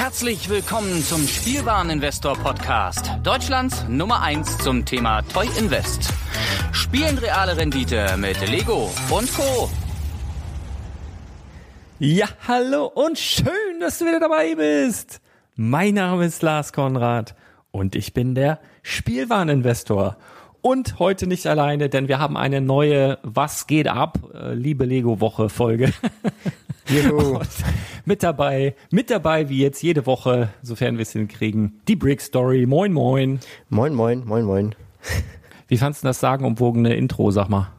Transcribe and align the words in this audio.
Herzlich 0.00 0.48
willkommen 0.48 1.04
zum 1.04 1.28
Spielwareninvestor 1.28 2.34
Podcast. 2.38 3.10
Deutschlands 3.22 3.84
Nummer 3.86 4.22
1 4.22 4.56
zum 4.56 4.86
Thema 4.86 5.20
Toy 5.20 5.46
Invest. 5.58 6.08
Spielen 6.72 7.18
reale 7.18 7.58
Rendite 7.58 8.16
mit 8.16 8.40
Lego 8.48 8.90
und 9.10 9.30
Co. 9.34 9.68
Ja, 11.98 12.28
hallo 12.48 12.86
und 12.86 13.18
schön, 13.18 13.78
dass 13.80 13.98
du 13.98 14.06
wieder 14.06 14.20
dabei 14.20 14.54
bist. 14.54 15.20
Mein 15.54 15.92
Name 15.94 16.24
ist 16.24 16.40
Lars 16.40 16.72
Konrad 16.72 17.34
und 17.70 17.94
ich 17.94 18.14
bin 18.14 18.34
der 18.34 18.58
Spielwareninvestor. 18.82 20.16
Und 20.62 20.98
heute 20.98 21.26
nicht 21.26 21.46
alleine, 21.46 21.88
denn 21.88 22.08
wir 22.08 22.18
haben 22.18 22.36
eine 22.36 22.60
neue 22.60 23.18
Was 23.22 23.66
geht 23.66 23.88
ab, 23.88 24.18
äh, 24.34 24.52
liebe 24.52 24.84
Lego-Woche 24.84 25.48
Folge. 25.48 25.90
mit 28.04 28.22
dabei, 28.22 28.74
mit 28.90 29.10
dabei, 29.10 29.48
wie 29.48 29.58
jetzt 29.58 29.82
jede 29.82 30.04
Woche, 30.04 30.50
sofern 30.60 30.98
wir 30.98 31.02
es 31.02 31.12
hinkriegen, 31.12 31.80
die 31.88 31.96
Brick 31.96 32.20
Story. 32.20 32.66
Moin, 32.66 32.92
moin. 32.92 33.40
Moin, 33.70 33.94
moin, 33.94 34.22
moin, 34.26 34.44
moin. 34.44 34.74
Wie 35.68 35.78
fandest 35.78 36.02
du 36.02 36.08
das 36.08 36.20
sagenumwogene 36.20 36.94
Intro, 36.94 37.30
sag 37.30 37.48
mal? 37.48 37.72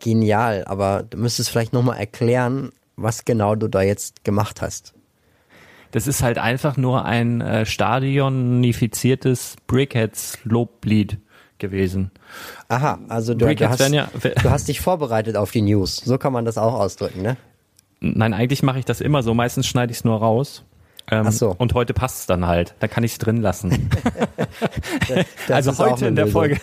Genial, 0.00 0.64
aber 0.66 1.04
du 1.08 1.16
müsstest 1.16 1.48
vielleicht 1.48 1.72
nochmal 1.72 1.98
erklären, 1.98 2.72
was 2.96 3.24
genau 3.24 3.54
du 3.54 3.68
da 3.68 3.80
jetzt 3.80 4.22
gemacht 4.24 4.60
hast. 4.60 4.92
Das 5.92 6.06
ist 6.06 6.22
halt 6.22 6.36
einfach 6.36 6.76
nur 6.76 7.06
ein 7.06 7.40
äh, 7.40 7.64
stadionifiziertes 7.64 9.56
Brickheads-Loblied 9.66 11.18
gewesen. 11.60 12.10
Aha, 12.68 12.98
also 13.08 13.34
du, 13.34 13.54
du, 13.54 13.68
hast, 13.68 13.88
ja, 13.88 14.08
du 14.42 14.50
hast 14.50 14.68
dich 14.68 14.80
vorbereitet 14.80 15.36
auf 15.36 15.52
die 15.52 15.62
News. 15.62 15.96
So 15.96 16.18
kann 16.18 16.32
man 16.32 16.44
das 16.44 16.58
auch 16.58 16.74
ausdrücken, 16.74 17.22
ne? 17.22 17.36
Nein, 18.00 18.34
eigentlich 18.34 18.62
mache 18.62 18.78
ich 18.78 18.84
das 18.84 19.00
immer 19.00 19.22
so. 19.22 19.34
Meistens 19.34 19.66
schneide 19.66 19.92
ich 19.92 19.98
es 19.98 20.04
nur 20.04 20.18
raus. 20.18 20.64
Ähm, 21.10 21.26
Ach 21.26 21.32
so. 21.32 21.54
Und 21.58 21.74
heute 21.74 21.92
passt 21.92 22.20
es 22.20 22.26
dann 22.26 22.46
halt. 22.46 22.74
Da 22.80 22.88
kann 22.88 23.04
ich 23.04 23.12
es 23.12 23.18
drin 23.18 23.42
lassen. 23.42 23.90
also 25.48 25.76
heute 25.78 26.06
in 26.06 26.16
der 26.16 26.28
Folge, 26.28 26.60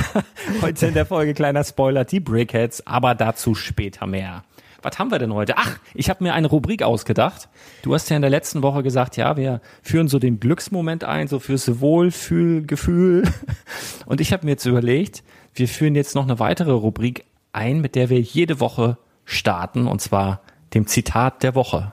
heute 0.62 0.86
in 0.86 0.94
der 0.94 1.06
Folge 1.06 1.34
kleiner 1.34 1.64
Spoiler, 1.64 2.04
die 2.04 2.20
Brickheads, 2.20 2.86
aber 2.86 3.14
dazu 3.14 3.54
später 3.54 4.06
mehr. 4.06 4.44
Was 4.82 4.98
haben 4.98 5.10
wir 5.10 5.18
denn 5.18 5.32
heute? 5.32 5.56
Ach, 5.56 5.78
ich 5.94 6.10
habe 6.10 6.24
mir 6.24 6.34
eine 6.34 6.48
Rubrik 6.48 6.82
ausgedacht. 6.82 7.48
Du 7.82 7.94
hast 7.94 8.10
ja 8.10 8.16
in 8.16 8.22
der 8.22 8.30
letzten 8.30 8.62
Woche 8.62 8.82
gesagt, 8.82 9.16
ja, 9.16 9.36
wir 9.36 9.60
führen 9.82 10.08
so 10.08 10.18
den 10.18 10.40
Glücksmoment 10.40 11.04
ein, 11.04 11.28
so 11.28 11.38
fürs 11.38 11.80
Wohlfühlgefühl. 11.80 13.22
Und 14.06 14.20
ich 14.20 14.32
habe 14.32 14.44
mir 14.44 14.52
jetzt 14.52 14.66
überlegt, 14.66 15.22
wir 15.54 15.68
führen 15.68 15.94
jetzt 15.94 16.14
noch 16.14 16.24
eine 16.24 16.38
weitere 16.38 16.72
Rubrik 16.72 17.24
ein, 17.52 17.80
mit 17.80 17.94
der 17.94 18.10
wir 18.10 18.20
jede 18.20 18.60
Woche 18.60 18.98
starten, 19.24 19.86
und 19.86 20.00
zwar 20.00 20.40
dem 20.74 20.86
Zitat 20.86 21.42
der 21.42 21.54
Woche. 21.54 21.92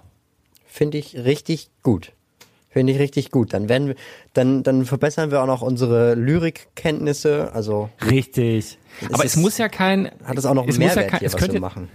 Finde 0.65 0.97
ich 0.97 1.15
richtig 1.15 1.69
gut. 1.83 2.13
Finde 2.69 2.93
ich 2.93 2.99
richtig 2.99 3.31
gut. 3.31 3.53
Dann 3.53 3.67
werden 3.67 3.89
wir, 3.89 3.95
dann, 4.33 4.63
dann 4.63 4.85
verbessern 4.85 5.31
wir 5.31 5.41
auch 5.41 5.47
noch 5.47 5.61
unsere 5.61 6.13
Lyrikkenntnisse. 6.13 7.51
Also 7.53 7.89
richtig. 8.09 8.77
Aber 9.11 9.25
es, 9.25 9.35
es 9.35 9.37
muss 9.37 9.57
ja 9.57 9.67
kein. 9.69 10.11
Hat 10.23 10.37
es 10.37 10.45
auch 10.45 10.53
noch 10.53 10.67
einen 10.67 10.77
Mehrwert 10.77 10.97
ja 10.97 11.09
kein, 11.09 11.19
hier, 11.19 11.33
was 11.33 11.51
wir 11.51 11.59
machen. 11.59 11.89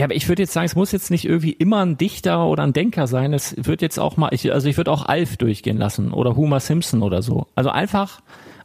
Ja, 0.00 0.06
aber 0.06 0.14
ich 0.14 0.30
würde 0.30 0.44
jetzt 0.44 0.54
sagen, 0.54 0.64
es 0.64 0.76
muss 0.76 0.92
jetzt 0.92 1.10
nicht 1.10 1.26
irgendwie 1.26 1.52
immer 1.52 1.84
ein 1.84 1.98
Dichter 1.98 2.46
oder 2.46 2.62
ein 2.62 2.72
Denker 2.72 3.06
sein. 3.06 3.34
Es 3.34 3.54
wird 3.58 3.82
jetzt 3.82 3.98
auch 3.98 4.16
mal, 4.16 4.30
ich, 4.32 4.50
also 4.50 4.66
ich 4.66 4.78
würde 4.78 4.90
auch 4.90 5.04
Alf 5.04 5.36
durchgehen 5.36 5.76
lassen 5.76 6.14
oder 6.14 6.36
Homer 6.36 6.60
Simpson 6.60 7.02
oder 7.02 7.20
so. 7.20 7.48
Also 7.54 7.68
einfach 7.68 8.22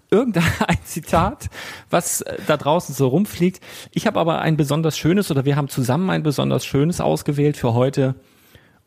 irgendein 0.10 0.46
Zitat, 0.86 1.50
was 1.90 2.22
äh, 2.22 2.38
da 2.48 2.56
draußen 2.56 2.96
so 2.96 3.10
rumfliegt. 3.10 3.60
Ich 3.92 4.08
habe 4.08 4.18
aber 4.18 4.40
ein 4.40 4.56
besonders 4.56 4.98
schönes 4.98 5.30
oder 5.30 5.44
wir 5.44 5.58
haben 5.58 5.68
zusammen 5.68 6.10
ein 6.10 6.24
besonders 6.24 6.66
schönes 6.66 7.02
ausgewählt 7.02 7.58
für 7.58 7.74
heute 7.74 8.16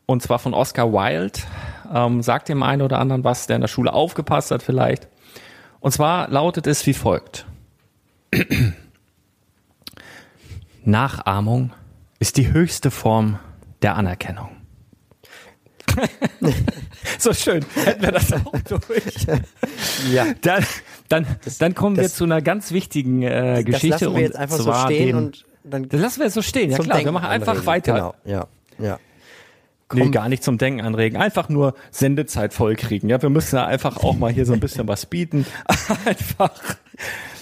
und 0.07 0.23
zwar 0.23 0.39
von 0.39 0.55
Oscar 0.55 0.91
Wilde. 0.91 1.41
Ähm, 1.93 2.23
sagt 2.23 2.49
dem 2.49 2.63
einen 2.63 2.81
oder 2.81 2.97
anderen 2.97 3.23
was, 3.23 3.45
der 3.45 3.57
in 3.57 3.61
der 3.61 3.67
Schule 3.67 3.93
aufgepasst 3.93 4.49
hat 4.49 4.63
vielleicht. 4.63 5.07
Und 5.81 5.91
zwar 5.91 6.29
lautet 6.29 6.65
es 6.65 6.83
wie 6.87 6.95
folgt. 6.95 7.45
Nachahmung 10.83 11.73
ist 12.19 12.37
die 12.37 12.51
höchste 12.51 12.91
Form 12.91 13.39
der 13.81 13.95
Anerkennung. 13.95 14.49
so 17.17 17.33
schön, 17.33 17.65
hätten 17.75 18.01
wir 18.01 18.11
das 18.11 18.31
auch 18.33 18.53
durch. 18.67 19.27
Ja. 20.11 20.25
Dann, 20.41 20.65
dann, 21.09 21.25
das, 21.43 21.57
dann 21.57 21.75
kommen 21.75 21.95
das, 21.95 22.03
wir 22.03 22.09
zu 22.09 22.23
einer 22.23 22.41
ganz 22.41 22.71
wichtigen 22.71 23.21
äh, 23.21 23.63
Geschichte. 23.65 23.89
Das 23.89 24.01
lassen 24.01 24.15
wir 24.15 24.21
jetzt 24.21 24.35
einfach 24.37 24.57
so 24.57 24.73
stehen 24.73 25.07
den, 25.07 25.15
und 25.15 25.45
dann. 25.63 25.89
Das 25.89 25.99
lassen 25.99 26.19
wir 26.19 26.25
jetzt 26.25 26.35
so 26.35 26.41
stehen, 26.41 26.71
ja 26.71 26.77
klar. 26.77 26.97
Denken 26.97 27.09
wir 27.09 27.11
machen 27.11 27.29
einfach 27.29 27.53
anregen. 27.53 27.67
weiter. 27.67 27.93
Genau, 27.93 28.13
ja, 28.23 28.47
ja. 28.77 28.99
Komm. 29.89 29.99
Nee, 29.99 30.09
gar 30.09 30.29
nicht 30.29 30.43
zum 30.43 30.57
Denken 30.57 30.81
anregen. 30.81 31.19
Einfach 31.19 31.49
nur 31.49 31.73
Sendezeit 31.91 32.53
vollkriegen. 32.53 33.09
Ja, 33.09 33.21
wir 33.21 33.29
müssen 33.29 33.55
ja 33.55 33.65
einfach 33.65 33.97
auch 33.97 34.15
mal 34.15 34.31
hier 34.31 34.45
so 34.45 34.53
ein 34.53 34.59
bisschen 34.59 34.87
was 34.87 35.05
bieten. 35.05 35.45
einfach. 36.05 36.61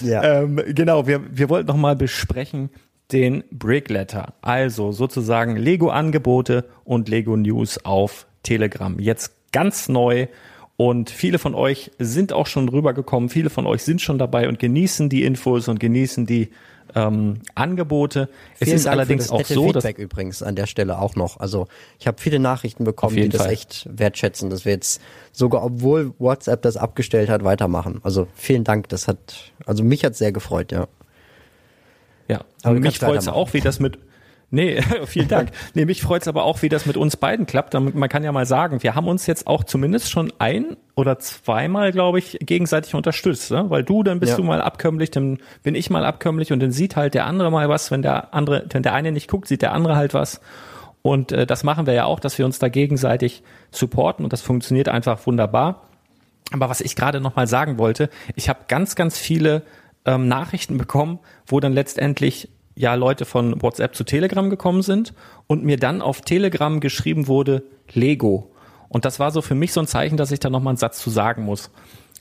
Ja. 0.01 0.23
Ähm, 0.23 0.61
genau, 0.69 1.05
wir, 1.07 1.21
wir 1.29 1.49
wollten 1.49 1.67
noch 1.67 1.75
mal 1.75 1.95
besprechen 1.95 2.69
den 3.11 3.43
Brickletter. 3.51 4.33
Also 4.41 4.91
sozusagen 4.91 5.55
Lego-Angebote 5.55 6.65
und 6.83 7.09
Lego-News 7.09 7.85
auf 7.85 8.27
Telegram. 8.43 8.99
Jetzt 8.99 9.31
ganz 9.51 9.89
neu. 9.89 10.27
Und 10.75 11.09
viele 11.09 11.39
von 11.39 11.55
euch 11.55 11.91
sind 11.97 12.33
auch 12.33 12.45
schon 12.45 12.69
rübergekommen. 12.69 13.29
Viele 13.29 13.49
von 13.49 13.65
euch 13.65 13.83
sind 13.83 13.99
schon 13.99 14.19
dabei 14.19 14.47
und 14.47 14.59
genießen 14.59 15.09
die 15.09 15.23
Infos 15.23 15.67
und 15.67 15.79
genießen 15.79 16.27
die 16.27 16.49
ähm, 16.95 17.39
Angebote. 17.55 18.29
Es 18.59 18.69
ist 18.69 18.85
Dank 18.85 18.93
allerdings 18.93 19.31
auch 19.31 19.43
so, 19.43 19.65
Feedback 19.65 19.97
dass 19.97 20.03
übrigens 20.03 20.43
an 20.43 20.55
der 20.55 20.67
Stelle 20.67 20.99
auch 20.99 21.15
noch. 21.15 21.39
Also 21.39 21.67
ich 21.99 22.07
habe 22.07 22.21
viele 22.21 22.39
Nachrichten 22.39 22.83
bekommen, 22.83 23.15
die 23.15 23.29
das 23.29 23.41
Fall. 23.41 23.51
echt 23.51 23.87
wertschätzen, 23.91 24.49
dass 24.49 24.65
wir 24.65 24.73
jetzt 24.73 25.01
sogar, 25.31 25.63
obwohl 25.63 26.13
WhatsApp 26.19 26.61
das 26.61 26.77
abgestellt 26.77 27.29
hat, 27.29 27.43
weitermachen. 27.43 27.99
Also 28.03 28.27
vielen 28.35 28.63
Dank. 28.63 28.89
Das 28.89 29.07
hat, 29.07 29.51
also 29.65 29.83
mich 29.83 30.05
hat 30.05 30.15
sehr 30.15 30.31
gefreut, 30.31 30.71
ja. 30.71 30.87
Ja, 32.27 32.41
aber 32.63 32.79
mich 32.79 32.99
freut 32.99 33.19
es 33.19 33.27
auch, 33.27 33.53
wie 33.53 33.61
das 33.61 33.79
mit 33.79 33.99
Nee, 34.49 34.81
vielen 35.05 35.27
Dank. 35.27 35.51
nee, 35.73 35.85
mich 35.85 36.01
freut's 36.01 36.27
aber 36.27 36.43
auch, 36.43 36.61
wie 36.61 36.69
das 36.69 36.85
mit 36.85 36.95
uns 36.95 37.17
beiden 37.17 37.45
klappt. 37.45 37.73
Man 37.73 38.09
kann 38.09 38.23
ja 38.23 38.31
mal 38.31 38.45
sagen, 38.45 38.81
wir 38.81 38.95
haben 38.95 39.07
uns 39.07 39.27
jetzt 39.27 39.47
auch 39.47 39.63
zumindest 39.63 40.09
schon 40.09 40.31
ein 40.39 40.77
oder 40.95 41.19
zweimal, 41.19 41.91
glaube 41.91 42.19
ich, 42.19 42.37
gegenseitig 42.41 42.95
unterstützt. 42.95 43.51
Ne? 43.51 43.69
Weil 43.69 43.83
du, 43.83 44.03
dann 44.03 44.19
bist 44.19 44.31
ja. 44.31 44.37
du 44.37 44.43
mal 44.43 44.61
abkömmlich, 44.61 45.11
dann 45.11 45.39
bin 45.63 45.75
ich 45.75 45.89
mal 45.89 46.05
abkömmlich 46.05 46.53
und 46.53 46.61
dann 46.61 46.71
sieht 46.71 46.95
halt 46.95 47.13
der 47.13 47.25
andere 47.25 47.51
mal 47.51 47.67
was. 47.67 47.91
Wenn 47.91 48.01
der 48.01 48.33
andere, 48.33 48.65
wenn 48.71 48.83
der 48.83 48.93
eine 48.93 49.11
nicht 49.11 49.29
guckt, 49.29 49.47
sieht 49.47 49.61
der 49.61 49.73
andere 49.73 49.97
halt 49.97 50.13
was. 50.13 50.39
Und 51.01 51.31
äh, 51.31 51.45
das 51.45 51.63
machen 51.63 51.85
wir 51.85 51.93
ja 51.93 52.05
auch, 52.05 52.19
dass 52.19 52.37
wir 52.37 52.45
uns 52.45 52.57
da 52.59 52.69
gegenseitig 52.69 53.43
supporten 53.71 54.23
und 54.25 54.33
das 54.33 54.41
funktioniert 54.41 54.87
einfach 54.87 55.25
wunderbar. 55.27 55.83
Aber 56.51 56.69
was 56.69 56.79
ich 56.79 56.95
gerade 56.95 57.19
noch 57.19 57.35
mal 57.35 57.47
sagen 57.47 57.77
wollte, 57.77 58.09
ich 58.35 58.47
habe 58.47 58.59
ganz, 58.69 58.95
ganz 58.95 59.17
viele 59.17 59.63
ähm, 60.07 60.27
Nachrichten 60.27 60.77
bekommen, 60.77 61.19
wo 61.45 61.59
dann 61.59 61.73
letztendlich 61.73 62.49
ja 62.75 62.95
Leute 62.95 63.25
von 63.25 63.61
WhatsApp 63.61 63.95
zu 63.95 64.03
Telegram 64.03 64.49
gekommen 64.49 64.81
sind 64.81 65.13
und 65.45 65.63
mir 65.63 65.77
dann 65.77 66.01
auf 66.01 66.21
Telegram 66.21 66.79
geschrieben 66.79 67.27
wurde 67.27 67.63
Lego. 67.91 68.51
Und 68.89 69.05
das 69.05 69.19
war 69.19 69.31
so 69.31 69.41
für 69.41 69.55
mich 69.55 69.73
so 69.73 69.81
ein 69.81 69.87
Zeichen, 69.87 70.17
dass 70.17 70.31
ich 70.31 70.39
da 70.39 70.49
nochmal 70.49 70.71
einen 70.71 70.77
Satz 70.77 70.99
zu 70.99 71.09
sagen 71.09 71.43
muss. 71.43 71.69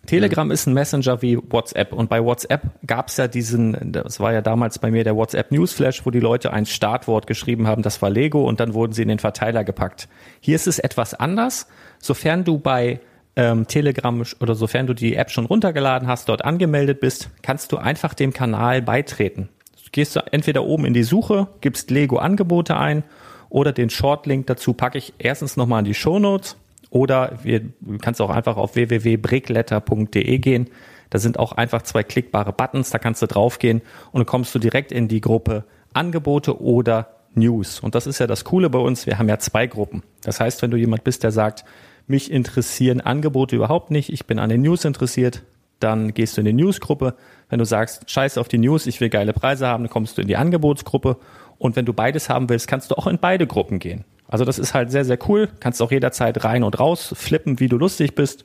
Telegram 0.07 0.47
mhm. 0.47 0.53
ist 0.53 0.67
ein 0.67 0.75
Messenger 0.75 1.21
wie 1.23 1.39
WhatsApp 1.51 1.93
und 1.93 2.09
bei 2.09 2.25
WhatsApp 2.25 2.63
gab 2.87 3.09
es 3.09 3.17
ja 3.17 3.29
diesen, 3.29 3.93
das 3.93 4.21
war 4.21 4.33
ja 4.33 4.41
damals 4.41 4.79
bei 4.79 4.91
mir 4.91 5.05
der 5.05 5.17
WhatsApp 5.17 5.51
Newsflash, 5.53 6.07
wo 6.07 6.11
die 6.11 6.21
Leute 6.21 6.53
ein 6.53 6.67
Startwort 6.67 7.27
geschrieben 7.27 7.67
haben, 7.67 7.83
das 7.83 8.01
war 8.03 8.11
Lego 8.11 8.47
und 8.47 8.61
dann 8.61 8.75
wurden 8.75 8.93
sie 8.93 9.03
in 9.03 9.09
den 9.09 9.19
Verteiler 9.19 9.65
gepackt. 9.65 10.09
Hier 10.41 10.57
ist 10.57 10.67
es 10.67 10.79
etwas 10.79 11.15
anders, 11.15 11.67
sofern 12.01 12.45
du 12.45 12.59
bei 12.59 13.01
ähm, 13.37 13.67
Telegram 13.69 14.23
oder 14.41 14.55
sofern 14.55 14.87
du 14.87 14.95
die 14.95 15.15
App 15.15 15.31
schon 15.31 15.47
runtergeladen 15.47 16.09
hast, 16.09 16.29
dort 16.29 16.45
angemeldet 16.45 17.01
bist, 17.01 17.31
kannst 17.43 17.73
du 17.73 17.77
einfach 17.77 18.15
dem 18.15 18.33
Kanal 18.33 18.83
beitreten 18.83 19.49
gehst 19.97 20.15
du 20.15 20.21
entweder 20.31 20.65
oben 20.65 20.85
in 20.85 20.93
die 20.93 21.05
Suche, 21.05 21.49
gibst 21.63 21.91
Lego 21.91 22.19
Angebote 22.19 22.77
ein 22.77 23.03
oder 23.49 23.73
den 23.73 23.89
Shortlink 23.89 24.47
dazu 24.47 24.75
packe 24.75 24.99
ich 24.99 25.15
erstens 25.17 25.57
nochmal 25.57 25.79
in 25.79 25.87
die 25.87 25.95
Show 25.95 26.19
Notes 26.19 26.59
oder 26.91 27.39
wir, 27.43 27.61
du 27.61 27.97
kannst 28.03 28.21
auch 28.21 28.29
einfach 28.29 28.59
auf 28.59 28.75
www.brickletter.de 28.75 30.39
gehen. 30.39 30.69
Da 31.09 31.19
sind 31.19 31.39
auch 31.39 31.53
einfach 31.53 31.81
zwei 31.81 32.03
klickbare 32.03 32.53
Buttons, 32.53 32.91
da 32.91 32.99
kannst 32.99 33.23
du 33.23 33.27
draufgehen 33.27 33.81
und 34.13 34.21
dann 34.21 34.27
kommst 34.27 34.55
du 34.55 34.59
direkt 34.59 34.93
in 34.93 35.09
die 35.09 35.23
Gruppe 35.23 35.65
Angebote 35.95 36.61
oder 36.61 37.09
News. 37.35 37.81
Und 37.81 37.95
das 37.95 38.07
ist 38.07 38.19
ja 38.19 38.27
das 38.27 38.45
Coole 38.45 38.69
bei 38.69 38.79
uns, 38.79 39.07
wir 39.07 39.19
haben 39.19 39.31
ja 39.31 39.39
zwei 39.39 39.67
Gruppen. 39.67 40.03
Das 40.23 40.41
heißt, 40.41 40.61
wenn 40.61 40.71
du 40.71 40.77
jemand 40.77 41.05
bist, 41.05 41.23
der 41.23 41.33
sagt, 41.33 41.65
mich 42.07 42.31
interessieren 42.31 43.01
Angebote 43.01 43.57
überhaupt 43.57 43.91
nicht, 43.91 44.13
ich 44.13 44.27
bin 44.27 44.39
an 44.39 44.49
den 44.49 44.63
News 44.63 44.85
interessiert, 44.85 45.43
dann 45.81 46.15
gehst 46.15 46.37
du 46.37 46.41
in 46.41 46.47
die 46.47 46.53
Newsgruppe. 46.53 47.15
Wenn 47.49 47.59
du 47.59 47.65
sagst, 47.65 48.11
scheiß 48.11 48.39
auf 48.39 48.49
die 48.49 48.59
News, 48.59 48.87
ich 48.87 49.01
will 49.01 49.11
geile 49.11 49.33
Preise 49.33 49.67
haben, 49.67 49.85
dann 49.85 49.91
kommst 49.91 50.17
du 50.17 50.23
in 50.23 50.29
die 50.29 50.37
Angebotsgruppe. 50.37 51.17
Und 51.59 51.77
wenn 51.77 51.85
du 51.85 51.93
beides 51.93 52.29
haben 52.29 52.49
willst, 52.49 52.69
kannst 52.69 52.91
du 52.91 52.97
auch 52.97 53.07
in 53.07 53.19
beide 53.19 53.47
Gruppen 53.47 53.79
gehen. 53.79 54.05
Also 54.29 54.45
das 54.45 54.59
ist 54.59 54.75
halt 54.75 54.91
sehr, 54.91 55.05
sehr 55.05 55.19
cool. 55.29 55.49
Kannst 55.61 55.81
auch 55.83 55.91
jederzeit 55.91 56.45
rein 56.45 56.65
und 56.65 56.79
raus 56.79 57.15
flippen, 57.17 57.61
wie 57.61 57.69
du 57.69 57.77
lustig 57.77 58.15
bist. 58.15 58.45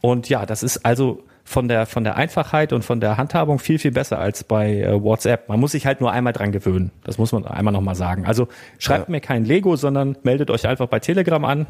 Und 0.00 0.28
ja, 0.28 0.46
das 0.46 0.62
ist 0.62 0.84
also 0.84 1.24
von 1.44 1.66
der, 1.66 1.86
von 1.86 2.04
der 2.04 2.16
Einfachheit 2.16 2.72
und 2.72 2.84
von 2.84 3.00
der 3.00 3.16
Handhabung 3.16 3.58
viel, 3.58 3.78
viel 3.78 3.90
besser 3.90 4.18
als 4.18 4.44
bei 4.44 4.80
äh, 4.80 5.02
WhatsApp. 5.02 5.48
Man 5.48 5.58
muss 5.58 5.72
sich 5.72 5.86
halt 5.86 6.00
nur 6.00 6.12
einmal 6.12 6.34
dran 6.34 6.52
gewöhnen. 6.52 6.90
Das 7.04 7.18
muss 7.18 7.32
man 7.32 7.46
einmal 7.46 7.72
nochmal 7.72 7.94
sagen. 7.94 8.26
Also 8.26 8.48
schreibt 8.78 9.08
ja. 9.08 9.12
mir 9.12 9.20
kein 9.20 9.44
Lego, 9.44 9.74
sondern 9.76 10.16
meldet 10.22 10.50
euch 10.50 10.68
einfach 10.68 10.88
bei 10.88 11.00
Telegram 11.00 11.44
an, 11.44 11.66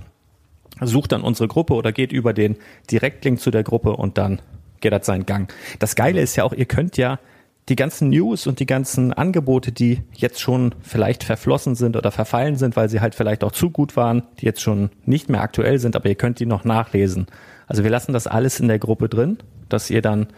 sucht 0.80 1.12
dann 1.12 1.22
unsere 1.22 1.48
Gruppe 1.48 1.74
oder 1.74 1.92
geht 1.92 2.12
über 2.12 2.32
den 2.32 2.56
Direktlink 2.90 3.40
zu 3.40 3.50
der 3.50 3.62
Gruppe 3.62 3.92
und 3.92 4.18
dann 4.18 4.40
geht 4.80 4.92
das 4.92 5.06
seinen 5.06 5.26
Gang. 5.26 5.52
Das 5.78 5.96
Geile 5.96 6.20
ist 6.20 6.36
ja 6.36 6.44
auch, 6.44 6.52
ihr 6.52 6.66
könnt 6.66 6.96
ja 6.96 7.18
die 7.68 7.76
ganzen 7.76 8.08
News 8.08 8.46
und 8.46 8.60
die 8.60 8.66
ganzen 8.66 9.12
Angebote, 9.12 9.72
die 9.72 10.00
jetzt 10.14 10.40
schon 10.40 10.74
vielleicht 10.80 11.24
verflossen 11.24 11.74
sind 11.74 11.96
oder 11.96 12.10
verfallen 12.10 12.56
sind, 12.56 12.76
weil 12.76 12.88
sie 12.88 13.00
halt 13.00 13.14
vielleicht 13.14 13.44
auch 13.44 13.52
zu 13.52 13.70
gut 13.70 13.96
waren, 13.96 14.22
die 14.40 14.46
jetzt 14.46 14.62
schon 14.62 14.90
nicht 15.04 15.28
mehr 15.28 15.42
aktuell 15.42 15.78
sind, 15.78 15.94
aber 15.94 16.08
ihr 16.08 16.14
könnt 16.14 16.40
die 16.40 16.46
noch 16.46 16.64
nachlesen. 16.64 17.26
Also 17.66 17.84
wir 17.84 17.90
lassen 17.90 18.12
das 18.12 18.26
alles 18.26 18.58
in 18.60 18.68
der 18.68 18.78
Gruppe 18.78 19.08
drin, 19.08 19.38
dass 19.68 19.90
ihr 19.90 20.00
dann 20.00 20.28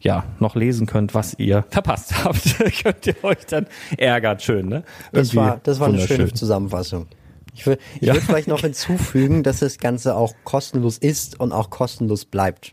ja 0.00 0.24
noch 0.40 0.56
lesen 0.56 0.86
könnt, 0.86 1.14
was 1.14 1.38
ihr 1.38 1.64
verpasst 1.70 2.24
habt. 2.24 2.56
könnt 2.82 3.06
ihr 3.06 3.22
euch 3.22 3.46
dann 3.46 3.66
ärgern, 3.96 4.40
schön, 4.40 4.68
ne? 4.68 4.82
das 5.12 5.36
war, 5.36 5.60
das 5.62 5.78
war 5.78 5.88
eine 5.88 6.00
schöne 6.00 6.32
Zusammenfassung. 6.32 7.06
Ich, 7.54 7.66
will, 7.66 7.78
ich 8.00 8.08
ja. 8.08 8.14
würde 8.14 8.24
vielleicht 8.24 8.48
noch 8.48 8.60
hinzufügen, 8.62 9.42
dass 9.42 9.60
das 9.60 9.78
Ganze 9.78 10.14
auch 10.14 10.34
kostenlos 10.44 10.98
ist 10.98 11.38
und 11.40 11.52
auch 11.52 11.70
kostenlos 11.70 12.24
bleibt. 12.24 12.72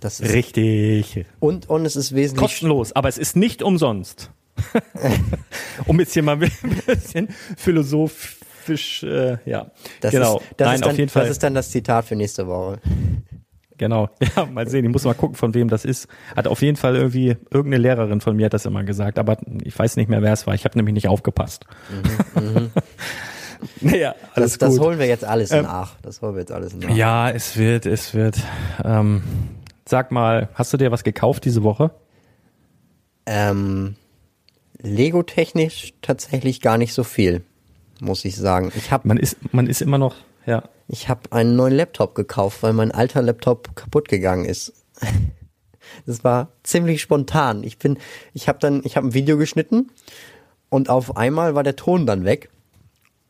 Das 0.00 0.20
ist 0.20 0.32
Richtig. 0.32 1.26
Und, 1.40 1.68
und 1.68 1.84
es 1.84 1.96
ist 1.96 2.14
wesentlich. 2.14 2.40
Kostenlos, 2.40 2.92
aber 2.92 3.08
es 3.08 3.18
ist 3.18 3.36
nicht 3.36 3.62
umsonst. 3.62 4.30
um 5.86 5.98
jetzt 6.00 6.14
hier 6.14 6.22
mal 6.22 6.36
ein 6.42 6.50
bisschen 6.86 7.28
philosophisch, 7.56 9.02
äh, 9.04 9.38
ja. 9.44 9.70
Das 10.00 10.10
genau. 10.10 10.38
Ist, 10.38 10.46
das 10.56 10.66
Nein, 10.66 10.74
ist 10.74 10.80
dann, 10.82 10.90
auf 10.90 10.98
jeden 10.98 11.10
Fall. 11.10 11.22
Das 11.22 11.30
ist 11.30 11.42
dann 11.42 11.54
das 11.54 11.70
Zitat 11.70 12.04
für 12.04 12.16
nächste 12.16 12.46
Woche. 12.46 12.80
Genau. 13.76 14.10
Ja, 14.36 14.46
mal 14.46 14.68
sehen. 14.68 14.84
Ich 14.84 14.90
muss 14.90 15.04
mal 15.04 15.14
gucken, 15.14 15.36
von 15.36 15.54
wem 15.54 15.68
das 15.68 15.84
ist. 15.84 16.08
Hat 16.36 16.48
auf 16.48 16.60
jeden 16.62 16.76
Fall 16.76 16.96
irgendwie, 16.96 17.36
irgendeine 17.50 17.78
Lehrerin 17.78 18.20
von 18.20 18.36
mir 18.36 18.46
hat 18.46 18.54
das 18.54 18.66
immer 18.66 18.84
gesagt, 18.84 19.18
aber 19.18 19.38
ich 19.62 19.78
weiß 19.78 19.96
nicht 19.96 20.08
mehr, 20.10 20.20
wer 20.22 20.32
es 20.32 20.46
war. 20.46 20.54
Ich 20.54 20.64
habe 20.64 20.76
nämlich 20.76 20.94
nicht 20.94 21.08
aufgepasst. 21.08 21.64
Mhm, 22.34 22.42
mhm. 22.42 22.70
naja, 23.80 24.14
alles 24.34 24.58
das, 24.58 24.70
gut. 24.70 24.78
Das 24.78 24.86
holen 24.86 24.98
wir 24.98 25.06
jetzt 25.06 25.24
alles 25.24 25.50
ähm, 25.50 25.64
nach. 25.64 25.96
Das 26.02 26.22
holen 26.22 26.34
wir 26.34 26.40
jetzt 26.40 26.52
alles 26.52 26.74
nach. 26.74 26.90
Ja, 26.90 27.30
es 27.30 27.56
wird, 27.56 27.86
es 27.86 28.14
wird. 28.14 28.36
Ähm, 28.84 29.22
Sag 29.88 30.12
mal, 30.12 30.50
hast 30.52 30.70
du 30.74 30.76
dir 30.76 30.92
was 30.92 31.02
gekauft 31.02 31.46
diese 31.46 31.62
Woche? 31.62 31.90
Ähm, 33.24 33.96
Lego-technisch 34.82 35.94
tatsächlich 36.02 36.60
gar 36.60 36.76
nicht 36.76 36.92
so 36.92 37.04
viel, 37.04 37.42
muss 37.98 38.26
ich 38.26 38.36
sagen. 38.36 38.70
Ich 38.76 38.92
hab, 38.92 39.06
man 39.06 39.16
ist, 39.16 39.38
man 39.54 39.66
ist 39.66 39.80
immer 39.80 39.96
noch, 39.96 40.14
ja. 40.44 40.62
Ich 40.88 41.08
habe 41.08 41.32
einen 41.32 41.56
neuen 41.56 41.72
Laptop 41.72 42.14
gekauft, 42.14 42.62
weil 42.62 42.74
mein 42.74 42.92
alter 42.92 43.22
Laptop 43.22 43.74
kaputt 43.76 44.08
gegangen 44.08 44.44
ist. 44.44 44.74
Das 46.04 46.22
war 46.22 46.52
ziemlich 46.64 47.00
spontan. 47.00 47.64
Ich 47.64 47.78
bin, 47.78 47.96
ich 48.34 48.46
habe 48.46 48.58
dann, 48.58 48.82
ich 48.84 48.98
habe 48.98 49.08
ein 49.08 49.14
Video 49.14 49.38
geschnitten 49.38 49.90
und 50.68 50.90
auf 50.90 51.16
einmal 51.16 51.54
war 51.54 51.62
der 51.62 51.76
Ton 51.76 52.04
dann 52.04 52.26
weg 52.26 52.50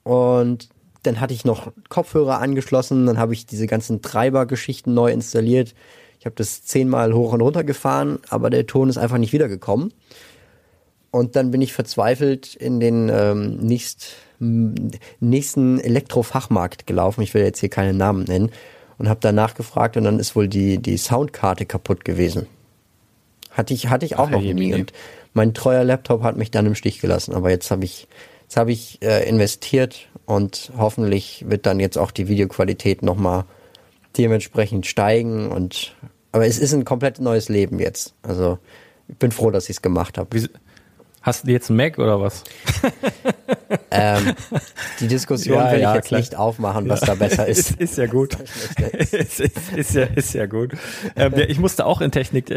und 0.09 0.71
dann 1.03 1.21
hatte 1.21 1.35
ich 1.35 1.45
noch 1.45 1.71
Kopfhörer 1.91 2.41
angeschlossen, 2.41 3.05
dann 3.05 3.19
habe 3.19 3.35
ich 3.35 3.45
diese 3.45 3.67
ganzen 3.67 4.01
Treibergeschichten 4.01 4.95
neu 4.95 5.13
installiert. 5.13 5.75
Ich 6.19 6.25
habe 6.25 6.35
das 6.35 6.65
zehnmal 6.65 7.13
hoch 7.13 7.35
und 7.35 7.43
runter 7.43 7.63
gefahren, 7.63 8.19
aber 8.31 8.49
der 8.49 8.67
Ton 8.67 8.89
ist 8.89 8.97
einfach 8.97 9.19
nicht 9.19 9.35
wiedergekommen. 9.35 9.93
Und 11.11 11.37
dann 11.37 11.51
bin 11.51 11.61
ich 11.61 11.75
verzweifelt 11.75 12.55
in 12.55 12.81
den 12.81 13.11
ähm, 13.13 13.59
nächst, 13.59 14.15
nächsten 14.39 15.79
Elektrofachmarkt 15.79 16.87
gelaufen. 16.87 17.21
Ich 17.21 17.35
will 17.35 17.43
jetzt 17.43 17.61
hier 17.61 17.69
keine 17.69 17.93
Namen 17.93 18.25
nennen. 18.25 18.51
Und 18.97 19.11
habe 19.11 19.21
danach 19.21 19.55
gefragt 19.55 19.99
und 19.99 20.05
dann 20.05 20.19
ist 20.19 20.35
wohl 20.37 20.49
die, 20.49 20.79
die 20.79 20.97
Soundkarte 20.97 21.67
kaputt 21.67 22.07
gewesen. 22.07 22.47
Hatte 23.51 23.75
ich, 23.75 23.91
hatte 23.91 24.07
ich 24.07 24.17
auch 24.17 24.29
Ach, 24.29 24.31
noch 24.31 24.41
nie. 24.41 24.73
Und 24.73 24.95
mein 25.35 25.53
treuer 25.53 25.85
Laptop 25.85 26.23
hat 26.23 26.39
mich 26.39 26.51
dann 26.51 26.65
im 26.65 26.75
Stich 26.75 26.99
gelassen. 27.03 27.35
Aber 27.35 27.51
jetzt 27.51 27.71
habe 27.71 27.85
ich, 27.85 28.09
jetzt 28.49 28.57
habe 28.57 28.73
ich 28.73 29.03
äh, 29.03 29.29
investiert 29.29 30.09
und 30.25 30.73
hoffentlich 30.79 31.45
wird 31.49 31.67
dann 31.67 31.81
jetzt 31.81 31.99
auch 31.99 32.11
die 32.11 32.29
Videoqualität 32.29 33.03
nochmal 33.03 33.45
dementsprechend 34.17 34.87
steigen 34.87 35.51
und 35.51 35.95
aber 36.33 36.47
es 36.47 36.59
ist 36.59 36.73
ein 36.73 36.87
komplett 36.87 37.21
neues 37.21 37.51
Leben 37.51 37.79
jetzt. 37.79 38.15
Also 38.23 38.59
ich 39.07 39.17
bin 39.17 39.33
froh, 39.33 39.51
dass 39.51 39.65
ich 39.65 39.77
es 39.77 39.83
gemacht 39.83 40.17
habe. 40.17 40.49
Hast 41.23 41.47
du 41.47 41.51
jetzt 41.51 41.69
einen 41.69 41.77
Mac 41.77 41.99
oder 41.99 42.21
was? 42.21 42.45
ähm, 43.91 44.35
die 45.01 45.09
Diskussion 45.09 45.59
ja, 45.59 45.73
will 45.73 45.81
ja, 45.81 45.91
ich 45.91 45.97
jetzt 45.97 46.09
klar. 46.09 46.21
nicht 46.21 46.37
aufmachen, 46.37 46.89
was 46.89 47.01
ja. 47.01 47.09
da 47.09 47.15
besser 47.15 47.47
ist. 47.49 47.73
ist, 47.73 47.81
ist 47.81 47.99
ja 47.99 48.07
gut. 48.07 48.37
ist, 48.93 49.41
ist, 49.77 49.95
ja, 49.95 50.05
ist 50.05 50.35
ja 50.35 50.47
gut. 50.47 50.73
Ähm, 51.17 51.35
ich 51.49 51.59
musste 51.59 51.87
auch 51.87 52.01
in 52.01 52.11
Technik, 52.13 52.55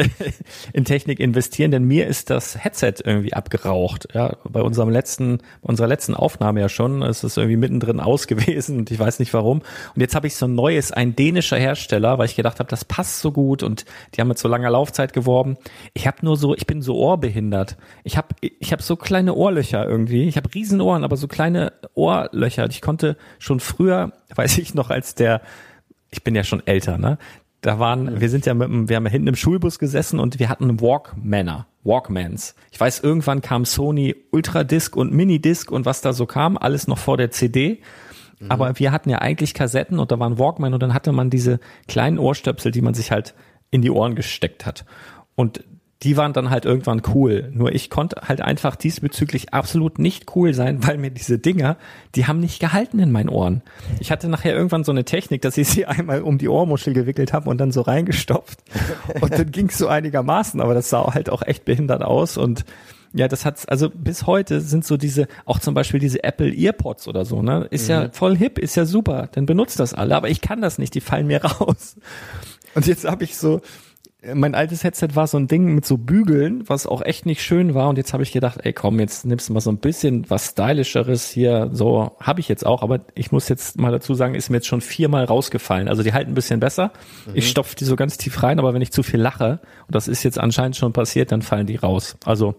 in 0.73 0.85
Technik 0.85 1.19
investieren, 1.19 1.71
denn 1.71 1.83
mir 1.83 2.07
ist 2.07 2.29
das 2.29 2.63
Headset 2.63 2.95
irgendwie 3.03 3.33
abgeraucht. 3.33 4.07
Ja, 4.13 4.37
bei 4.43 4.61
unserem 4.61 4.89
letzten, 4.89 5.39
unserer 5.61 5.87
letzten 5.87 6.13
Aufnahme 6.13 6.61
ja 6.61 6.69
schon. 6.69 7.01
Es 7.01 7.23
ist 7.23 7.37
irgendwie 7.37 7.57
mittendrin 7.57 7.99
aus 7.99 8.27
gewesen 8.27 8.77
und 8.77 8.91
ich 8.91 8.99
weiß 8.99 9.19
nicht 9.19 9.33
warum. 9.33 9.61
Und 9.95 10.01
jetzt 10.01 10.15
habe 10.15 10.27
ich 10.27 10.35
so 10.35 10.45
ein 10.45 10.55
neues, 10.55 10.91
ein 10.91 11.15
dänischer 11.15 11.57
Hersteller, 11.57 12.17
weil 12.19 12.25
ich 12.25 12.35
gedacht 12.35 12.59
habe, 12.59 12.69
das 12.69 12.85
passt 12.85 13.21
so 13.21 13.31
gut 13.31 13.63
und 13.63 13.85
die 14.13 14.21
haben 14.21 14.27
mit 14.27 14.37
so 14.37 14.47
langer 14.47 14.69
Laufzeit 14.69 15.13
geworben. 15.13 15.57
Ich 15.93 16.05
habe 16.05 16.17
nur 16.21 16.37
so, 16.37 16.55
ich 16.55 16.67
bin 16.67 16.81
so 16.81 16.95
ohrbehindert. 16.97 17.77
Ich 18.03 18.17
habe 18.17 18.27
ich 18.59 18.71
habe 18.71 18.83
so 18.83 18.95
kleine 18.95 19.33
Ohrlöcher 19.33 19.87
irgendwie. 19.87 20.27
Ich 20.27 20.37
habe 20.37 20.53
riesen 20.53 20.81
Ohren, 20.81 21.03
aber 21.03 21.17
so 21.17 21.27
kleine 21.27 21.73
Ohrlöcher. 21.93 22.67
Ich 22.69 22.81
konnte 22.81 23.17
schon 23.39 23.59
früher, 23.59 24.11
weiß 24.35 24.57
ich 24.57 24.73
noch, 24.73 24.89
als 24.89 25.15
der, 25.15 25.41
ich 26.09 26.23
bin 26.23 26.35
ja 26.35 26.43
schon 26.43 26.65
älter, 26.65 26.97
ne? 26.97 27.17
Da 27.61 27.77
waren, 27.77 28.19
wir 28.19 28.29
sind 28.29 28.47
ja 28.47 28.55
mit 28.55 28.69
dem, 28.69 28.89
wir 28.89 28.95
haben 28.95 29.05
ja 29.05 29.11
hinten 29.11 29.27
im 29.27 29.35
Schulbus 29.35 29.77
gesessen 29.77 30.19
und 30.19 30.39
wir 30.39 30.49
hatten 30.49 30.81
Walkmanner, 30.81 31.67
Walkmans. 31.83 32.55
Ich 32.71 32.79
weiß, 32.79 33.01
irgendwann 33.01 33.41
kam 33.41 33.65
Sony 33.65 34.15
Ultradisc 34.31 34.95
und 34.95 35.13
Minidisc 35.13 35.71
und 35.71 35.85
was 35.85 36.01
da 36.01 36.11
so 36.11 36.25
kam, 36.25 36.57
alles 36.57 36.87
noch 36.87 36.97
vor 36.97 37.17
der 37.17 37.29
CD. 37.29 37.81
Mhm. 38.39 38.49
Aber 38.49 38.79
wir 38.79 38.91
hatten 38.91 39.11
ja 39.11 39.19
eigentlich 39.19 39.53
Kassetten 39.53 39.99
und 39.99 40.11
da 40.11 40.17
waren 40.17 40.39
Walkman 40.39 40.73
und 40.73 40.81
dann 40.81 40.95
hatte 40.95 41.11
man 41.11 41.29
diese 41.29 41.59
kleinen 41.87 42.17
Ohrstöpsel, 42.17 42.71
die 42.71 42.81
man 42.81 42.95
sich 42.95 43.11
halt 43.11 43.35
in 43.69 43.83
die 43.83 43.91
Ohren 43.91 44.15
gesteckt 44.15 44.65
hat. 44.65 44.85
Und 45.35 45.63
die 46.03 46.17
waren 46.17 46.33
dann 46.33 46.49
halt 46.49 46.65
irgendwann 46.65 47.01
cool. 47.13 47.51
Nur 47.53 47.73
ich 47.73 47.89
konnte 47.89 48.27
halt 48.27 48.41
einfach 48.41 48.75
diesbezüglich 48.75 49.53
absolut 49.53 49.99
nicht 49.99 50.35
cool 50.35 50.53
sein, 50.53 50.85
weil 50.85 50.97
mir 50.97 51.11
diese 51.11 51.37
Dinger, 51.37 51.77
die 52.15 52.25
haben 52.25 52.39
nicht 52.39 52.59
gehalten 52.59 52.99
in 52.99 53.11
meinen 53.11 53.29
Ohren. 53.29 53.61
Ich 53.99 54.11
hatte 54.11 54.27
nachher 54.27 54.55
irgendwann 54.55 54.83
so 54.83 54.91
eine 54.91 55.05
Technik, 55.05 55.41
dass 55.41 55.57
ich 55.57 55.67
sie 55.67 55.85
einmal 55.85 56.21
um 56.23 56.37
die 56.37 56.49
Ohrmuschel 56.49 56.93
gewickelt 56.93 57.33
habe 57.33 57.49
und 57.49 57.59
dann 57.59 57.71
so 57.71 57.81
reingestopft. 57.81 58.59
Und 59.21 59.31
dann 59.31 59.51
ging 59.51 59.69
es 59.69 59.77
so 59.77 59.87
einigermaßen, 59.87 60.59
aber 60.59 60.73
das 60.73 60.89
sah 60.89 61.13
halt 61.13 61.29
auch 61.29 61.43
echt 61.43 61.65
behindert 61.65 62.01
aus 62.01 62.37
und 62.37 62.65
ja, 63.13 63.27
das 63.27 63.45
hat's, 63.45 63.65
also 63.65 63.89
bis 63.89 64.25
heute 64.25 64.61
sind 64.61 64.85
so 64.85 64.95
diese, 64.95 65.27
auch 65.45 65.59
zum 65.59 65.73
Beispiel 65.73 65.99
diese 65.99 66.23
Apple 66.23 66.53
Earpods 66.53 67.09
oder 67.09 67.25
so, 67.25 67.41
ne, 67.41 67.67
ist 67.69 67.89
mhm. 67.89 67.91
ja 67.91 68.09
voll 68.11 68.37
hip, 68.37 68.57
ist 68.57 68.75
ja 68.75 68.85
super, 68.85 69.27
dann 69.33 69.45
benutzt 69.45 69.79
das 69.79 69.93
alle, 69.93 70.15
aber 70.15 70.29
ich 70.29 70.39
kann 70.39 70.61
das 70.61 70.77
nicht, 70.77 70.95
die 70.95 71.01
fallen 71.01 71.27
mir 71.27 71.43
raus. 71.43 71.97
Und 72.73 72.87
jetzt 72.87 73.03
habe 73.03 73.25
ich 73.25 73.35
so, 73.35 73.59
mein 74.23 74.53
altes 74.53 74.83
Headset 74.83 75.09
war 75.15 75.25
so 75.25 75.37
ein 75.37 75.47
Ding 75.47 75.73
mit 75.73 75.85
so 75.85 75.97
Bügeln, 75.97 76.63
was 76.67 76.85
auch 76.85 77.01
echt 77.01 77.25
nicht 77.25 77.41
schön 77.41 77.73
war. 77.73 77.89
Und 77.89 77.97
jetzt 77.97 78.13
habe 78.13 78.21
ich 78.21 78.31
gedacht, 78.31 78.59
ey 78.63 78.71
komm, 78.71 78.99
jetzt 78.99 79.25
nimmst 79.25 79.49
du 79.49 79.53
mal 79.53 79.61
so 79.61 79.71
ein 79.71 79.77
bisschen 79.77 80.29
was 80.29 80.49
stylischeres 80.49 81.29
hier. 81.29 81.69
So 81.73 82.15
habe 82.19 82.39
ich 82.39 82.47
jetzt 82.47 82.65
auch, 82.65 82.83
aber 82.83 82.99
ich 83.15 83.31
muss 83.31 83.49
jetzt 83.49 83.79
mal 83.79 83.91
dazu 83.91 84.13
sagen, 84.13 84.35
ist 84.35 84.49
mir 84.49 84.57
jetzt 84.57 84.67
schon 84.67 84.81
viermal 84.81 85.25
rausgefallen. 85.25 85.87
Also 85.87 86.03
die 86.03 86.13
halten 86.13 86.31
ein 86.31 86.35
bisschen 86.35 86.59
besser. 86.59 86.91
Mhm. 87.25 87.31
Ich 87.33 87.49
stopfe 87.49 87.75
die 87.75 87.85
so 87.85 87.95
ganz 87.95 88.17
tief 88.17 88.43
rein, 88.43 88.59
aber 88.59 88.75
wenn 88.75 88.81
ich 88.81 88.91
zu 88.91 89.01
viel 89.01 89.19
lache, 89.19 89.59
und 89.87 89.95
das 89.95 90.07
ist 90.07 90.21
jetzt 90.23 90.39
anscheinend 90.39 90.75
schon 90.75 90.93
passiert, 90.93 91.31
dann 91.31 91.41
fallen 91.41 91.65
die 91.65 91.77
raus. 91.77 92.15
Also 92.23 92.55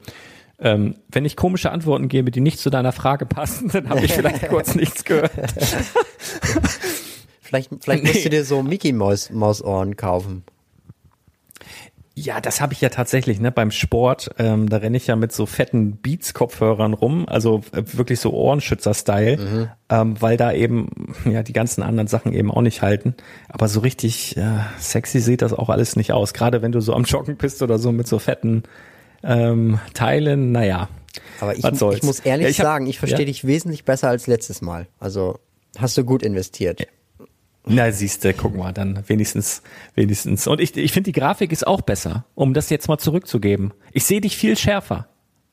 ähm, 0.59 0.97
wenn 1.13 1.25
ich 1.25 1.37
komische 1.37 1.71
Antworten 1.71 2.09
gebe, 2.09 2.33
die 2.33 2.41
nicht 2.41 2.59
zu 2.59 2.71
deiner 2.71 2.93
Frage 2.93 3.25
passen, 3.25 3.69
dann 3.73 3.89
habe 3.89 4.05
ich 4.05 4.13
vielleicht 4.13 4.49
kurz 4.49 4.75
nichts 4.75 5.05
gehört. 5.05 5.31
vielleicht 7.41 7.71
vielleicht 7.81 8.05
musst 8.05 8.25
du 8.25 8.31
dir 8.31 8.45
so 8.45 8.65
Mickey 8.65 8.93
Maus 8.93 9.31
Ohren 9.63 9.97
kaufen. 9.97 10.43
Ja, 12.15 12.43
das 12.43 12.61
habe 12.61 12.75
ich 12.75 12.81
ja 12.83 12.91
tatsächlich, 12.91 13.41
ne, 13.41 13.51
beim 13.51 13.71
Sport, 13.71 14.31
ähm, 14.39 14.69
da 14.69 14.79
renne 14.79 14.99
ich 14.99 15.07
ja 15.07 15.17
mit 15.17 15.33
so 15.33 15.47
fetten 15.47 15.97
Beats-Kopfhörern 15.97 16.93
rum, 16.93 17.27
also 17.27 17.63
äh, 17.73 17.83
wirklich 17.95 18.21
so 18.21 18.33
Ohrenschützer-Style, 18.35 19.37
mhm. 19.39 19.69
ähm, 19.89 20.21
weil 20.21 20.37
da 20.37 20.53
eben 20.53 21.15
ja 21.25 21.43
die 21.43 21.55
ganzen 21.55 21.83
anderen 21.83 22.09
Sachen 22.09 22.35
eben 22.35 22.51
auch 22.51 22.61
nicht 22.61 22.83
halten. 22.83 23.15
Aber 23.49 23.67
so 23.69 23.81
richtig 23.81 24.37
äh, 24.37 24.59
sexy 24.79 25.21
sieht 25.21 25.41
das 25.41 25.55
auch 25.55 25.71
alles 25.71 25.97
nicht 25.97 26.13
aus. 26.13 26.35
Gerade 26.35 26.61
wenn 26.61 26.73
du 26.73 26.81
so 26.81 26.93
am 26.93 27.05
Joggen 27.05 27.37
bist 27.37 27.63
oder 27.63 27.79
so 27.79 27.93
mit 27.93 28.07
so 28.07 28.19
fetten 28.19 28.65
ähm, 29.23 29.79
Teilen, 29.95 30.53
naja. 30.53 30.91
Aber 31.41 31.57
ich, 31.57 31.65
ich 31.65 32.03
muss 32.03 32.21
ehrlich 32.21 32.45
ja, 32.45 32.51
ich 32.51 32.61
hab, 32.61 32.67
sagen, 32.67 32.87
ich 32.87 32.99
verstehe 32.99 33.21
ja? 33.21 33.27
dich 33.27 33.47
wesentlich 33.47 33.85
besser 33.87 34.09
als 34.09 34.27
letztes 34.27 34.61
Mal. 34.61 34.87
Also 35.01 35.39
hast 35.79 35.97
du 35.97 36.05
gut 36.05 36.23
investiert. 36.23 36.81
Ja. 36.81 36.87
Na, 37.65 37.93
siehste, 37.93 38.35
guck 38.35 38.57
mal, 38.57 38.73
dann 38.73 39.05
wenigstens, 39.07 39.63
wenigstens. 39.95 40.47
Und 40.47 40.61
ich, 40.61 40.77
ich 40.77 40.93
finde, 40.93 41.13
die 41.13 41.19
Grafik 41.19 41.53
ist 41.53 41.67
auch 41.67 41.81
besser, 41.81 42.25
um 42.35 42.55
das 42.55 42.71
jetzt 42.71 42.89
mal 42.89 42.99
zurückzugeben. 42.99 43.73
Ich 43.93 44.05
sehe 44.05 44.21
dich 44.21 44.37
viel 44.37 44.59
schärfer 44.59 45.07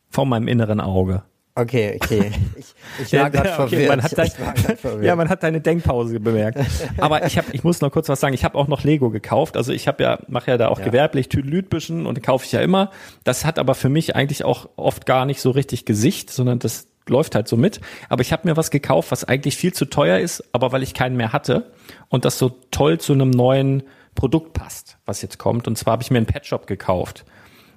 vor 0.09 0.25
meinem 0.25 0.47
inneren 0.47 0.81
Auge. 0.81 1.23
Okay, 1.55 1.99
okay. 2.01 2.31
Ich, 2.57 2.73
ich 3.05 3.19
war 3.19 3.29
gerade 3.29 3.49
okay, 3.49 3.55
verwirrt. 3.55 3.89
Man 3.89 4.03
hat 4.03 4.17
dein, 4.17 4.29
verwirrt. 4.77 5.03
Ja, 5.03 5.15
man 5.15 5.29
hat 5.29 5.43
deine 5.43 5.59
Denkpause 5.59 6.19
bemerkt. 6.19 6.59
Aber 6.97 7.25
ich 7.25 7.37
habe, 7.37 7.47
ich 7.51 7.63
muss 7.63 7.81
noch 7.81 7.91
kurz 7.91 8.07
was 8.07 8.19
sagen. 8.19 8.33
Ich 8.33 8.45
habe 8.45 8.57
auch 8.57 8.67
noch 8.67 8.83
Lego 8.83 9.09
gekauft. 9.09 9.57
Also 9.57 9.73
ich 9.73 9.87
habe 9.87 10.01
ja, 10.01 10.19
mache 10.27 10.51
ja 10.51 10.57
da 10.57 10.69
auch 10.69 10.79
ja. 10.79 10.85
gewerblich 10.85 11.27
Tüdelütbüschen 11.27 12.05
und 12.05 12.23
kaufe 12.23 12.45
ich 12.45 12.53
ja 12.53 12.61
immer. 12.61 12.91
Das 13.23 13.45
hat 13.45 13.59
aber 13.59 13.75
für 13.75 13.89
mich 13.89 14.15
eigentlich 14.15 14.45
auch 14.45 14.69
oft 14.77 15.05
gar 15.05 15.25
nicht 15.25 15.41
so 15.41 15.51
richtig 15.51 15.85
Gesicht, 15.85 16.29
sondern 16.29 16.59
das 16.59 16.87
läuft 17.09 17.35
halt 17.35 17.47
so 17.47 17.57
mit. 17.57 17.81
Aber 18.07 18.21
ich 18.21 18.31
habe 18.31 18.47
mir 18.47 18.57
was 18.57 18.71
gekauft, 18.71 19.11
was 19.11 19.23
eigentlich 19.23 19.57
viel 19.57 19.73
zu 19.73 19.85
teuer 19.85 20.19
ist, 20.19 20.43
aber 20.53 20.71
weil 20.71 20.83
ich 20.83 20.93
keinen 20.93 21.17
mehr 21.17 21.33
hatte 21.33 21.71
und 22.09 22.25
das 22.25 22.37
so 22.37 22.49
toll 22.71 22.99
zu 22.99 23.13
einem 23.13 23.29
neuen 23.29 23.83
Produkt 24.15 24.53
passt, 24.53 24.97
was 25.05 25.21
jetzt 25.21 25.37
kommt. 25.37 25.67
Und 25.67 25.77
zwar 25.77 25.93
habe 25.93 26.03
ich 26.03 26.11
mir 26.11 26.17
einen 26.17 26.25
Pet 26.25 26.45
Shop 26.45 26.67
gekauft. 26.67 27.25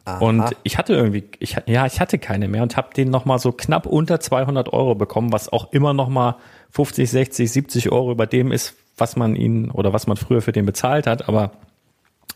Aha. 0.05 0.19
Und 0.19 0.57
ich 0.65 0.79
hatte 0.79 0.95
irgendwie, 0.95 1.25
ich, 1.39 1.57
ja, 1.67 1.87
ich 1.87 2.01
hatte 2.01 2.19
keine 2.19 2.49
mehr 2.49 2.63
und 2.63 2.77
habe 2.77 2.93
den 2.95 3.11
nochmal 3.11 3.39
so 3.39 3.53
knapp 3.53 3.87
unter 3.87 4.19
200 4.19 4.73
Euro 4.73 4.95
bekommen, 4.95 5.33
was 5.33 5.53
auch 5.53 5.73
immer 5.73 5.93
nochmal 5.93 6.37
50, 6.71 7.09
60, 7.09 7.53
70 7.53 7.93
Euro 7.93 8.11
über 8.11 8.27
dem 8.27 8.51
ist, 8.51 8.75
was 8.97 9.15
man 9.15 9.37
ihn 9.37 9.71
oder 9.71 9.93
was 9.93 10.07
man 10.07 10.17
früher 10.17 10.43
für 10.43 10.53
den 10.53 10.67
bezahlt 10.67 11.07
hat. 11.07 11.29
Aber 11.29 11.53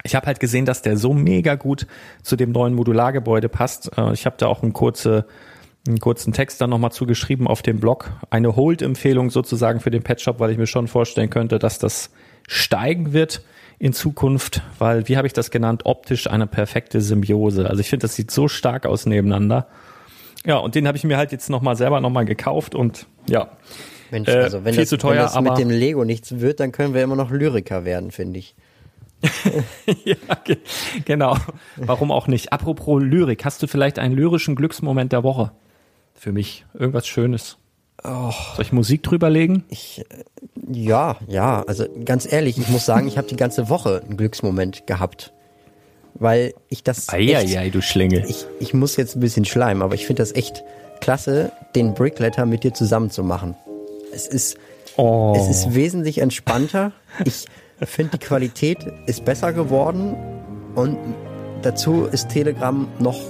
ich 0.04 0.14
habe 0.14 0.26
halt 0.26 0.38
gesehen, 0.38 0.64
dass 0.64 0.82
der 0.82 0.96
so 0.96 1.12
mega 1.12 1.56
gut 1.56 1.86
zu 2.22 2.36
dem 2.36 2.52
neuen 2.52 2.74
Modulargebäude 2.74 3.48
passt. 3.48 3.90
Äh, 3.98 4.12
ich 4.12 4.26
habe 4.26 4.36
da 4.38 4.46
auch 4.46 4.62
eine 4.62 4.72
kurze 4.72 5.26
einen 5.86 6.00
kurzen 6.00 6.32
Text 6.32 6.60
dann 6.60 6.70
nochmal 6.70 6.92
zugeschrieben 6.92 7.46
auf 7.46 7.62
dem 7.62 7.80
Blog. 7.80 8.12
Eine 8.30 8.56
Hold-Empfehlung 8.56 9.30
sozusagen 9.30 9.80
für 9.80 9.90
den 9.90 10.02
Pet 10.02 10.20
Shop, 10.20 10.40
weil 10.40 10.50
ich 10.50 10.58
mir 10.58 10.66
schon 10.66 10.88
vorstellen 10.88 11.30
könnte, 11.30 11.58
dass 11.58 11.78
das 11.78 12.10
steigen 12.48 13.12
wird 13.12 13.42
in 13.78 13.92
Zukunft, 13.92 14.62
weil, 14.78 15.08
wie 15.08 15.16
habe 15.16 15.26
ich 15.26 15.32
das 15.32 15.50
genannt, 15.50 15.82
optisch 15.84 16.28
eine 16.28 16.46
perfekte 16.46 17.00
Symbiose. 17.00 17.68
Also 17.68 17.80
ich 17.80 17.90
finde, 17.90 18.04
das 18.04 18.14
sieht 18.14 18.30
so 18.30 18.48
stark 18.48 18.86
aus 18.86 19.06
nebeneinander. 19.06 19.66
Ja, 20.44 20.58
und 20.58 20.74
den 20.74 20.86
habe 20.86 20.96
ich 20.96 21.04
mir 21.04 21.16
halt 21.16 21.32
jetzt 21.32 21.50
nochmal 21.50 21.76
selber 21.76 22.00
nochmal 22.00 22.24
gekauft 22.24 22.74
und 22.74 23.06
ja. 23.28 23.50
Mensch, 24.10 24.28
äh, 24.28 24.36
also 24.36 24.64
wenn, 24.64 24.74
viel 24.74 24.84
das, 24.84 24.90
zu 24.90 24.96
teuer, 24.96 25.30
wenn 25.34 25.44
das 25.44 25.58
mit 25.58 25.58
dem 25.58 25.70
Lego 25.70 26.04
nichts 26.04 26.40
wird, 26.40 26.60
dann 26.60 26.72
können 26.72 26.94
wir 26.94 27.02
immer 27.02 27.16
noch 27.16 27.30
Lyriker 27.30 27.84
werden, 27.84 28.12
finde 28.12 28.38
ich. 28.38 28.54
ja, 30.04 30.16
genau. 31.04 31.36
Warum 31.76 32.12
auch 32.12 32.28
nicht? 32.28 32.52
Apropos 32.52 33.02
Lyrik, 33.02 33.44
hast 33.44 33.62
du 33.62 33.66
vielleicht 33.66 33.98
einen 33.98 34.14
lyrischen 34.14 34.54
Glücksmoment 34.54 35.12
der 35.12 35.22
Woche? 35.24 35.52
Für 36.16 36.32
mich. 36.32 36.64
Irgendwas 36.74 37.06
Schönes. 37.06 37.58
Oh. 38.04 38.32
Soll 38.54 38.64
ich 38.64 38.72
Musik 38.72 39.02
drüberlegen? 39.02 39.64
Ich, 39.68 40.04
äh, 40.10 40.24
ja, 40.70 41.16
ja. 41.26 41.62
Also 41.66 41.86
ganz 42.04 42.30
ehrlich, 42.30 42.58
ich 42.58 42.68
muss 42.68 42.84
sagen, 42.84 43.08
ich 43.08 43.18
habe 43.18 43.28
die 43.28 43.36
ganze 43.36 43.68
Woche 43.68 44.02
einen 44.04 44.16
Glücksmoment 44.16 44.86
gehabt. 44.86 45.32
Weil 46.14 46.54
ich 46.68 46.82
das. 46.82 47.08
Eieiei, 47.10 47.68
du 47.68 47.82
Schlingel. 47.82 48.24
Ich, 48.26 48.46
ich 48.58 48.72
muss 48.72 48.96
jetzt 48.96 49.16
ein 49.16 49.20
bisschen 49.20 49.44
schleimen, 49.44 49.82
aber 49.82 49.94
ich 49.94 50.06
finde 50.06 50.22
das 50.22 50.32
echt 50.32 50.64
klasse, 51.00 51.52
den 51.74 51.94
Brickletter 51.94 52.46
mit 52.46 52.64
dir 52.64 52.72
zusammen 52.72 53.10
zu 53.10 53.22
machen. 53.22 53.54
Es 54.12 54.26
ist, 54.26 54.56
oh. 54.96 55.34
es 55.36 55.48
ist 55.48 55.74
wesentlich 55.74 56.18
entspannter. 56.18 56.92
Ich 57.24 57.46
finde, 57.82 58.18
die 58.18 58.24
Qualität 58.24 58.78
ist 59.06 59.26
besser 59.26 59.52
geworden 59.52 60.16
und 60.74 60.96
dazu 61.62 62.06
ist 62.06 62.30
Telegram 62.30 62.88
noch 62.98 63.20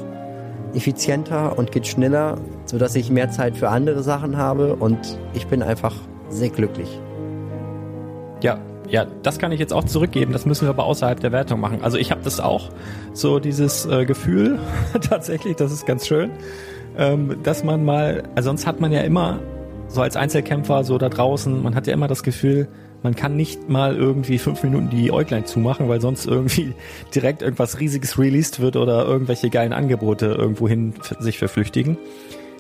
effizienter 0.75 1.59
und 1.59 1.73
geht 1.73 1.87
schneller, 1.87 2.39
sodass 2.65 2.95
ich 2.95 3.11
mehr 3.11 3.31
Zeit 3.31 3.57
für 3.57 3.69
andere 3.69 4.03
Sachen 4.03 4.37
habe 4.37 4.77
und 4.77 5.19
ich 5.35 5.47
bin 5.47 5.63
einfach 5.63 5.95
sehr 6.29 6.51
glücklich. 6.51 7.01
Ja, 8.43 8.59
ja, 8.89 9.07
das 9.23 9.39
kann 9.39 9.53
ich 9.53 9.61
jetzt 9.61 9.73
auch 9.73 9.85
zurückgeben. 9.85 10.33
Das 10.33 10.47
müssen 10.47 10.67
wir 10.67 10.71
aber 10.71 10.85
außerhalb 10.85 11.19
der 11.19 11.33
Wertung 11.33 11.61
machen. 11.61 11.83
Also 11.83 11.99
ich 11.99 12.11
habe 12.11 12.21
das 12.23 12.41
auch, 12.41 12.71
so 13.13 13.39
dieses 13.39 13.87
äh, 13.87 14.05
Gefühl 14.05 14.59
tatsächlich, 15.01 15.57
das 15.57 15.73
ist 15.73 15.87
ganz 15.87 16.07
schön, 16.07 16.31
ähm, 16.97 17.37
dass 17.43 17.65
man 17.65 17.85
mal, 17.85 18.25
also 18.35 18.51
sonst 18.51 18.67
hat 18.67 18.81
man 18.81 18.93
ja 18.93 19.01
immer 19.01 19.41
so 19.89 20.03
als 20.03 20.17
Einzelkämpfer 20.17 20.85
so 20.85 20.99
da 20.99 21.09
draußen, 21.09 21.63
man 21.63 21.75
hat 21.75 21.87
ja 21.87 21.95
immer 21.95 22.09
das 22.09 22.23
Gefühl, 22.23 22.69
man 23.03 23.15
kann 23.15 23.37
nicht 23.37 23.69
mal 23.69 23.97
irgendwie 23.97 24.39
fünf 24.39 24.63
Minuten 24.63 24.91
die 24.91 25.13
Äuglein 25.13 25.47
zumachen, 25.47 25.89
weil 25.89 26.01
sonst 26.01 26.27
irgendwie 26.27 26.75
direkt 27.15 27.43
irgendwas 27.43 27.81
Riesiges 27.81 28.19
released 28.19 28.61
wird 28.61 28.77
oder 28.77 29.05
irgendwelche 29.05 29.51
geilen 29.51 29.73
Angebote 29.73 30.27
irgendwohin 30.27 30.95
sich 31.21 31.39
verflüchtigen. 31.39 31.97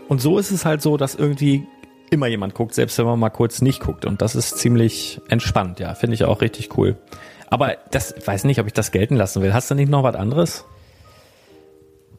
Und 0.09 0.21
so 0.21 0.39
ist 0.39 0.51
es 0.51 0.65
halt 0.65 0.83
so, 0.83 0.97
dass 0.97 1.15
irgendwie 1.15 1.67
immer 2.11 2.29
jemand 2.29 2.55
guckt, 2.55 2.75
selbst 2.75 2.97
wenn 2.99 3.07
man 3.07 3.19
mal 3.19 3.31
kurz 3.31 3.61
nicht 3.61 3.81
guckt. 3.81 4.05
Und 4.05 4.23
das 4.23 4.37
ist 4.37 4.59
ziemlich 4.59 5.21
entspannt, 5.29 5.81
ja. 5.81 5.95
Finde 5.95 6.15
ich 6.15 6.25
auch 6.25 6.41
richtig 6.41 6.77
cool. 6.79 6.97
Aber 7.49 7.77
das 7.91 8.15
weiß 8.25 8.45
nicht, 8.45 8.61
ob 8.61 8.67
ich 8.67 8.73
das 8.73 8.93
gelten 8.93 9.17
lassen 9.17 9.43
will. 9.43 9.53
Hast 9.53 9.71
du 9.71 9.75
nicht 9.75 9.89
noch 9.89 10.03
was 10.03 10.15
anderes? 10.15 10.65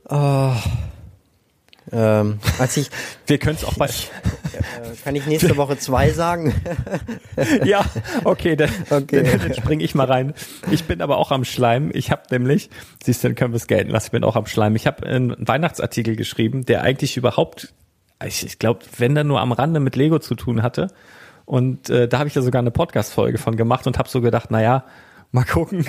Oh, 0.09 0.53
ähm, 1.91 2.39
als 2.59 2.77
ich, 2.77 2.89
Wir 3.25 3.37
können 3.37 3.55
es 3.55 3.65
auch 3.65 3.75
bei. 3.75 3.87
Äh, 4.53 4.95
kann 5.03 5.15
ich 5.15 5.25
nächste 5.25 5.57
Woche 5.57 5.77
zwei 5.77 6.09
sagen? 6.09 6.53
ja, 7.65 7.85
okay, 8.23 8.55
dann, 8.55 8.69
okay. 8.89 9.23
dann, 9.23 9.39
dann 9.39 9.53
springe 9.53 9.83
ich 9.83 9.95
mal 9.95 10.05
rein. 10.05 10.33
Ich 10.71 10.85
bin 10.85 11.01
aber 11.01 11.17
auch 11.17 11.31
am 11.31 11.43
Schleim. 11.43 11.91
Ich 11.93 12.11
habe 12.11 12.23
nämlich, 12.31 12.69
siehst 13.03 13.23
du, 13.23 13.29
dann 13.29 13.35
können 13.35 13.53
wir 13.53 13.57
es 13.57 13.67
gelten 13.67 13.91
lassen. 13.91 14.07
Ich 14.07 14.11
bin 14.11 14.23
auch 14.23 14.35
am 14.35 14.45
Schleim. 14.45 14.75
Ich 14.75 14.87
habe 14.87 15.05
einen 15.05 15.35
Weihnachtsartikel 15.39 16.15
geschrieben, 16.15 16.65
der 16.65 16.81
eigentlich 16.83 17.17
überhaupt, 17.17 17.73
ich, 18.25 18.45
ich 18.45 18.59
glaube, 18.59 18.81
wenn 18.97 19.15
der 19.15 19.23
nur 19.23 19.41
am 19.41 19.51
Rande 19.51 19.79
mit 19.79 19.95
Lego 19.95 20.19
zu 20.19 20.35
tun 20.35 20.63
hatte. 20.63 20.87
Und 21.45 21.89
äh, 21.89 22.07
da 22.07 22.19
habe 22.19 22.27
ich 22.27 22.35
ja 22.35 22.41
sogar 22.41 22.61
eine 22.61 22.71
Podcast-Folge 22.71 23.37
von 23.37 23.55
gemacht 23.55 23.87
und 23.87 23.97
habe 23.97 24.09
so 24.09 24.21
gedacht, 24.21 24.47
na 24.51 24.61
ja, 24.61 24.83
mal 25.31 25.45
gucken, 25.45 25.85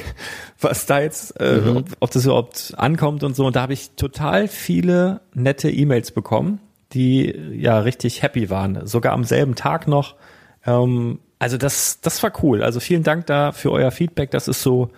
was 0.61 0.87
da 0.87 1.01
jetzt, 1.01 1.41
äh, 1.41 1.61
mhm. 1.61 1.77
ob, 1.79 1.87
ob 2.01 2.11
das 2.11 2.25
überhaupt 2.25 2.75
ankommt 2.77 3.25
und 3.25 3.37
so. 3.37 3.47
Und 3.47 3.57
da 3.57 3.63
habe 3.63 3.73
ich 3.73 3.91
total 3.93 4.49
viele 4.49 5.21
nette 5.35 5.71
E-Mails 5.71 6.11
bekommen, 6.13 6.61
die 6.93 7.35
ja 7.53 7.81
richtig 7.81 8.23
happy 8.23 8.51
waren. 8.51 8.87
Sogar 8.87 9.13
am 9.13 9.25
selben 9.25 9.55
Tag 9.55 9.89
noch. 9.89 10.17
Ähm, 10.65 11.21
also 11.39 11.57
das, 11.57 12.01
das 12.01 12.23
war 12.23 12.33
cool. 12.43 12.63
Also 12.63 12.81
vielen 12.81 13.03
Dank 13.03 13.27
da 13.27 13.53
für 13.53 13.71
euer 13.71 13.91
Feedback. 13.91 14.31
Das 14.31 14.49
ist 14.49 14.63
so 14.63 14.91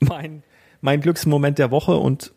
mein, 0.00 0.42
mein 0.80 1.00
Glücksmoment 1.00 1.58
der 1.58 1.70
Woche 1.70 1.96
und 1.96 2.32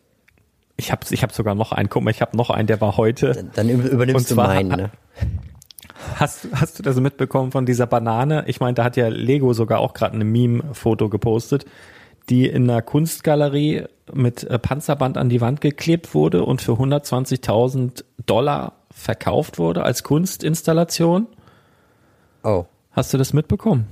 ich 0.76 0.92
habe 0.92 1.04
ich 1.10 1.22
hab 1.22 1.32
sogar 1.32 1.54
noch 1.54 1.72
einen. 1.72 1.90
Guck 1.90 2.02
mal, 2.02 2.10
ich 2.10 2.22
habe 2.22 2.36
noch 2.36 2.50
einen, 2.50 2.66
der 2.66 2.80
war 2.80 2.96
heute. 2.96 3.32
Dann, 3.32 3.50
dann 3.54 3.68
übernimmst 3.68 4.28
zwar, 4.28 4.48
du 4.48 4.54
meinen. 4.54 4.68
Ne? 4.68 4.90
Hast, 6.16 6.48
hast 6.54 6.78
du 6.78 6.82
das 6.82 6.96
mitbekommen 6.96 7.52
von 7.52 7.66
dieser 7.66 7.86
Banane? 7.86 8.44
Ich 8.46 8.60
meine, 8.60 8.74
da 8.74 8.84
hat 8.84 8.96
ja 8.96 9.08
Lego 9.08 9.52
sogar 9.52 9.80
auch 9.80 9.92
gerade 9.92 10.16
ein 10.16 10.26
Meme-Foto 10.26 11.10
gepostet, 11.10 11.66
die 12.30 12.46
in 12.46 12.70
einer 12.70 12.80
Kunstgalerie 12.80 13.84
mit 14.12 14.44
äh, 14.44 14.58
Panzerband 14.58 15.18
an 15.18 15.28
die 15.28 15.40
Wand 15.42 15.60
geklebt 15.60 16.14
wurde 16.14 16.44
und 16.44 16.62
für 16.62 16.72
120.000 16.72 18.04
Dollar 18.24 18.79
verkauft 19.00 19.58
wurde 19.58 19.82
als 19.82 20.02
Kunstinstallation. 20.02 21.26
Oh. 22.42 22.66
Hast 22.92 23.12
du 23.12 23.18
das 23.18 23.32
mitbekommen? 23.32 23.86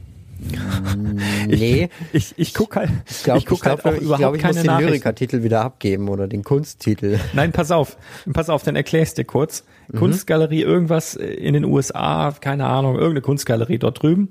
Nee. 1.48 1.88
Ich, 2.12 2.32
ich, 2.32 2.34
ich 2.36 2.54
guck 2.54 2.76
halt, 2.76 2.90
ich, 3.08 3.24
glaub, 3.24 3.38
ich 3.38 3.46
guck 3.46 3.58
ich 3.58 3.64
halt 3.64 3.80
glaub, 3.80 3.92
auch 3.92 3.96
ich 3.96 4.04
überhaupt 4.04 4.20
glaub, 4.20 4.36
ich 4.36 4.42
keine 4.42 4.54
muss 4.54 4.62
den 4.62 4.78
Lyrikertitel 4.78 5.42
wieder 5.42 5.62
abgeben 5.62 6.08
oder 6.08 6.28
den 6.28 6.44
Kunsttitel. 6.44 7.18
Nein, 7.32 7.50
pass 7.52 7.70
auf, 7.70 7.96
pass 8.32 8.48
auf, 8.48 8.62
dann 8.62 8.76
erklär 8.76 9.02
ich 9.02 9.14
dir 9.14 9.24
kurz. 9.24 9.64
Mhm. 9.88 9.98
Kunstgalerie, 9.98 10.62
irgendwas 10.62 11.16
in 11.16 11.54
den 11.54 11.64
USA, 11.64 12.32
keine 12.40 12.66
Ahnung, 12.66 12.94
irgendeine 12.94 13.22
Kunstgalerie 13.22 13.78
dort 13.78 14.02
drüben. 14.02 14.28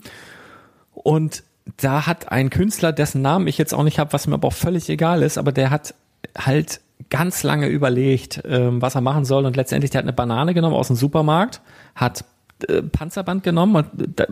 Und 0.94 1.44
da 1.78 2.08
hat 2.08 2.32
ein 2.32 2.50
Künstler, 2.50 2.94
dessen 2.94 3.22
Namen 3.22 3.48
ich 3.48 3.58
jetzt 3.58 3.74
auch 3.74 3.84
nicht 3.84 4.00
habe, 4.00 4.14
was 4.14 4.28
mir 4.28 4.36
aber 4.36 4.48
auch 4.48 4.54
völlig 4.54 4.88
egal 4.90 5.24
ist, 5.24 5.38
aber 5.38 5.52
der 5.52 5.70
hat 5.72 5.94
halt 6.38 6.80
ganz 7.10 7.44
lange 7.44 7.68
überlegt, 7.68 8.42
ähm, 8.46 8.82
was 8.82 8.96
er 8.96 9.02
machen 9.02 9.26
soll 9.26 9.46
und 9.46 9.56
letztendlich 9.56 9.92
der 9.92 10.00
hat 10.00 10.06
eine 10.06 10.14
Banane 10.14 10.54
genommen 10.54 10.76
aus 10.76 10.88
dem 10.88 10.96
Supermarkt, 10.96 11.62
hat 11.96 12.26
äh, 12.68 12.82
Panzerband 12.82 13.44
genommen 13.44 13.76
und 13.76 14.20
äh, 14.20 14.28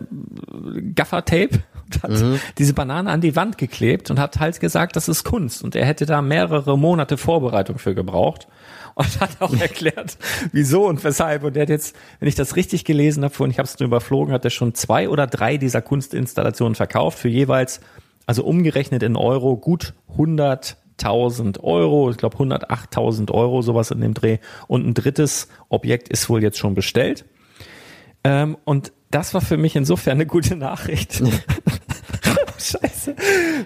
Gaffertape 0.94 1.60
und 1.84 2.02
hat 2.02 2.10
mhm. 2.10 2.40
diese 2.58 2.74
Banane 2.74 3.10
an 3.10 3.20
die 3.20 3.36
Wand 3.36 3.56
geklebt 3.56 4.10
und 4.10 4.18
hat 4.18 4.40
halt 4.40 4.58
gesagt, 4.60 4.96
das 4.96 5.08
ist 5.08 5.24
Kunst 5.24 5.62
und 5.62 5.76
er 5.76 5.86
hätte 5.86 6.06
da 6.06 6.20
mehrere 6.22 6.76
Monate 6.76 7.16
Vorbereitung 7.16 7.78
für 7.78 7.94
gebraucht 7.94 8.48
und 8.96 9.20
hat 9.20 9.40
auch 9.40 9.54
erklärt, 9.54 10.16
wieso 10.52 10.86
und 10.86 11.04
weshalb. 11.04 11.44
Und 11.44 11.54
der 11.54 11.62
hat 11.62 11.68
jetzt, 11.68 11.94
wenn 12.18 12.28
ich 12.28 12.34
das 12.34 12.56
richtig 12.56 12.84
gelesen 12.84 13.24
habe, 13.24 13.42
und 13.42 13.50
ich 13.50 13.58
habe 13.58 13.68
es 13.68 13.78
nur 13.78 13.86
überflogen, 13.86 14.32
hat 14.32 14.44
er 14.44 14.50
schon 14.50 14.74
zwei 14.74 15.08
oder 15.08 15.26
drei 15.26 15.58
dieser 15.58 15.82
Kunstinstallationen 15.82 16.74
verkauft 16.74 17.18
für 17.18 17.28
jeweils, 17.28 17.80
also 18.26 18.42
umgerechnet 18.42 19.02
in 19.02 19.16
Euro, 19.16 19.56
gut 19.56 19.92
100.000 20.98 21.60
Euro, 21.60 22.10
ich 22.10 22.16
glaube 22.16 22.36
108.000 22.36 23.30
Euro, 23.32 23.62
sowas 23.62 23.90
in 23.90 24.00
dem 24.00 24.14
Dreh. 24.14 24.38
Und 24.66 24.86
ein 24.86 24.94
drittes 24.94 25.48
Objekt 25.68 26.08
ist 26.08 26.28
wohl 26.28 26.42
jetzt 26.42 26.58
schon 26.58 26.74
bestellt. 26.74 27.24
Ähm, 28.24 28.56
und 28.64 28.92
das 29.10 29.34
war 29.34 29.40
für 29.40 29.56
mich 29.56 29.76
insofern 29.76 30.14
eine 30.14 30.26
gute 30.26 30.56
Nachricht. 30.56 31.22
Scheiße. 32.58 33.14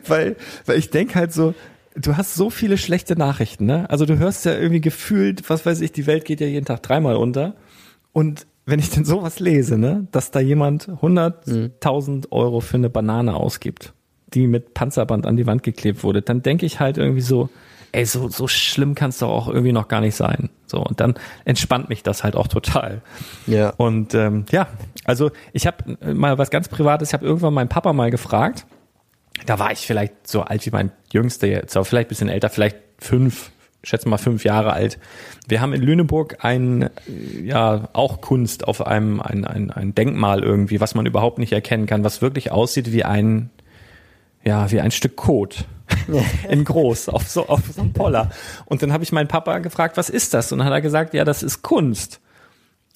Weil, 0.06 0.36
weil 0.66 0.78
ich 0.78 0.90
denke 0.90 1.14
halt 1.14 1.32
so, 1.32 1.54
du 1.94 2.16
hast 2.16 2.34
so 2.34 2.50
viele 2.50 2.78
schlechte 2.78 3.16
Nachrichten, 3.16 3.66
ne? 3.66 3.88
Also 3.90 4.06
du 4.06 4.18
hörst 4.18 4.44
ja 4.44 4.54
irgendwie 4.54 4.80
gefühlt, 4.80 5.48
was 5.48 5.64
weiß 5.66 5.80
ich, 5.80 5.92
die 5.92 6.06
Welt 6.06 6.24
geht 6.24 6.40
ja 6.40 6.46
jeden 6.46 6.66
Tag 6.66 6.82
dreimal 6.82 7.16
unter. 7.16 7.54
Und 8.12 8.46
wenn 8.66 8.78
ich 8.78 8.90
denn 8.90 9.04
sowas 9.04 9.40
lese, 9.40 9.78
ne, 9.78 10.06
dass 10.12 10.30
da 10.30 10.40
jemand 10.40 10.88
100.000 10.88 12.30
Euro 12.30 12.60
für 12.60 12.76
eine 12.76 12.90
Banane 12.90 13.34
ausgibt, 13.34 13.94
die 14.34 14.46
mit 14.46 14.74
Panzerband 14.74 15.26
an 15.26 15.36
die 15.36 15.46
Wand 15.46 15.62
geklebt 15.62 16.02
wurde, 16.02 16.22
dann 16.22 16.42
denke 16.42 16.66
ich 16.66 16.80
halt 16.80 16.98
irgendwie 16.98 17.20
so, 17.20 17.48
ey, 17.92 18.04
so, 18.04 18.28
so 18.28 18.46
schlimm 18.48 18.94
kann 18.94 19.10
es 19.10 19.18
doch 19.18 19.28
auch 19.28 19.48
irgendwie 19.48 19.72
noch 19.72 19.88
gar 19.88 20.00
nicht 20.00 20.14
sein. 20.14 20.50
So, 20.66 20.78
und 20.78 21.00
dann 21.00 21.14
entspannt 21.44 21.88
mich 21.88 22.02
das 22.02 22.22
halt 22.22 22.36
auch 22.36 22.46
total. 22.46 23.02
Ja. 23.46 23.70
Und 23.76 24.14
ähm, 24.14 24.44
ja, 24.50 24.68
also 25.04 25.30
ich 25.52 25.66
habe 25.66 25.96
mal 26.14 26.38
was 26.38 26.50
ganz 26.50 26.68
Privates, 26.68 27.08
ich 27.08 27.14
habe 27.14 27.26
irgendwann 27.26 27.54
meinen 27.54 27.68
Papa 27.68 27.92
mal 27.92 28.10
gefragt, 28.10 28.66
da 29.46 29.58
war 29.58 29.72
ich 29.72 29.86
vielleicht 29.86 30.26
so 30.26 30.42
alt 30.42 30.64
wie 30.66 30.70
mein 30.70 30.92
Jüngster 31.12 31.46
jetzt, 31.46 31.76
aber 31.76 31.84
vielleicht 31.84 32.08
bisschen 32.08 32.28
älter, 32.28 32.50
vielleicht 32.50 32.76
fünf, 32.98 33.50
schätze 33.82 34.08
mal 34.08 34.18
fünf 34.18 34.44
Jahre 34.44 34.72
alt. 34.72 34.98
Wir 35.48 35.60
haben 35.60 35.72
in 35.72 35.82
Lüneburg 35.82 36.44
ein, 36.44 36.90
ja, 37.42 37.88
auch 37.92 38.20
Kunst 38.20 38.68
auf 38.68 38.86
einem, 38.86 39.20
ein, 39.20 39.44
ein, 39.44 39.70
ein 39.70 39.94
Denkmal 39.94 40.42
irgendwie, 40.42 40.80
was 40.80 40.94
man 40.94 41.06
überhaupt 41.06 41.38
nicht 41.38 41.52
erkennen 41.52 41.86
kann, 41.86 42.04
was 42.04 42.22
wirklich 42.22 42.52
aussieht 42.52 42.92
wie 42.92 43.04
ein, 43.04 43.50
ja, 44.44 44.70
wie 44.70 44.80
ein 44.80 44.90
Stück 44.90 45.16
Kot. 45.16 45.66
in 46.48 46.64
groß, 46.64 47.08
auf 47.08 47.28
so, 47.28 47.48
auf 47.48 47.62
so 47.74 47.80
einem 47.80 47.92
Poller. 47.92 48.30
Und 48.66 48.82
dann 48.82 48.92
habe 48.92 49.02
ich 49.02 49.10
meinen 49.10 49.28
Papa 49.28 49.58
gefragt, 49.58 49.96
was 49.96 50.08
ist 50.08 50.34
das? 50.34 50.52
Und 50.52 50.58
dann 50.58 50.66
hat 50.66 50.72
er 50.72 50.80
gesagt, 50.80 51.14
ja, 51.14 51.24
das 51.24 51.42
ist 51.42 51.62
Kunst. 51.62 52.20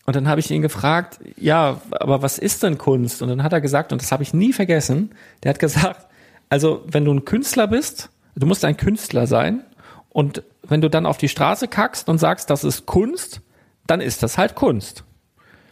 Und 0.06 0.16
dann 0.16 0.28
habe 0.28 0.40
ich 0.40 0.50
ihn 0.50 0.62
gefragt, 0.62 1.18
ja, 1.36 1.80
aber 1.90 2.22
was 2.22 2.38
ist 2.38 2.62
denn 2.62 2.78
Kunst? 2.78 3.22
Und 3.22 3.28
dann 3.28 3.42
hat 3.42 3.52
er 3.52 3.60
gesagt, 3.60 3.92
und 3.92 4.02
das 4.02 4.12
habe 4.12 4.22
ich 4.22 4.34
nie 4.34 4.52
vergessen, 4.52 5.10
der 5.42 5.50
hat 5.50 5.58
gesagt, 5.58 6.06
also 6.50 6.84
wenn 6.86 7.04
du 7.04 7.12
ein 7.12 7.24
Künstler 7.24 7.66
bist, 7.66 8.10
du 8.36 8.46
musst 8.46 8.64
ein 8.64 8.76
Künstler 8.76 9.26
sein 9.26 9.64
und 10.10 10.42
wenn 10.62 10.80
du 10.80 10.90
dann 10.90 11.06
auf 11.06 11.16
die 11.16 11.28
Straße 11.28 11.68
kackst 11.68 12.08
und 12.08 12.18
sagst, 12.18 12.50
das 12.50 12.64
ist 12.64 12.86
Kunst, 12.86 13.40
dann 13.86 14.00
ist 14.00 14.22
das 14.22 14.38
halt 14.38 14.54
Kunst. 14.54 15.04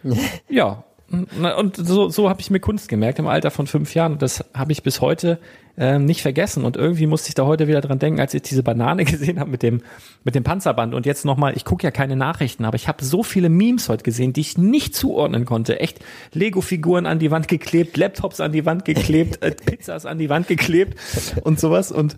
ja, 0.48 0.84
und 1.10 1.76
so, 1.76 2.08
so 2.08 2.30
habe 2.30 2.40
ich 2.40 2.50
mir 2.50 2.60
Kunst 2.60 2.88
gemerkt 2.88 3.18
im 3.18 3.26
Alter 3.26 3.50
von 3.50 3.66
fünf 3.66 3.94
Jahren. 3.94 4.12
Und 4.12 4.22
das 4.22 4.44
habe 4.54 4.72
ich 4.72 4.82
bis 4.82 5.02
heute 5.02 5.38
äh, 5.76 5.98
nicht 5.98 6.22
vergessen. 6.22 6.64
Und 6.64 6.76
irgendwie 6.76 7.06
musste 7.06 7.28
ich 7.28 7.34
da 7.34 7.46
heute 7.46 7.68
wieder 7.68 7.80
dran 7.80 7.98
denken, 7.98 8.20
als 8.20 8.34
ich 8.34 8.42
diese 8.42 8.62
Banane 8.62 9.04
gesehen 9.06 9.40
habe 9.40 9.50
mit 9.50 9.62
dem, 9.62 9.82
mit 10.24 10.34
dem 10.34 10.44
Panzerband. 10.44 10.94
Und 10.94 11.06
jetzt 11.06 11.24
nochmal, 11.24 11.56
ich 11.56 11.64
gucke 11.64 11.84
ja 11.84 11.90
keine 11.90 12.16
Nachrichten, 12.16 12.64
aber 12.64 12.76
ich 12.76 12.88
habe 12.88 13.04
so 13.04 13.22
viele 13.22 13.48
Memes 13.48 13.88
heute 13.88 14.02
gesehen, 14.02 14.32
die 14.32 14.40
ich 14.40 14.58
nicht 14.58 14.94
zuordnen 14.94 15.44
konnte. 15.44 15.80
Echt 15.80 16.00
Lego-Figuren 16.32 17.06
an 17.06 17.18
die 17.18 17.30
Wand 17.30 17.48
geklebt, 17.48 17.96
Laptops 17.96 18.40
an 18.40 18.52
die 18.52 18.66
Wand 18.66 18.84
geklebt, 18.84 19.42
äh, 19.42 19.50
Pizzas 19.64 20.06
an 20.06 20.18
die 20.18 20.28
Wand 20.28 20.48
geklebt 20.48 20.98
und 21.42 21.58
sowas. 21.58 21.92
Und 21.92 22.16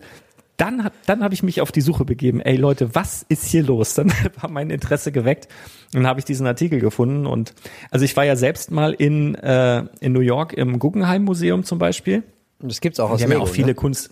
dann, 0.56 0.90
dann 1.06 1.22
habe 1.22 1.34
ich 1.34 1.42
mich 1.42 1.60
auf 1.60 1.72
die 1.72 1.80
Suche 1.80 2.04
begeben. 2.04 2.40
Ey 2.40 2.56
Leute, 2.56 2.94
was 2.94 3.24
ist 3.28 3.46
hier 3.46 3.62
los? 3.62 3.94
Dann 3.94 4.12
war 4.40 4.50
mein 4.50 4.70
Interesse 4.70 5.12
geweckt 5.12 5.48
und 5.92 6.02
dann 6.02 6.06
habe 6.06 6.20
ich 6.20 6.24
diesen 6.24 6.46
Artikel 6.46 6.80
gefunden. 6.80 7.26
Und 7.26 7.54
also 7.90 8.04
ich 8.04 8.16
war 8.16 8.24
ja 8.24 8.36
selbst 8.36 8.70
mal 8.70 8.92
in, 8.92 9.34
äh, 9.34 9.84
in 10.00 10.12
New 10.12 10.20
York 10.20 10.52
im 10.52 10.78
Guggenheim 10.78 11.24
Museum 11.24 11.64
zum 11.64 11.78
Beispiel. 11.78 12.22
Das 12.68 12.80
gibt's 12.80 13.00
auch 13.00 13.10
aus 13.10 13.18
Die 13.18 13.24
Lego. 13.24 13.34
Haben 13.34 13.40
ja 13.40 13.50
auch 13.50 13.54
viele 13.54 13.68
ne? 13.68 13.74
Kunst. 13.74 14.10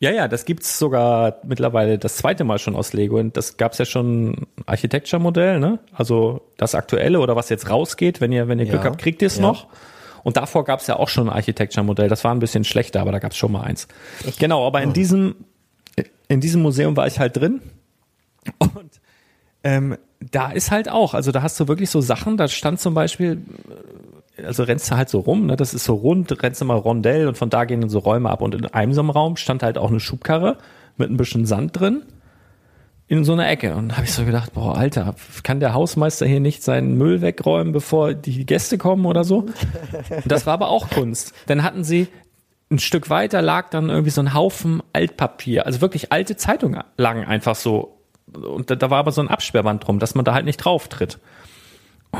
Ja, 0.00 0.10
ja, 0.10 0.28
das 0.28 0.44
gibt's 0.44 0.78
sogar 0.78 1.38
mittlerweile 1.44 1.98
das 1.98 2.16
zweite 2.16 2.44
Mal 2.44 2.58
schon 2.58 2.76
aus 2.76 2.92
Lego. 2.92 3.18
Und 3.18 3.36
das 3.36 3.56
gab's 3.56 3.78
ja 3.78 3.84
schon 3.84 4.46
Architecture-Modell, 4.66 5.60
ne? 5.60 5.78
Also 5.92 6.42
das 6.56 6.74
aktuelle 6.74 7.20
oder 7.20 7.36
was 7.36 7.48
jetzt 7.48 7.70
rausgeht, 7.70 8.20
wenn 8.20 8.32
ihr, 8.32 8.48
wenn 8.48 8.58
ihr 8.58 8.66
Glück 8.66 8.84
ja, 8.84 8.90
habt, 8.90 9.00
kriegt 9.00 9.22
ihr 9.22 9.26
es 9.26 9.36
ja. 9.36 9.42
noch. 9.42 9.68
Und 10.24 10.36
davor 10.36 10.64
gab 10.64 10.80
es 10.80 10.86
ja 10.86 10.96
auch 10.96 11.08
schon 11.08 11.28
ein 11.28 11.34
Architecture-Modell. 11.34 12.08
Das 12.08 12.24
war 12.24 12.34
ein 12.34 12.38
bisschen 12.38 12.64
schlechter, 12.64 13.00
aber 13.00 13.12
da 13.12 13.18
gab 13.18 13.32
es 13.32 13.38
schon 13.38 13.52
mal 13.52 13.62
eins. 13.62 13.88
Ich, 14.26 14.38
genau, 14.38 14.66
aber 14.66 14.82
in 14.82 14.90
oh. 14.90 14.92
diesem, 14.92 15.36
in 16.28 16.40
diesem 16.40 16.62
Museum 16.62 16.96
war 16.96 17.06
ich 17.06 17.18
halt 17.18 17.36
drin. 17.36 17.60
Und 18.58 19.00
ähm, 19.62 19.96
da 20.20 20.50
ist 20.50 20.70
halt 20.70 20.88
auch, 20.88 21.14
also 21.14 21.30
da 21.32 21.42
hast 21.42 21.58
du 21.60 21.68
wirklich 21.68 21.90
so 21.90 22.00
Sachen, 22.00 22.36
da 22.36 22.48
stand 22.48 22.80
zum 22.80 22.94
Beispiel 22.94 23.42
also 24.42 24.64
rennst 24.64 24.90
du 24.90 24.96
halt 24.96 25.08
so 25.08 25.20
rum, 25.20 25.46
ne? 25.46 25.56
Das 25.56 25.74
ist 25.74 25.84
so 25.84 25.94
rund, 25.94 26.42
rennst 26.42 26.60
du 26.60 26.64
mal 26.64 26.76
Rondell 26.76 27.28
und 27.28 27.38
von 27.38 27.50
da 27.50 27.64
gehen 27.64 27.80
dann 27.80 27.90
so 27.90 27.98
Räume 28.00 28.30
ab. 28.30 28.42
Und 28.42 28.54
in 28.54 28.66
einem 28.66 28.92
so 28.92 29.00
einem 29.00 29.10
Raum 29.10 29.36
stand 29.36 29.62
halt 29.62 29.78
auch 29.78 29.90
eine 29.90 30.00
Schubkarre 30.00 30.58
mit 30.96 31.10
ein 31.10 31.16
bisschen 31.16 31.46
Sand 31.46 31.78
drin 31.78 32.02
in 33.06 33.24
so 33.24 33.32
einer 33.32 33.48
Ecke. 33.48 33.76
Und 33.76 33.90
da 33.90 33.96
habe 33.96 34.06
ich 34.06 34.12
so 34.12 34.24
gedacht, 34.24 34.54
boah, 34.54 34.76
Alter, 34.76 35.14
kann 35.42 35.60
der 35.60 35.74
Hausmeister 35.74 36.26
hier 36.26 36.40
nicht 36.40 36.62
seinen 36.62 36.96
Müll 36.96 37.20
wegräumen, 37.20 37.72
bevor 37.72 38.14
die 38.14 38.46
Gäste 38.46 38.78
kommen 38.78 39.06
oder 39.06 39.24
so? 39.24 39.38
Und 40.10 40.26
das 40.26 40.46
war 40.46 40.54
aber 40.54 40.68
auch 40.68 40.88
Kunst. 40.90 41.34
Dann 41.46 41.62
hatten 41.62 41.84
sie 41.84 42.08
ein 42.70 42.78
Stück 42.78 43.10
weiter 43.10 43.42
lag 43.42 43.70
dann 43.70 43.88
irgendwie 43.88 44.10
so 44.10 44.20
ein 44.20 44.34
Haufen 44.34 44.82
Altpapier, 44.92 45.66
also 45.66 45.80
wirklich 45.80 46.12
alte 46.12 46.36
Zeitungen 46.36 46.82
lagen 46.96 47.24
einfach 47.24 47.54
so. 47.54 47.98
Und 48.32 48.70
da, 48.70 48.74
da 48.74 48.90
war 48.90 48.98
aber 48.98 49.12
so 49.12 49.20
ein 49.20 49.28
Absperrband 49.28 49.86
drum, 49.86 49.98
dass 49.98 50.14
man 50.14 50.24
da 50.24 50.34
halt 50.34 50.46
nicht 50.46 50.56
drauf 50.56 50.88
tritt. 50.88 51.18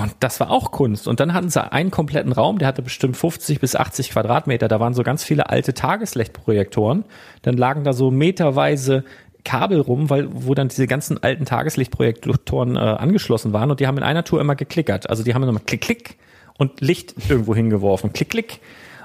Und 0.01 0.15
das 0.21 0.41
war 0.41 0.51
auch 0.51 0.73
Kunst. 0.73 1.07
Und 1.07 1.21
dann 1.21 1.35
hatten 1.35 1.51
sie 1.51 1.73
einen 1.73 1.91
kompletten 1.91 2.33
Raum, 2.33 2.59
der 2.59 2.69
hatte 2.69 2.83
bestimmt 2.83 3.17
50 3.17 3.61
bis 3.61 3.77
80 3.77 4.11
Quadratmeter. 4.11 4.69
Da 4.69 4.81
waren 4.81 4.95
so 4.95 5.03
ganz 5.03 5.23
viele 5.23 5.51
alte 5.51 5.75
Tageslichtprojektoren. 5.75 7.05
Dann 7.43 7.57
lagen 7.57 7.85
da 7.85 7.93
so 7.93 8.11
meterweise 8.11 9.05
Kabel 9.45 9.81
rum, 9.81 10.11
weil 10.11 10.29
wo 10.31 10.55
dann 10.55 10.69
diese 10.69 10.87
ganzen 10.87 11.23
alten 11.23 11.45
Tageslichtprojektoren 11.45 12.77
äh, 12.77 12.79
angeschlossen 12.79 13.53
waren 13.53 13.71
und 13.71 13.79
die 13.81 13.87
haben 13.87 13.99
in 13.99 14.03
einer 14.03 14.25
Tour 14.25 14.41
immer 14.41 14.57
geklickert. 14.57 15.11
Also 15.11 15.23
die 15.23 15.35
haben 15.35 15.43
immer 15.43 15.61
klick 15.61 15.83
klick 15.83 16.17
und 16.59 16.81
Licht 16.81 17.15
irgendwo 17.29 17.55
hingeworfen, 17.55 18.13
klick 18.13 18.31
klick. 18.31 18.61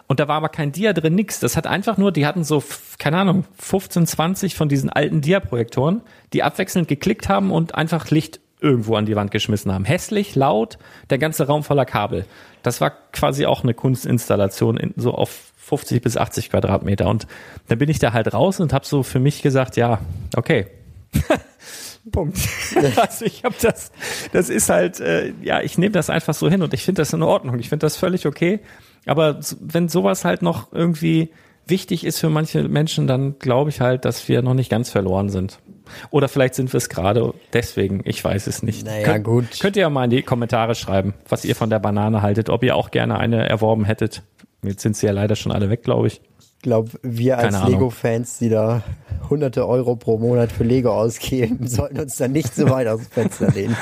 Und 0.07 0.19
da 0.19 0.27
war 0.27 0.37
aber 0.37 0.49
kein 0.49 0.71
Dia 0.71 0.93
drin, 0.93 1.13
nix. 1.13 1.39
Das 1.39 1.55
hat 1.55 1.67
einfach 1.67 1.97
nur, 1.97 2.11
die 2.11 2.25
hatten 2.25 2.43
so, 2.43 2.63
keine 2.97 3.17
Ahnung, 3.17 3.45
15, 3.59 4.07
20 4.07 4.55
von 4.55 4.67
diesen 4.67 4.89
alten 4.89 5.21
Dia-Projektoren, 5.21 6.01
die 6.33 6.41
abwechselnd 6.41 6.87
geklickt 6.87 7.29
haben 7.29 7.51
und 7.51 7.75
einfach 7.75 8.09
Licht 8.09 8.39
irgendwo 8.61 8.95
an 8.95 9.05
die 9.05 9.15
Wand 9.15 9.31
geschmissen 9.31 9.73
haben. 9.73 9.85
Hässlich, 9.85 10.35
laut, 10.35 10.77
der 11.09 11.17
ganze 11.17 11.47
Raum 11.47 11.63
voller 11.63 11.85
Kabel. 11.85 12.25
Das 12.63 12.81
war 12.81 12.91
quasi 13.11 13.45
auch 13.45 13.63
eine 13.63 13.73
Kunstinstallation, 13.73 14.77
in, 14.77 14.93
so 14.97 15.13
auf 15.13 15.53
50 15.57 16.01
bis 16.01 16.17
80 16.17 16.49
Quadratmeter. 16.49 17.07
Und 17.07 17.27
dann 17.67 17.77
bin 17.77 17.89
ich 17.89 17.99
da 17.99 18.13
halt 18.13 18.33
raus 18.33 18.59
und 18.59 18.73
habe 18.73 18.85
so 18.85 19.03
für 19.03 19.19
mich 19.19 19.41
gesagt, 19.41 19.77
ja, 19.77 19.99
okay. 20.35 20.67
Punkt. 22.11 22.37
also 22.97 23.25
ich 23.25 23.43
habe 23.43 23.55
das, 23.61 23.91
das 24.31 24.49
ist 24.49 24.69
halt, 24.69 24.99
äh, 24.99 25.33
ja, 25.41 25.61
ich 25.61 25.77
nehme 25.77 25.91
das 25.91 26.09
einfach 26.09 26.33
so 26.33 26.49
hin 26.49 26.61
und 26.61 26.73
ich 26.73 26.83
finde 26.83 27.01
das 27.01 27.13
in 27.13 27.21
Ordnung. 27.21 27.59
Ich 27.59 27.69
finde 27.69 27.85
das 27.85 27.97
völlig 27.97 28.25
okay. 28.25 28.59
Aber 29.05 29.39
wenn 29.59 29.89
sowas 29.89 30.25
halt 30.25 30.41
noch 30.41 30.73
irgendwie 30.73 31.29
wichtig 31.67 32.03
ist 32.03 32.19
für 32.19 32.29
manche 32.29 32.67
Menschen, 32.67 33.07
dann 33.07 33.37
glaube 33.39 33.69
ich 33.69 33.79
halt, 33.79 34.05
dass 34.05 34.27
wir 34.27 34.41
noch 34.41 34.53
nicht 34.53 34.69
ganz 34.69 34.89
verloren 34.89 35.29
sind. 35.29 35.59
Oder 36.09 36.27
vielleicht 36.27 36.55
sind 36.55 36.71
wir 36.73 36.77
es 36.77 36.89
gerade 36.89 37.33
deswegen, 37.53 38.01
ich 38.05 38.23
weiß 38.23 38.47
es 38.47 38.63
nicht. 38.63 38.85
Naja, 38.85 39.13
Kön 39.13 39.23
gut. 39.23 39.59
Könnt 39.59 39.75
ihr 39.75 39.83
ja 39.83 39.89
mal 39.89 40.05
in 40.05 40.09
die 40.09 40.23
Kommentare 40.23 40.75
schreiben, 40.75 41.13
was 41.27 41.45
ihr 41.45 41.55
von 41.55 41.69
der 41.69 41.79
Banane 41.79 42.21
haltet, 42.21 42.49
ob 42.49 42.63
ihr 42.63 42.75
auch 42.75 42.91
gerne 42.91 43.19
eine 43.19 43.47
erworben 43.47 43.85
hättet. 43.85 44.23
Jetzt 44.61 44.81
sind 44.81 44.97
sie 44.97 45.05
ja 45.05 45.11
leider 45.13 45.35
schon 45.35 45.51
alle 45.51 45.69
weg, 45.69 45.83
glaube 45.83 46.07
ich. 46.07 46.21
Ich 46.39 46.63
glaube, 46.63 46.91
wir 47.03 47.37
als 47.37 47.63
Lego-Fans, 47.65 48.39
die 48.39 48.49
da 48.49 48.83
hunderte 49.29 49.65
Euro 49.65 49.95
pro 49.95 50.17
Monat 50.17 50.51
für 50.51 50.65
Lego 50.65 50.91
ausgeben, 50.91 51.67
sollten 51.67 51.99
uns 51.99 52.17
da 52.17 52.27
nicht 52.27 52.53
so 52.53 52.69
weit 52.69 52.87
aus 52.87 52.99
dem 52.99 53.09
Fenster 53.09 53.51
lehnen. 53.51 53.77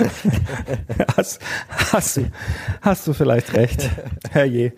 hast, 1.18 1.42
hast, 1.70 2.18
du, 2.18 2.32
hast 2.82 3.08
du 3.08 3.14
vielleicht 3.14 3.56
recht. 3.56 3.90
Herrje. 4.30 4.74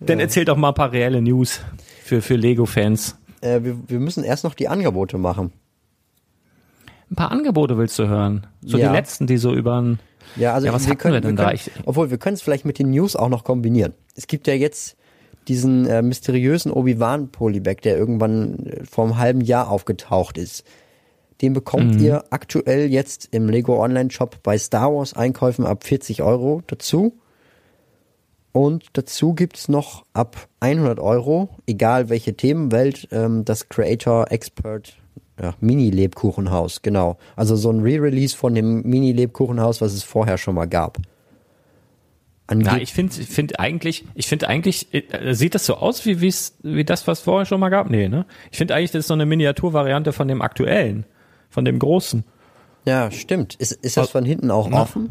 Dann 0.00 0.18
ja. 0.18 0.24
erzähl 0.24 0.46
doch 0.46 0.56
mal 0.56 0.68
ein 0.68 0.74
paar 0.74 0.92
reelle 0.92 1.20
News 1.20 1.60
für, 2.02 2.22
für 2.22 2.36
Lego-Fans. 2.36 3.18
Äh, 3.42 3.62
wir, 3.62 3.76
wir 3.86 4.00
müssen 4.00 4.24
erst 4.24 4.44
noch 4.44 4.54
die 4.54 4.68
Angebote 4.68 5.18
machen. 5.18 5.52
Ein 7.10 7.14
paar 7.14 7.30
Angebote 7.30 7.78
willst 7.78 7.98
du 7.98 8.08
hören? 8.08 8.46
So 8.62 8.78
ja. 8.78 8.88
die 8.88 8.94
letzten, 8.94 9.26
die 9.26 9.36
so 9.36 9.54
über 9.54 9.80
ein 9.80 9.98
ja, 10.34 10.54
also 10.54 10.66
ja, 10.66 10.72
was 10.72 10.88
wir 10.88 10.96
können, 10.96 11.14
wir 11.14 11.20
denn 11.20 11.38
wir 11.38 11.44
können, 11.44 11.60
da? 11.76 11.82
obwohl 11.86 12.10
wir 12.10 12.18
können 12.18 12.34
es 12.34 12.42
vielleicht 12.42 12.64
mit 12.64 12.78
den 12.78 12.90
News 12.90 13.14
auch 13.16 13.28
noch 13.28 13.44
kombinieren. 13.44 13.94
Es 14.16 14.26
gibt 14.26 14.46
ja 14.46 14.54
jetzt 14.54 14.96
diesen 15.48 15.86
äh, 15.86 16.02
mysteriösen 16.02 16.72
Obi-Wan 16.72 17.28
Polybag, 17.28 17.76
der 17.82 17.96
irgendwann 17.96 18.66
äh, 18.66 18.84
vor 18.84 19.04
einem 19.04 19.18
halben 19.18 19.40
Jahr 19.40 19.70
aufgetaucht 19.70 20.36
ist. 20.36 20.64
Den 21.42 21.52
bekommt 21.52 21.94
mhm. 21.94 22.04
ihr 22.04 22.24
aktuell 22.30 22.90
jetzt 22.90 23.28
im 23.30 23.48
Lego 23.48 23.82
Online 23.82 24.10
Shop 24.10 24.38
bei 24.42 24.58
Star 24.58 24.92
Wars 24.94 25.14
Einkäufen 25.14 25.66
ab 25.66 25.84
40 25.84 26.22
Euro 26.22 26.62
dazu. 26.66 27.18
Und 28.52 28.86
dazu 28.94 29.34
gibt's 29.34 29.68
noch 29.68 30.06
ab 30.14 30.48
100 30.60 30.98
Euro, 30.98 31.50
egal 31.66 32.08
welche 32.08 32.34
Themenwelt, 32.34 33.06
ähm, 33.12 33.44
das 33.44 33.68
Creator 33.68 34.32
Expert 34.32 34.96
ja, 35.40 35.54
Mini-Lebkuchenhaus, 35.60 36.82
genau. 36.82 37.18
Also 37.34 37.56
so 37.56 37.70
ein 37.70 37.80
Re-Release 37.80 38.36
von 38.36 38.54
dem 38.54 38.82
Mini-Lebkuchenhaus, 38.82 39.80
was 39.80 39.92
es 39.92 40.02
vorher 40.02 40.38
schon 40.38 40.54
mal 40.54 40.66
gab. 40.66 40.98
Ange 42.48 42.64
Na, 42.64 42.80
ich 42.80 42.92
finde 42.92 43.12
find 43.12 43.58
eigentlich, 43.58 44.04
ich 44.14 44.28
finde 44.28 44.48
eigentlich, 44.48 44.94
äh, 44.94 45.34
sieht 45.34 45.54
das 45.54 45.66
so 45.66 45.74
aus 45.76 46.06
wie 46.06 46.20
wie 46.20 46.84
das, 46.84 47.06
was 47.06 47.20
vorher 47.20 47.44
schon 47.44 47.58
mal 47.58 47.70
gab? 47.70 47.90
Nee, 47.90 48.08
ne? 48.08 48.24
Ich 48.52 48.58
finde 48.58 48.74
eigentlich, 48.74 48.92
das 48.92 49.00
ist 49.00 49.08
so 49.08 49.14
eine 49.14 49.26
Miniaturvariante 49.26 50.12
von 50.12 50.28
dem 50.28 50.40
aktuellen, 50.40 51.06
von 51.50 51.64
dem 51.64 51.78
großen. 51.78 52.24
Ja, 52.86 53.10
stimmt. 53.10 53.56
Ist, 53.56 53.72
ist 53.72 53.96
das 53.96 54.10
von 54.10 54.24
hinten 54.24 54.52
auch 54.52 54.68
Na? 54.70 54.82
offen? 54.82 55.10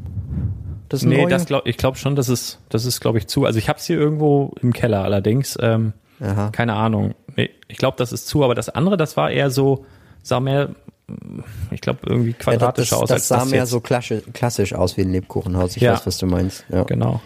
Das 0.88 1.04
nee, 1.04 1.18
neue? 1.18 1.28
das 1.28 1.46
glaub, 1.46 1.68
ich 1.68 1.76
glaube 1.76 1.98
schon, 1.98 2.16
das 2.16 2.30
ist, 2.30 2.60
das 2.70 2.86
ist, 2.86 3.02
glaube 3.02 3.18
ich, 3.18 3.28
zu. 3.28 3.44
Also 3.44 3.60
ich 3.60 3.68
habe 3.68 3.80
es 3.80 3.86
hier 3.86 3.98
irgendwo 3.98 4.54
im 4.62 4.72
Keller 4.72 5.04
allerdings. 5.04 5.58
Ähm, 5.62 5.92
Aha. 6.22 6.50
Keine 6.52 6.74
Ahnung. 6.74 7.16
Nee, 7.36 7.50
ich 7.68 7.78
glaube, 7.78 7.98
das 7.98 8.14
ist 8.14 8.28
zu, 8.28 8.46
aber 8.46 8.56
das 8.56 8.70
andere, 8.70 8.96
das 8.96 9.18
war 9.18 9.30
eher 9.30 9.50
so, 9.50 9.86
sah 10.28 10.40
mehr 10.40 10.70
ich 11.70 11.82
glaube, 11.82 12.00
irgendwie 12.08 12.34
quadratischer 12.34 12.96
ja, 12.96 13.02
das, 13.02 13.12
aus. 13.12 13.18
Das 13.18 13.28
sah 13.28 13.40
das 13.40 13.50
mehr 13.50 13.60
jetzt. 13.62 13.70
so 13.70 13.80
klassisch, 13.80 14.24
klassisch 14.34 14.74
aus 14.74 14.98
wie 14.98 15.02
ein 15.02 15.12
Lebkuchenhaus. 15.12 15.78
Ich 15.78 15.84
ja. 15.84 15.94
weiß, 15.94 16.08
was 16.08 16.18
du 16.18 16.26
meinst. 16.26 16.66
Ja. 16.70 16.84
Genau. 16.84 17.22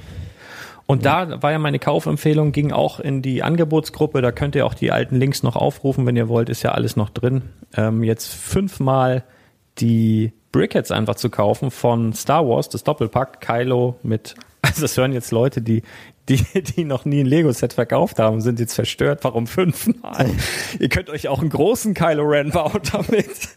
Und 0.86 1.06
ja. 1.06 1.26
da 1.26 1.42
war 1.42 1.52
ja 1.52 1.60
meine 1.60 1.80
Kaufempfehlung, 1.80 2.52
ging 2.52 2.72
auch 2.72 3.00
in 3.00 3.22
die 3.22 3.44
Angebotsgruppe. 3.44 4.22
Da 4.22 4.32
könnt 4.32 4.56
ihr 4.56 4.66
auch 4.66 4.74
die 4.74 4.92
alten 4.92 5.16
Links 5.16 5.44
noch 5.44 5.56
aufrufen, 5.56 6.06
wenn 6.06 6.16
ihr 6.16 6.28
wollt. 6.28 6.50
Ist 6.50 6.64
ja 6.64 6.72
alles 6.72 6.96
noch 6.96 7.10
drin. 7.10 7.44
Ähm, 7.78 8.04
jetzt 8.04 8.34
fünfmal 8.34 9.24
die 9.78 10.34
Brickheads 10.52 10.92
einfach 10.92 11.16
zu 11.16 11.30
kaufen 11.30 11.72
von 11.72 12.14
Star 12.14 12.48
Wars, 12.48 12.70
das 12.70 12.84
Doppelpack, 12.84 13.40
Kylo 13.40 13.98
mit, 14.04 14.36
also 14.62 14.82
das 14.82 14.98
hören 14.98 15.14
jetzt 15.14 15.32
Leute, 15.32 15.62
die, 15.62 15.84
die, 16.30 16.62
die 16.62 16.86
noch 16.86 17.06
nie 17.06 17.22
ein 17.22 17.26
Lego-Set 17.26 17.74
verkauft 17.74 18.20
haben, 18.20 18.42
sind 18.42 18.60
jetzt 18.60 18.74
verstört. 18.74 19.24
Warum 19.24 19.48
fünfmal? 19.48 20.30
Ihr 20.80 20.90
könnt 20.90 21.10
euch 21.10 21.28
auch 21.28 21.40
einen 21.40 21.50
großen 21.50 21.94
Kylo 21.94 22.24
Ren 22.24 22.52
bauen 22.52 22.82
damit. 22.92 23.50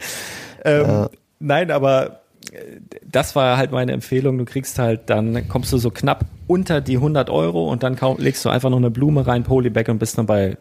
Ähm, 0.64 0.86
ja. 0.86 1.10
Nein, 1.38 1.70
aber 1.70 2.22
äh, 2.52 2.80
das 3.04 3.36
war 3.36 3.56
halt 3.56 3.72
meine 3.72 3.92
Empfehlung. 3.92 4.38
Du 4.38 4.44
kriegst 4.44 4.78
halt, 4.78 5.10
dann 5.10 5.48
kommst 5.48 5.72
du 5.72 5.78
so 5.78 5.90
knapp 5.90 6.24
unter 6.46 6.80
die 6.80 6.96
100 6.96 7.30
Euro 7.30 7.70
und 7.70 7.82
dann 7.82 7.96
legst 8.18 8.44
du 8.44 8.48
einfach 8.48 8.70
noch 8.70 8.78
eine 8.78 8.90
Blume 8.90 9.26
rein, 9.26 9.42
Polybag 9.42 9.88
und 9.88 9.98
bist 9.98 10.18
dann 10.18 10.26
bei, 10.26 10.56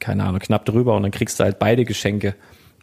keine 0.00 0.24
Ahnung, 0.24 0.40
knapp 0.40 0.64
drüber 0.64 0.96
und 0.96 1.02
dann 1.02 1.12
kriegst 1.12 1.40
du 1.40 1.44
halt 1.44 1.58
beide 1.58 1.84
Geschenke. 1.84 2.34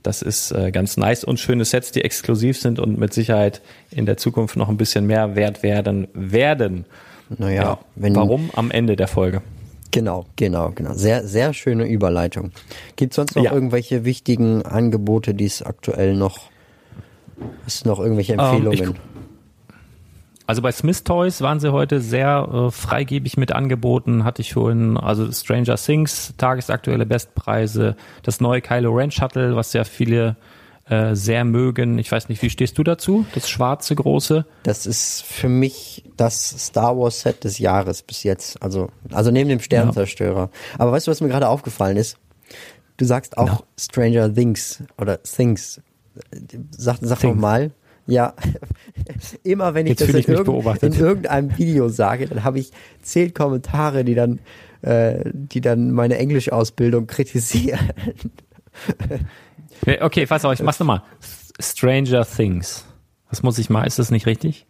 Das 0.04 0.21
ist 0.21 0.51
äh, 0.51 0.71
ganz 0.71 0.97
nice 0.97 1.23
und 1.23 1.39
schöne 1.39 1.65
Sets, 1.65 1.91
die 1.91 2.04
exklusiv 2.04 2.60
sind 2.60 2.80
und 2.80 2.99
mit 2.99 3.13
Sicherheit 3.13 3.62
in 3.89 4.06
der 4.06 4.17
Zukunft 4.17 4.56
noch 4.56 4.69
ein 4.69 4.78
bisschen 4.78 5.08
mehr 5.08 5.36
wert 5.36 5.63
werden 5.63 6.08
werden. 6.13 6.86
Naja, 7.30 7.64
ja, 7.64 7.80
wenn, 7.96 8.16
warum 8.16 8.50
am 8.54 8.72
Ende 8.72 8.96
der 8.96 9.08
Folge? 9.08 9.42
Genau, 9.92 10.26
genau, 10.36 10.72
genau. 10.76 10.94
Sehr, 10.94 11.26
sehr 11.26 11.54
schöne 11.54 11.88
Überleitung. 11.88 12.52
Gibt 12.98 13.14
es 13.14 13.16
sonst 13.16 13.36
noch 13.36 13.44
ja. 13.44 13.54
irgendwelche 13.54 14.04
wichtigen 14.04 14.64
Angebote, 14.64 15.34
die 15.34 15.46
es 15.46 15.62
aktuell 15.62 16.16
noch, 16.16 16.50
hast 17.64 17.86
du 17.86 17.90
noch 17.90 18.00
irgendwelche 18.00 18.34
ähm, 18.34 18.40
Empfehlungen? 18.40 18.90
Ähm, 18.90 18.96
also 20.48 20.62
bei 20.62 20.72
Smith 20.72 21.04
Toys 21.04 21.42
waren 21.42 21.60
sie 21.60 21.72
heute 21.72 22.02
sehr 22.02 22.48
äh, 22.68 22.72
freigebig 22.72 23.38
mit 23.38 23.52
Angeboten, 23.52 24.26
hatte 24.26 24.42
ich 24.42 24.54
vorhin, 24.54 24.98
also 24.98 25.32
Stranger 25.32 25.76
Things, 25.76 26.34
tagesaktuelle 26.38 27.06
Bestpreise, 27.06 27.96
das 28.22 28.42
neue 28.42 28.62
Kylo 28.62 28.92
Ren 28.92 29.12
Shuttle, 29.12 29.56
was 29.56 29.74
ja 29.74 29.84
viele 29.86 30.36
äh, 30.88 31.15
sehr 31.15 31.45
mögen. 31.45 31.98
Ich 31.98 32.12
weiß 32.12 32.30
nicht, 32.30 32.41
wie 32.41 32.50
stehst 32.50 32.78
du 32.78 32.84
dazu? 32.84 33.26
Das 33.34 33.50
schwarze 33.50 33.95
große? 33.95 34.45
Das 34.63 34.86
ist 34.86 35.24
für 35.24 35.50
mich 35.50 36.04
das 36.15 36.67
Star 36.67 36.98
Wars 36.98 37.21
Set 37.21 37.43
des 37.43 37.58
Jahres 37.58 38.04
bis 38.04 38.24
jetzt. 38.24 38.62
Also, 38.62 38.89
also 39.12 39.32
neben 39.32 39.50
dem 39.50 39.60
Sternzerstörer. 39.60 40.41
Ja. 40.52 40.80
Aber 40.80 40.91
weißt 40.91 41.08
du, 41.08 41.12
was 41.12 41.21
mir 41.21 41.30
gerade 41.30 41.48
aufgefallen 41.48 41.98
ist? 41.98 42.17
Du 42.98 43.06
sagst 43.06 43.38
auch 43.38 43.48
no. 43.48 43.63
Stranger 43.80 44.32
Things 44.34 44.84
oder 44.98 45.21
Things. 45.24 45.82
Sag, 46.71 46.98
sag 47.02 47.19
doch 47.19 47.34
mal. 47.34 47.71
Ja, 48.08 48.36
immer 49.43 49.74
wenn 49.74 49.88
ich 49.88 50.00
Jetzt 50.00 50.02
das 50.02 50.10
in, 50.10 50.17
ich 50.17 50.28
irgend, 50.28 50.84
in, 50.84 50.93
irgendeinem 50.93 51.58
Video 51.58 51.89
sage, 51.89 52.28
dann 52.28 52.43
habe 52.43 52.60
ich 52.60 52.71
zehn 53.02 53.34
Kommentare, 53.34 54.04
die 54.04 54.13
dann, 54.13 54.39
äh, 54.84 55.32
die 55.34 55.62
dann 55.62 55.91
meine 55.91 56.19
Englischausbildung 56.19 57.08
kritisieren. 57.08 57.89
Okay, 60.02 60.26
pass 60.26 60.46
auf, 60.46 60.54
ich 60.54 60.62
mach's 60.62 60.80
nochmal. 60.80 61.02
Stranger 61.60 62.26
Things. 62.26 62.86
Was 63.30 63.44
muss 63.44 63.58
ich 63.58 63.70
mal? 63.70 63.86
Ist 63.86 64.00
das 64.00 64.12
nicht 64.12 64.26
richtig? 64.26 64.66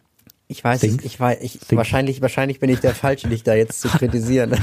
Ich 0.48 0.62
weiß 0.62 0.80
Things? 0.80 0.98
es, 0.98 1.04
ich 1.04 1.18
weiß, 1.18 1.38
ich, 1.40 1.58
wahrscheinlich, 1.70 2.20
wahrscheinlich 2.20 2.60
bin 2.60 2.70
ich 2.70 2.80
der 2.80 2.94
Falsche, 2.94 3.28
dich 3.28 3.42
da 3.42 3.54
jetzt 3.54 3.80
zu 3.80 3.88
kritisieren. 3.98 4.54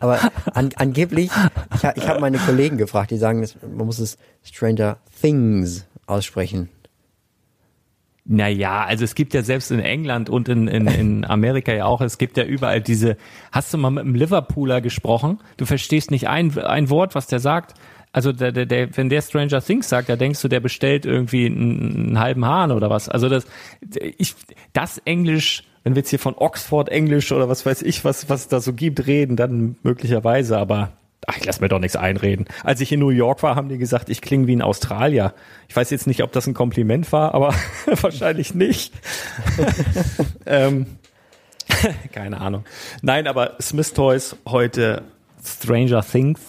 Aber 0.00 0.18
an, 0.54 0.70
angeblich, 0.76 1.30
ich, 1.74 1.84
ich 1.96 2.08
habe 2.08 2.20
meine 2.20 2.38
Kollegen 2.38 2.78
gefragt, 2.78 3.10
die 3.10 3.18
sagen, 3.18 3.46
man 3.62 3.86
muss 3.86 3.98
es 3.98 4.18
Stranger 4.42 4.98
Things 5.20 5.86
aussprechen. 6.06 6.68
Naja, 8.24 8.84
also 8.84 9.04
es 9.04 9.16
gibt 9.16 9.34
ja 9.34 9.42
selbst 9.42 9.72
in 9.72 9.80
England 9.80 10.30
und 10.30 10.48
in, 10.48 10.68
in, 10.68 10.86
in 10.86 11.24
Amerika 11.24 11.72
ja 11.72 11.86
auch, 11.86 12.00
es 12.00 12.18
gibt 12.18 12.36
ja 12.36 12.44
überall 12.44 12.80
diese, 12.80 13.16
hast 13.50 13.74
du 13.74 13.78
mal 13.78 13.90
mit 13.90 14.04
einem 14.04 14.14
Liverpooler 14.14 14.80
gesprochen? 14.80 15.40
Du 15.56 15.66
verstehst 15.66 16.12
nicht 16.12 16.28
ein, 16.28 16.56
ein 16.58 16.88
Wort, 16.88 17.16
was 17.16 17.26
der 17.26 17.40
sagt. 17.40 17.74
Also 18.12 18.32
der, 18.32 18.52
der, 18.52 18.66
der, 18.66 18.96
wenn 18.96 19.08
der 19.08 19.22
Stranger 19.22 19.62
Things 19.62 19.88
sagt, 19.88 20.08
da 20.08 20.16
denkst 20.16 20.40
du, 20.42 20.48
der 20.48 20.60
bestellt 20.60 21.06
irgendwie 21.06 21.46
einen, 21.46 22.08
einen 22.08 22.18
halben 22.18 22.44
Hahn 22.44 22.70
oder 22.70 22.90
was. 22.90 23.08
Also 23.08 23.28
das, 23.28 23.46
ich, 24.18 24.34
das 24.72 24.98
Englisch, 25.04 25.64
wenn 25.82 25.94
wir 25.94 26.00
jetzt 26.00 26.10
hier 26.10 26.18
von 26.18 26.34
Oxford 26.36 26.88
Englisch 26.90 27.32
oder 27.32 27.48
was 27.48 27.64
weiß 27.64 27.82
ich, 27.82 28.04
was, 28.04 28.28
was 28.28 28.48
da 28.48 28.60
so 28.60 28.74
gibt, 28.74 29.06
reden, 29.06 29.36
dann 29.36 29.76
möglicherweise, 29.82 30.58
aber 30.58 30.92
ach, 31.26 31.38
ich 31.38 31.44
lass 31.44 31.60
mir 31.60 31.68
doch 31.68 31.78
nichts 31.78 31.96
einreden. 31.96 32.46
Als 32.64 32.80
ich 32.80 32.92
in 32.92 33.00
New 33.00 33.10
York 33.10 33.42
war, 33.42 33.56
haben 33.56 33.68
die 33.68 33.78
gesagt, 33.78 34.10
ich 34.10 34.20
klinge 34.20 34.46
wie 34.46 34.56
ein 34.56 34.62
Australier. 34.62 35.32
Ich 35.68 35.76
weiß 35.76 35.90
jetzt 35.90 36.06
nicht, 36.06 36.22
ob 36.22 36.32
das 36.32 36.46
ein 36.46 36.54
Kompliment 36.54 37.10
war, 37.12 37.34
aber 37.34 37.54
wahrscheinlich 38.02 38.54
nicht. 38.54 38.92
ähm, 40.46 40.86
keine 42.12 42.40
Ahnung. 42.40 42.64
Nein, 43.02 43.26
aber 43.26 43.56
Smith 43.60 43.92
Toys 43.94 44.36
heute 44.46 45.02
Stranger 45.44 46.04
Things. 46.04 46.40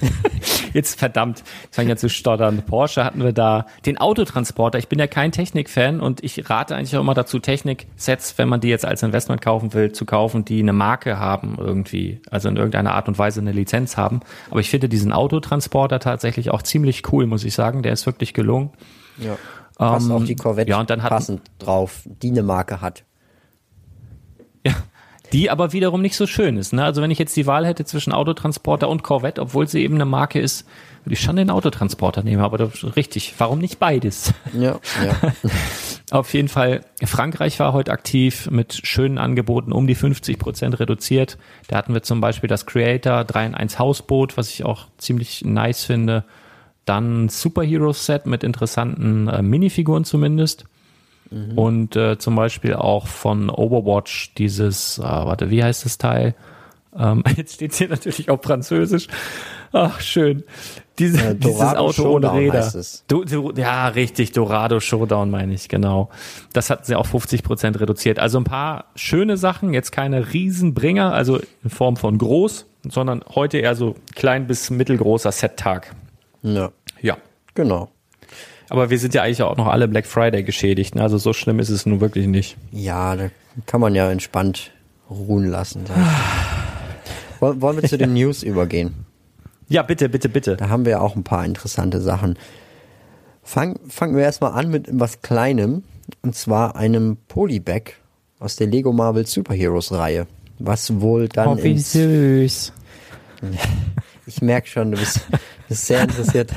Jetzt 0.72 0.98
verdammt, 0.98 1.42
jetzt 1.64 1.76
fange 1.76 1.86
ich 1.86 1.92
an 1.92 1.98
zu 1.98 2.08
stottern. 2.08 2.62
Porsche 2.62 3.04
hatten 3.04 3.22
wir 3.22 3.32
da, 3.32 3.66
den 3.86 3.98
Autotransporter. 3.98 4.78
Ich 4.78 4.88
bin 4.88 4.98
ja 4.98 5.06
kein 5.06 5.32
Technikfan 5.32 6.00
und 6.00 6.22
ich 6.22 6.48
rate 6.48 6.76
eigentlich 6.76 6.96
auch 6.96 7.00
immer 7.00 7.14
dazu, 7.14 7.38
Technik-Sets, 7.38 8.36
wenn 8.38 8.48
man 8.48 8.60
die 8.60 8.68
jetzt 8.68 8.84
als 8.84 9.02
Investment 9.02 9.40
kaufen 9.40 9.72
will, 9.74 9.92
zu 9.92 10.04
kaufen, 10.04 10.44
die 10.44 10.60
eine 10.60 10.72
Marke 10.72 11.18
haben 11.18 11.56
irgendwie, 11.58 12.20
also 12.30 12.48
in 12.48 12.56
irgendeiner 12.56 12.94
Art 12.94 13.08
und 13.08 13.18
Weise 13.18 13.40
eine 13.40 13.52
Lizenz 13.52 13.96
haben. 13.96 14.20
Aber 14.50 14.60
ich 14.60 14.70
finde 14.70 14.88
diesen 14.88 15.12
Autotransporter 15.12 16.00
tatsächlich 16.00 16.50
auch 16.50 16.62
ziemlich 16.62 17.02
cool, 17.12 17.26
muss 17.26 17.44
ich 17.44 17.54
sagen. 17.54 17.82
Der 17.82 17.92
ist 17.92 18.06
wirklich 18.06 18.34
gelungen. 18.34 18.70
Ja. 19.18 19.36
Passt 19.76 20.06
ähm, 20.06 20.12
auch 20.12 20.24
die 20.24 20.36
Corvette 20.36 20.70
ja, 20.70 20.80
und 20.80 20.90
dann 20.90 21.00
passend 21.00 21.42
drauf, 21.58 22.02
die 22.04 22.30
eine 22.30 22.42
Marke 22.42 22.80
hat. 22.80 23.04
Die 25.32 25.50
aber 25.50 25.72
wiederum 25.72 26.00
nicht 26.00 26.16
so 26.16 26.26
schön 26.26 26.56
ist. 26.56 26.72
Ne? 26.72 26.84
Also 26.84 27.02
wenn 27.02 27.10
ich 27.10 27.18
jetzt 27.18 27.36
die 27.36 27.46
Wahl 27.46 27.66
hätte 27.66 27.84
zwischen 27.84 28.12
Autotransporter 28.12 28.88
und 28.88 29.02
Corvette, 29.02 29.40
obwohl 29.40 29.68
sie 29.68 29.82
eben 29.82 29.94
eine 29.94 30.06
Marke 30.06 30.40
ist, 30.40 30.66
würde 31.04 31.14
ich 31.14 31.20
schon 31.20 31.36
den 31.36 31.50
Autotransporter 31.50 32.22
nehmen. 32.22 32.42
Aber 32.42 32.58
das, 32.58 32.96
richtig, 32.96 33.34
warum 33.38 33.58
nicht 33.58 33.78
beides? 33.78 34.32
Ja, 34.52 34.78
ja. 35.04 35.32
Auf 36.10 36.32
jeden 36.32 36.48
Fall, 36.48 36.80
Frankreich 37.04 37.60
war 37.60 37.74
heute 37.74 37.92
aktiv 37.92 38.50
mit 38.50 38.80
schönen 38.82 39.18
Angeboten, 39.18 39.72
um 39.72 39.86
die 39.86 39.94
50 39.94 40.38
Prozent 40.38 40.80
reduziert. 40.80 41.36
Da 41.68 41.76
hatten 41.76 41.92
wir 41.92 42.02
zum 42.02 42.20
Beispiel 42.20 42.48
das 42.48 42.64
Creator 42.64 43.24
3 43.24 43.46
in 43.46 43.54
1 43.54 43.78
Hausboot, 43.78 44.36
was 44.38 44.48
ich 44.48 44.64
auch 44.64 44.86
ziemlich 44.96 45.44
nice 45.44 45.84
finde. 45.84 46.24
Dann 46.86 47.28
Superhero 47.28 47.92
Set 47.92 48.24
mit 48.24 48.42
interessanten 48.42 49.28
äh, 49.28 49.42
Minifiguren 49.42 50.04
zumindest. 50.04 50.64
Mhm. 51.30 51.58
Und 51.58 51.96
äh, 51.96 52.18
zum 52.18 52.36
Beispiel 52.36 52.74
auch 52.74 53.06
von 53.06 53.50
Overwatch 53.50 54.34
dieses, 54.34 54.98
äh, 54.98 55.02
warte, 55.02 55.50
wie 55.50 55.62
heißt 55.62 55.84
das 55.84 55.98
Teil? 55.98 56.34
Ähm, 56.96 57.22
jetzt 57.36 57.54
steht 57.54 57.74
hier 57.74 57.88
natürlich 57.88 58.30
auf 58.30 58.42
Französisch. 58.42 59.08
Ach, 59.72 60.00
schön. 60.00 60.44
Diese, 60.98 61.18
ja, 61.18 61.34
dieses 61.34 61.60
Auto 61.60 61.92
Showdown 61.92 62.24
ohne 62.24 62.40
Räder. 62.40 62.72
Du, 63.06 63.24
du, 63.24 63.52
ja, 63.54 63.88
richtig, 63.88 64.32
Dorado 64.32 64.80
Showdown 64.80 65.30
meine 65.30 65.54
ich, 65.54 65.68
genau. 65.68 66.08
Das 66.52 66.70
hatten 66.70 66.84
sie 66.84 66.96
auf 66.96 67.08
50 67.08 67.42
Prozent 67.42 67.78
reduziert. 67.78 68.18
Also 68.18 68.38
ein 68.38 68.44
paar 68.44 68.86
schöne 68.96 69.36
Sachen, 69.36 69.74
jetzt 69.74 69.92
keine 69.92 70.32
Riesenbringer, 70.32 71.12
also 71.12 71.38
in 71.62 71.70
Form 71.70 71.96
von 71.96 72.18
groß, 72.18 72.66
sondern 72.88 73.22
heute 73.34 73.58
eher 73.58 73.74
so 73.74 73.94
klein 74.16 74.46
bis 74.46 74.70
mittelgroßer 74.70 75.30
Set-Tag. 75.30 75.94
Ja. 76.42 76.70
Ja. 77.00 77.16
Genau. 77.54 77.90
Aber 78.68 78.90
wir 78.90 78.98
sind 78.98 79.14
ja 79.14 79.22
eigentlich 79.22 79.42
auch 79.42 79.56
noch 79.56 79.66
alle 79.66 79.88
Black 79.88 80.06
Friday 80.06 80.42
geschädigt. 80.42 80.94
Ne? 80.94 81.02
Also 81.02 81.18
so 81.18 81.32
schlimm 81.32 81.58
ist 81.58 81.70
es 81.70 81.86
nun 81.86 82.00
wirklich 82.00 82.26
nicht. 82.26 82.56
Ja, 82.70 83.16
da 83.16 83.30
kann 83.66 83.80
man 83.80 83.94
ja 83.94 84.10
entspannt 84.10 84.72
ruhen 85.10 85.46
lassen. 85.46 85.84
Wollen 87.40 87.82
wir 87.82 87.88
zu 87.88 87.96
den 87.96 88.12
News 88.14 88.42
übergehen? 88.42 89.06
Ja, 89.68 89.82
bitte, 89.82 90.08
bitte, 90.08 90.28
bitte. 90.28 90.56
Da 90.56 90.68
haben 90.68 90.84
wir 90.84 90.92
ja 90.92 91.00
auch 91.00 91.16
ein 91.16 91.24
paar 91.24 91.44
interessante 91.44 92.00
Sachen. 92.00 92.38
Fang, 93.42 93.78
fangen 93.88 94.16
wir 94.16 94.24
erstmal 94.24 94.52
an 94.52 94.70
mit 94.70 94.88
was 94.90 95.22
Kleinem. 95.22 95.82
Und 96.22 96.34
zwar 96.34 96.76
einem 96.76 97.16
Polybag 97.28 97.92
aus 98.38 98.56
der 98.56 98.66
Lego 98.66 98.92
Marvel 98.92 99.26
Superheroes 99.26 99.92
Reihe. 99.92 100.26
Was 100.58 101.00
wohl 101.00 101.28
dann. 101.28 101.48
Oh, 101.48 101.62
wie 101.62 101.78
süß. 101.78 102.72
Ich 104.26 104.42
merke 104.42 104.68
schon, 104.68 104.92
du 104.92 104.98
bist, 104.98 105.26
bist 105.30 105.42
sehr 105.68 106.02
interessiert. 106.02 106.52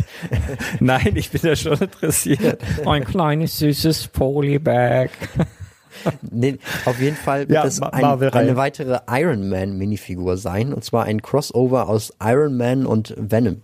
Nein, 0.80 1.12
ich 1.14 1.30
bin 1.30 1.40
ja 1.42 1.56
schon 1.56 1.78
interessiert. 1.78 2.60
Ein 2.84 3.04
kleines, 3.04 3.58
süßes 3.58 4.08
Polybag. 4.08 5.10
Nee, 6.30 6.58
auf 6.84 7.00
jeden 7.00 7.16
Fall 7.16 7.40
wird 7.48 7.52
ja, 7.52 7.64
das 7.64 7.80
ein, 7.80 8.04
eine 8.04 8.56
weitere 8.56 9.00
Iron 9.08 9.48
Man 9.48 9.78
Minifigur 9.78 10.36
sein. 10.36 10.72
Und 10.72 10.84
zwar 10.84 11.04
ein 11.04 11.22
Crossover 11.22 11.88
aus 11.88 12.12
Iron 12.22 12.56
Man 12.56 12.86
und 12.86 13.14
Venom. 13.16 13.62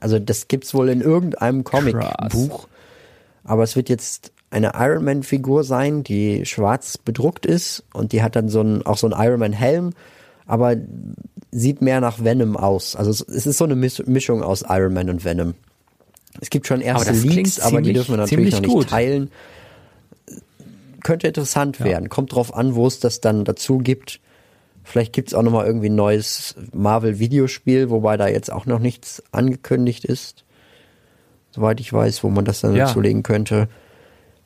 Also 0.00 0.18
das 0.18 0.48
gibt's 0.48 0.72
wohl 0.74 0.88
in 0.88 1.00
irgendeinem 1.00 1.64
Comicbuch. 1.64 2.68
Aber 3.42 3.64
es 3.64 3.74
wird 3.74 3.88
jetzt 3.88 4.32
eine 4.50 4.72
Iron 4.76 5.04
Man 5.04 5.22
Figur 5.22 5.64
sein, 5.64 6.02
die 6.02 6.44
schwarz 6.46 6.98
bedruckt 6.98 7.46
ist 7.46 7.84
und 7.92 8.12
die 8.12 8.22
hat 8.22 8.36
dann 8.36 8.48
so 8.48 8.60
ein, 8.60 8.84
auch 8.86 8.96
so 8.96 9.08
ein 9.08 9.14
Iron 9.26 9.40
Man 9.40 9.52
Helm 9.52 9.92
aber 10.50 10.76
sieht 11.52 11.80
mehr 11.80 12.00
nach 12.00 12.22
Venom 12.22 12.56
aus. 12.56 12.96
Also 12.96 13.10
es 13.10 13.46
ist 13.46 13.56
so 13.56 13.64
eine 13.64 13.76
Mischung 13.76 14.42
aus 14.42 14.64
Iron 14.68 14.92
Man 14.92 15.08
und 15.08 15.24
Venom. 15.24 15.54
Es 16.40 16.50
gibt 16.50 16.66
schon 16.66 16.80
erste 16.80 17.10
aber 17.10 17.18
Leaks, 17.18 17.60
aber 17.60 17.80
die 17.80 17.92
dürfen 17.92 18.12
wir 18.12 18.16
natürlich 18.18 18.54
noch 18.54 18.60
nicht 18.60 18.72
gut. 18.72 18.88
teilen. 18.90 19.30
Könnte 21.02 21.28
interessant 21.28 21.78
ja. 21.78 21.84
werden. 21.86 22.08
Kommt 22.08 22.34
drauf 22.34 22.54
an, 22.54 22.74
wo 22.74 22.86
es 22.86 22.98
das 22.98 23.20
dann 23.20 23.44
dazu 23.44 23.78
gibt. 23.78 24.20
Vielleicht 24.82 25.12
gibt 25.12 25.28
es 25.28 25.34
auch 25.34 25.42
nochmal 25.42 25.66
irgendwie 25.66 25.88
ein 25.88 25.94
neues 25.94 26.56
Marvel-Videospiel, 26.72 27.90
wobei 27.90 28.16
da 28.16 28.26
jetzt 28.26 28.50
auch 28.50 28.66
noch 28.66 28.80
nichts 28.80 29.22
angekündigt 29.30 30.04
ist. 30.04 30.44
Soweit 31.52 31.80
ich 31.80 31.92
weiß, 31.92 32.24
wo 32.24 32.28
man 32.28 32.44
das 32.44 32.60
dann 32.60 32.74
ja. 32.74 32.86
dazulegen 32.86 33.22
könnte. 33.22 33.68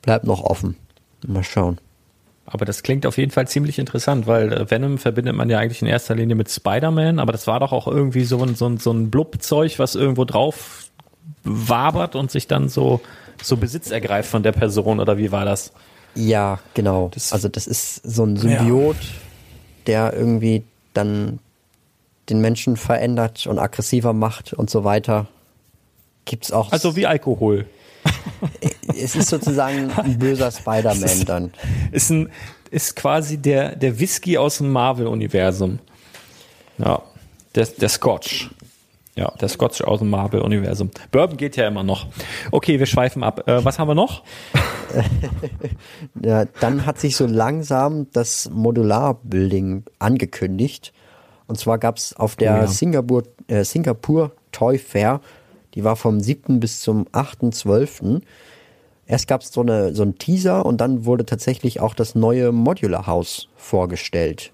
Bleibt 0.02 0.26
noch 0.26 0.42
offen. 0.42 0.76
Mal 1.26 1.44
schauen. 1.44 1.78
Aber 2.46 2.64
das 2.64 2.82
klingt 2.82 3.06
auf 3.06 3.16
jeden 3.16 3.30
Fall 3.30 3.48
ziemlich 3.48 3.78
interessant, 3.78 4.26
weil 4.26 4.52
äh, 4.52 4.70
Venom 4.70 4.98
verbindet 4.98 5.34
man 5.34 5.48
ja 5.48 5.58
eigentlich 5.58 5.80
in 5.80 5.88
erster 5.88 6.14
Linie 6.14 6.36
mit 6.36 6.50
Spider-Man, 6.50 7.18
aber 7.18 7.32
das 7.32 7.46
war 7.46 7.60
doch 7.60 7.72
auch 7.72 7.86
irgendwie 7.86 8.24
so 8.24 8.42
ein, 8.42 8.54
so 8.54 8.66
ein, 8.66 8.78
so 8.78 8.92
ein 8.92 9.10
Blubzeug, 9.10 9.78
was 9.78 9.94
irgendwo 9.94 10.24
drauf 10.24 10.88
wabert 11.42 12.16
und 12.16 12.30
sich 12.30 12.46
dann 12.46 12.68
so, 12.68 13.00
so 13.42 13.56
Besitz 13.56 13.90
ergreift 13.90 14.28
von 14.28 14.42
der 14.42 14.52
Person, 14.52 15.00
oder 15.00 15.16
wie 15.16 15.32
war 15.32 15.44
das? 15.44 15.72
Ja, 16.14 16.60
genau. 16.74 17.10
Das, 17.12 17.32
also 17.32 17.48
das 17.48 17.66
ist 17.66 17.96
so 18.04 18.24
ein 18.24 18.36
Symbiot, 18.36 18.96
ja. 18.96 19.08
der 19.86 20.12
irgendwie 20.14 20.62
dann 20.92 21.38
den 22.28 22.40
Menschen 22.40 22.76
verändert 22.76 23.46
und 23.46 23.58
aggressiver 23.58 24.12
macht 24.12 24.52
und 24.52 24.70
so 24.70 24.84
weiter. 24.84 25.26
Gibt's 26.24 26.52
auch. 26.52 26.72
Also 26.72 26.96
wie 26.96 27.06
Alkohol 27.06 27.66
es 28.88 29.16
ist 29.16 29.28
sozusagen 29.28 29.90
ein 29.90 30.18
böser 30.18 30.50
Spider-Man 30.50 31.24
dann. 31.26 31.52
Ist, 31.92 32.10
ein, 32.10 32.30
ist 32.70 32.96
quasi 32.96 33.38
der, 33.38 33.76
der 33.76 33.98
Whisky 33.98 34.38
aus 34.38 34.58
dem 34.58 34.70
Marvel-Universum. 34.70 35.78
Ja, 36.78 37.02
der, 37.54 37.66
der 37.66 37.88
Scotch. 37.88 38.50
Ja, 39.16 39.30
der 39.40 39.48
Scotch 39.48 39.80
aus 39.80 40.00
dem 40.00 40.10
Marvel-Universum. 40.10 40.90
Bourbon 41.12 41.36
geht 41.36 41.56
ja 41.56 41.68
immer 41.68 41.84
noch. 41.84 42.08
Okay, 42.50 42.80
wir 42.80 42.86
schweifen 42.86 43.22
ab. 43.22 43.46
Äh, 43.48 43.64
was 43.64 43.78
haben 43.78 43.88
wir 43.88 43.94
noch? 43.94 44.24
ja, 46.20 46.46
dann 46.60 46.84
hat 46.84 46.98
sich 46.98 47.14
so 47.16 47.26
langsam 47.26 48.08
das 48.12 48.50
Modular-Building 48.50 49.84
angekündigt. 50.00 50.92
Und 51.46 51.60
zwar 51.60 51.78
gab 51.78 51.98
es 51.98 52.16
auf 52.16 52.34
der 52.34 52.54
oh 52.54 52.56
ja. 52.62 52.66
Singapur, 52.66 53.22
äh, 53.46 53.62
Singapur 53.62 54.32
Toy 54.50 54.78
Fair 54.78 55.20
die 55.74 55.84
war 55.84 55.96
vom 55.96 56.20
7. 56.20 56.60
bis 56.60 56.80
zum 56.80 57.06
8.12. 57.08 58.22
Erst 59.06 59.28
gab 59.28 59.42
es 59.42 59.52
so, 59.52 59.60
eine, 59.60 59.94
so 59.94 60.02
einen 60.02 60.18
Teaser 60.18 60.64
und 60.64 60.80
dann 60.80 61.04
wurde 61.04 61.26
tatsächlich 61.26 61.80
auch 61.80 61.94
das 61.94 62.14
neue 62.14 62.52
Modular 62.52 63.06
House 63.06 63.48
vorgestellt. 63.56 64.52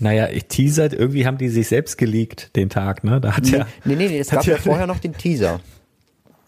Naja, 0.00 0.26
teasert, 0.48 0.92
irgendwie 0.92 1.26
haben 1.26 1.38
die 1.38 1.48
sich 1.48 1.68
selbst 1.68 1.98
geleakt 1.98 2.54
den 2.56 2.68
Tag, 2.68 3.04
ne? 3.04 3.20
Da 3.20 3.36
hat 3.36 3.44
nee, 3.44 3.58
ja, 3.58 3.66
nee, 3.84 3.94
nee, 3.94 4.08
nee, 4.08 4.18
es 4.18 4.30
gab 4.30 4.44
ja, 4.44 4.54
ja 4.54 4.58
vorher 4.58 4.86
noch 4.86 4.98
den 4.98 5.14
Teaser. 5.14 5.60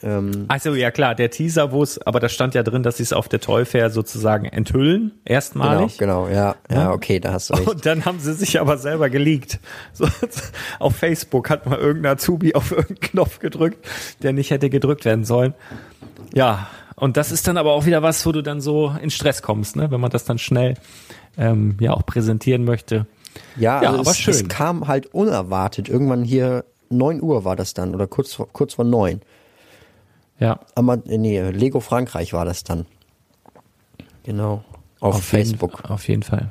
Ähm, 0.02 0.46
also 0.48 0.74
ja 0.74 0.90
klar, 0.90 1.14
der 1.14 1.30
Teaser, 1.30 1.72
wo 1.72 1.82
es, 1.82 2.04
aber 2.06 2.20
da 2.20 2.28
stand 2.28 2.54
ja 2.54 2.62
drin, 2.62 2.82
dass 2.82 2.96
sie 2.96 3.02
es 3.02 3.12
auf 3.12 3.28
der 3.28 3.40
Toy 3.40 3.64
Fair 3.64 3.90
sozusagen 3.90 4.46
enthüllen, 4.46 5.12
erstmalig. 5.24 5.98
Genau, 5.98 6.24
genau, 6.24 6.34
ja, 6.34 6.56
ja, 6.70 6.92
okay, 6.92 7.20
da 7.20 7.32
hast 7.32 7.50
du 7.50 7.54
recht. 7.54 7.68
Und 7.68 7.86
dann 7.86 8.04
haben 8.04 8.18
sie 8.18 8.32
sich 8.32 8.60
aber 8.60 8.78
selber 8.78 9.10
geleakt. 9.10 9.60
So, 9.92 10.08
auf 10.78 10.96
Facebook 10.96 11.50
hat 11.50 11.66
mal 11.66 11.78
irgendein 11.78 12.12
Azubi 12.12 12.54
auf 12.54 12.70
irgendeinen 12.70 13.00
Knopf 13.00 13.38
gedrückt, 13.40 13.86
der 14.22 14.32
nicht 14.32 14.50
hätte 14.50 14.70
gedrückt 14.70 15.04
werden 15.04 15.24
sollen. 15.24 15.54
Ja, 16.34 16.68
und 16.96 17.16
das 17.16 17.32
ist 17.32 17.48
dann 17.48 17.56
aber 17.56 17.72
auch 17.72 17.86
wieder 17.86 18.02
was, 18.02 18.24
wo 18.26 18.32
du 18.32 18.42
dann 18.42 18.60
so 18.60 18.94
in 19.00 19.10
Stress 19.10 19.42
kommst, 19.42 19.74
ne? 19.74 19.90
wenn 19.90 20.00
man 20.00 20.10
das 20.10 20.24
dann 20.24 20.38
schnell 20.38 20.74
ähm, 21.38 21.76
ja 21.80 21.92
auch 21.94 22.04
präsentieren 22.04 22.64
möchte. 22.64 23.06
Ja, 23.56 23.82
ja 23.82 23.88
also 23.88 24.00
aber 24.00 24.10
es, 24.10 24.18
schön. 24.18 24.34
es 24.34 24.48
kam 24.48 24.86
halt 24.86 25.14
unerwartet. 25.14 25.88
Irgendwann 25.88 26.24
hier 26.24 26.64
9 26.90 27.22
Uhr 27.22 27.44
war 27.44 27.56
das 27.56 27.72
dann 27.72 27.94
oder 27.94 28.06
kurz 28.06 28.34
vor, 28.34 28.48
kurz 28.52 28.74
vor 28.74 28.84
9. 28.84 29.22
Ja. 30.38 30.60
Aber, 30.74 30.98
nee, 31.04 31.40
Lego 31.50 31.80
Frankreich 31.80 32.32
war 32.32 32.44
das 32.44 32.64
dann. 32.64 32.86
Genau. 34.24 34.64
Auf, 35.00 35.16
auf 35.16 35.24
Facebook. 35.24 35.78
Jeden, 35.78 35.90
auf 35.90 36.08
jeden 36.08 36.22
Fall. 36.22 36.50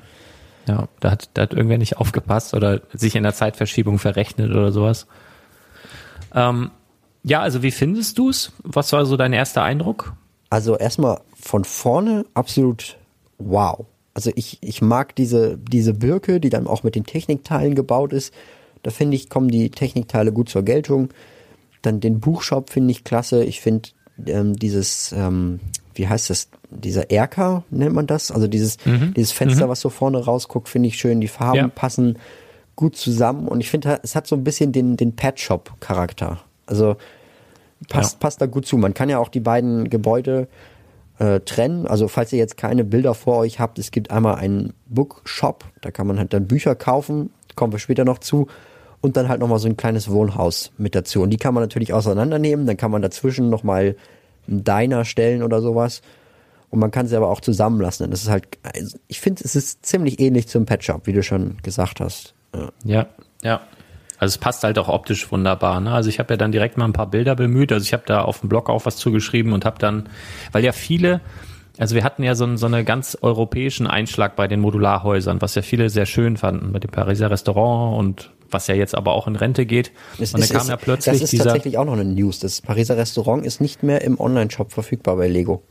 Ja, 0.68 0.88
da 1.00 1.12
hat, 1.12 1.30
da 1.36 1.44
hat 1.44 1.54
irgendwer 1.54 1.78
nicht 1.78 1.98
aufgepasst 1.98 2.54
oder 2.54 2.82
sich 2.94 3.16
in 3.16 3.24
der 3.24 3.34
Zeitverschiebung 3.34 4.00
verrechnet 4.00 4.50
oder 4.50 4.72
sowas. 4.72 5.08
Ähm, 6.34 6.72
ja, 7.24 7.42
also 7.42 7.64
wie 7.64 7.72
findest 7.72 8.18
du 8.18 8.30
es? 8.30 8.52
Was 8.64 8.94
war 8.94 9.06
so 9.06 9.18
dein 9.18 9.34
erster 9.34 9.64
Eindruck? 9.64 10.14
Also 10.50 10.78
erstmal 10.78 11.22
von 11.40 11.64
vorne 11.64 12.26
absolut 12.34 12.98
wow. 13.38 13.86
Also 14.14 14.32
ich, 14.36 14.58
ich 14.62 14.82
mag 14.82 15.16
diese, 15.16 15.58
diese 15.58 15.94
Birke, 15.94 16.40
die 16.40 16.50
dann 16.50 16.68
auch 16.68 16.84
mit 16.84 16.96
den 16.96 17.06
Technikteilen 17.06 17.76
gebaut 17.76 18.14
ist. 18.14 18.34
Da 18.84 18.92
finde 18.92 19.16
ich, 19.16 19.30
kommen 19.30 19.50
die 19.50 19.70
Technikteile 19.70 20.32
gut 20.32 20.50
zur 20.50 20.64
Geltung. 20.64 21.10
Dann 21.82 22.00
den 22.00 22.20
Buchshop 22.20 22.70
finde 22.70 22.92
ich 22.92 23.04
klasse. 23.04 23.44
Ich 23.44 23.62
finde 23.62 23.90
ähm, 24.26 24.56
dieses, 24.56 25.14
ähm, 25.14 25.60
wie 25.94 26.08
heißt 26.08 26.30
das, 26.30 26.50
dieser 26.70 27.12
Erker 27.12 27.64
nennt 27.70 27.94
man 27.94 28.08
das? 28.08 28.32
Also 28.32 28.48
dieses, 28.48 28.84
mhm. 28.86 29.14
dieses 29.16 29.32
Fenster, 29.32 29.66
mhm. 29.66 29.70
was 29.70 29.82
so 29.82 29.90
vorne 29.90 30.24
rausguckt, 30.24 30.70
finde 30.70 30.88
ich 30.88 30.98
schön. 30.98 31.22
Die 31.22 31.28
Farben 31.28 31.58
ja. 31.58 31.68
passen 31.68 32.18
gut 32.76 32.96
zusammen 32.96 33.48
und 33.48 33.60
ich 33.60 33.70
finde, 33.70 34.00
es 34.04 34.16
hat 34.16 34.26
so 34.26 34.36
ein 34.36 34.44
bisschen 34.44 34.72
den, 34.72 34.96
den 34.96 35.16
Pet 35.16 35.40
Shop 35.40 35.74
Charakter. 35.80 36.42
Also 36.70 36.96
passt, 37.90 38.14
ja. 38.14 38.20
passt 38.20 38.42
da 38.42 38.46
gut 38.46 38.66
zu. 38.66 38.78
Man 38.78 38.94
kann 38.94 39.10
ja 39.10 39.20
auch 39.20 39.30
die 39.30 39.40
beiden 39.40 39.90
Gebäude 39.90 40.48
äh, 41.18 41.40
trennen. 41.42 41.88
Also 41.88 42.08
falls 42.08 42.32
ihr 42.32 42.40
jetzt 42.40 42.58
keine 42.58 42.84
Bilder 42.84 43.14
vor 43.14 43.38
euch 43.38 43.60
habt, 43.60 43.80
es 43.80 43.92
gibt 43.92 44.12
einmal 44.12 44.36
einen 44.36 44.74
Bookshop, 44.88 45.66
da 45.82 45.92
kann 45.92 46.08
man 46.08 46.18
halt 46.18 46.34
dann 46.34 46.48
Bücher 46.48 46.76
kaufen, 46.76 47.32
kommen 47.56 47.74
wir 47.74 47.80
später 47.80 48.06
noch 48.06 48.20
zu. 48.20 48.48
Und 49.02 49.16
dann 49.16 49.30
halt 49.30 49.40
nochmal 49.40 49.60
so 49.60 49.68
ein 49.70 49.78
kleines 49.78 50.12
Wohnhaus 50.12 50.74
mit 50.78 50.94
dazu. 50.94 51.22
Und 51.22 51.30
die 51.30 51.38
kann 51.38 51.54
man 51.54 51.64
natürlich 51.64 51.94
auseinandernehmen, 51.94 52.66
dann 52.66 52.76
kann 52.76 52.92
man 52.92 53.02
dazwischen 53.02 53.50
nochmal 53.50 53.96
einen 54.46 54.66
Diner 54.66 55.06
stellen 55.06 55.42
oder 55.42 55.62
sowas. 55.62 56.02
Und 56.70 56.80
man 56.80 56.92
kann 56.92 57.08
sie 57.08 57.16
aber 57.16 57.30
auch 57.30 57.40
zusammenlassen. 57.40 58.12
Das 58.12 58.24
ist 58.24 58.30
halt, 58.30 58.46
also 58.62 58.98
ich 59.08 59.22
finde, 59.22 59.42
es 59.46 59.56
ist 59.56 59.86
ziemlich 59.86 60.20
ähnlich 60.20 60.50
zum 60.50 60.66
Pet 60.66 60.84
Shop, 60.84 61.08
wie 61.08 61.14
du 61.14 61.24
schon 61.24 61.58
gesagt 61.64 62.02
hast. 62.02 62.34
Ja, 62.54 62.72
ja. 62.84 63.08
ja. 63.42 63.62
Also 64.20 64.34
es 64.34 64.38
passt 64.38 64.64
halt 64.64 64.78
auch 64.78 64.90
optisch 64.90 65.32
wunderbar. 65.32 65.80
Ne? 65.80 65.92
Also 65.92 66.10
ich 66.10 66.20
habe 66.20 66.34
ja 66.34 66.38
dann 66.38 66.52
direkt 66.52 66.78
mal 66.78 66.86
ein 66.86 66.94
paar 66.94 67.10
Bilder 67.10 67.36
bemüht. 67.36 67.72
Also 67.72 67.84
ich 67.84 67.94
habe 67.94 68.04
da 68.06 68.22
auf 68.22 68.42
dem 68.42 68.50
Blog 68.50 68.70
auch 68.70 68.86
was 68.86 68.98
zugeschrieben 68.98 69.54
und 69.54 69.64
habe 69.66 69.80
dann, 69.80 70.10
weil 70.52 70.64
ja 70.64 70.74
viele, 70.74 71.22
also 71.78 71.96
wir 71.96 72.04
hatten 72.04 72.24
ja 72.24 72.36
so, 72.36 72.58
so 72.58 72.66
einen 72.66 72.84
ganz 72.84 73.18
europäischen 73.22 73.88
Einschlag 73.88 74.36
bei 74.36 74.50
den 74.50 74.60
Modularhäusern, 74.60 75.42
was 75.42 75.56
ja 75.56 75.62
viele 75.62 75.90
sehr 75.90 76.06
schön 76.06 76.36
fanden, 76.36 76.74
bei 76.74 76.80
dem 76.80 76.92
Pariser 76.92 77.32
Restaurant 77.32 77.98
und 77.98 78.32
was 78.52 78.68
ja 78.68 78.76
jetzt 78.76 78.94
aber 78.94 79.14
auch 79.14 79.28
in 79.28 79.38
Rente 79.38 79.66
geht. 79.66 79.92
Es, 80.20 80.34
und 80.34 80.42
dann 80.42 80.50
kam 80.50 80.68
ja 80.68 80.76
plötzlich 80.76 81.14
Das 81.14 81.22
ist 81.22 81.32
dieser, 81.32 81.46
tatsächlich 81.46 81.78
auch 81.78 81.86
noch 81.86 81.94
eine 81.94 82.04
News. 82.04 82.40
Das 82.40 82.62
Pariser 82.62 82.98
Restaurant 82.98 83.46
ist 83.46 83.62
nicht 83.62 83.84
mehr 83.84 84.02
im 84.02 84.20
Online-Shop 84.20 84.74
verfügbar 84.74 85.16
bei 85.16 85.30
Lego. 85.30 85.64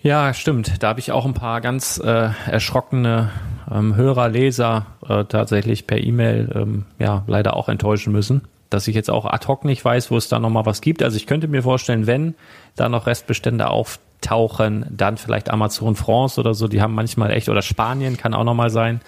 Ja, 0.00 0.34
stimmt. 0.34 0.82
Da 0.82 0.88
habe 0.88 0.98
ich 0.98 1.12
auch 1.12 1.26
ein 1.26 1.34
paar 1.34 1.60
ganz 1.60 2.00
äh, 2.02 2.30
erschrockene 2.50 3.30
ähm, 3.72 3.96
Hörer, 3.96 4.28
Leser 4.28 4.86
äh, 5.08 5.24
tatsächlich 5.24 5.86
per 5.86 5.98
E-Mail 5.98 6.50
ähm, 6.54 6.84
ja 6.98 7.24
leider 7.26 7.56
auch 7.56 7.68
enttäuschen 7.68 8.12
müssen, 8.12 8.42
dass 8.70 8.88
ich 8.88 8.94
jetzt 8.94 9.10
auch 9.10 9.24
ad 9.24 9.46
hoc 9.46 9.64
nicht 9.64 9.84
weiß, 9.84 10.10
wo 10.10 10.16
es 10.16 10.28
da 10.28 10.38
nochmal 10.38 10.66
was 10.66 10.80
gibt. 10.80 11.02
Also 11.02 11.16
ich 11.16 11.26
könnte 11.26 11.48
mir 11.48 11.62
vorstellen, 11.62 12.06
wenn 12.06 12.34
da 12.76 12.88
noch 12.88 13.06
Restbestände 13.06 13.68
auftauchen, 13.68 14.86
dann 14.90 15.16
vielleicht 15.16 15.50
Amazon 15.50 15.94
France 15.96 16.40
oder 16.40 16.54
so, 16.54 16.68
die 16.68 16.82
haben 16.82 16.94
manchmal 16.94 17.30
echt, 17.32 17.48
oder 17.48 17.62
Spanien 17.62 18.16
kann 18.16 18.34
auch 18.34 18.44
nochmal 18.44 18.70
sein, 18.70 19.00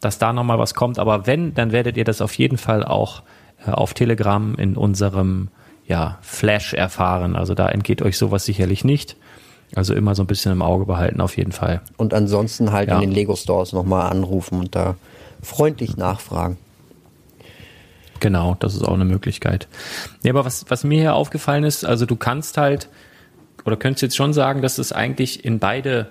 dass 0.00 0.18
da 0.18 0.32
nochmal 0.32 0.58
was 0.58 0.74
kommt. 0.74 0.98
Aber 0.98 1.26
wenn, 1.26 1.54
dann 1.54 1.72
werdet 1.72 1.96
ihr 1.96 2.04
das 2.04 2.20
auf 2.20 2.34
jeden 2.34 2.58
Fall 2.58 2.84
auch 2.84 3.22
äh, 3.66 3.70
auf 3.70 3.94
Telegram 3.94 4.54
in 4.56 4.76
unserem 4.76 5.48
ja, 5.86 6.18
Flash 6.22 6.72
erfahren. 6.74 7.36
Also 7.36 7.54
da 7.54 7.68
entgeht 7.68 8.02
euch 8.02 8.16
sowas 8.16 8.44
sicherlich 8.44 8.84
nicht. 8.84 9.16
Also 9.74 9.94
immer 9.94 10.14
so 10.14 10.22
ein 10.22 10.26
bisschen 10.26 10.52
im 10.52 10.62
Auge 10.62 10.84
behalten, 10.84 11.20
auf 11.20 11.36
jeden 11.36 11.52
Fall. 11.52 11.80
Und 11.96 12.14
ansonsten 12.14 12.72
halt 12.72 12.88
ja. 12.88 12.96
in 12.96 13.00
den 13.00 13.10
Lego 13.10 13.34
Stores 13.34 13.72
nochmal 13.72 14.10
anrufen 14.10 14.60
und 14.60 14.74
da 14.74 14.94
freundlich 15.42 15.96
nachfragen. 15.96 16.56
Genau, 18.20 18.56
das 18.60 18.74
ist 18.74 18.82
auch 18.82 18.94
eine 18.94 19.04
Möglichkeit. 19.04 19.68
Ja, 20.22 20.32
aber 20.32 20.44
was, 20.44 20.64
was 20.68 20.84
mir 20.84 21.00
hier 21.00 21.14
aufgefallen 21.14 21.64
ist, 21.64 21.84
also 21.84 22.06
du 22.06 22.16
kannst 22.16 22.56
halt, 22.56 22.88
oder 23.64 23.76
könntest 23.76 24.02
jetzt 24.02 24.16
schon 24.16 24.32
sagen, 24.32 24.62
dass 24.62 24.78
es 24.78 24.92
eigentlich 24.92 25.44
in 25.44 25.58
beide, 25.58 26.06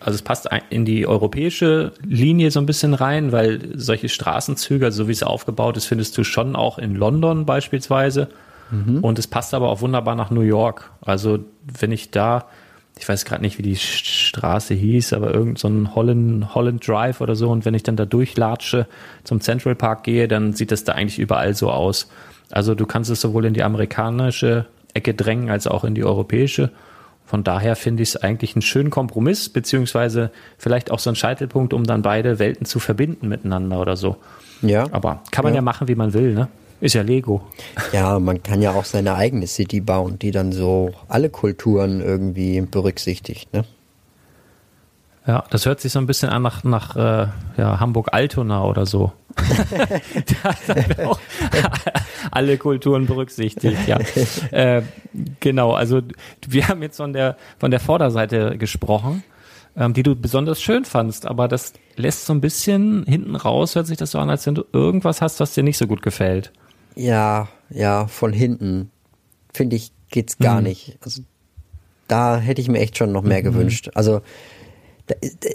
also 0.00 0.16
es 0.16 0.22
passt 0.22 0.48
in 0.70 0.84
die 0.84 1.06
europäische 1.06 1.92
Linie 2.04 2.50
so 2.50 2.58
ein 2.58 2.66
bisschen 2.66 2.94
rein, 2.94 3.30
weil 3.30 3.78
solche 3.78 4.08
Straßenzüge, 4.08 4.86
also 4.86 5.04
so 5.04 5.08
wie 5.08 5.12
es 5.12 5.22
aufgebaut 5.22 5.76
ist, 5.76 5.86
findest 5.86 6.16
du 6.18 6.24
schon 6.24 6.56
auch 6.56 6.78
in 6.78 6.96
London 6.96 7.46
beispielsweise. 7.46 8.28
Mhm. 8.70 8.98
Und 9.00 9.18
es 9.18 9.26
passt 9.26 9.54
aber 9.54 9.68
auch 9.68 9.82
wunderbar 9.82 10.16
nach 10.16 10.30
New 10.30 10.40
York. 10.40 10.90
Also 11.02 11.40
wenn 11.78 11.92
ich 11.92 12.10
da, 12.10 12.46
ich 12.98 13.08
weiß 13.08 13.24
gerade 13.24 13.42
nicht, 13.42 13.58
wie 13.58 13.62
die 13.62 13.76
Straße 13.76 14.74
hieß, 14.74 15.12
aber 15.12 15.34
irgend 15.34 15.58
so 15.58 15.68
ein 15.68 15.94
Holland, 15.94 16.54
Holland 16.54 16.86
Drive 16.86 17.20
oder 17.20 17.34
so. 17.34 17.50
Und 17.50 17.64
wenn 17.64 17.74
ich 17.74 17.82
dann 17.82 17.96
da 17.96 18.04
durchlatsche, 18.04 18.86
zum 19.24 19.40
Central 19.40 19.74
Park 19.74 20.04
gehe, 20.04 20.28
dann 20.28 20.52
sieht 20.52 20.70
das 20.70 20.84
da 20.84 20.92
eigentlich 20.92 21.18
überall 21.18 21.54
so 21.54 21.70
aus. 21.70 22.08
Also 22.50 22.74
du 22.74 22.86
kannst 22.86 23.10
es 23.10 23.20
sowohl 23.20 23.46
in 23.46 23.54
die 23.54 23.62
amerikanische 23.62 24.66
Ecke 24.94 25.14
drängen 25.14 25.50
als 25.50 25.66
auch 25.66 25.84
in 25.84 25.94
die 25.94 26.04
europäische. 26.04 26.70
Von 27.24 27.44
daher 27.44 27.76
finde 27.76 28.02
ich 28.02 28.10
es 28.10 28.16
eigentlich 28.16 28.54
einen 28.54 28.62
schönen 28.62 28.90
Kompromiss, 28.90 29.48
beziehungsweise 29.48 30.30
vielleicht 30.58 30.90
auch 30.90 30.98
so 30.98 31.08
ein 31.08 31.16
Scheitelpunkt, 31.16 31.72
um 31.72 31.84
dann 31.84 32.02
beide 32.02 32.38
Welten 32.38 32.66
zu 32.66 32.78
verbinden 32.78 33.26
miteinander 33.28 33.80
oder 33.80 33.96
so. 33.96 34.16
Ja. 34.60 34.86
Aber 34.92 35.22
kann 35.30 35.42
man 35.42 35.54
ja, 35.54 35.58
ja 35.58 35.62
machen, 35.62 35.88
wie 35.88 35.94
man 35.94 36.12
will, 36.12 36.34
ne? 36.34 36.48
Ist 36.82 36.94
ja 36.94 37.02
Lego. 37.02 37.40
Ja, 37.92 38.18
man 38.18 38.42
kann 38.42 38.60
ja 38.60 38.72
auch 38.72 38.84
seine 38.84 39.14
eigene 39.14 39.46
City 39.46 39.80
bauen, 39.80 40.18
die 40.18 40.32
dann 40.32 40.50
so 40.50 40.90
alle 41.06 41.30
Kulturen 41.30 42.00
irgendwie 42.00 42.60
berücksichtigt, 42.60 43.52
ne? 43.52 43.64
Ja, 45.24 45.44
das 45.50 45.64
hört 45.64 45.80
sich 45.80 45.92
so 45.92 46.00
ein 46.00 46.08
bisschen 46.08 46.30
an 46.30 46.42
nach, 46.42 46.64
nach 46.64 46.96
äh, 46.96 47.28
ja, 47.56 47.78
Hamburg-Altona 47.78 48.64
oder 48.64 48.84
so. 48.84 49.12
alle 52.32 52.58
Kulturen 52.58 53.06
berücksichtigt, 53.06 53.86
ja. 53.86 54.00
Äh, 54.50 54.82
genau, 55.38 55.74
also 55.74 56.00
wir 56.48 56.66
haben 56.66 56.82
jetzt 56.82 56.96
von 56.96 57.12
der, 57.12 57.36
von 57.60 57.70
der 57.70 57.78
Vorderseite 57.78 58.58
gesprochen, 58.58 59.22
ähm, 59.76 59.94
die 59.94 60.02
du 60.02 60.16
besonders 60.16 60.60
schön 60.60 60.84
fandst, 60.84 61.26
aber 61.26 61.46
das 61.46 61.74
lässt 61.94 62.26
so 62.26 62.32
ein 62.32 62.40
bisschen 62.40 63.04
hinten 63.06 63.36
raus, 63.36 63.76
hört 63.76 63.86
sich 63.86 63.98
das 63.98 64.10
so 64.10 64.18
an, 64.18 64.30
als 64.30 64.46
wenn 64.48 64.56
du 64.56 64.64
irgendwas 64.72 65.22
hast, 65.22 65.38
was 65.38 65.54
dir 65.54 65.62
nicht 65.62 65.78
so 65.78 65.86
gut 65.86 66.02
gefällt. 66.02 66.50
Ja, 66.94 67.48
ja, 67.70 68.06
von 68.06 68.32
hinten 68.32 68.90
finde 69.52 69.76
ich 69.76 69.92
geht's 70.10 70.38
gar 70.38 70.58
mhm. 70.58 70.68
nicht. 70.68 70.98
Also 71.00 71.22
da 72.08 72.38
hätte 72.38 72.60
ich 72.60 72.68
mir 72.68 72.80
echt 72.80 72.98
schon 72.98 73.12
noch 73.12 73.22
mehr 73.22 73.40
mhm. 73.40 73.44
gewünscht. 73.44 73.90
Also 73.94 74.20
da, 75.06 75.14
da, 75.40 75.48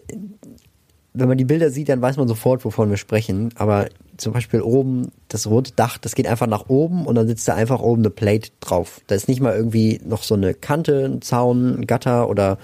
wenn 1.14 1.28
man 1.28 1.38
die 1.38 1.46
Bilder 1.46 1.72
sieht, 1.72 1.90
dann 1.90 2.02
weiß 2.02 2.18
man 2.18 2.28
sofort, 2.28 2.64
wovon 2.66 2.90
wir 2.90 2.98
sprechen. 2.98 3.50
Aber 3.56 3.88
zum 4.18 4.34
Beispiel 4.34 4.62
oben 4.62 5.12
das 5.30 5.48
rote 5.48 5.72
Dach, 5.76 5.98
das 5.98 6.16
geht 6.16 6.28
einfach 6.28 6.48
nach 6.48 6.70
oben 6.70 7.06
und 7.06 7.16
dann 7.16 7.28
sitzt 7.28 7.48
da 7.48 7.56
einfach 7.56 7.80
oben 7.80 8.02
eine 8.02 8.10
Plate 8.10 8.52
drauf. 8.60 9.02
Da 9.08 9.16
ist 9.16 9.28
nicht 9.28 9.42
mal 9.42 9.56
irgendwie 9.56 10.00
noch 10.04 10.24
so 10.24 10.36
eine 10.36 10.54
Kante, 10.54 11.06
ein 11.06 11.22
Zaun, 11.22 11.80
ein 11.80 11.88
Gatter 11.88 12.30
oder 12.30 12.58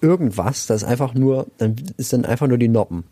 irgendwas. 0.00 0.66
Das 0.66 0.82
ist 0.82 0.88
einfach 0.88 1.14
nur, 1.14 1.46
dann 1.58 1.76
ist 1.96 2.12
dann 2.12 2.24
einfach 2.24 2.46
nur 2.46 2.58
die 2.58 2.68
Noppen. 2.68 3.04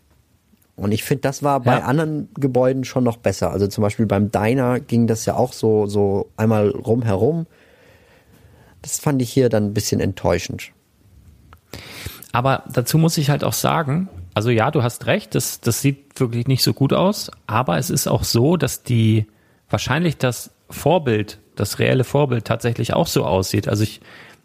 Und 0.81 0.91
ich 0.91 1.03
finde, 1.03 1.21
das 1.21 1.43
war 1.43 1.59
bei 1.59 1.77
ja. 1.77 1.85
anderen 1.85 2.29
Gebäuden 2.33 2.83
schon 2.83 3.03
noch 3.03 3.17
besser. 3.17 3.51
Also 3.51 3.67
zum 3.67 3.83
Beispiel 3.83 4.07
beim 4.07 4.31
Diner 4.31 4.79
ging 4.79 5.05
das 5.05 5.25
ja 5.25 5.35
auch 5.35 5.53
so, 5.53 5.85
so 5.85 6.31
einmal 6.37 6.69
rumherum. 6.69 7.45
Das 8.81 8.99
fand 8.99 9.21
ich 9.21 9.31
hier 9.31 9.49
dann 9.49 9.67
ein 9.67 9.73
bisschen 9.75 9.99
enttäuschend. 9.99 10.71
Aber 12.31 12.63
dazu 12.73 12.97
muss 12.97 13.19
ich 13.19 13.29
halt 13.29 13.43
auch 13.43 13.53
sagen, 13.53 14.09
also 14.33 14.49
ja, 14.49 14.71
du 14.71 14.81
hast 14.81 15.05
recht, 15.05 15.35
das, 15.35 15.61
das 15.61 15.81
sieht 15.81 16.19
wirklich 16.19 16.47
nicht 16.47 16.63
so 16.63 16.73
gut 16.73 16.93
aus, 16.93 17.29
aber 17.45 17.77
es 17.77 17.91
ist 17.91 18.07
auch 18.07 18.23
so, 18.23 18.57
dass 18.57 18.81
die 18.81 19.27
wahrscheinlich 19.69 20.17
das 20.17 20.49
Vorbild, 20.71 21.37
das 21.55 21.77
reelle 21.77 22.05
Vorbild 22.05 22.45
tatsächlich 22.45 22.93
auch 22.93 23.07
so 23.07 23.23
aussieht. 23.23 23.67
Also 23.67 23.83
ich 23.83 24.01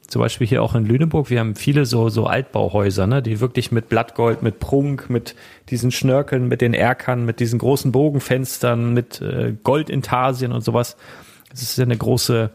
zum 0.09 0.21
Beispiel 0.21 0.47
hier 0.47 0.63
auch 0.63 0.75
in 0.75 0.87
Lüneburg, 0.87 1.31
wir 1.31 1.41
haben 1.41 1.57
viele 1.57 1.85
so, 1.85 2.09
so 2.09 2.27
Altbauhäuser, 2.27 3.07
ne, 3.07 3.23
die 3.23 3.41
wirklich 3.41 3.73
mit 3.73 3.89
Blattgold, 3.89 4.43
mit 4.43 4.61
Prunk, 4.61 5.11
mit 5.11 5.35
diesen 5.69 5.91
Schnörkeln, 5.91 6.49
mit 6.49 6.61
den 6.61 6.75
Erkern, 6.75 7.25
mit 7.25 7.41
diesen 7.41 7.59
großen 7.59 7.93
Bogenfenstern, 7.93 8.93
mit 8.93 9.21
äh, 9.21 9.55
Goldintarsien 9.63 10.53
und 10.53 10.63
sowas. 10.63 10.97
Das 11.51 11.63
ist 11.63 11.77
ja 11.79 11.85
eine 11.85 11.97
große 11.97 12.51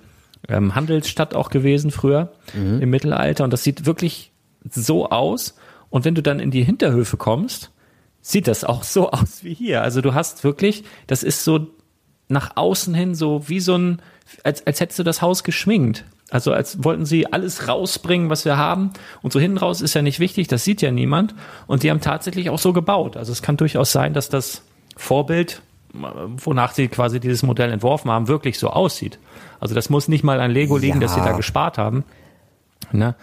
ähm, 0.47 0.75
Handelsstadt 0.75 1.35
auch 1.35 1.49
gewesen 1.49 1.91
früher 1.91 2.31
mhm. 2.53 2.81
im 2.81 2.89
Mittelalter 2.89 3.43
und 3.43 3.51
das 3.51 3.63
sieht 3.63 3.85
wirklich 3.85 4.31
so 4.69 5.09
aus. 5.09 5.55
Und 5.89 6.05
wenn 6.05 6.15
du 6.15 6.21
dann 6.21 6.39
in 6.39 6.51
die 6.51 6.63
Hinterhöfe 6.63 7.17
kommst, 7.17 7.71
sieht 8.21 8.47
das 8.47 8.63
auch 8.63 8.83
so 8.83 9.11
aus 9.11 9.43
wie 9.43 9.53
hier. 9.53 9.81
Also 9.81 10.01
du 10.01 10.13
hast 10.13 10.43
wirklich, 10.43 10.83
das 11.07 11.23
ist 11.23 11.43
so 11.43 11.67
nach 12.27 12.55
außen 12.55 12.93
hin 12.93 13.13
so 13.13 13.49
wie 13.49 13.59
so 13.59 13.77
ein, 13.77 14.01
als, 14.43 14.65
als 14.65 14.79
hättest 14.79 14.99
du 14.99 15.03
das 15.03 15.21
Haus 15.21 15.43
geschminkt. 15.43 16.05
Also 16.31 16.51
als 16.53 16.83
wollten 16.83 17.05
sie 17.05 17.31
alles 17.31 17.67
rausbringen, 17.67 18.29
was 18.29 18.45
wir 18.45 18.57
haben. 18.57 18.91
Und 19.21 19.31
so 19.31 19.39
hinten 19.39 19.57
raus 19.57 19.81
ist 19.81 19.93
ja 19.93 20.01
nicht 20.01 20.19
wichtig, 20.19 20.47
das 20.47 20.63
sieht 20.63 20.81
ja 20.81 20.89
niemand. 20.89 21.35
Und 21.67 21.83
die 21.83 21.91
haben 21.91 22.01
tatsächlich 22.01 22.49
auch 22.49 22.59
so 22.59 22.73
gebaut. 22.73 23.17
Also 23.17 23.31
es 23.31 23.43
kann 23.43 23.57
durchaus 23.57 23.91
sein, 23.91 24.13
dass 24.13 24.29
das 24.29 24.63
Vorbild 24.97 25.61
wonach 25.93 26.73
sie 26.73 26.87
quasi 26.87 27.19
dieses 27.19 27.43
Modell 27.43 27.71
entworfen 27.71 28.09
haben, 28.11 28.27
wirklich 28.27 28.57
so 28.57 28.69
aussieht. 28.69 29.19
Also 29.59 29.75
das 29.75 29.89
muss 29.89 30.07
nicht 30.07 30.23
mal 30.23 30.39
an 30.39 30.51
Lego 30.51 30.77
liegen, 30.77 30.95
ja. 30.95 31.01
dass 31.01 31.15
sie 31.15 31.21
da 31.21 31.33
gespart 31.33 31.77
haben. 31.77 32.03
Ne? 32.91 33.15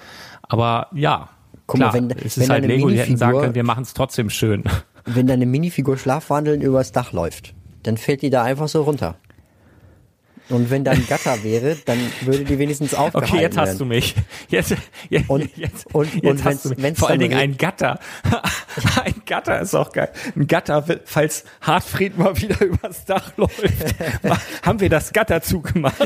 Aber 0.42 0.88
ja, 0.94 1.30
Guck 1.66 1.80
klar, 1.80 1.92
mal, 1.92 2.10
wenn, 2.10 2.10
es 2.10 2.36
ist 2.36 2.48
halt 2.48 2.66
Lego, 2.66 2.88
die 2.88 2.98
hätten 2.98 3.16
sagen 3.16 3.38
können, 3.38 3.54
wir 3.54 3.64
machen 3.64 3.82
es 3.82 3.94
trotzdem 3.94 4.30
schön. 4.30 4.64
Wenn 5.04 5.26
deine 5.26 5.46
Minifigur 5.46 5.96
Schlafwandeln 5.96 6.60
übers 6.60 6.92
Dach 6.92 7.12
läuft, 7.12 7.54
dann 7.82 7.96
fällt 7.96 8.22
die 8.22 8.30
da 8.30 8.42
einfach 8.42 8.68
so 8.68 8.82
runter. 8.82 9.16
Und 10.50 10.70
wenn 10.70 10.82
da 10.82 10.92
ein 10.92 11.06
Gatter 11.06 11.42
wäre, 11.42 11.76
dann 11.84 11.98
würde 12.22 12.44
die 12.44 12.58
wenigstens 12.58 12.94
aufgehalten 12.94 13.34
Okay, 13.34 13.42
jetzt 13.42 13.58
hast 13.58 13.66
werden. 13.66 13.78
du 13.78 13.84
mich. 13.84 14.14
Jetzt, 14.48 14.74
jetzt, 15.10 15.28
und, 15.28 15.56
jetzt, 15.56 15.94
und, 15.94 16.14
jetzt 16.14 16.24
und 16.24 16.44
wenn's, 16.44 16.74
wenn's 16.76 16.98
Vor 16.98 17.10
allen 17.10 17.20
Dingen 17.20 17.38
ein 17.38 17.56
Gatter. 17.58 17.98
ein 19.04 19.22
Gatter 19.26 19.60
ist 19.60 19.74
auch 19.74 19.92
geil. 19.92 20.10
Ein 20.34 20.46
Gatter, 20.46 20.84
falls 21.04 21.44
Hartfried 21.60 22.16
mal 22.16 22.36
wieder 22.40 22.60
übers 22.64 23.04
Dach 23.04 23.36
läuft, 23.36 23.94
haben 24.62 24.80
wir 24.80 24.88
das 24.88 25.12
Gatter 25.12 25.42
zugemacht. 25.42 25.96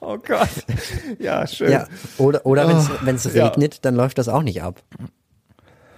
oh 0.00 0.18
Gott. 0.18 0.48
Ja, 1.18 1.46
schön. 1.46 1.72
Ja, 1.72 1.88
oder 2.18 2.46
oder 2.46 2.68
wenn 3.02 3.16
es 3.16 3.26
oh, 3.26 3.30
regnet, 3.30 3.74
ja. 3.74 3.80
dann 3.82 3.96
läuft 3.96 4.18
das 4.18 4.28
auch 4.28 4.42
nicht 4.42 4.62
ab. 4.62 4.80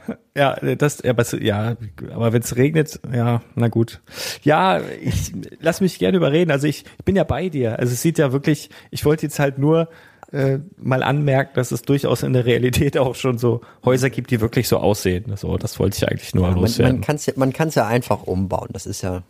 Ja, 0.36 0.56
das, 0.56 1.00
ja, 1.04 1.10
aber, 1.10 1.24
ja, 1.40 1.76
aber 2.12 2.32
wenn 2.32 2.42
es 2.42 2.56
regnet, 2.56 2.98
ja, 3.12 3.40
na 3.54 3.68
gut. 3.68 4.00
Ja, 4.42 4.80
ich 4.80 5.32
lass 5.60 5.80
mich 5.80 6.00
gerne 6.00 6.16
überreden. 6.16 6.50
Also 6.50 6.66
ich, 6.66 6.84
ich 6.98 7.04
bin 7.04 7.14
ja 7.14 7.22
bei 7.22 7.48
dir. 7.48 7.78
Also 7.78 7.92
es 7.92 8.02
sieht 8.02 8.18
ja 8.18 8.32
wirklich, 8.32 8.68
ich 8.90 9.04
wollte 9.04 9.26
jetzt 9.26 9.38
halt 9.38 9.58
nur 9.58 9.88
äh, 10.32 10.58
mal 10.76 11.04
anmerken, 11.04 11.52
dass 11.54 11.70
es 11.70 11.82
durchaus 11.82 12.24
in 12.24 12.32
der 12.32 12.46
Realität 12.46 12.98
auch 12.98 13.14
schon 13.14 13.38
so 13.38 13.60
Häuser 13.84 14.10
gibt, 14.10 14.32
die 14.32 14.40
wirklich 14.40 14.66
so 14.66 14.78
aussehen. 14.78 15.36
So, 15.36 15.56
das 15.56 15.78
wollte 15.78 15.98
ich 15.98 16.08
eigentlich 16.08 16.34
nur 16.34 16.48
ja, 16.48 16.54
loswerden. 16.54 16.94
Man, 16.94 17.00
man 17.00 17.06
kann 17.06 17.16
es 17.16 17.26
ja, 17.26 17.32
man 17.36 17.52
kann's 17.52 17.76
ja 17.76 17.86
einfach 17.86 18.24
umbauen. 18.24 18.70
Das 18.72 18.86
ist 18.86 19.02
ja 19.02 19.22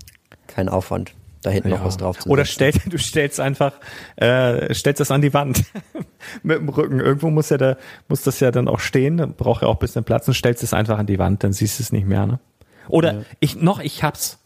kein 0.47 0.70
Aufwand 0.70 1.14
da 1.45 1.51
hinten 1.51 1.68
ja. 1.68 1.76
noch 1.76 1.84
was 1.84 1.97
drauf 1.97 2.18
zu 2.18 2.28
Oder 2.28 2.45
stell, 2.45 2.72
du 2.86 2.99
stellst 2.99 3.40
einfach, 3.40 3.74
äh, 4.16 4.74
stellst 4.74 5.01
das 5.01 5.11
an 5.11 5.22
die 5.22 5.34
Wand 5.34 5.64
mit 6.42 6.59
dem 6.59 6.68
Rücken. 6.68 7.01
Irgendwo 7.01 7.30
muss 7.30 7.51
ja 7.51 7.59
da, 7.59 7.76
muss 8.09 8.22
das 8.22 8.40
ja 8.40 8.51
dann 8.51 8.68
auch 8.68 8.80
stehen, 8.80 9.34
braucht 9.36 9.62
ja 9.62 9.68
auch 9.68 9.76
ein 9.76 9.80
bisschen 9.80 10.05
Platz 10.05 10.26
und 10.28 10.34
stellst 10.34 10.62
es 10.62 10.72
einfach 10.72 10.99
an 10.99 11.07
die 11.07 11.18
Wand, 11.18 11.45
dann 11.45 11.53
siehst 11.53 11.78
du 11.78 11.82
es 11.82 11.92
nicht 11.92 12.07
mehr, 12.07 12.26
ne? 12.26 12.40
Oder 12.88 13.14
ja. 13.14 13.20
ich, 13.40 13.57
noch, 13.57 13.80
ich 13.80 14.03
hab's. 14.03 14.38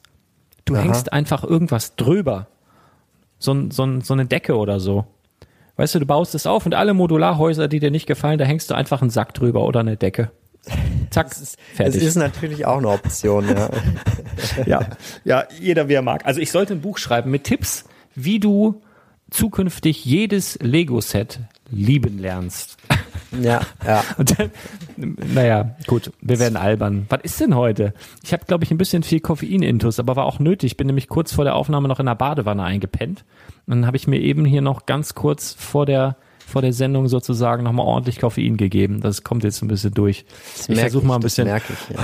Du 0.65 0.75
Aha. 0.75 0.83
hängst 0.83 1.13
einfach 1.13 1.45
irgendwas 1.45 1.97
drüber. 1.97 2.47
So, 3.39 3.71
so, 3.71 4.01
so 4.01 4.15
eine 4.15 4.27
Decke 4.27 4.57
oder 4.57 4.81
so. 4.81 5.07
Weißt 5.77 5.95
du, 5.95 6.01
du 6.01 6.07
baust 6.07 6.35
es 6.35 6.47
auf 6.47 6.67
und 6.67 6.75
alle 6.75 6.93
Modularhäuser, 6.93 7.69
die 7.69 7.81
dir 7.81 7.91
nicht 7.91 8.07
gefallen, 8.07 8.39
da 8.39 8.45
hängst 8.45 8.71
du 8.71 8.75
einfach 8.75 9.01
einen 9.01 9.11
Sack 9.11 9.35
drüber 9.35 9.65
oder 9.65 9.81
eine 9.81 9.97
Decke. 9.97 10.31
Zack, 11.11 11.31
das 11.31 11.41
ist, 11.41 11.59
fertig. 11.75 11.95
Das 11.95 12.03
ist 12.03 12.17
natürlich 12.17 12.67
auch 12.67 12.79
eine 12.79 12.89
Option, 12.89 13.49
ja. 13.49 13.71
ja, 14.67 14.87
ja, 15.25 15.45
jeder 15.59 15.89
wie 15.89 15.95
er 15.95 16.03
mag. 16.03 16.27
Also 16.27 16.41
ich 16.41 16.51
sollte 16.51 16.75
ein 16.75 16.81
Buch 16.81 16.99
schreiben 16.99 17.31
mit 17.31 17.45
Tipps, 17.45 17.85
wie 18.15 18.39
du 18.39 18.83
zukünftig 19.31 20.05
jedes 20.05 20.59
Lego-Set 20.61 21.41
lieben 21.71 22.19
lernst. 22.19 22.77
Ja, 23.43 23.61
ja. 23.87 24.05
Dann, 24.17 24.51
naja, 24.97 25.77
gut, 25.87 26.13
wir 26.21 26.39
werden 26.39 26.57
albern. 26.57 27.07
Was 27.11 27.21
ist 27.23 27.41
denn 27.41 27.55
heute? 27.55 27.93
Ich 28.23 28.33
habe, 28.33 28.45
glaube 28.47 28.65
ich, 28.65 28.71
ein 28.71 28.79
bisschen 28.79 29.03
viel 29.03 29.21
Koffein-Intus, 29.21 29.99
aber 29.99 30.17
war 30.17 30.25
auch 30.25 30.39
nötig. 30.39 30.73
Ich 30.73 30.77
bin 30.77 30.87
nämlich 30.87 31.09
kurz 31.09 31.33
vor 31.33 31.45
der 31.45 31.55
Aufnahme 31.55 31.89
noch 31.89 32.01
in 32.01 32.07
der 32.07 32.15
Badewanne 32.15 32.63
eingepennt. 32.63 33.25
Und 33.67 33.75
dann 33.75 33.87
habe 33.87 33.97
ich 33.97 34.07
mir 34.07 34.21
eben 34.21 34.45
hier 34.45 34.63
noch 34.63 34.87
ganz 34.87 35.15
kurz 35.15 35.53
vor 35.53 35.85
der 35.85 36.17
vor 36.49 36.63
der 36.63 36.73
Sendung 36.73 37.09
sozusagen 37.09 37.63
nochmal 37.63 37.87
ordentlich 37.87 38.19
Koffein 38.19 38.57
gegeben. 38.57 39.01
Das 39.01 39.23
kommt 39.23 39.45
jetzt 39.45 39.63
ein 39.63 39.69
bisschen 39.69 39.93
durch. 39.93 40.25
Das 40.57 40.69
ich 40.69 40.79
versuche 40.79 41.07
mal 41.07 41.17
ein 41.17 41.21
bisschen 41.21 41.47
ich, 41.47 41.63
ja. 41.95 42.03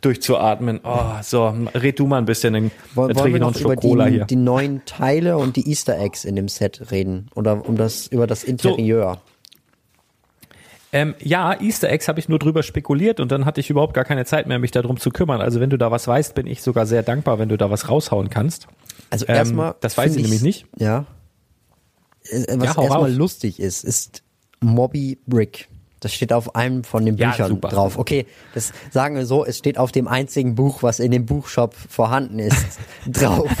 durchzuatmen. 0.00 0.80
Oh, 0.84 1.16
so, 1.22 1.52
red 1.74 1.98
du 1.98 2.06
mal 2.06 2.18
ein 2.18 2.26
bisschen. 2.26 2.52
Dann 2.54 2.70
wollen, 2.94 3.16
wollen 3.16 3.32
wir 3.32 3.40
noch 3.40 3.60
über 3.60 3.74
die, 3.74 3.88
hier. 3.88 4.24
die 4.24 4.36
neuen 4.36 4.84
Teile 4.84 5.36
und 5.36 5.56
die 5.56 5.68
Easter 5.68 5.98
Eggs 5.98 6.24
in 6.24 6.36
dem 6.36 6.48
Set 6.48 6.92
reden? 6.92 7.28
Oder 7.34 7.68
um 7.68 7.76
das, 7.76 8.06
über 8.06 8.28
das 8.28 8.44
Interieur? 8.44 9.14
So. 9.14 9.30
Ähm, 10.92 11.14
ja, 11.20 11.60
Easter 11.60 11.88
Eggs 11.88 12.08
habe 12.08 12.18
ich 12.18 12.28
nur 12.28 12.38
drüber 12.38 12.62
spekuliert 12.62 13.20
und 13.20 13.30
dann 13.30 13.44
hatte 13.44 13.60
ich 13.60 13.70
überhaupt 13.70 13.94
gar 13.94 14.04
keine 14.04 14.24
Zeit 14.24 14.46
mehr, 14.46 14.58
mich 14.58 14.70
darum 14.70 14.98
zu 14.98 15.10
kümmern. 15.10 15.40
Also 15.40 15.60
wenn 15.60 15.70
du 15.70 15.76
da 15.76 15.90
was 15.90 16.06
weißt, 16.06 16.34
bin 16.34 16.46
ich 16.46 16.62
sogar 16.62 16.86
sehr 16.86 17.02
dankbar, 17.02 17.38
wenn 17.38 17.48
du 17.48 17.56
da 17.56 17.70
was 17.70 17.88
raushauen 17.88 18.30
kannst. 18.30 18.66
Also 19.08 19.26
erstmal, 19.26 19.70
ähm, 19.70 19.76
das 19.80 19.96
weiß 19.98 20.16
ich 20.16 20.22
nämlich 20.22 20.42
nicht. 20.42 20.66
Ja. 20.78 21.06
Äh, 22.24 22.58
was 22.58 22.76
ja, 22.76 22.82
erstmal 22.82 23.12
lustig 23.12 23.60
ist, 23.60 23.84
ist 23.84 24.22
Mobby 24.60 25.18
Brick. 25.26 25.68
Das 26.00 26.14
steht 26.14 26.32
auf 26.32 26.54
einem 26.54 26.82
von 26.82 27.04
den 27.04 27.16
Büchern 27.16 27.60
ja, 27.62 27.68
drauf. 27.68 27.98
Okay, 27.98 28.26
das 28.54 28.72
sagen 28.90 29.16
wir 29.16 29.26
so, 29.26 29.44
es 29.44 29.58
steht 29.58 29.76
auf 29.76 29.92
dem 29.92 30.08
einzigen 30.08 30.54
Buch, 30.54 30.82
was 30.82 30.98
in 30.98 31.10
dem 31.10 31.26
Buchshop 31.26 31.74
vorhanden 31.74 32.38
ist, 32.38 32.78
drauf. 33.06 33.50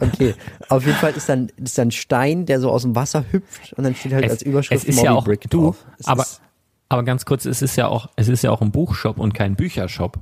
okay, 0.00 0.34
auf 0.68 0.86
jeden 0.86 0.96
Fall 0.96 1.14
ist 1.14 1.28
dann, 1.28 1.50
ist 1.56 1.78
dann 1.78 1.90
Stein, 1.90 2.46
der 2.46 2.60
so 2.60 2.70
aus 2.70 2.82
dem 2.82 2.94
Wasser 2.94 3.24
hüpft 3.32 3.72
und 3.72 3.82
dann 3.82 3.96
steht 3.96 4.12
halt 4.12 4.24
es, 4.24 4.30
als 4.30 4.42
Überschrift 4.42 4.84
es 4.84 4.88
ist 4.88 4.96
Mobby 4.96 5.06
ja 5.06 5.14
auch, 5.14 5.24
Brick 5.24 5.50
du, 5.50 5.62
drauf. 5.62 5.84
Es 5.98 6.06
aber, 6.06 6.24
aber 6.88 7.02
ganz 7.02 7.24
kurz, 7.24 7.44
es 7.44 7.60
ist 7.60 7.74
ja 7.74 7.88
auch, 7.88 8.08
es 8.14 8.28
ist 8.28 8.42
ja 8.42 8.52
auch 8.52 8.60
ein 8.60 8.70
Buchshop 8.70 9.18
und 9.18 9.34
kein 9.34 9.56
Büchershop. 9.56 10.16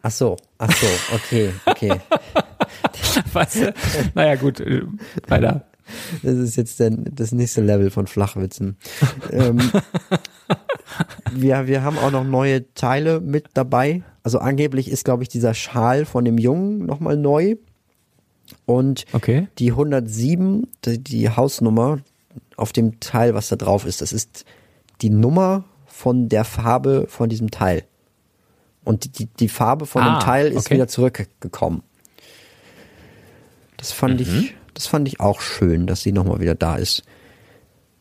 Ach 0.00 0.10
so, 0.10 0.36
ach 0.56 0.72
so, 0.72 0.86
okay, 1.14 1.52
okay. 1.66 1.92
weißt 3.32 3.56
du? 3.56 3.74
Naja, 4.14 4.36
gut, 4.36 4.60
äh, 4.60 4.82
weiter. 5.26 5.64
Das 6.22 6.34
ist 6.34 6.56
jetzt 6.56 6.80
der, 6.80 6.90
das 6.90 7.32
nächste 7.32 7.62
Level 7.62 7.90
von 7.90 8.06
Flachwitzen. 8.06 8.76
ähm, 9.32 9.58
wir, 11.32 11.66
wir 11.66 11.82
haben 11.82 11.98
auch 11.98 12.10
noch 12.10 12.24
neue 12.24 12.72
Teile 12.74 13.20
mit 13.20 13.46
dabei. 13.54 14.02
Also 14.22 14.38
angeblich 14.38 14.90
ist, 14.90 15.04
glaube 15.04 15.22
ich, 15.22 15.28
dieser 15.28 15.54
Schal 15.54 16.04
von 16.04 16.24
dem 16.24 16.38
Jungen 16.38 16.84
nochmal 16.84 17.16
neu. 17.16 17.56
Und 18.66 19.04
okay. 19.12 19.48
die 19.58 19.70
107, 19.70 20.68
die, 20.84 20.98
die 21.02 21.30
Hausnummer 21.30 22.00
auf 22.56 22.72
dem 22.72 23.00
Teil, 23.00 23.34
was 23.34 23.48
da 23.48 23.56
drauf 23.56 23.86
ist, 23.86 24.00
das 24.00 24.12
ist 24.12 24.44
die 25.00 25.10
Nummer 25.10 25.64
von 25.86 26.28
der 26.28 26.44
Farbe 26.44 27.06
von 27.08 27.28
diesem 27.28 27.50
Teil. 27.50 27.84
Und 28.84 29.18
die, 29.18 29.26
die 29.26 29.48
Farbe 29.48 29.86
von 29.86 30.02
ah, 30.02 30.18
dem 30.18 30.24
Teil 30.24 30.46
ist 30.48 30.66
okay. 30.66 30.74
wieder 30.74 30.88
zurückgekommen. 30.88 31.82
Das 33.78 33.92
fand 33.92 34.16
mhm. 34.16 34.20
ich, 34.20 34.54
das 34.74 34.86
fand 34.86 35.08
ich 35.08 35.20
auch 35.20 35.40
schön, 35.40 35.86
dass 35.86 36.02
sie 36.02 36.12
nochmal 36.12 36.40
wieder 36.40 36.54
da 36.54 36.76
ist. 36.76 37.02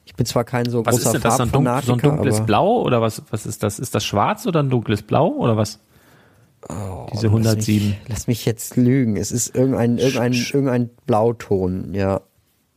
Ich 0.06 0.16
bin 0.16 0.26
zwar 0.26 0.44
kein 0.44 0.70
so 0.70 0.86
was 0.86 0.96
großer 0.96 1.08
ist 1.08 1.14
denn 1.14 1.22
das, 1.22 1.38
so 1.38 1.44
ein, 1.44 1.82
so 1.84 1.94
ein 1.94 2.00
dunkles 2.00 2.46
Blau 2.46 2.82
oder 2.82 3.02
was, 3.02 3.24
was 3.30 3.46
ist 3.46 3.64
das? 3.64 3.80
Ist 3.80 3.96
das 3.96 4.04
schwarz 4.04 4.46
oder 4.46 4.62
ein 4.62 4.70
dunkles 4.70 5.04
Blau 5.04 5.30
oder 5.30 5.56
was? 5.56 5.80
Oh, 6.70 7.08
Diese 7.14 7.28
107. 7.28 7.56
Lass 7.56 7.68
mich, 7.68 8.10
lass 8.10 8.28
mich, 8.28 8.46
jetzt 8.46 8.76
lügen. 8.78 9.16
Es 9.16 9.32
ist 9.32 9.56
irgendein, 9.56 9.98
irgendein, 9.98 10.34
irgendein 10.34 10.90
Blauton, 11.06 11.94
ja. 11.94 12.22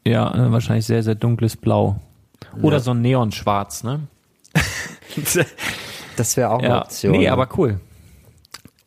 Ja, 0.07 0.35
äh, 0.35 0.53
wahrscheinlich 0.53 0.87
sehr, 0.87 1.03
sehr 1.03 1.15
dunkles 1.15 1.57
Blau. 1.57 2.01
Oder 2.63 2.77
ja. 2.77 2.81
so 2.81 2.93
ein 2.93 3.01
Neonschwarz, 3.01 3.85
ne? 3.85 4.01
das 6.17 6.37
wäre 6.37 6.51
auch 6.51 6.59
eine 6.59 6.69
ja. 6.69 6.83
Option. 6.83 7.13
Nee, 7.13 7.29
aber 7.29 7.49
cool. 7.57 7.81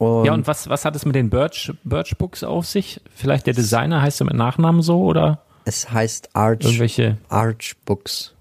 Und 0.04 0.26
ja, 0.26 0.34
und 0.34 0.48
was, 0.48 0.70
was 0.70 0.86
hat 0.86 0.96
es 0.96 1.06
mit 1.06 1.16
den 1.16 1.30
Birch, 1.30 1.72
Birch 1.84 2.18
Books 2.18 2.44
auf 2.44 2.66
sich? 2.66 3.02
Vielleicht 3.16 3.48
der 3.48 3.54
Designer 3.54 4.02
heißt 4.02 4.22
er 4.22 4.26
mit 4.26 4.36
Nachnamen 4.36 4.82
so 4.82 5.04
oder? 5.04 5.44
Es 5.66 5.92
heißt 5.92 6.36
Arch, 6.36 6.64
Irgendwelche 6.64 7.18
Arch 7.30 7.76
Books. 7.86 8.34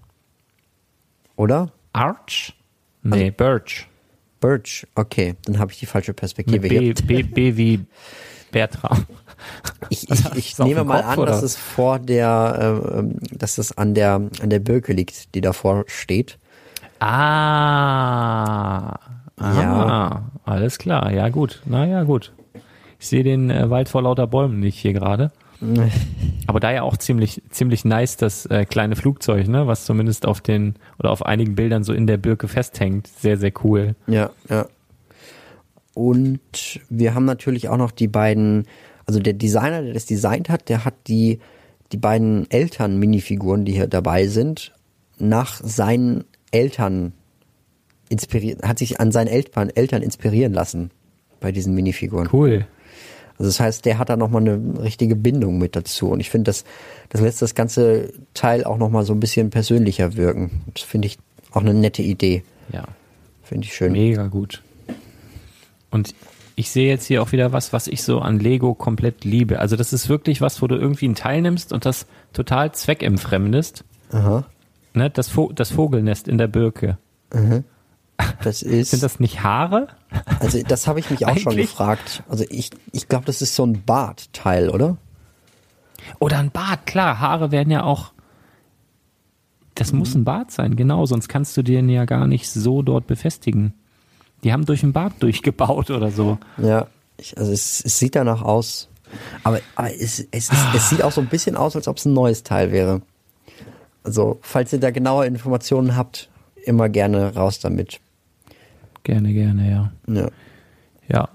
Oder? 1.35 1.71
Arch? 1.93 2.53
Nee, 3.01 3.25
also, 3.25 3.37
Birch. 3.37 3.87
Birch, 4.39 4.87
okay, 4.95 5.35
dann 5.45 5.59
habe 5.59 5.71
ich 5.71 5.79
die 5.79 5.85
falsche 5.85 6.13
Perspektive. 6.13 6.67
B, 6.67 6.93
B, 6.93 7.23
B 7.23 7.57
wie 7.57 7.85
Bertram. 8.51 9.05
Ich, 9.89 10.09
ich, 10.09 10.35
ich 10.35 10.59
nehme 10.59 10.83
mal 10.83 11.01
Kopf, 11.01 11.11
an, 11.11 11.19
oder? 11.19 11.31
dass 11.31 11.43
es 11.43 11.55
vor 11.55 11.99
der, 11.99 12.99
äh, 12.99 13.37
dass 13.37 13.57
es 13.57 13.77
an 13.77 13.93
der, 13.93 14.15
an 14.15 14.49
der 14.49 14.59
Birke 14.59 14.93
liegt, 14.93 15.33
die 15.35 15.41
davor 15.41 15.85
steht. 15.87 16.37
Ah, 16.99 18.99
Aha, 19.37 19.61
ja. 19.61 20.31
alles 20.45 20.77
klar. 20.77 21.11
Ja, 21.11 21.29
gut. 21.29 21.61
Na 21.65 21.85
ja, 21.85 22.03
gut. 22.03 22.33
Ich 22.99 23.07
sehe 23.07 23.23
den 23.23 23.49
äh, 23.49 23.69
Wald 23.69 23.89
vor 23.89 24.01
lauter 24.01 24.27
Bäumen 24.27 24.59
nicht 24.59 24.77
hier 24.77 24.93
gerade. 24.93 25.31
Aber 26.47 26.59
da 26.59 26.71
ja 26.71 26.83
auch 26.83 26.97
ziemlich, 26.97 27.41
ziemlich 27.49 27.85
nice, 27.85 28.17
das 28.17 28.45
äh, 28.47 28.65
kleine 28.65 28.95
Flugzeug, 28.95 29.47
ne, 29.47 29.67
was 29.67 29.85
zumindest 29.85 30.25
auf 30.25 30.41
den 30.41 30.75
oder 30.99 31.11
auf 31.11 31.25
einigen 31.25 31.55
Bildern 31.55 31.83
so 31.83 31.93
in 31.93 32.07
der 32.07 32.17
Birke 32.17 32.47
festhängt. 32.47 33.07
Sehr, 33.07 33.37
sehr 33.37 33.51
cool. 33.63 33.95
Ja, 34.07 34.31
ja. 34.49 34.67
Und 35.93 36.81
wir 36.89 37.13
haben 37.13 37.25
natürlich 37.25 37.69
auch 37.69 37.77
noch 37.77 37.91
die 37.91 38.07
beiden, 38.07 38.65
also 39.05 39.19
der 39.19 39.33
Designer, 39.33 39.81
der 39.81 39.93
das 39.93 40.05
designt 40.05 40.49
hat, 40.49 40.69
der 40.69 40.85
hat 40.85 40.95
die, 41.07 41.39
die 41.91 41.97
beiden 41.97 42.49
Eltern-Minifiguren, 42.49 43.63
die 43.63 43.73
hier 43.73 43.87
dabei 43.87 44.27
sind, 44.27 44.73
nach 45.19 45.61
seinen 45.63 46.25
Eltern 46.51 47.13
inspiriert, 48.13 48.63
hat 48.63 48.79
sich 48.79 48.99
an 48.99 49.11
seinen 49.11 49.27
Eltern, 49.27 49.69
Eltern 49.69 50.01
inspirieren 50.01 50.53
lassen 50.53 50.91
bei 51.39 51.51
diesen 51.51 51.73
Minifiguren. 51.75 52.29
Cool. 52.31 52.65
Also 53.37 53.49
das 53.49 53.59
heißt, 53.59 53.85
der 53.85 53.97
hat 53.97 54.09
da 54.09 54.15
nochmal 54.15 54.41
eine 54.41 54.81
richtige 54.81 55.15
Bindung 55.15 55.57
mit 55.57 55.75
dazu. 55.75 56.09
Und 56.09 56.19
ich 56.19 56.29
finde, 56.29 56.49
das, 56.49 56.63
das 57.09 57.21
lässt 57.21 57.41
das 57.41 57.55
ganze 57.55 58.13
Teil 58.33 58.63
auch 58.63 58.77
nochmal 58.77 59.03
so 59.03 59.13
ein 59.13 59.19
bisschen 59.19 59.49
persönlicher 59.49 60.15
wirken. 60.15 60.61
Das 60.73 60.83
finde 60.83 61.07
ich 61.07 61.17
auch 61.51 61.61
eine 61.61 61.73
nette 61.73 62.01
Idee. 62.01 62.43
Ja. 62.71 62.85
Finde 63.43 63.65
ich 63.65 63.73
schön. 63.73 63.91
Mega 63.91 64.27
gut. 64.27 64.61
Und 65.89 66.15
ich 66.55 66.69
sehe 66.69 66.87
jetzt 66.87 67.05
hier 67.05 67.21
auch 67.21 67.31
wieder 67.31 67.51
was, 67.51 67.73
was 67.73 67.87
ich 67.87 68.03
so 68.03 68.19
an 68.19 68.39
Lego 68.39 68.75
komplett 68.75 69.25
liebe. 69.25 69.59
Also 69.59 69.75
das 69.75 69.91
ist 69.93 70.09
wirklich 70.09 70.39
was, 70.39 70.61
wo 70.61 70.67
du 70.67 70.75
irgendwie 70.75 71.05
einen 71.05 71.15
Teil 71.15 71.41
nimmst 71.41 71.73
und 71.73 71.85
das 71.85 72.05
total 72.31 72.71
zweckentfremdest. 72.73 73.83
Aha. 74.11 74.45
Ne, 74.93 75.09
das, 75.09 75.29
Vo 75.29 75.51
das 75.51 75.71
Vogelnest 75.71 76.27
in 76.27 76.37
der 76.37 76.47
Birke. 76.47 76.97
Mhm. 77.33 77.63
Das 78.43 78.61
ist. 78.61 78.91
Sind 78.91 79.03
das 79.03 79.19
nicht 79.19 79.43
Haare? 79.43 79.87
Also 80.39 80.61
das 80.63 80.87
habe 80.87 80.99
ich 80.99 81.09
mich 81.09 81.25
auch 81.25 81.37
schon 81.37 81.55
gefragt. 81.55 82.23
Also 82.29 82.45
ich, 82.49 82.69
ich 82.91 83.07
glaube, 83.07 83.25
das 83.25 83.41
ist 83.41 83.55
so 83.55 83.65
ein 83.65 83.83
Bartteil, 83.83 84.69
oder? 84.69 84.97
Oder 86.19 86.39
ein 86.39 86.51
Bart, 86.51 86.85
klar. 86.85 87.19
Haare 87.19 87.51
werden 87.51 87.71
ja 87.71 87.83
auch. 87.83 88.11
Das 89.75 89.91
mhm. 89.91 89.99
muss 89.99 90.13
ein 90.13 90.23
Bart 90.23 90.51
sein, 90.51 90.75
genau. 90.75 91.05
Sonst 91.05 91.27
kannst 91.27 91.57
du 91.57 91.63
den 91.63 91.89
ja 91.89 92.05
gar 92.05 92.27
nicht 92.27 92.49
so 92.49 92.81
dort 92.81 93.07
befestigen. 93.07 93.73
Die 94.43 94.51
haben 94.51 94.65
durch 94.65 94.83
ein 94.83 94.93
Bad 94.93 95.13
durchgebaut 95.19 95.89
oder 95.89 96.11
so. 96.11 96.37
Ja, 96.57 96.87
ich, 97.17 97.37
also 97.37 97.51
es, 97.51 97.83
es, 97.83 97.97
sieht 97.97 98.15
danach 98.15 98.41
aus. 98.41 98.89
Aber, 99.43 99.59
aber 99.75 99.93
es, 99.93 100.19
es, 100.31 100.49
ist, 100.49 100.53
es 100.75 100.89
sieht 100.89 101.03
auch 101.03 101.11
so 101.11 101.21
ein 101.21 101.27
bisschen 101.27 101.55
aus, 101.55 101.75
als 101.75 101.87
ob 101.87 101.97
es 101.97 102.05
ein 102.05 102.13
neues 102.13 102.43
Teil 102.43 102.71
wäre. 102.71 103.01
Also, 104.03 104.39
falls 104.41 104.73
ihr 104.73 104.79
da 104.79 104.91
genaue 104.91 105.25
Informationen 105.25 105.95
habt, 105.95 106.29
immer 106.65 106.89
gerne 106.89 107.35
raus 107.35 107.59
damit. 107.59 107.99
Gerne, 109.03 109.33
gerne, 109.33 109.69
ja. 109.69 109.91
Ja. 110.07 110.29
Ja. 111.07 111.29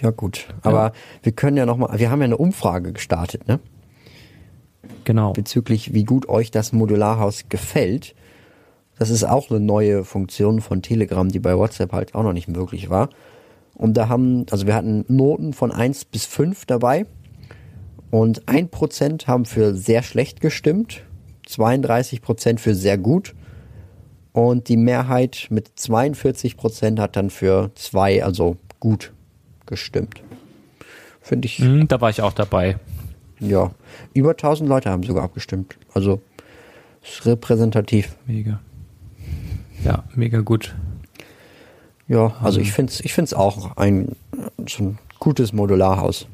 Ja, 0.00 0.10
gut. 0.10 0.48
Aber 0.62 0.86
ja. 0.86 0.92
wir 1.22 1.32
können 1.32 1.56
ja 1.56 1.66
nochmal, 1.66 1.98
wir 1.98 2.10
haben 2.10 2.20
ja 2.20 2.24
eine 2.24 2.36
Umfrage 2.36 2.92
gestartet, 2.92 3.46
ne? 3.46 3.60
Genau. 5.04 5.32
Bezüglich, 5.32 5.94
wie 5.94 6.04
gut 6.04 6.28
euch 6.28 6.50
das 6.50 6.72
Modularhaus 6.72 7.44
gefällt. 7.48 8.14
Das 8.98 9.10
ist 9.10 9.24
auch 9.24 9.50
eine 9.50 9.60
neue 9.60 10.04
Funktion 10.04 10.60
von 10.60 10.82
Telegram, 10.82 11.28
die 11.28 11.38
bei 11.38 11.56
WhatsApp 11.56 11.92
halt 11.92 12.14
auch 12.14 12.22
noch 12.22 12.32
nicht 12.32 12.48
möglich 12.48 12.90
war. 12.90 13.10
Und 13.74 13.96
da 13.96 14.08
haben, 14.08 14.46
also 14.50 14.66
wir 14.66 14.74
hatten 14.74 15.04
Noten 15.08 15.52
von 15.52 15.72
1 15.72 16.06
bis 16.06 16.26
5 16.26 16.66
dabei. 16.66 17.06
Und 18.10 18.44
1% 18.44 19.26
haben 19.26 19.44
für 19.44 19.74
sehr 19.74 20.02
schlecht 20.02 20.40
gestimmt, 20.40 21.02
32% 21.48 22.58
für 22.58 22.74
sehr 22.74 22.98
gut. 22.98 23.34
Und 24.34 24.68
die 24.68 24.76
Mehrheit 24.76 25.46
mit 25.50 25.70
42% 25.78 26.98
hat 26.98 27.14
dann 27.14 27.30
für 27.30 27.70
2, 27.76 28.24
also 28.24 28.56
gut 28.80 29.12
gestimmt. 29.64 30.22
Finde 31.20 31.46
ich. 31.46 31.60
Mhm, 31.60 31.86
da 31.86 32.00
war 32.00 32.10
ich 32.10 32.20
auch 32.20 32.32
dabei. 32.32 32.76
Ja, 33.38 33.70
über 34.12 34.30
1000 34.30 34.68
Leute 34.68 34.90
haben 34.90 35.04
sogar 35.04 35.22
abgestimmt. 35.22 35.76
Also 35.94 36.20
ist 37.00 37.24
repräsentativ. 37.24 38.16
Mega. 38.26 38.58
Ja, 39.84 40.02
mega 40.16 40.40
gut. 40.40 40.74
Ja, 42.08 42.34
also 42.42 42.58
ich 42.58 42.72
finde 42.72 42.92
es 42.92 43.00
ich 43.00 43.14
find's 43.14 43.34
auch 43.34 43.76
ein, 43.76 44.16
so 44.68 44.82
ein 44.82 44.98
gutes 45.20 45.52
Modularhaus. 45.52 46.26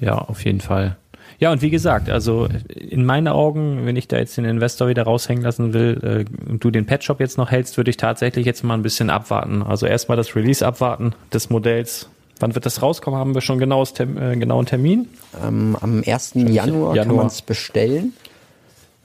Ja, 0.00 0.16
auf 0.16 0.42
jeden 0.42 0.62
Fall. 0.62 0.96
Ja, 1.40 1.50
und 1.50 1.62
wie 1.62 1.70
gesagt, 1.70 2.10
also 2.10 2.48
in 2.68 3.06
meinen 3.06 3.26
Augen, 3.26 3.86
wenn 3.86 3.96
ich 3.96 4.06
da 4.06 4.18
jetzt 4.18 4.36
den 4.36 4.44
Investor 4.44 4.88
wieder 4.88 5.04
raushängen 5.04 5.42
lassen 5.42 5.72
will 5.72 6.26
äh, 6.28 6.50
und 6.50 6.62
du 6.62 6.70
den 6.70 6.84
Pet 6.84 7.02
Shop 7.02 7.18
jetzt 7.18 7.38
noch 7.38 7.50
hältst, 7.50 7.78
würde 7.78 7.88
ich 7.90 7.96
tatsächlich 7.96 8.44
jetzt 8.44 8.62
mal 8.62 8.74
ein 8.74 8.82
bisschen 8.82 9.08
abwarten. 9.08 9.62
Also 9.62 9.86
erstmal 9.86 10.18
das 10.18 10.36
Release 10.36 10.64
abwarten 10.64 11.14
des 11.32 11.48
Modells. 11.48 12.10
Wann 12.40 12.54
wird 12.54 12.66
das 12.66 12.82
rauskommen? 12.82 13.18
Haben 13.18 13.34
wir 13.34 13.40
schon 13.40 13.58
genaues, 13.58 13.98
äh, 13.98 14.36
genauen 14.36 14.66
Termin? 14.66 15.08
Ähm, 15.42 15.78
am 15.80 16.02
1. 16.06 16.32
Januar, 16.34 16.94
Januar 16.94 16.94
kann 16.94 17.16
man 17.16 17.26
es 17.26 17.40
bestellen. 17.40 18.12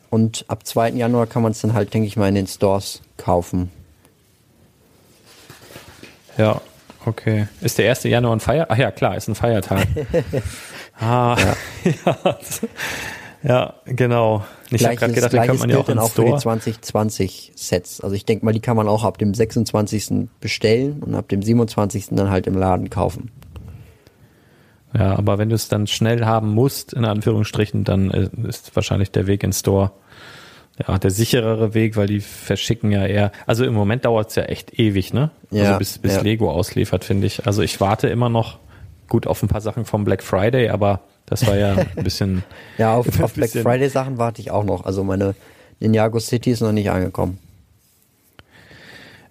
Und 0.10 0.44
ab 0.50 0.66
2. 0.66 0.92
Januar 0.92 1.28
kann 1.28 1.42
man 1.42 1.54
es 1.54 1.62
dann 1.62 1.74
halt, 1.74 1.94
denke 1.94 2.08
ich 2.08 2.18
mal, 2.18 2.28
in 2.28 2.36
den 2.36 2.48
Stores 2.48 3.02
kaufen. 3.16 3.72
Ja, 6.38 6.60
okay. 7.06 7.48
Ist 7.62 7.78
der 7.78 7.90
1. 7.90 8.04
Januar 8.04 8.36
ein 8.36 8.40
Feiertag? 8.40 8.72
Ach 8.72 8.78
ja, 8.78 8.92
klar, 8.92 9.16
ist 9.16 9.28
ein 9.28 9.36
Feiertag. 9.36 9.88
ah, 11.00 11.38
ja. 11.38 11.56
ja. 12.06 12.38
ja 13.44 13.74
genau. 13.86 14.46
Ich 14.72 14.86
habe 14.86 14.96
gerade 14.96 15.14
gedacht, 15.14 15.34
den 15.34 15.44
kann 15.44 15.58
man 15.58 15.70
ja 15.70 15.78
auch, 15.78 15.86
dann 15.86 16.00
auch 16.00 16.12
für 16.12 16.26
die 16.26 16.36
2020 16.36 17.54
Sets. 17.56 18.02
Also 18.02 18.16
ich 18.16 18.26
denke 18.26 18.46
mal, 18.46 18.54
die 18.54 18.60
kann 18.60 18.76
man 18.76 18.88
auch 18.88 19.04
ab 19.04 19.18
dem 19.18 19.34
26. 19.34 20.30
bestellen 20.40 21.04
und 21.04 21.16
ab 21.16 21.30
dem 21.30 21.42
27. 21.42 22.08
dann 22.12 22.30
halt 22.30 22.48
im 22.48 22.58
Laden 22.58 22.90
kaufen. 22.90 23.32
Ja, 24.98 25.18
aber 25.18 25.38
wenn 25.38 25.50
du 25.50 25.56
es 25.56 25.68
dann 25.68 25.88
schnell 25.88 26.26
haben 26.26 26.54
musst, 26.54 26.94
in 26.94 27.04
Anführungsstrichen, 27.04 27.84
dann 27.84 28.12
äh, 28.12 28.30
ist 28.48 28.76
wahrscheinlich 28.76 29.12
der 29.12 29.28
Weg 29.28 29.44
ins 29.44 29.60
Store 29.60 29.92
ja, 30.86 30.98
der 30.98 31.12
sicherere 31.12 31.74
Weg, 31.74 31.96
weil 31.96 32.08
die 32.08 32.20
verschicken 32.20 32.92
ja 32.92 33.06
eher. 33.06 33.32
Also 33.46 33.64
im 33.64 33.74
Moment 33.74 34.04
dauert 34.04 34.30
es 34.30 34.36
ja 34.36 34.44
echt 34.44 34.78
ewig, 34.78 35.14
ne? 35.14 35.32
Also 35.50 35.64
ja, 35.64 35.68
also 35.68 35.80
bis, 35.80 35.98
bis 36.00 36.16
ja. 36.16 36.22
Lego 36.22 36.52
ausliefert, 36.52 37.06
finde 37.06 37.28
ich. 37.28 37.48
Also 37.48 37.62
ich 37.62 37.80
warte 37.80 38.08
immer 38.08 38.30
noch 38.30 38.60
gut 39.08 39.26
auf 39.26 39.42
ein 39.42 39.48
paar 39.48 39.62
Sachen 39.62 39.86
vom 39.86 40.04
Black 40.04 40.22
Friday, 40.22 40.70
aber 40.70 41.02
das 41.26 41.48
war 41.48 41.56
ja 41.56 41.76
ein 41.96 42.04
bisschen. 42.04 42.44
ja, 42.78 42.96
auf, 42.96 43.08
auf 43.22 43.34
Black 43.34 43.52
Friday 43.52 43.88
Sachen 43.90 44.18
warte 44.18 44.42
ich 44.42 44.52
auch 44.52 44.66
noch. 44.66 44.86
Also 44.86 45.04
meine 45.04 45.36
Ninjago 45.80 46.20
City 46.20 46.52
ist 46.52 46.62
noch 46.62 46.74
nicht 46.74 46.90
angekommen. 46.90 47.40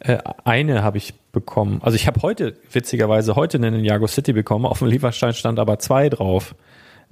Äh, 0.01 0.19
eine 0.45 0.83
habe 0.83 0.97
ich 0.97 1.15
bekommen. 1.33 1.81
Also 1.83 1.97
ich 1.97 2.07
habe 2.07 2.23
heute, 2.23 2.57
witzigerweise, 2.73 3.37
heute 3.37 3.59
eine 3.59 3.71
Ninjago 3.71 4.07
City 4.07 4.33
bekommen. 4.33 4.65
Auf 4.65 4.79
dem 4.79 4.89
Lieferstein 4.89 5.35
stand 5.35 5.59
aber 5.59 5.79
zwei 5.79 6.09
drauf. 6.09 6.55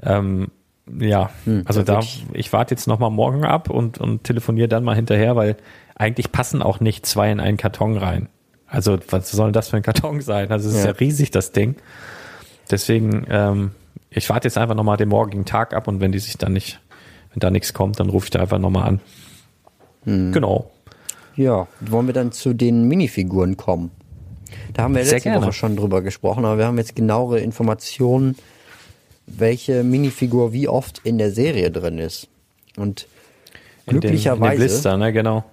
Ähm, 0.03 0.49
ja, 0.99 1.31
hm, 1.45 1.63
also 1.67 1.83
da, 1.83 2.01
ich 2.33 2.53
warte 2.53 2.75
jetzt 2.75 2.87
nochmal 2.87 3.11
morgen 3.11 3.45
ab 3.45 3.71
und, 3.71 3.99
und 3.99 4.25
telefoniere 4.25 4.69
dann 4.69 4.85
mal 4.85 4.97
hinterher, 4.97 5.37
weil 5.37 5.57
eigentlich 5.95 6.33
passen 6.33 6.63
auch 6.63 6.81
nicht 6.81 7.07
zwei 7.07 7.31
in 7.31 7.41
einen 7.41 7.57
Karton 7.57 7.97
rein. 7.97 8.29
Also 8.67 8.99
was 9.11 9.31
soll 9.31 9.53
das 9.53 9.69
für 9.69 9.77
ein 9.77 9.83
Karton 9.83 10.21
sein? 10.21 10.51
Also 10.51 10.69
es 10.69 10.77
ist 10.77 10.85
ja, 10.85 10.91
ja 10.91 10.97
riesig, 10.97 11.31
das 11.31 11.53
Ding. 11.53 11.77
Deswegen, 12.71 13.27
ähm, 13.29 13.73
ich 14.11 14.29
warte 14.31 14.49
jetzt 14.49 14.59
einfach 14.59 14.75
nochmal 14.75 14.97
den 14.97 15.09
morgigen 15.09 15.45
Tag 15.45 15.75
ab 15.75 15.89
und 15.89 16.01
wenn 16.01 16.11
die 16.11 16.19
sich 16.19 16.39
dann 16.39 16.53
nicht, 16.53 16.81
wenn 17.33 17.41
da 17.41 17.51
nichts 17.51 17.75
kommt, 17.75 18.01
dann 18.01 18.09
rufe 18.09 18.27
ich 18.27 18.31
da 18.31 18.41
einfach 18.41 18.59
nochmal 18.59 18.89
an. 18.89 19.01
Hm. 20.05 20.33
Genau. 20.33 20.71
Ja, 21.37 21.69
wollen 21.81 22.07
wir 22.07 22.15
dann 22.15 22.33
zu 22.33 22.55
den 22.55 22.89
Minifiguren 22.89 23.57
kommen? 23.57 23.91
Da 24.75 24.83
haben 24.83 24.95
wir 24.95 25.05
letzte 25.05 25.35
Woche 25.35 25.53
schon 25.53 25.77
drüber 25.77 26.03
gesprochen, 26.03 26.45
aber 26.45 26.59
wir 26.59 26.67
haben 26.67 26.79
jetzt 26.79 26.97
genauere 26.97 27.41
Informationen 27.41 28.37
welche 29.27 29.85
Minifigur 29.85 30.53
wie 30.53 30.69
oft 30.69 31.01
in 31.05 31.19
der 31.19 31.31
Serie 31.31 31.71
drin 31.71 31.99
ist. 31.99 32.29
Und 32.77 33.07
in 33.87 34.01
glücklicherweise 34.01 34.53
den, 34.53 34.59
Blister, 34.59 34.97
ne? 34.97 35.13
genau. 35.13 35.45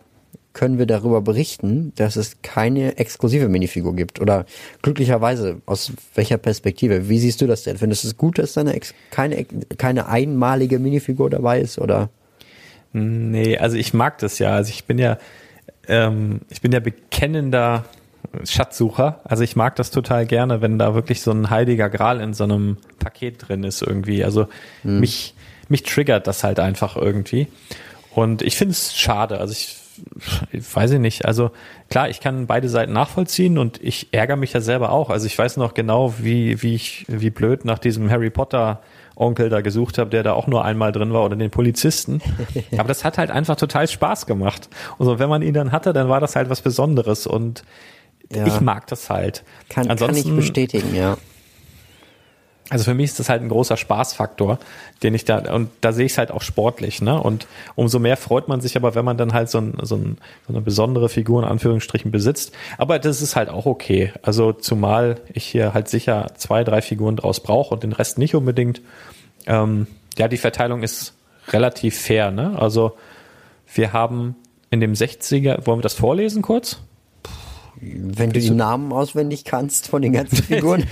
können 0.54 0.78
wir 0.78 0.86
darüber 0.86 1.22
berichten, 1.22 1.94
dass 1.96 2.16
es 2.16 2.42
keine 2.42 2.98
exklusive 2.98 3.50
Minifigur 3.50 3.96
gibt. 3.96 4.20
Oder 4.20 4.46
glücklicherweise, 4.82 5.62
aus 5.66 5.92
welcher 6.16 6.38
Perspektive? 6.38 7.10
Wie 7.10 7.20
siehst 7.20 7.42
du 7.42 7.48
das 7.48 7.64
denn? 7.64 7.78
Findest 7.78 8.04
du 8.04 8.10
es 8.10 8.18
gut, 8.18 8.38
dass 8.38 8.54
da 8.54 8.62
eine 8.62 8.80
keine, 9.12 9.46
keine 9.78 10.08
einmalige 10.08 10.80
Minifigur 10.80 11.30
dabei 11.30 11.60
ist? 11.60 11.80
Oder? 11.80 12.10
Nee, 12.94 13.58
also 13.58 13.78
ich 13.78 13.94
mag 13.94 14.18
das 14.20 14.40
ja. 14.40 14.56
Also 14.56 14.72
ich 14.72 14.86
bin 14.86 14.98
ja, 14.98 15.18
ähm, 15.88 16.42
ich 16.50 16.62
bin 16.62 16.72
ja 16.72 16.80
bekennender 16.80 17.86
Schatzsucher. 18.44 19.22
Also 19.24 19.44
ich 19.44 19.56
mag 19.56 19.76
das 19.76 19.92
total 19.92 20.26
gerne, 20.26 20.62
wenn 20.62 20.80
da 20.80 20.94
wirklich 20.94 21.22
so 21.22 21.32
ein 21.32 21.50
heiliger 21.50 21.90
Gral 21.90 22.22
in 22.22 22.34
so 22.34 22.44
einem 22.44 22.78
Paket 23.00 23.48
drin 23.48 23.64
ist 23.64 23.82
irgendwie. 23.82 24.24
Also 24.24 24.48
hm. 24.84 25.00
mich, 25.00 25.34
mich 25.68 25.84
triggert 25.84 26.28
das 26.28 26.44
halt 26.44 26.60
einfach 26.60 26.96
irgendwie. 26.96 27.48
Und 28.14 28.42
ich 28.42 28.56
finde 28.56 28.74
es 28.74 28.96
schade. 28.96 29.40
Also 29.40 29.54
ich, 29.54 29.78
ich 30.52 30.76
weiß 30.76 30.92
ich 30.92 31.00
nicht. 31.00 31.26
Also 31.26 31.52
klar, 31.90 32.10
ich 32.10 32.20
kann 32.20 32.48
beide 32.48 32.70
Seiten 32.70 32.94
nachvollziehen 32.94 33.58
und 33.58 33.82
ich 33.82 34.10
ärgere 34.12 34.38
mich 34.38 34.54
ja 34.54 34.62
selber 34.62 34.92
auch. 34.92 35.10
Also 35.10 35.26
ich 35.26 35.38
weiß 35.38 35.58
noch 35.58 35.74
genau, 35.74 36.16
wie, 36.20 36.62
wie 36.62 36.76
ich, 36.76 37.06
wie 37.08 37.30
blöd 37.30 37.66
nach 37.66 37.80
diesem 37.80 38.10
Harry 38.10 38.30
Potter 38.30 38.82
Onkel 39.20 39.50
da 39.50 39.62
gesucht 39.62 39.98
habe, 39.98 40.10
der 40.10 40.24
da 40.24 40.34
auch 40.34 40.48
nur 40.48 40.64
einmal 40.64 40.92
drin 40.92 41.14
war 41.14 41.26
oder 41.26 41.36
den 41.36 41.52
Polizisten. 41.52 42.22
Aber 42.78 42.88
das 42.88 43.04
hat 43.04 43.18
halt 43.18 43.32
einfach 43.32 43.58
total 43.58 43.88
Spaß 43.88 44.26
gemacht. 44.26 44.70
Und 44.98 45.06
so, 45.06 45.20
wenn 45.20 45.30
man 45.30 45.42
ihn 45.42 45.54
dann 45.54 45.72
hatte, 45.72 45.92
dann 45.94 46.08
war 46.08 46.22
das 46.22 46.36
halt 46.36 46.50
was 46.50 46.62
Besonderes 46.62 47.28
und 47.28 47.64
ja. 48.32 48.46
ich 48.48 48.62
mag 48.62 48.88
das 48.88 49.10
halt. 49.10 49.44
Kann, 49.70 49.90
Ansonsten, 49.90 50.24
kann 50.24 50.32
ich 50.32 50.36
bestätigen, 50.36 50.96
ja. 50.96 51.18
Also 52.72 52.84
für 52.84 52.94
mich 52.94 53.06
ist 53.06 53.20
das 53.20 53.30
halt 53.30 53.42
ein 53.42 53.50
großer 53.50 53.78
Spaßfaktor, 53.78 54.60
den 55.02 55.16
ich 55.16 55.26
da, 55.26 55.40
und 55.54 55.72
da 55.82 55.92
sehe 55.92 56.06
ich 56.06 56.12
es 56.12 56.18
halt 56.20 56.30
auch 56.30 56.44
sportlich, 56.44 57.02
ne? 57.02 57.20
Und 57.20 57.48
umso 57.74 57.98
mehr 57.98 58.16
freut 58.16 58.48
man 58.48 58.62
sich 58.62 58.78
aber, 58.78 58.94
wenn 58.94 59.04
man 59.04 59.18
dann 59.18 59.34
halt 59.34 59.50
so, 59.50 59.58
ein, 59.58 59.74
so, 59.82 59.96
ein, 59.96 60.20
so 60.48 60.54
eine 60.54 60.62
besondere 60.62 61.10
Figur 61.10 61.42
in 61.42 61.50
Anführungsstrichen 61.50 62.12
besitzt. 62.12 62.54
Aber 62.78 63.00
das 63.00 63.24
ist 63.24 63.36
halt 63.36 63.50
auch 63.50 63.66
okay. 63.66 64.14
Also 64.22 64.54
zumal 64.54 65.20
ich 65.34 65.46
hier 65.46 65.74
halt 65.74 65.88
sicher 65.88 66.28
zwei, 66.38 66.64
drei 66.64 66.84
Figuren 66.84 67.16
draus 67.16 67.40
brauche 67.40 67.74
und 67.74 67.82
den 67.82 67.92
Rest 67.92 68.20
nicht 68.20 68.36
unbedingt. 68.36 68.82
Ähm, 69.48 69.88
ja, 70.20 70.28
die 70.28 70.38
Verteilung 70.38 70.84
ist 70.84 71.14
relativ 71.48 72.00
fair, 72.00 72.30
ne? 72.30 72.56
Also 72.60 72.96
wir 73.74 73.94
haben 73.94 74.36
in 74.70 74.80
dem 74.80 74.94
60er, 74.94 75.66
wollen 75.66 75.80
wir 75.80 75.84
das 75.84 75.96
vorlesen 75.96 76.44
kurz? 76.44 76.80
Wenn 77.80 78.32
du 78.32 78.40
die 78.40 78.50
Namen 78.50 78.92
auswendig 78.92 79.46
kannst 79.46 79.88
von 79.88 80.02
den 80.02 80.14
ganzen 80.14 80.38
Figuren. 80.38 80.84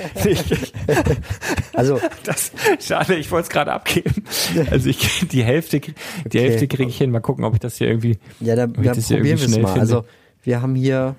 also 1.73 1.99
das, 2.23 2.51
schade, 2.79 3.15
ich 3.15 3.29
wollte 3.31 3.43
es 3.43 3.49
gerade 3.49 3.73
abgeben. 3.73 4.23
Also 4.71 4.89
ich 4.89 5.27
die 5.27 5.43
Hälfte, 5.43 5.79
die 5.79 5.93
okay. 6.25 6.39
Hälfte 6.39 6.67
kriege 6.67 6.89
ich 6.89 6.97
hin. 6.97 7.11
Mal 7.11 7.19
gucken, 7.19 7.43
ob 7.43 7.53
ich 7.53 7.59
das 7.59 7.77
hier 7.77 7.87
irgendwie. 7.87 8.17
Ja, 8.39 8.55
da, 8.55 8.67
da 8.67 8.93
probieren 8.93 9.23
wir 9.23 9.33
es 9.33 9.47
mal. 9.57 9.67
Finde. 9.67 9.79
Also 9.79 10.05
wir 10.43 10.61
haben 10.61 10.75
hier 10.75 11.15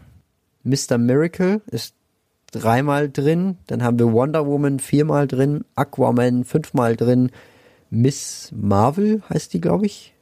Mr. 0.65 0.99
Miracle 0.99 1.63
ist 1.67 1.95
dreimal 2.51 3.11
drin, 3.11 3.59
dann 3.67 3.83
haben 3.83 3.99
wir 3.99 4.13
Wonder 4.13 4.47
Woman 4.47 4.79
viermal 4.79 5.27
drin, 5.27 5.65
Aquaman 5.75 6.45
fünfmal 6.45 6.97
drin, 6.97 7.31
Miss 7.91 8.53
Marvel 8.55 9.23
heißt 9.29 9.53
die, 9.55 9.61
glaube 9.61 9.87
ich. 9.87 10.15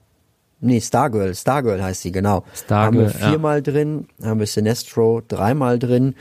Nee, 0.61 0.81
Stargirl, 0.81 1.35
Stargirl 1.35 1.83
heißt 1.83 2.03
sie, 2.03 2.13
genau. 2.13 2.45
Stargirl, 2.55 2.87
haben 2.87 2.99
wir 2.99 3.11
viermal 3.11 3.57
ja. 3.57 3.61
drin, 3.61 4.09
haben 4.23 4.41
wir 4.41 4.47
Sinestro 4.47 5.23
dreimal 5.27 5.79
drin, 5.79 6.15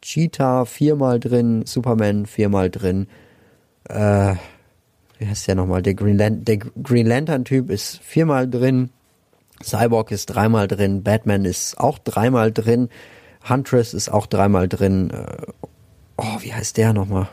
Cheetah 0.00 0.64
viermal 0.64 1.20
drin, 1.20 1.66
Superman 1.66 2.24
viermal 2.24 2.70
drin, 2.70 3.06
äh, 3.88 4.34
wie 5.18 5.26
heißt 5.26 5.48
der 5.48 5.54
nochmal? 5.54 5.82
Der 5.82 5.94
Green, 5.94 6.16
Lan 6.16 6.44
der 6.44 6.56
Green 6.56 7.06
Lantern 7.06 7.44
Typ 7.44 7.70
ist 7.70 8.00
viermal 8.02 8.48
drin, 8.48 8.88
Cyborg 9.62 10.10
ist 10.10 10.26
dreimal 10.26 10.66
drin, 10.66 11.02
Batman 11.02 11.44
ist 11.44 11.78
auch 11.78 11.98
dreimal 11.98 12.52
drin, 12.52 12.88
Huntress 13.46 13.92
ist 13.92 14.08
auch 14.10 14.26
dreimal 14.26 14.68
drin. 14.68 15.10
Äh, 15.10 15.46
oh, 16.16 16.38
wie 16.40 16.54
heißt 16.54 16.78
der 16.78 16.94
nochmal? 16.94 17.28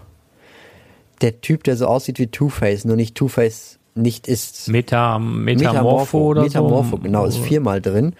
Der 1.21 1.39
Typ, 1.39 1.63
der 1.63 1.77
so 1.77 1.87
aussieht 1.87 2.19
wie 2.19 2.27
Two-Face, 2.27 2.83
nur 2.83 2.97
nicht 2.97 3.15
Two-Face 3.15 3.76
nicht 3.97 4.27
ist. 4.27 4.67
Meta, 4.69 5.19
Metamorpho, 5.19 6.29
oder 6.29 6.43
Metamorpho, 6.43 6.97
so? 6.97 7.03
genau, 7.03 7.25
ist 7.25 7.37
viermal 7.37 7.81
drin. 7.81 8.13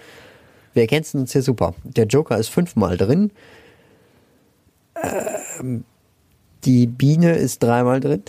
Wir 0.73 0.83
ergänzen 0.83 1.21
uns 1.21 1.33
hier 1.33 1.41
super. 1.41 1.73
Der 1.83 2.05
Joker 2.05 2.37
ist 2.37 2.49
fünfmal 2.49 2.97
drin. 2.97 3.31
Ähm, 5.01 5.85
die 6.65 6.87
Biene 6.87 7.35
ist 7.35 7.63
dreimal 7.63 7.99
drin. 7.99 8.23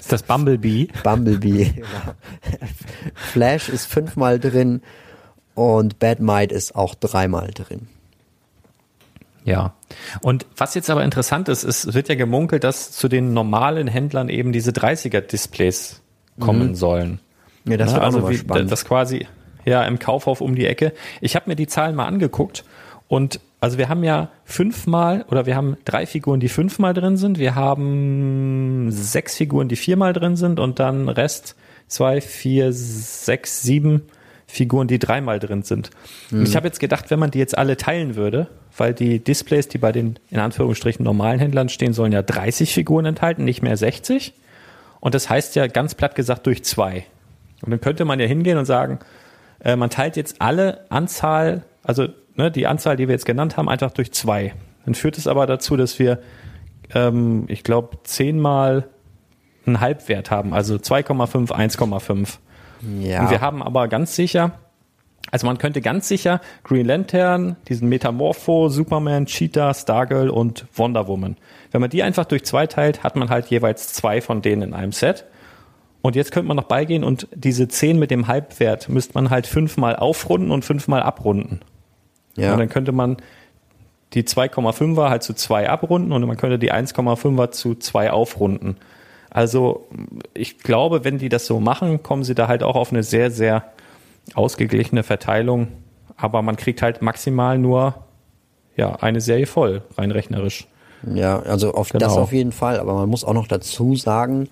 Ist 0.00 0.10
das 0.10 0.22
Bumblebee? 0.22 0.88
Bumblebee, 1.04 1.64
genau. 1.76 2.14
Flash 3.14 3.68
ist 3.68 3.86
fünfmal 3.86 4.38
drin 4.38 4.82
und 5.54 5.98
Bad 5.98 6.20
Might 6.20 6.52
ist 6.52 6.74
auch 6.74 6.94
dreimal 6.94 7.50
drin. 7.52 7.88
Ja. 9.44 9.74
Und 10.20 10.46
was 10.56 10.74
jetzt 10.74 10.90
aber 10.90 11.04
interessant 11.04 11.48
ist, 11.48 11.64
es 11.64 11.94
wird 11.94 12.08
ja 12.08 12.14
gemunkelt, 12.14 12.64
dass 12.64 12.92
zu 12.92 13.08
den 13.08 13.32
normalen 13.32 13.88
Händlern 13.88 14.28
eben 14.28 14.52
diese 14.52 14.70
30er-Displays 14.70 16.02
kommen 16.38 16.68
mhm. 16.68 16.74
sollen. 16.74 17.20
Ja, 17.64 17.76
das 17.76 17.92
wird 17.92 18.02
also 18.02 18.20
auch 18.20 18.30
wie, 18.30 18.38
spannend. 18.38 18.70
Das 18.70 18.84
quasi, 18.84 19.26
ja, 19.64 19.84
im 19.84 19.98
Kaufhof 19.98 20.40
um 20.40 20.54
die 20.54 20.66
Ecke. 20.66 20.92
Ich 21.20 21.36
habe 21.36 21.48
mir 21.48 21.56
die 21.56 21.66
Zahlen 21.66 21.94
mal 21.94 22.06
angeguckt 22.06 22.64
und 23.08 23.40
also 23.60 23.76
wir 23.76 23.88
haben 23.90 24.04
ja 24.04 24.30
fünfmal 24.44 25.26
oder 25.30 25.44
wir 25.44 25.54
haben 25.54 25.76
drei 25.84 26.06
Figuren, 26.06 26.40
die 26.40 26.48
fünfmal 26.48 26.94
drin 26.94 27.18
sind. 27.18 27.38
Wir 27.38 27.54
haben 27.54 28.86
sechs 28.90 29.36
Figuren, 29.36 29.68
die 29.68 29.76
viermal 29.76 30.14
drin 30.14 30.36
sind 30.36 30.58
und 30.58 30.78
dann 30.78 31.08
Rest 31.08 31.56
zwei, 31.86 32.20
vier, 32.22 32.72
sechs, 32.72 33.62
sieben 33.62 34.02
Figuren, 34.46 34.88
die 34.88 34.98
dreimal 34.98 35.38
drin 35.38 35.62
sind. 35.62 35.90
Mhm. 36.30 36.40
Und 36.40 36.48
ich 36.48 36.56
habe 36.56 36.66
jetzt 36.66 36.80
gedacht, 36.80 37.10
wenn 37.10 37.18
man 37.18 37.30
die 37.30 37.38
jetzt 37.38 37.56
alle 37.56 37.76
teilen 37.76 38.16
würde, 38.16 38.48
weil 38.80 38.94
die 38.94 39.22
Displays, 39.22 39.68
die 39.68 39.78
bei 39.78 39.92
den 39.92 40.18
in 40.30 40.40
Anführungsstrichen 40.40 41.04
normalen 41.04 41.38
Händlern 41.38 41.68
stehen, 41.68 41.92
sollen 41.92 42.12
ja 42.12 42.22
30 42.22 42.72
Figuren 42.72 43.04
enthalten, 43.04 43.44
nicht 43.44 43.62
mehr 43.62 43.76
60. 43.76 44.32
Und 45.00 45.14
das 45.14 45.28
heißt 45.28 45.54
ja 45.54 45.66
ganz 45.66 45.94
platt 45.94 46.14
gesagt 46.14 46.46
durch 46.46 46.64
zwei. 46.64 47.04
Und 47.62 47.70
dann 47.70 47.80
könnte 47.80 48.06
man 48.06 48.18
ja 48.18 48.26
hingehen 48.26 48.56
und 48.56 48.64
sagen, 48.64 48.98
äh, 49.62 49.76
man 49.76 49.90
teilt 49.90 50.16
jetzt 50.16 50.40
alle 50.40 50.86
Anzahl, 50.88 51.62
also 51.82 52.08
ne, 52.36 52.50
die 52.50 52.66
Anzahl, 52.66 52.96
die 52.96 53.06
wir 53.06 53.12
jetzt 53.12 53.26
genannt 53.26 53.58
haben, 53.58 53.68
einfach 53.68 53.90
durch 53.90 54.12
zwei. 54.12 54.54
Dann 54.86 54.94
führt 54.94 55.18
es 55.18 55.26
aber 55.26 55.46
dazu, 55.46 55.76
dass 55.76 55.98
wir, 55.98 56.18
ähm, 56.94 57.44
ich 57.48 57.62
glaube, 57.62 57.98
zehnmal 58.04 58.88
einen 59.66 59.80
Halbwert 59.80 60.30
haben, 60.30 60.54
also 60.54 60.76
2,5, 60.76 61.50
1,5. 61.50 62.38
Ja. 63.02 63.20
Und 63.20 63.30
wir 63.30 63.42
haben 63.42 63.62
aber 63.62 63.88
ganz 63.88 64.16
sicher, 64.16 64.52
also 65.30 65.46
man 65.46 65.58
könnte 65.58 65.80
ganz 65.80 66.08
sicher 66.08 66.40
Green 66.64 66.86
Lantern, 66.86 67.56
diesen 67.68 67.88
Metamorpho, 67.88 68.68
Superman, 68.68 69.26
Cheetah, 69.26 69.74
Stargirl 69.74 70.30
und 70.30 70.66
Wonder 70.74 71.06
Woman. 71.06 71.36
Wenn 71.70 71.80
man 71.80 71.90
die 71.90 72.02
einfach 72.02 72.24
durch 72.24 72.44
zwei 72.44 72.66
teilt, 72.66 73.04
hat 73.04 73.16
man 73.16 73.30
halt 73.30 73.46
jeweils 73.46 73.92
zwei 73.92 74.20
von 74.20 74.42
denen 74.42 74.62
in 74.62 74.74
einem 74.74 74.92
Set. 74.92 75.24
Und 76.02 76.16
jetzt 76.16 76.32
könnte 76.32 76.48
man 76.48 76.56
noch 76.56 76.64
beigehen 76.64 77.04
und 77.04 77.28
diese 77.34 77.68
10 77.68 77.98
mit 77.98 78.10
dem 78.10 78.26
Halbwert 78.26 78.88
müsste 78.88 79.14
man 79.14 79.30
halt 79.30 79.46
fünfmal 79.46 79.96
aufrunden 79.96 80.50
und 80.50 80.64
fünfmal 80.64 81.02
abrunden. 81.02 81.60
Ja. 82.36 82.52
Und 82.52 82.58
dann 82.58 82.70
könnte 82.70 82.92
man 82.92 83.18
die 84.14 84.24
2,5er 84.24 85.10
halt 85.10 85.22
zu 85.22 85.34
2 85.34 85.68
abrunden 85.68 86.12
und 86.12 86.26
man 86.26 86.36
könnte 86.36 86.58
die 86.58 86.72
1,5er 86.72 87.50
zu 87.50 87.74
2 87.74 88.10
aufrunden. 88.10 88.76
Also 89.28 89.86
ich 90.34 90.58
glaube, 90.58 91.04
wenn 91.04 91.18
die 91.18 91.28
das 91.28 91.46
so 91.46 91.60
machen, 91.60 92.02
kommen 92.02 92.24
sie 92.24 92.34
da 92.34 92.48
halt 92.48 92.62
auch 92.62 92.76
auf 92.76 92.90
eine 92.90 93.02
sehr, 93.02 93.30
sehr 93.30 93.64
ausgeglichene 94.34 95.02
Verteilung. 95.02 95.68
Aber 96.16 96.42
man 96.42 96.56
kriegt 96.56 96.82
halt 96.82 97.02
maximal 97.02 97.58
nur 97.58 97.94
ja, 98.76 98.96
eine 98.96 99.20
Serie 99.20 99.46
voll, 99.46 99.82
rein 99.96 100.10
rechnerisch. 100.10 100.66
Ja, 101.14 101.40
also 101.40 101.72
auf 101.74 101.90
genau. 101.90 102.04
das 102.04 102.16
auf 102.16 102.32
jeden 102.32 102.52
Fall. 102.52 102.78
Aber 102.78 102.94
man 102.94 103.08
muss 103.08 103.24
auch 103.24 103.32
noch 103.32 103.46
dazu 103.46 103.96
sagen, 103.96 104.48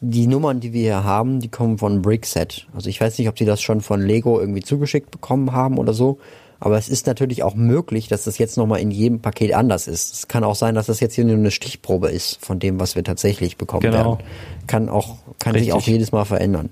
die 0.00 0.26
Nummern, 0.26 0.60
die 0.60 0.72
wir 0.72 0.82
hier 0.82 1.04
haben, 1.04 1.40
die 1.40 1.48
kommen 1.48 1.78
von 1.78 2.02
Brickset. 2.02 2.66
Also 2.74 2.88
ich 2.88 3.00
weiß 3.00 3.18
nicht, 3.18 3.28
ob 3.28 3.38
sie 3.38 3.44
das 3.44 3.60
schon 3.60 3.80
von 3.80 4.00
Lego 4.00 4.38
irgendwie 4.38 4.62
zugeschickt 4.62 5.10
bekommen 5.10 5.52
haben 5.52 5.78
oder 5.78 5.92
so. 5.92 6.18
Aber 6.60 6.76
es 6.76 6.88
ist 6.88 7.06
natürlich 7.06 7.42
auch 7.44 7.54
möglich, 7.54 8.08
dass 8.08 8.24
das 8.24 8.38
jetzt 8.38 8.56
nochmal 8.56 8.80
in 8.80 8.90
jedem 8.90 9.20
Paket 9.20 9.54
anders 9.54 9.86
ist. 9.86 10.12
Es 10.12 10.28
kann 10.28 10.42
auch 10.42 10.56
sein, 10.56 10.74
dass 10.74 10.86
das 10.86 10.98
jetzt 10.98 11.14
hier 11.14 11.24
nur 11.24 11.36
eine 11.36 11.52
Stichprobe 11.52 12.10
ist 12.10 12.44
von 12.44 12.58
dem, 12.58 12.80
was 12.80 12.96
wir 12.96 13.04
tatsächlich 13.04 13.56
bekommen 13.56 13.82
genau. 13.82 13.96
werden. 13.96 14.18
Kann 14.66 14.88
auch, 14.88 15.16
kann 15.38 15.52
Richtig. 15.52 15.72
sich 15.72 15.72
auch 15.72 15.86
jedes 15.86 16.10
Mal 16.10 16.24
verändern. 16.24 16.70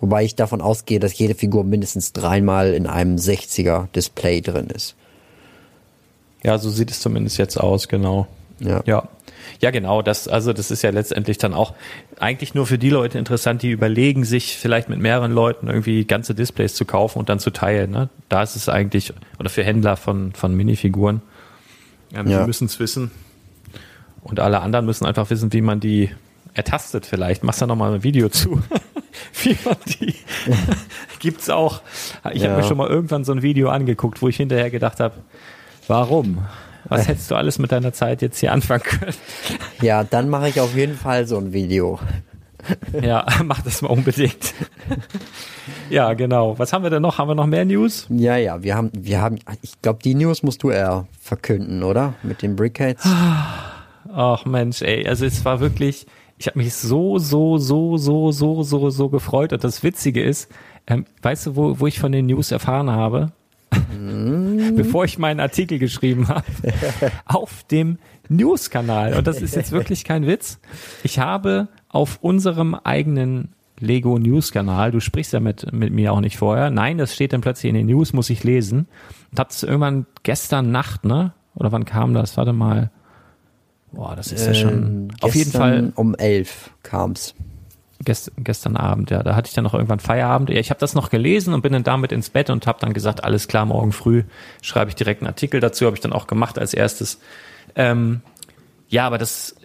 Wobei 0.00 0.24
ich 0.24 0.34
davon 0.34 0.60
ausgehe, 0.60 1.00
dass 1.00 1.16
jede 1.16 1.34
Figur 1.34 1.64
mindestens 1.64 2.12
dreimal 2.12 2.74
in 2.74 2.86
einem 2.86 3.16
60er 3.16 3.88
Display 3.94 4.40
drin 4.40 4.66
ist. 4.66 4.96
Ja, 6.42 6.58
so 6.58 6.68
sieht 6.68 6.90
es 6.90 7.00
zumindest 7.00 7.38
jetzt 7.38 7.56
aus, 7.56 7.88
genau. 7.88 8.26
Ja. 8.60 8.82
ja. 8.84 9.08
Ja, 9.60 9.70
genau. 9.70 10.02
Das, 10.02 10.28
also 10.28 10.52
das 10.52 10.70
ist 10.70 10.82
ja 10.82 10.90
letztendlich 10.90 11.38
dann 11.38 11.54
auch 11.54 11.74
eigentlich 12.18 12.54
nur 12.54 12.66
für 12.66 12.78
die 12.78 12.90
Leute 12.90 13.18
interessant, 13.18 13.62
die 13.62 13.70
überlegen, 13.70 14.24
sich 14.24 14.56
vielleicht 14.56 14.88
mit 14.88 14.98
mehreren 14.98 15.32
Leuten 15.32 15.68
irgendwie 15.68 16.04
ganze 16.04 16.34
Displays 16.34 16.74
zu 16.74 16.84
kaufen 16.84 17.18
und 17.18 17.28
dann 17.28 17.38
zu 17.38 17.50
teilen. 17.50 17.90
Ne? 17.90 18.08
Da 18.28 18.42
ist 18.42 18.56
es 18.56 18.68
eigentlich, 18.68 19.12
oder 19.38 19.50
für 19.50 19.64
Händler 19.64 19.96
von, 19.96 20.32
von 20.32 20.54
Minifiguren. 20.54 21.22
Ähm, 22.14 22.28
ja. 22.28 22.40
Die 22.40 22.46
müssen 22.46 22.66
es 22.66 22.78
wissen. 22.78 23.10
Und 24.22 24.40
alle 24.40 24.60
anderen 24.60 24.86
müssen 24.86 25.04
einfach 25.04 25.28
wissen, 25.30 25.52
wie 25.52 25.60
man 25.60 25.80
die 25.80 26.10
ertastet 26.54 27.04
vielleicht. 27.06 27.44
Machst 27.44 27.60
du 27.60 27.64
da 27.64 27.66
nochmal 27.68 27.94
ein 27.94 28.02
Video 28.02 28.28
zu. 28.28 28.62
wie 29.42 29.56
man 29.64 29.76
die 29.86 30.14
gibt's 31.18 31.50
auch. 31.50 31.82
Ich 32.32 32.42
ja. 32.42 32.50
habe 32.50 32.62
mir 32.62 32.68
schon 32.68 32.76
mal 32.76 32.88
irgendwann 32.88 33.24
so 33.24 33.32
ein 33.32 33.42
Video 33.42 33.68
angeguckt, 33.68 34.22
wo 34.22 34.28
ich 34.28 34.36
hinterher 34.36 34.70
gedacht 34.70 35.00
habe, 35.00 35.14
warum? 35.88 36.44
Was 36.88 37.08
hättest 37.08 37.30
du 37.30 37.34
alles 37.34 37.58
mit 37.58 37.72
deiner 37.72 37.94
Zeit 37.94 38.20
jetzt 38.20 38.38
hier 38.38 38.52
anfangen 38.52 38.82
können? 38.82 39.14
Ja, 39.80 40.04
dann 40.04 40.28
mache 40.28 40.48
ich 40.48 40.60
auf 40.60 40.74
jeden 40.74 40.96
Fall 40.96 41.26
so 41.26 41.36
ein 41.36 41.52
Video. 41.52 41.98
Ja, 43.02 43.26
mach 43.44 43.60
das 43.62 43.82
mal 43.82 43.88
unbedingt. 43.88 44.54
Ja, 45.90 46.14
genau. 46.14 46.58
Was 46.58 46.72
haben 46.72 46.82
wir 46.82 46.90
denn 46.90 47.02
noch? 47.02 47.18
Haben 47.18 47.28
wir 47.28 47.34
noch 47.34 47.46
mehr 47.46 47.64
News? 47.64 48.06
Ja, 48.08 48.36
ja, 48.36 48.62
wir 48.62 48.74
haben, 48.74 48.90
wir 48.94 49.20
haben, 49.20 49.38
ich 49.62 49.80
glaube, 49.82 49.98
die 50.02 50.14
News 50.14 50.42
musst 50.42 50.62
du 50.62 50.70
eher 50.70 51.06
verkünden, 51.20 51.82
oder? 51.82 52.14
Mit 52.22 52.42
den 52.42 52.56
Brickheads. 52.56 53.06
Ach 54.12 54.44
Mensch, 54.44 54.82
ey, 54.82 55.06
also 55.06 55.26
es 55.26 55.44
war 55.44 55.60
wirklich, 55.60 56.06
ich 56.38 56.46
habe 56.46 56.58
mich 56.58 56.74
so, 56.74 57.18
so, 57.18 57.58
so, 57.58 57.96
so, 57.96 58.32
so, 58.32 58.62
so, 58.62 58.90
so 58.90 59.08
gefreut. 59.08 59.52
Und 59.52 59.64
das 59.64 59.82
Witzige 59.82 60.22
ist, 60.22 60.50
ähm, 60.86 61.04
weißt 61.22 61.46
du, 61.46 61.56
wo, 61.56 61.80
wo 61.80 61.86
ich 61.86 61.98
von 61.98 62.12
den 62.12 62.26
News 62.26 62.50
erfahren 62.50 62.90
habe? 62.90 63.32
Mhm. 63.92 64.44
bevor 64.76 65.04
ich 65.04 65.18
meinen 65.18 65.40
Artikel 65.40 65.78
geschrieben 65.78 66.28
habe, 66.28 66.44
auf 67.24 67.64
dem 67.64 67.98
News-Kanal. 68.28 69.14
Und 69.14 69.26
das 69.26 69.42
ist 69.42 69.54
jetzt 69.54 69.72
wirklich 69.72 70.04
kein 70.04 70.26
Witz. 70.26 70.60
Ich 71.02 71.18
habe 71.18 71.68
auf 71.88 72.18
unserem 72.22 72.74
eigenen 72.74 73.52
Lego 73.80 74.18
News-Kanal, 74.18 74.92
du 74.92 75.00
sprichst 75.00 75.32
ja 75.32 75.40
mit, 75.40 75.72
mit 75.72 75.92
mir 75.92 76.12
auch 76.12 76.20
nicht 76.20 76.36
vorher. 76.36 76.70
Nein, 76.70 76.98
das 76.98 77.14
steht 77.14 77.32
dann 77.32 77.40
plötzlich 77.40 77.70
in 77.70 77.74
den 77.74 77.86
News, 77.86 78.12
muss 78.12 78.30
ich 78.30 78.44
lesen. 78.44 78.86
Und 79.30 79.38
hab's 79.38 79.62
irgendwann 79.62 80.06
gestern 80.22 80.70
Nacht, 80.70 81.04
ne? 81.04 81.32
Oder 81.54 81.72
wann 81.72 81.84
kam 81.84 82.14
das? 82.14 82.36
Warte 82.36 82.52
mal. 82.52 82.90
Boah, 83.94 84.16
das 84.16 84.32
ist 84.32 84.46
ja 84.46 84.54
schon. 84.54 84.72
Ähm, 84.72 85.08
auf 85.20 85.34
jeden 85.34 85.52
Fall. 85.52 85.92
Um 85.94 86.14
elf 86.14 86.70
kam's. 86.82 87.34
Gest, 88.04 88.32
gestern 88.36 88.76
Abend, 88.76 89.10
ja. 89.10 89.22
Da 89.22 89.34
hatte 89.34 89.48
ich 89.48 89.54
dann 89.54 89.64
noch 89.64 89.72
irgendwann 89.72 90.00
Feierabend. 90.00 90.50
Ja, 90.50 90.58
ich 90.58 90.70
habe 90.70 90.80
das 90.80 90.94
noch 90.94 91.10
gelesen 91.10 91.54
und 91.54 91.62
bin 91.62 91.72
dann 91.72 91.84
damit 91.84 92.12
ins 92.12 92.28
Bett 92.28 92.50
und 92.50 92.66
habe 92.66 92.78
dann 92.80 92.92
gesagt, 92.92 93.24
alles 93.24 93.48
klar, 93.48 93.64
morgen 93.66 93.92
früh 93.92 94.24
schreibe 94.62 94.90
ich 94.90 94.96
direkt 94.96 95.22
einen 95.22 95.28
Artikel 95.28 95.60
dazu. 95.60 95.86
Habe 95.86 95.96
ich 95.96 96.02
dann 96.02 96.12
auch 96.12 96.26
gemacht 96.26 96.58
als 96.58 96.74
erstes. 96.74 97.20
Ähm, 97.76 98.20
ja, 98.88 99.06
aber 99.06 99.16
das, 99.16 99.56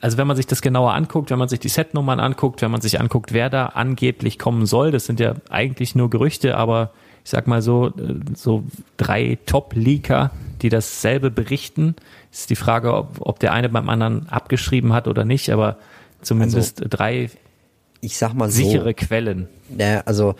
also 0.00 0.18
wenn 0.18 0.26
man 0.26 0.36
sich 0.36 0.46
das 0.46 0.62
genauer 0.62 0.94
anguckt, 0.94 1.30
wenn 1.30 1.38
man 1.38 1.48
sich 1.48 1.60
die 1.60 1.68
Setnummern 1.68 2.20
anguckt, 2.20 2.60
wenn 2.60 2.70
man 2.70 2.80
sich 2.80 3.00
anguckt, 3.00 3.32
wer 3.32 3.50
da 3.50 3.66
angeblich 3.66 4.38
kommen 4.38 4.66
soll, 4.66 4.90
das 4.90 5.06
sind 5.06 5.20
ja 5.20 5.34
eigentlich 5.48 5.94
nur 5.94 6.10
Gerüchte, 6.10 6.56
aber 6.56 6.90
ich 7.24 7.30
sag 7.30 7.46
mal 7.46 7.62
so, 7.62 7.92
so 8.34 8.64
drei 8.96 9.38
Top-Leaker, 9.46 10.30
die 10.62 10.68
dasselbe 10.68 11.30
berichten. 11.30 11.94
Ist 12.32 12.50
die 12.50 12.56
Frage, 12.56 12.94
ob, 12.94 13.20
ob 13.20 13.40
der 13.40 13.52
eine 13.52 13.68
beim 13.68 13.88
anderen 13.88 14.28
abgeschrieben 14.28 14.92
hat 14.92 15.08
oder 15.08 15.24
nicht, 15.24 15.50
aber 15.50 15.78
zumindest 16.22 16.80
also, 16.80 16.88
drei 16.88 17.30
ich 18.00 18.16
sag 18.16 18.34
mal 18.34 18.50
so. 18.50 18.62
Sichere 18.62 18.94
Quellen. 18.94 19.48
Ja, 19.76 20.00
also 20.00 20.34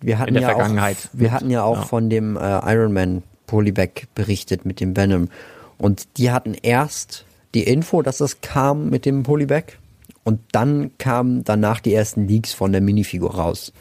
wir 0.00 0.18
hatten 0.18 0.28
in 0.28 0.34
der 0.34 0.42
ja 0.42 0.48
Vergangenheit. 0.48 0.96
Auch, 0.96 1.18
wir 1.18 1.32
hatten 1.32 1.50
ja 1.50 1.62
auch 1.62 1.78
ja. 1.78 1.82
von 1.82 2.10
dem 2.10 2.36
äh, 2.36 2.72
Iron 2.72 2.92
Man 2.92 3.22
Polybag 3.46 4.06
berichtet 4.14 4.64
mit 4.64 4.80
dem 4.80 4.96
Venom. 4.96 5.28
Und 5.76 6.18
die 6.18 6.30
hatten 6.30 6.54
erst 6.54 7.24
die 7.54 7.64
Info, 7.64 8.02
dass 8.02 8.18
das 8.18 8.40
kam 8.40 8.90
mit 8.90 9.04
dem 9.04 9.22
Polybag. 9.22 9.78
Und 10.22 10.40
dann 10.52 10.92
kamen 10.98 11.44
danach 11.44 11.80
die 11.80 11.94
ersten 11.94 12.28
Leaks 12.28 12.52
von 12.52 12.72
der 12.72 12.80
Minifigur 12.80 13.34
raus. 13.34 13.72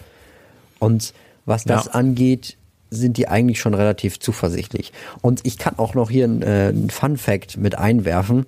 Und 0.79 1.13
was 1.45 1.65
das 1.65 1.85
ja. 1.85 1.91
angeht, 1.91 2.57
sind 2.89 3.17
die 3.17 3.27
eigentlich 3.27 3.59
schon 3.59 3.73
relativ 3.73 4.19
zuversichtlich. 4.19 4.91
Und 5.21 5.45
ich 5.45 5.57
kann 5.57 5.77
auch 5.77 5.93
noch 5.93 6.09
hier 6.09 6.25
einen, 6.25 6.41
äh, 6.41 6.73
Fun 6.89 7.17
Fact 7.17 7.57
mit 7.57 7.77
einwerfen. 7.77 8.45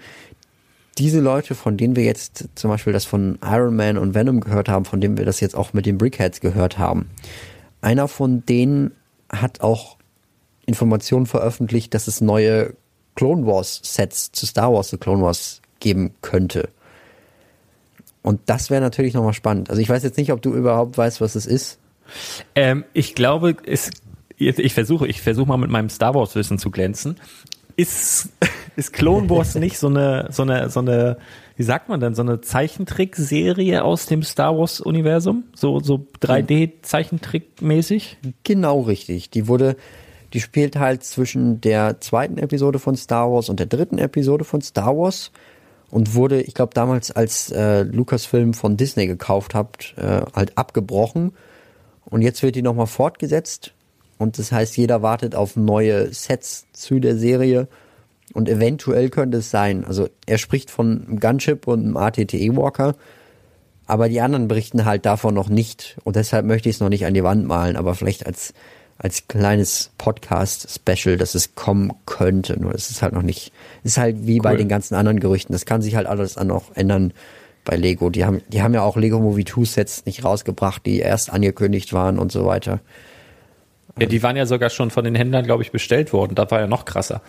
Diese 0.98 1.20
Leute, 1.20 1.56
von 1.56 1.78
denen 1.78 1.96
wir 1.96 2.04
jetzt 2.04 2.50
zum 2.56 2.70
Beispiel 2.70 2.94
das 2.94 3.06
von 3.06 3.40
Iron 3.44 3.76
Man 3.76 3.98
und 3.98 4.14
Venom 4.14 4.42
gehört 4.42 4.68
haben, 4.68 4.86
von 4.86 5.00
denen 5.00 5.18
wir 5.18 5.26
das 5.26 5.40
jetzt 5.40 5.56
auch 5.56 5.74
mit 5.74 5.86
den 5.86 5.98
Brickheads 5.98 6.42
gehört 6.42 6.78
haben, 6.78 7.10
einer 7.82 8.08
von 8.08 8.46
denen 8.46 8.92
hat 9.30 9.62
auch 9.62 9.98
Informationen 10.66 11.26
veröffentlicht, 11.26 11.94
dass 11.94 12.08
es 12.08 12.22
neue 12.22 12.74
Clone 13.16 13.46
Wars 13.46 13.80
Sets 13.84 14.32
zu 14.32 14.46
Star 14.46 14.74
Wars 14.74 14.90
The 14.90 14.98
Clone 14.98 15.24
Wars 15.24 15.62
geben 15.80 16.14
könnte. 16.22 16.70
Und 18.22 18.42
das 18.46 18.70
wäre 18.70 18.82
natürlich 18.82 19.14
nochmal 19.14 19.34
spannend. 19.34 19.70
Also 19.70 19.82
ich 19.82 19.90
weiß 19.90 20.04
jetzt 20.04 20.18
nicht, 20.18 20.32
ob 20.32 20.42
du 20.42 20.54
überhaupt 20.54 20.98
weißt, 20.98 21.22
was 21.22 21.36
es 21.36 21.46
ist. 21.46 21.80
Ähm, 22.56 22.86
ich 22.94 23.16
glaube, 23.16 23.56
es, 23.66 23.90
ich 24.48 24.74
versuche, 24.74 25.08
ich 25.08 25.22
versuche 25.22 25.48
mal 25.48 25.58
mit 25.58 25.70
meinem 25.70 25.90
Star 25.90 26.16
Wars 26.16 26.36
Wissen 26.36 26.58
zu 26.58 26.72
glänzen. 26.72 27.18
Ist, 27.76 28.30
ist 28.76 28.94
Clone 28.94 29.30
Wars 29.30 29.56
nicht 29.56 29.78
so 29.78 29.88
eine, 29.88 30.28
so 30.32 30.44
eine, 30.44 30.70
so 30.70 30.80
eine, 30.80 31.18
wie 31.56 31.64
sagt 31.64 31.90
man 31.90 32.00
denn, 32.00 32.16
so 32.16 32.22
eine 32.22 32.42
Zeichentrickserie 32.42 33.84
aus 33.84 34.06
dem 34.06 34.24
Star 34.24 34.58
Wars 34.58 34.82
Universum? 34.82 35.44
So, 35.56 35.80
so 35.80 36.06
3D 36.22 36.82
Zeichentrick 36.82 37.62
mäßig? 37.62 38.18
Genau 38.44 38.82
richtig. 38.82 39.30
Die 39.30 39.48
wurde, 39.48 39.76
die 40.34 40.42
spielt 40.42 40.76
halt 40.76 41.04
zwischen 41.04 41.62
der 41.62 42.00
zweiten 42.02 42.38
Episode 42.38 42.80
von 42.80 42.96
Star 42.96 43.32
Wars 43.32 43.50
und 43.50 43.60
der 43.60 43.68
dritten 43.68 43.98
Episode 43.98 44.44
von 44.44 44.62
Star 44.62 44.98
Wars 44.98 45.32
und 45.90 46.16
wurde, 46.16 46.42
ich 46.42 46.54
glaube 46.54 46.74
damals 46.74 47.12
als 47.12 47.52
äh, 47.52 47.84
Lucasfilm 47.84 48.54
von 48.54 48.78
Disney 48.78 49.08
gekauft 49.08 49.54
habt, 49.54 49.94
äh, 49.98 50.22
halt 50.34 50.58
abgebrochen 50.58 51.34
und 52.06 52.22
jetzt 52.22 52.44
wird 52.44 52.56
die 52.56 52.62
nochmal 52.62 52.88
fortgesetzt 52.88 53.74
und 54.22 54.38
das 54.38 54.52
heißt, 54.52 54.78
jeder 54.78 55.02
wartet 55.02 55.36
auf 55.36 55.56
neue 55.56 56.14
Sets 56.14 56.68
zu 56.74 57.00
der 57.00 57.18
Serie 57.18 57.68
und 58.34 58.48
eventuell 58.48 59.10
könnte 59.10 59.40
es 59.40 59.52
sein, 59.52 59.84
also 59.86 60.08
er 60.26 60.38
spricht 60.38 60.70
von 60.70 61.06
einem 61.08 61.20
Gunship 61.20 61.68
und 61.68 61.84
einem 61.84 61.98
ATTE 61.98 62.56
Walker, 62.56 62.96
aber 63.88 64.10
die 64.10 64.22
anderen 64.22 64.48
berichten 64.48 64.86
halt 64.86 65.06
davon 65.06 65.34
noch 65.34 65.50
nicht 65.50 65.98
und 66.04 66.16
deshalb 66.16 66.46
möchte 66.46 66.70
ich 66.70 66.76
es 66.76 66.80
noch 66.80 66.90
nicht 66.90 67.06
an 67.06 67.14
die 67.14 67.24
Wand 67.24 67.46
malen, 67.46 67.76
aber 67.76 67.96
vielleicht 67.96 68.26
als 68.26 68.54
als 68.98 69.28
kleines 69.28 69.90
Podcast-Special, 69.98 71.18
dass 71.18 71.34
es 71.34 71.56
kommen 71.56 71.92
könnte. 72.06 72.60
Nur 72.62 72.76
es 72.76 72.92
ist 72.92 73.02
halt 73.02 73.14
noch 73.14 73.24
nicht, 73.24 73.52
ist 73.84 73.98
halt 73.98 74.28
wie 74.28 74.36
cool. 74.36 74.44
bei 74.44 74.56
den 74.56 74.68
ganzen 74.68 74.94
anderen 74.94 75.20
Gerüchten. 75.20 75.54
Das 75.54 75.66
kann 75.66 75.82
sich 75.82 75.96
halt 75.96 76.06
alles 76.06 76.36
dann 76.36 76.46
noch 76.46 76.76
ändern 76.76 77.12
bei 77.66 77.78
Lego. 77.78 78.12
Die 78.12 78.26
haben, 78.26 78.42
die 78.50 78.62
haben 78.62 78.76
ja 78.76 78.84
auch 78.84 78.98
Lego 78.98 79.20
Movie 79.20 79.46
2 79.46 79.66
Sets 79.66 80.06
nicht 80.06 80.24
rausgebracht, 80.24 80.86
die 80.86 81.00
erst 81.00 81.32
angekündigt 81.32 81.94
waren 81.94 82.20
und 82.20 82.32
so 82.32 82.46
weiter. 82.46 82.80
Ja, 84.00 84.08
die 84.08 84.24
waren 84.24 84.36
ja 84.36 84.46
sogar 84.46 84.70
schon 84.70 84.90
von 84.90 85.04
den 85.04 85.16
Händlern, 85.16 85.46
glaube 85.46 85.64
ich, 85.64 85.72
bestellt 85.72 86.14
worden. 86.14 86.36
Das 86.36 86.50
war 86.52 86.60
ja 86.60 86.68
noch 86.68 86.86
krasser. 86.86 87.22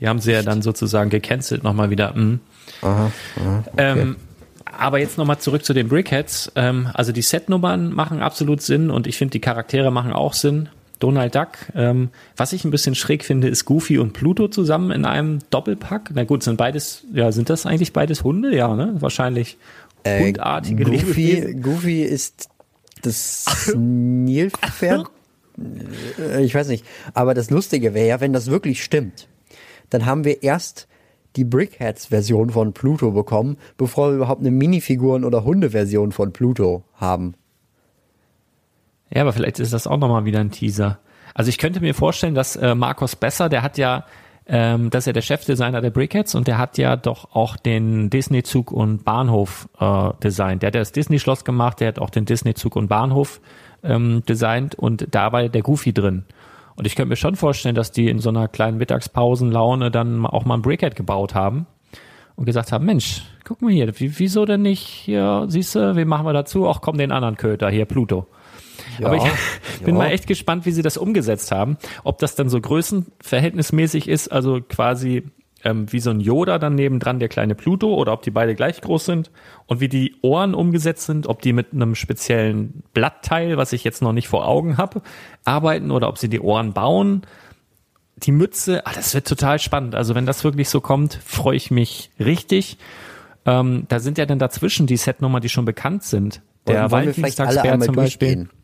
Die 0.00 0.08
haben 0.08 0.20
sie 0.20 0.32
ja 0.32 0.42
dann 0.42 0.62
sozusagen 0.62 1.10
gecancelt 1.10 1.62
nochmal 1.64 1.90
wieder. 1.90 2.14
Mhm. 2.14 2.40
Aha, 2.82 3.10
aha, 3.40 3.64
okay. 3.72 4.00
ähm, 4.00 4.16
aber 4.64 4.98
jetzt 4.98 5.18
nochmal 5.18 5.38
zurück 5.38 5.64
zu 5.64 5.72
den 5.72 5.88
Brickheads. 5.88 6.52
Ähm, 6.54 6.88
also 6.94 7.12
die 7.12 7.22
Setnummern 7.22 7.92
machen 7.92 8.20
absolut 8.20 8.62
Sinn 8.62 8.90
und 8.90 9.06
ich 9.06 9.16
finde, 9.16 9.32
die 9.32 9.40
Charaktere 9.40 9.90
machen 9.90 10.12
auch 10.12 10.34
Sinn. 10.34 10.68
Donald 10.98 11.34
Duck. 11.34 11.50
Ähm, 11.74 12.10
was 12.36 12.52
ich 12.52 12.64
ein 12.64 12.70
bisschen 12.70 12.94
schräg 12.94 13.24
finde, 13.24 13.48
ist 13.48 13.64
Goofy 13.64 13.98
und 13.98 14.12
Pluto 14.12 14.48
zusammen 14.48 14.90
in 14.90 15.04
einem 15.04 15.38
Doppelpack. 15.50 16.10
Na 16.12 16.24
gut, 16.24 16.42
sind 16.42 16.56
beides, 16.56 17.04
ja, 17.12 17.30
sind 17.30 17.50
das 17.50 17.66
eigentlich 17.66 17.92
beides 17.92 18.24
Hunde? 18.24 18.54
Ja, 18.54 18.74
ne? 18.74 18.96
Wahrscheinlich 18.98 19.58
äh, 20.02 20.24
hundartige 20.24 20.84
Goofy, 20.84 21.54
Goofy 21.60 22.02
ist 22.02 22.48
das 23.02 23.72
Nilpferd. 23.76 25.06
Äh, 26.18 26.44
ich 26.44 26.54
weiß 26.54 26.68
nicht. 26.68 26.84
Aber 27.14 27.34
das 27.34 27.50
Lustige 27.50 27.94
wäre 27.94 28.08
ja, 28.08 28.20
wenn 28.20 28.32
das 28.32 28.50
wirklich 28.50 28.82
stimmt, 28.82 29.28
dann 29.90 30.06
haben 30.06 30.24
wir 30.24 30.42
erst 30.42 30.88
die 31.36 31.44
Brickheads-Version 31.44 32.50
von 32.50 32.72
Pluto 32.72 33.12
bekommen, 33.12 33.58
bevor 33.76 34.10
wir 34.10 34.16
überhaupt 34.16 34.40
eine 34.40 34.50
Minifiguren- 34.50 35.24
oder 35.24 35.44
Hunde-Version 35.44 36.12
von 36.12 36.32
Pluto 36.32 36.84
haben. 36.94 37.34
Ja, 39.10 39.22
aber 39.22 39.32
vielleicht 39.32 39.58
ist 39.58 39.72
das 39.72 39.86
auch 39.86 39.98
nochmal 39.98 40.24
wieder 40.24 40.40
ein 40.40 40.50
Teaser. 40.50 40.98
Also 41.34 41.48
ich 41.48 41.58
könnte 41.58 41.80
mir 41.80 41.94
vorstellen, 41.94 42.34
dass 42.34 42.56
äh, 42.56 42.74
Markus 42.74 43.16
Besser, 43.16 43.48
der 43.48 43.62
hat 43.62 43.78
ja, 43.78 44.04
ähm, 44.46 44.90
dass 44.90 45.06
er 45.06 45.12
der 45.12 45.22
Chefdesigner 45.22 45.80
der 45.80 45.90
Brickheads 45.90 46.34
und 46.34 46.48
der 46.48 46.58
hat 46.58 46.78
ja 46.78 46.96
doch 46.96 47.34
auch 47.34 47.56
den 47.56 48.10
Disney-Zug 48.10 48.72
und 48.72 49.04
Bahnhof 49.04 49.68
äh, 49.78 50.10
designt. 50.22 50.62
Der 50.62 50.68
hat 50.68 50.74
ja 50.74 50.80
das 50.80 50.92
Disney-Schloss 50.92 51.44
gemacht, 51.44 51.80
der 51.80 51.88
hat 51.88 51.98
auch 51.98 52.10
den 52.10 52.24
Disney-Zug 52.24 52.74
und 52.76 52.88
Bahnhof 52.88 53.40
ähm, 53.82 54.22
designt 54.28 54.74
und 54.74 55.08
da 55.10 55.32
war 55.32 55.48
der 55.48 55.62
Goofy 55.62 55.92
drin. 55.92 56.24
Und 56.76 56.86
ich 56.86 56.94
könnte 56.94 57.08
mir 57.08 57.16
schon 57.16 57.34
vorstellen, 57.34 57.74
dass 57.74 57.90
die 57.90 58.08
in 58.08 58.20
so 58.20 58.28
einer 58.28 58.46
kleinen 58.46 58.78
Mittagspausenlaune 58.78 59.90
dann 59.90 60.24
auch 60.24 60.44
mal 60.44 60.54
ein 60.54 60.62
Brickhead 60.62 60.94
gebaut 60.94 61.34
haben 61.34 61.66
und 62.36 62.44
gesagt 62.44 62.70
haben, 62.70 62.86
Mensch, 62.86 63.24
guck 63.44 63.62
mal 63.62 63.72
hier, 63.72 63.92
wieso 63.98 64.44
denn 64.44 64.62
nicht 64.62 64.86
hier, 64.86 65.46
siehst 65.48 65.74
du, 65.74 65.96
wen 65.96 66.06
machen 66.06 66.24
wir 66.24 66.32
dazu? 66.32 66.68
Ach 66.68 66.80
komm, 66.80 66.96
den 66.96 67.10
anderen 67.10 67.36
Köter 67.36 67.68
hier, 67.68 67.84
Pluto. 67.84 68.28
Ja, 69.00 69.06
Aber 69.06 69.16
ich 69.16 69.22
bin 69.84 69.96
ja. 69.96 70.02
mal 70.02 70.10
echt 70.10 70.28
gespannt, 70.28 70.66
wie 70.66 70.70
sie 70.70 70.82
das 70.82 70.96
umgesetzt 70.96 71.50
haben. 71.50 71.78
Ob 72.04 72.18
das 72.18 72.36
dann 72.36 72.48
so 72.48 72.60
größenverhältnismäßig 72.60 74.08
ist, 74.08 74.28
also 74.28 74.60
quasi 74.60 75.24
ähm, 75.64 75.90
wie 75.92 76.00
so 76.00 76.10
ein 76.10 76.20
Yoda 76.20 76.58
dann 76.58 76.74
nebendran 76.74 77.18
der 77.18 77.28
kleine 77.28 77.54
Pluto 77.54 77.94
oder 77.94 78.12
ob 78.12 78.22
die 78.22 78.30
beide 78.30 78.54
gleich 78.54 78.80
groß 78.80 79.04
sind 79.04 79.30
und 79.66 79.80
wie 79.80 79.88
die 79.88 80.14
Ohren 80.22 80.54
umgesetzt 80.54 81.06
sind, 81.06 81.26
ob 81.26 81.42
die 81.42 81.52
mit 81.52 81.72
einem 81.72 81.94
speziellen 81.94 82.82
Blattteil, 82.92 83.56
was 83.56 83.72
ich 83.72 83.84
jetzt 83.84 84.02
noch 84.02 84.12
nicht 84.12 84.28
vor 84.28 84.46
Augen 84.46 84.76
habe, 84.76 85.02
arbeiten 85.44 85.90
oder 85.90 86.08
ob 86.08 86.18
sie 86.18 86.28
die 86.28 86.40
Ohren 86.40 86.72
bauen. 86.72 87.22
Die 88.16 88.32
Mütze, 88.32 88.86
ah, 88.86 88.92
das 88.94 89.14
wird 89.14 89.26
total 89.26 89.58
spannend. 89.58 89.94
Also 89.94 90.14
wenn 90.14 90.26
das 90.26 90.44
wirklich 90.44 90.68
so 90.68 90.80
kommt, 90.80 91.14
freue 91.24 91.56
ich 91.56 91.70
mich 91.70 92.10
richtig. 92.18 92.78
Ähm, 93.46 93.84
da 93.88 94.00
sind 94.00 94.18
ja 94.18 94.26
dann 94.26 94.38
dazwischen 94.38 94.86
die 94.86 94.96
Setnummer, 94.96 95.40
die 95.40 95.48
schon 95.48 95.64
bekannt 95.64 96.02
sind. 96.02 96.42
Der 96.66 96.90
Valentinstagsbär 96.90 97.80
zum 97.80 97.94
Beispiel. 97.94 98.34
Durchgehen? 98.34 98.57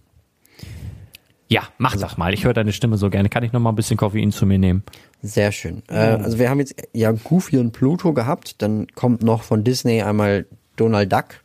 Ja, 1.49 1.63
mach 1.79 1.97
doch 1.97 2.17
mal. 2.17 2.33
Ich 2.33 2.45
höre 2.45 2.55
deine 2.55 2.73
Stimme 2.73 2.97
so 2.97 3.11
gerne. 3.11 3.29
Kann 3.29 3.45
ich 3.45 3.53
noch 3.53 3.61
mal 3.61 3.71
ein 3.71 3.77
bisschen 3.77 3.97
Koffein 3.97 4.33
zu 4.33 4.47
mir 4.47 4.59
nehmen? 4.59 4.83
Sehr 5.23 5.53
schön. 5.53 5.83
Äh, 5.89 5.97
also 5.97 6.39
wir 6.39 6.51
haben 6.51 6.59
jetzt 6.59 6.75
ja 6.93 7.13
Goofy 7.13 7.59
und 7.59 7.73
Pluto 7.73 8.13
gehabt. 8.13 8.63
Dann 8.63 8.87
kommt 8.95 9.23
noch 9.23 9.43
von 9.43 9.63
Disney 9.65 10.03
einmal 10.03 10.47
Donald 10.77 11.13
Duck 11.13 11.43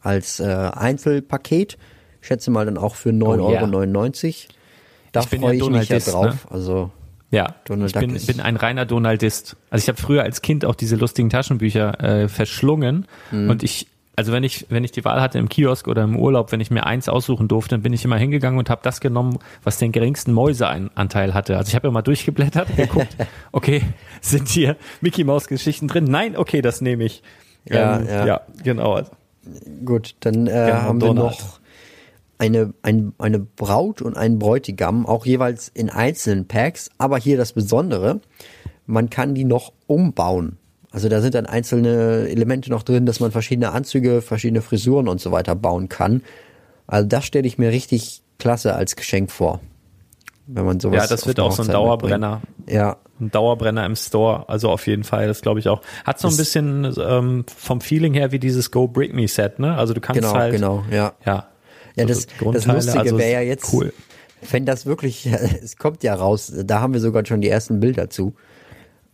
als 0.00 0.40
äh, 0.40 0.44
Einzelpaket. 0.44 1.76
Ich 2.20 2.28
schätze 2.28 2.50
mal 2.50 2.64
dann 2.64 2.78
auch 2.78 2.94
für 2.94 3.10
9,99 3.10 4.26
Euro. 4.26 4.34
Da 5.12 5.22
freue 5.22 5.54
ich, 5.54 5.62
ich 5.62 5.68
mich 5.70 5.88
ja 5.88 5.98
drauf. 5.98 6.24
Ne? 6.26 6.38
Also 6.50 6.90
ja, 7.30 7.54
Donald 7.64 7.94
ich 7.94 7.98
bin, 7.98 8.26
bin, 8.26 8.40
ein 8.40 8.56
reiner 8.56 8.84
Donaldist. 8.84 9.56
Also 9.70 9.84
ich 9.84 9.88
habe 9.88 10.00
früher 10.00 10.22
als 10.22 10.42
Kind 10.42 10.64
auch 10.64 10.74
diese 10.74 10.96
lustigen 10.96 11.30
Taschenbücher 11.30 12.00
äh, 12.00 12.28
verschlungen 12.28 13.06
mhm. 13.30 13.48
und 13.48 13.62
ich 13.62 13.86
also 14.14 14.32
wenn 14.32 14.44
ich, 14.44 14.66
wenn 14.68 14.84
ich 14.84 14.92
die 14.92 15.04
Wahl 15.04 15.20
hatte 15.20 15.38
im 15.38 15.48
Kiosk 15.48 15.88
oder 15.88 16.04
im 16.04 16.18
Urlaub, 16.18 16.52
wenn 16.52 16.60
ich 16.60 16.70
mir 16.70 16.84
eins 16.84 17.08
aussuchen 17.08 17.48
durfte, 17.48 17.76
dann 17.76 17.82
bin 17.82 17.92
ich 17.92 18.04
immer 18.04 18.18
hingegangen 18.18 18.58
und 18.58 18.68
habe 18.68 18.82
das 18.84 19.00
genommen, 19.00 19.38
was 19.62 19.78
den 19.78 19.90
geringsten 19.90 20.32
Mäuseanteil 20.32 21.32
hatte. 21.32 21.56
Also 21.56 21.70
ich 21.70 21.74
habe 21.74 21.88
immer 21.88 22.02
durchgeblättert 22.02 22.70
und 22.70 22.76
geguckt, 22.76 23.16
okay, 23.52 23.82
sind 24.20 24.48
hier 24.48 24.76
Mickey 25.00 25.24
Maus 25.24 25.48
Geschichten 25.48 25.88
drin? 25.88 26.04
Nein, 26.04 26.36
okay, 26.36 26.60
das 26.60 26.80
nehme 26.80 27.04
ich. 27.04 27.22
Ja, 27.64 28.00
ähm, 28.00 28.06
ja. 28.06 28.26
ja, 28.26 28.40
genau. 28.62 29.00
Gut, 29.84 30.14
dann 30.20 30.46
äh, 30.46 30.50
genau, 30.50 30.72
haben 30.72 31.00
Donald. 31.00 31.16
wir 31.16 31.44
noch 31.44 31.60
eine, 32.38 32.74
ein, 32.82 33.12
eine 33.18 33.38
Braut 33.38 34.02
und 34.02 34.16
einen 34.16 34.38
Bräutigam, 34.38 35.06
auch 35.06 35.24
jeweils 35.24 35.68
in 35.68 35.90
einzelnen 35.90 36.48
Packs, 36.48 36.90
aber 36.98 37.18
hier 37.18 37.36
das 37.36 37.52
Besondere, 37.52 38.20
man 38.84 39.10
kann 39.10 39.34
die 39.34 39.44
noch 39.44 39.72
umbauen. 39.86 40.58
Also 40.92 41.08
da 41.08 41.20
sind 41.22 41.34
dann 41.34 41.46
einzelne 41.46 42.28
Elemente 42.28 42.70
noch 42.70 42.82
drin, 42.82 43.06
dass 43.06 43.18
man 43.18 43.32
verschiedene 43.32 43.72
Anzüge, 43.72 44.20
verschiedene 44.20 44.60
Frisuren 44.60 45.08
und 45.08 45.20
so 45.20 45.32
weiter 45.32 45.54
bauen 45.54 45.88
kann. 45.88 46.22
Also 46.86 47.08
das 47.08 47.24
stelle 47.24 47.46
ich 47.46 47.56
mir 47.56 47.70
richtig 47.70 48.22
klasse 48.38 48.74
als 48.74 48.94
Geschenk 48.94 49.30
vor. 49.30 49.60
Wenn 50.46 50.66
man 50.66 50.80
sowas 50.80 50.96
Ja, 50.96 51.06
das 51.06 51.26
wird 51.26 51.40
auch 51.40 51.52
so 51.52 51.62
ein 51.62 51.68
Dauerbrenner. 51.68 52.42
Mitbringt. 52.58 52.78
Ja. 52.78 52.96
Ein 53.20 53.30
Dauerbrenner 53.30 53.86
im 53.86 53.96
Store, 53.96 54.48
also 54.48 54.68
auf 54.68 54.86
jeden 54.86 55.04
Fall, 55.04 55.28
das 55.28 55.40
glaube 55.40 55.60
ich 55.60 55.68
auch. 55.68 55.80
Hat 56.04 56.18
so 56.18 56.28
ein 56.28 56.36
bisschen 56.36 56.92
ähm, 57.00 57.44
vom 57.56 57.80
Feeling 57.80 58.12
her 58.12 58.32
wie 58.32 58.38
dieses 58.38 58.70
Go 58.70 58.88
Brick 58.88 59.14
Me 59.14 59.28
Set, 59.28 59.58
ne? 59.58 59.76
Also 59.76 59.94
du 59.94 60.00
kannst 60.00 60.20
genau, 60.20 60.34
halt 60.34 60.52
Genau, 60.52 60.84
ja. 60.90 61.14
Ja. 61.24 61.48
Ja, 61.96 62.04
das, 62.06 62.26
das 62.52 62.66
Lustige 62.66 63.00
also 63.00 63.18
wäre 63.18 63.32
ja 63.32 63.40
jetzt, 63.40 63.72
cool. 63.72 63.92
wenn 64.50 64.66
das 64.66 64.86
wirklich, 64.86 65.26
es 65.62 65.76
kommt 65.76 66.02
ja 66.02 66.14
raus, 66.14 66.52
da 66.64 66.80
haben 66.80 66.92
wir 66.92 67.00
sogar 67.00 67.24
schon 67.24 67.40
die 67.40 67.48
ersten 67.48 67.80
Bilder 67.80 68.10
zu. 68.10 68.34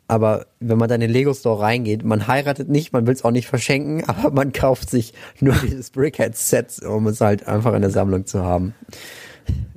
Aber 0.09 0.47
wenn 0.59 0.79
man 0.79 0.89
dann 0.89 1.03
in 1.03 1.09
den 1.09 1.13
Lego 1.13 1.35
Store 1.35 1.61
reingeht, 1.61 2.03
man 2.03 2.27
heiratet 2.27 2.69
nicht, 2.69 2.93
man 2.95 3.07
will 3.07 3.15
es 3.15 3.25
auch 3.25 3.31
nicht 3.31 3.47
verschenken, 3.47 4.03
aber 4.09 4.31
man 4.31 4.53
kauft 4.53 4.91
sich 4.91 5.13
nur 5.41 5.55
dieses 5.63 5.91
Brickhead 5.91 6.37
Set, 6.37 6.83
um 6.83 7.07
es 7.07 7.21
halt 7.21 7.47
einfach 7.47 7.75
in 7.75 7.83
der 7.83 7.91
Sammlung 7.91 8.27
zu 8.27 8.43
haben. 8.43 8.75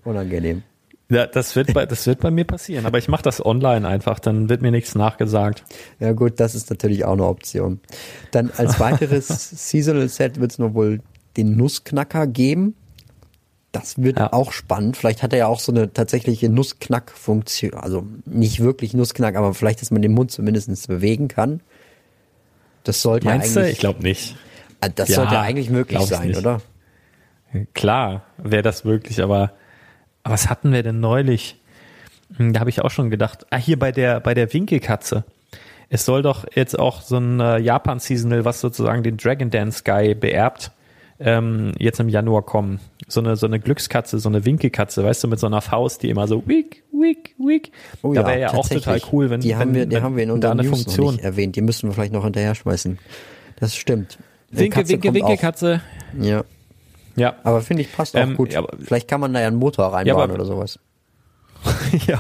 Unangenehm. 0.03 0.63
Ja, 1.09 1.27
das 1.27 1.57
wird 1.57 1.73
bei, 1.73 1.85
das 1.85 2.07
wird 2.07 2.21
bei 2.21 2.31
mir 2.31 2.45
passieren, 2.45 2.85
aber 2.85 2.97
ich 2.97 3.09
mache 3.09 3.21
das 3.21 3.45
online 3.45 3.85
einfach, 3.85 4.19
dann 4.19 4.47
wird 4.47 4.61
mir 4.61 4.71
nichts 4.71 4.95
nachgesagt. 4.95 5.65
Ja 5.99 6.13
gut, 6.13 6.39
das 6.39 6.55
ist 6.55 6.69
natürlich 6.69 7.03
auch 7.03 7.11
eine 7.11 7.25
Option. 7.25 7.81
Dann 8.31 8.49
als 8.55 8.79
weiteres 8.79 9.27
Seasonal 9.69 10.07
Set 10.07 10.39
wird 10.39 10.51
es 10.51 10.57
noch 10.57 10.73
wohl 10.73 11.01
den 11.35 11.57
Nussknacker 11.57 12.27
geben. 12.27 12.75
Das 13.71 14.01
wird 14.01 14.19
ja. 14.19 14.33
auch 14.33 14.51
spannend. 14.51 14.97
Vielleicht 14.97 15.23
hat 15.23 15.31
er 15.31 15.39
ja 15.39 15.47
auch 15.47 15.59
so 15.59 15.71
eine 15.71 15.93
tatsächliche 15.93 16.49
Nussknack-Funktion. 16.49 17.73
Also 17.75 18.05
nicht 18.25 18.59
wirklich 18.59 18.93
Nussknack, 18.93 19.35
aber 19.35 19.53
vielleicht, 19.53 19.81
dass 19.81 19.91
man 19.91 20.01
den 20.01 20.11
Mund 20.11 20.31
zumindest 20.31 20.87
bewegen 20.87 21.29
kann. 21.29 21.61
Das 22.83 23.01
sollte 23.01 23.27
Meinst 23.27 23.57
eigentlich. 23.57 23.67
Du? 23.67 23.71
Ich 23.71 23.79
glaube 23.79 24.03
nicht. 24.03 24.35
Ah, 24.81 24.89
das 24.89 25.09
ja, 25.09 25.15
sollte 25.15 25.39
eigentlich 25.39 25.69
möglich 25.69 26.01
sein, 26.01 26.29
nicht. 26.29 26.39
oder? 26.39 26.61
Klar, 27.73 28.23
wäre 28.37 28.63
das 28.63 28.83
möglich, 28.83 29.21
aber 29.21 29.53
was 30.23 30.49
hatten 30.49 30.71
wir 30.71 30.83
denn 30.83 30.99
neulich? 30.99 31.59
Hm, 32.37 32.53
da 32.53 32.59
habe 32.59 32.69
ich 32.69 32.81
auch 32.81 32.91
schon 32.91 33.09
gedacht, 33.09 33.45
ah, 33.49 33.57
hier 33.57 33.77
bei 33.77 33.91
der, 33.91 34.19
bei 34.19 34.33
der 34.33 34.51
Winkelkatze. 34.53 35.23
Es 35.89 36.05
soll 36.05 36.21
doch 36.21 36.45
jetzt 36.55 36.79
auch 36.79 37.01
so 37.01 37.17
ein 37.17 37.39
äh, 37.39 37.57
Japan-Seasonal, 37.59 38.45
was 38.45 38.61
sozusagen 38.61 39.03
den 39.03 39.17
Dragon 39.17 39.49
Dance 39.49 39.83
Guy 39.83 40.15
beerbt, 40.15 40.71
ähm, 41.23 41.73
jetzt 41.77 41.99
im 41.99 42.09
Januar 42.09 42.41
kommen. 42.43 42.79
So 43.07 43.19
eine, 43.19 43.35
so 43.35 43.45
eine 43.45 43.59
Glückskatze, 43.59 44.19
so 44.19 44.29
eine 44.29 44.45
Winkelkatze, 44.45 45.03
weißt 45.03 45.23
du, 45.23 45.27
mit 45.27 45.39
so 45.39 45.47
einer 45.47 45.61
Faust, 45.61 46.03
die 46.03 46.09
immer 46.09 46.27
so 46.27 46.47
wick, 46.47 46.83
wick, 46.91 47.35
wick. 47.37 47.71
Oh 48.01 48.13
da 48.13 48.25
wäre 48.25 48.39
ja, 48.39 48.51
ja 48.51 48.57
auch 48.57 48.67
total 48.67 49.01
cool, 49.11 49.29
wenn 49.29 49.41
die 49.41 49.55
haben 49.55 49.73
wir, 49.73 49.85
die 49.85 49.95
wenn, 49.95 50.03
haben 50.03 50.15
wir 50.15 50.23
in 50.23 50.31
unserer 50.31 50.63
Funktion. 50.63 51.05
noch 51.05 51.11
nicht 51.13 51.23
erwähnt. 51.23 51.55
Die 51.55 51.61
müssen 51.61 51.89
wir 51.89 51.93
vielleicht 51.93 52.13
noch 52.13 52.23
hinterher 52.23 52.55
schmeißen. 52.55 52.97
Das 53.59 53.75
stimmt. 53.75 54.17
Winke, 54.49 54.87
Winke, 54.87 55.13
Winkelkatze. 55.13 55.81
Ja. 56.19 56.43
Ja. 57.15 57.35
Aber 57.43 57.61
finde 57.61 57.83
ich 57.83 57.91
passt 57.91 58.15
auch 58.15 58.21
ähm, 58.21 58.35
gut. 58.35 58.53
Ja, 58.53 58.63
Vielleicht 58.79 59.07
kann 59.07 59.21
man 59.21 59.33
da 59.33 59.41
ja 59.41 59.47
einen 59.47 59.57
Motor 59.57 59.87
reinbauen 59.87 60.07
ja, 60.07 60.23
aber, 60.23 60.33
oder 60.33 60.45
sowas. 60.45 60.79
ja, 62.07 62.19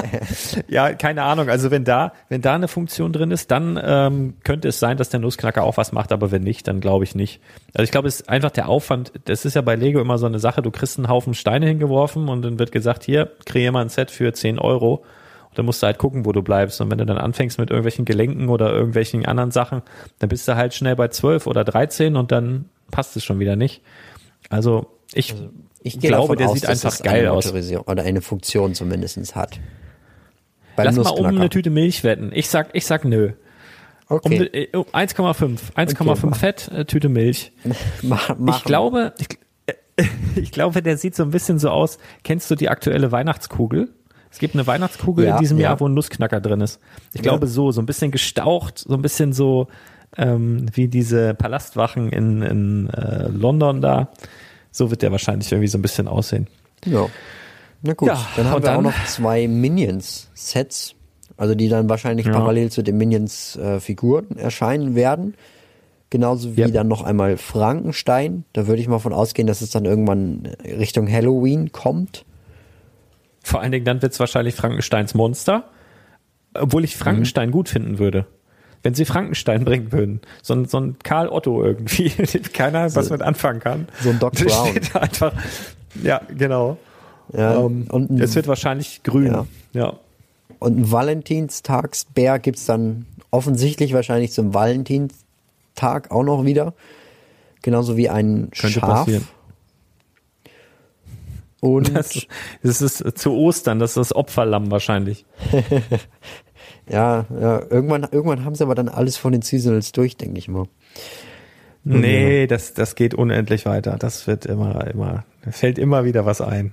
ja, 0.68 0.94
keine 0.94 1.22
Ahnung. 1.22 1.48
Also 1.48 1.70
wenn 1.70 1.84
da, 1.84 2.12
wenn 2.28 2.42
da 2.42 2.54
eine 2.54 2.68
Funktion 2.68 3.12
drin 3.12 3.30
ist, 3.30 3.50
dann 3.50 3.80
ähm, 3.82 4.34
könnte 4.44 4.68
es 4.68 4.80
sein, 4.80 4.96
dass 4.96 5.08
der 5.08 5.20
Nussknacker 5.20 5.62
auch 5.62 5.76
was 5.76 5.92
macht, 5.92 6.12
aber 6.12 6.30
wenn 6.30 6.42
nicht, 6.42 6.68
dann 6.68 6.80
glaube 6.80 7.04
ich 7.04 7.14
nicht. 7.14 7.40
Also 7.74 7.84
ich 7.84 7.90
glaube, 7.90 8.08
es 8.08 8.20
ist 8.20 8.28
einfach 8.28 8.50
der 8.50 8.68
Aufwand, 8.68 9.12
das 9.24 9.44
ist 9.44 9.54
ja 9.54 9.62
bei 9.62 9.76
Lego 9.76 10.00
immer 10.00 10.18
so 10.18 10.26
eine 10.26 10.38
Sache, 10.38 10.62
du 10.62 10.70
kriegst 10.70 10.98
einen 10.98 11.08
Haufen 11.08 11.34
Steine 11.34 11.66
hingeworfen 11.66 12.28
und 12.28 12.42
dann 12.42 12.58
wird 12.58 12.72
gesagt, 12.72 13.04
hier, 13.04 13.32
kreier 13.44 13.72
mal 13.72 13.82
ein 13.82 13.88
Set 13.88 14.10
für 14.10 14.32
10 14.32 14.58
Euro. 14.58 15.04
Und 15.48 15.58
dann 15.58 15.66
musst 15.66 15.82
du 15.82 15.86
halt 15.86 15.98
gucken, 15.98 16.24
wo 16.24 16.32
du 16.32 16.42
bleibst. 16.42 16.80
Und 16.80 16.90
wenn 16.90 16.98
du 16.98 17.06
dann 17.06 17.18
anfängst 17.18 17.58
mit 17.58 17.70
irgendwelchen 17.70 18.04
Gelenken 18.04 18.48
oder 18.48 18.72
irgendwelchen 18.72 19.24
anderen 19.24 19.52
Sachen, 19.52 19.82
dann 20.18 20.28
bist 20.28 20.48
du 20.48 20.56
halt 20.56 20.74
schnell 20.74 20.96
bei 20.96 21.08
12 21.08 21.46
oder 21.46 21.62
13 21.62 22.16
und 22.16 22.32
dann 22.32 22.64
passt 22.90 23.16
es 23.16 23.24
schon 23.24 23.38
wieder 23.38 23.54
nicht. 23.54 23.80
Also 24.50 24.86
ich, 25.12 25.32
also 25.32 25.50
ich 25.84 26.00
glaube, 26.00 26.34
der 26.34 26.48
aus, 26.48 26.54
sieht 26.54 26.66
einfach 26.66 26.98
geil 27.02 27.28
aus. 27.28 27.52
Oder 27.52 28.02
eine 28.02 28.22
Funktion 28.22 28.74
zumindest 28.74 29.36
hat. 29.36 29.60
Beim 30.76 30.86
Lass 30.86 30.96
mal 30.96 31.10
um 31.10 31.26
eine 31.26 31.50
Tüte 31.50 31.68
Milch 31.68 32.02
wetten. 32.04 32.32
Ich 32.34 32.48
sag, 32.48 32.70
ich 32.72 32.86
sag 32.86 33.04
nö. 33.04 33.32
Okay. 34.08 34.70
Um, 34.72 34.82
1,5. 34.84 35.74
1,5 35.76 36.10
okay, 36.10 36.34
Fett, 36.34 36.68
äh, 36.68 36.84
Tüte 36.86 37.10
Milch. 37.10 37.52
mach, 38.02 38.34
mach 38.38 38.58
ich 38.58 38.64
glaube, 38.64 39.12
ich, 39.18 39.38
äh, 39.96 40.04
ich 40.36 40.52
glaube, 40.52 40.82
der 40.82 40.96
sieht 40.96 41.14
so 41.14 41.22
ein 41.22 41.30
bisschen 41.30 41.58
so 41.58 41.68
aus. 41.68 41.98
Kennst 42.22 42.50
du 42.50 42.54
die 42.54 42.70
aktuelle 42.70 43.12
Weihnachtskugel? 43.12 43.90
Es 44.30 44.38
gibt 44.38 44.54
eine 44.54 44.66
Weihnachtskugel 44.66 45.26
ja, 45.26 45.34
in 45.36 45.40
diesem 45.40 45.58
ja. 45.58 45.64
Jahr, 45.64 45.80
wo 45.80 45.86
ein 45.86 45.94
Nussknacker 45.94 46.40
drin 46.40 46.62
ist. 46.62 46.80
Ich 47.10 47.16
ja. 47.16 47.22
glaube 47.22 47.46
so, 47.46 47.72
so 47.72 47.82
ein 47.82 47.86
bisschen 47.86 48.10
gestaucht, 48.10 48.78
so 48.78 48.94
ein 48.94 49.02
bisschen 49.02 49.34
so 49.34 49.68
ähm, 50.16 50.66
wie 50.72 50.88
diese 50.88 51.34
Palastwachen 51.34 52.08
in, 52.08 52.42
in 52.42 52.90
äh, 52.90 53.28
London 53.28 53.82
da. 53.82 54.08
So 54.74 54.90
wird 54.90 55.02
der 55.02 55.12
wahrscheinlich 55.12 55.52
irgendwie 55.52 55.68
so 55.68 55.78
ein 55.78 55.82
bisschen 55.82 56.08
aussehen. 56.08 56.48
Ja. 56.84 57.06
Na 57.82 57.92
gut, 57.92 58.08
ja, 58.08 58.26
dann 58.34 58.46
haben 58.46 58.62
wir 58.64 58.70
dann, 58.70 58.78
auch 58.78 58.82
noch 58.82 59.04
zwei 59.06 59.46
Minions-Sets, 59.46 60.96
also 61.36 61.54
die 61.54 61.68
dann 61.68 61.88
wahrscheinlich 61.88 62.26
ja. 62.26 62.32
parallel 62.32 62.72
zu 62.72 62.82
den 62.82 62.96
Minions-Figuren 62.96 64.36
äh, 64.36 64.40
erscheinen 64.40 64.96
werden. 64.96 65.34
Genauso 66.10 66.56
wie 66.56 66.62
yep. 66.62 66.72
dann 66.72 66.88
noch 66.88 67.04
einmal 67.04 67.36
Frankenstein. 67.36 68.44
Da 68.52 68.66
würde 68.66 68.82
ich 68.82 68.88
mal 68.88 68.98
von 68.98 69.12
ausgehen, 69.12 69.46
dass 69.46 69.60
es 69.60 69.70
dann 69.70 69.84
irgendwann 69.84 70.48
Richtung 70.64 71.08
Halloween 71.10 71.70
kommt. 71.70 72.24
Vor 73.44 73.60
allen 73.60 73.70
Dingen 73.70 73.84
dann 73.84 74.02
wird 74.02 74.12
es 74.12 74.18
wahrscheinlich 74.18 74.56
Frankensteins 74.56 75.14
Monster. 75.14 75.70
Obwohl 76.52 76.82
ich 76.82 76.96
Frankenstein 76.96 77.50
mhm. 77.50 77.52
gut 77.52 77.68
finden 77.68 77.98
würde 78.00 78.26
wenn 78.84 78.94
sie 78.94 79.06
Frankenstein 79.06 79.64
bringen 79.64 79.90
würden. 79.90 80.20
So 80.42 80.54
ein, 80.54 80.66
so 80.66 80.78
ein 80.78 80.96
Karl 81.02 81.28
Otto 81.28 81.64
irgendwie, 81.64 82.10
keiner 82.52 82.88
so, 82.90 83.00
was 83.00 83.10
mit 83.10 83.22
anfangen 83.22 83.58
kann. 83.58 83.88
So 84.00 84.10
ein 84.10 84.18
Doc 84.20 84.34
Brown. 84.34 84.78
einfach, 84.94 85.32
ja, 86.02 86.20
genau. 86.28 86.76
Ja, 87.32 87.56
um, 87.56 87.82
ähm, 87.82 87.86
und 87.90 88.10
ein, 88.10 88.20
es 88.20 88.36
wird 88.36 88.46
wahrscheinlich 88.46 89.02
grün. 89.02 89.32
Ja. 89.32 89.46
ja. 89.72 89.94
Und 90.58 90.78
ein 90.78 90.92
Valentinstagsbär 90.92 92.38
gibt's 92.38 92.66
dann 92.66 93.06
offensichtlich 93.30 93.94
wahrscheinlich 93.94 94.32
zum 94.32 94.52
Valentinstag 94.52 96.10
auch 96.10 96.22
noch 96.22 96.44
wieder. 96.44 96.74
Genauso 97.62 97.96
wie 97.96 98.10
ein 98.10 98.50
Könnte 98.50 98.80
Schaf. 98.80 99.06
Passieren. 99.06 99.26
Und 101.60 101.96
das, 101.96 102.26
das 102.62 102.82
ist 102.82 103.18
zu 103.18 103.32
Ostern, 103.32 103.78
das 103.78 103.92
ist 103.92 103.96
das 103.96 104.14
Opferlamm 104.14 104.70
wahrscheinlich. 104.70 105.24
Ja, 106.88 107.26
ja, 107.30 107.62
irgendwann, 107.70 108.06
irgendwann 108.10 108.44
haben 108.44 108.54
sie 108.54 108.64
aber 108.64 108.74
dann 108.74 108.88
alles 108.88 109.16
von 109.16 109.32
den 109.32 109.42
Seasonals 109.42 109.92
durch, 109.92 110.16
denke 110.16 110.38
ich 110.38 110.48
mal. 110.48 110.66
Nee, 111.84 112.46
das, 112.46 112.72
das 112.72 112.94
geht 112.94 113.14
unendlich 113.14 113.66
weiter. 113.66 113.96
Das 113.98 114.26
wird 114.26 114.46
immer, 114.46 114.86
immer, 114.86 115.24
fällt 115.50 115.78
immer 115.78 116.04
wieder 116.04 116.24
was 116.24 116.40
ein. 116.40 116.72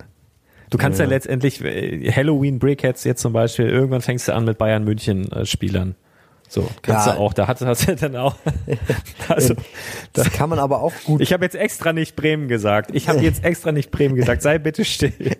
Du 0.70 0.78
kannst 0.78 1.00
ja, 1.00 1.06
ja 1.06 1.10
letztendlich 1.10 1.62
äh, 1.64 2.12
Halloween 2.12 2.60
Brickheads 2.60 3.04
jetzt 3.04 3.22
zum 3.22 3.34
Beispiel, 3.34 3.68
irgendwann 3.68 4.02
fängst 4.02 4.30
du 4.30 4.34
an 4.34 4.46
mit 4.46 4.58
Bayern 4.58 4.86
München 4.86 5.30
äh, 5.32 5.46
Spielern. 5.46 5.96
So, 6.48 6.70
kannst 6.82 7.08
ja. 7.08 7.14
du 7.14 7.20
auch, 7.20 7.34
da 7.34 7.48
hast, 7.48 7.62
hast 7.62 7.88
du 7.88 7.96
dann 7.96 8.16
auch. 8.16 8.36
also, 9.30 9.54
das 10.14 10.26
da, 10.26 10.30
kann 10.32 10.50
man 10.50 10.60
aber 10.60 10.82
auch 10.82 10.94
gut. 11.06 11.22
Ich 11.22 11.32
habe 11.34 11.46
jetzt 11.46 11.56
extra 11.56 11.94
nicht 11.94 12.16
Bremen 12.16 12.48
gesagt. 12.48 12.92
Ich 12.94 13.08
habe 13.08 13.20
jetzt 13.20 13.44
extra 13.44 13.72
nicht 13.72 13.92
Bremen 13.92 14.16
gesagt. 14.16 14.42
Sei 14.42 14.60
bitte 14.60 14.84
still. 14.84 15.14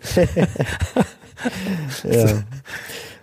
ja. 2.04 2.26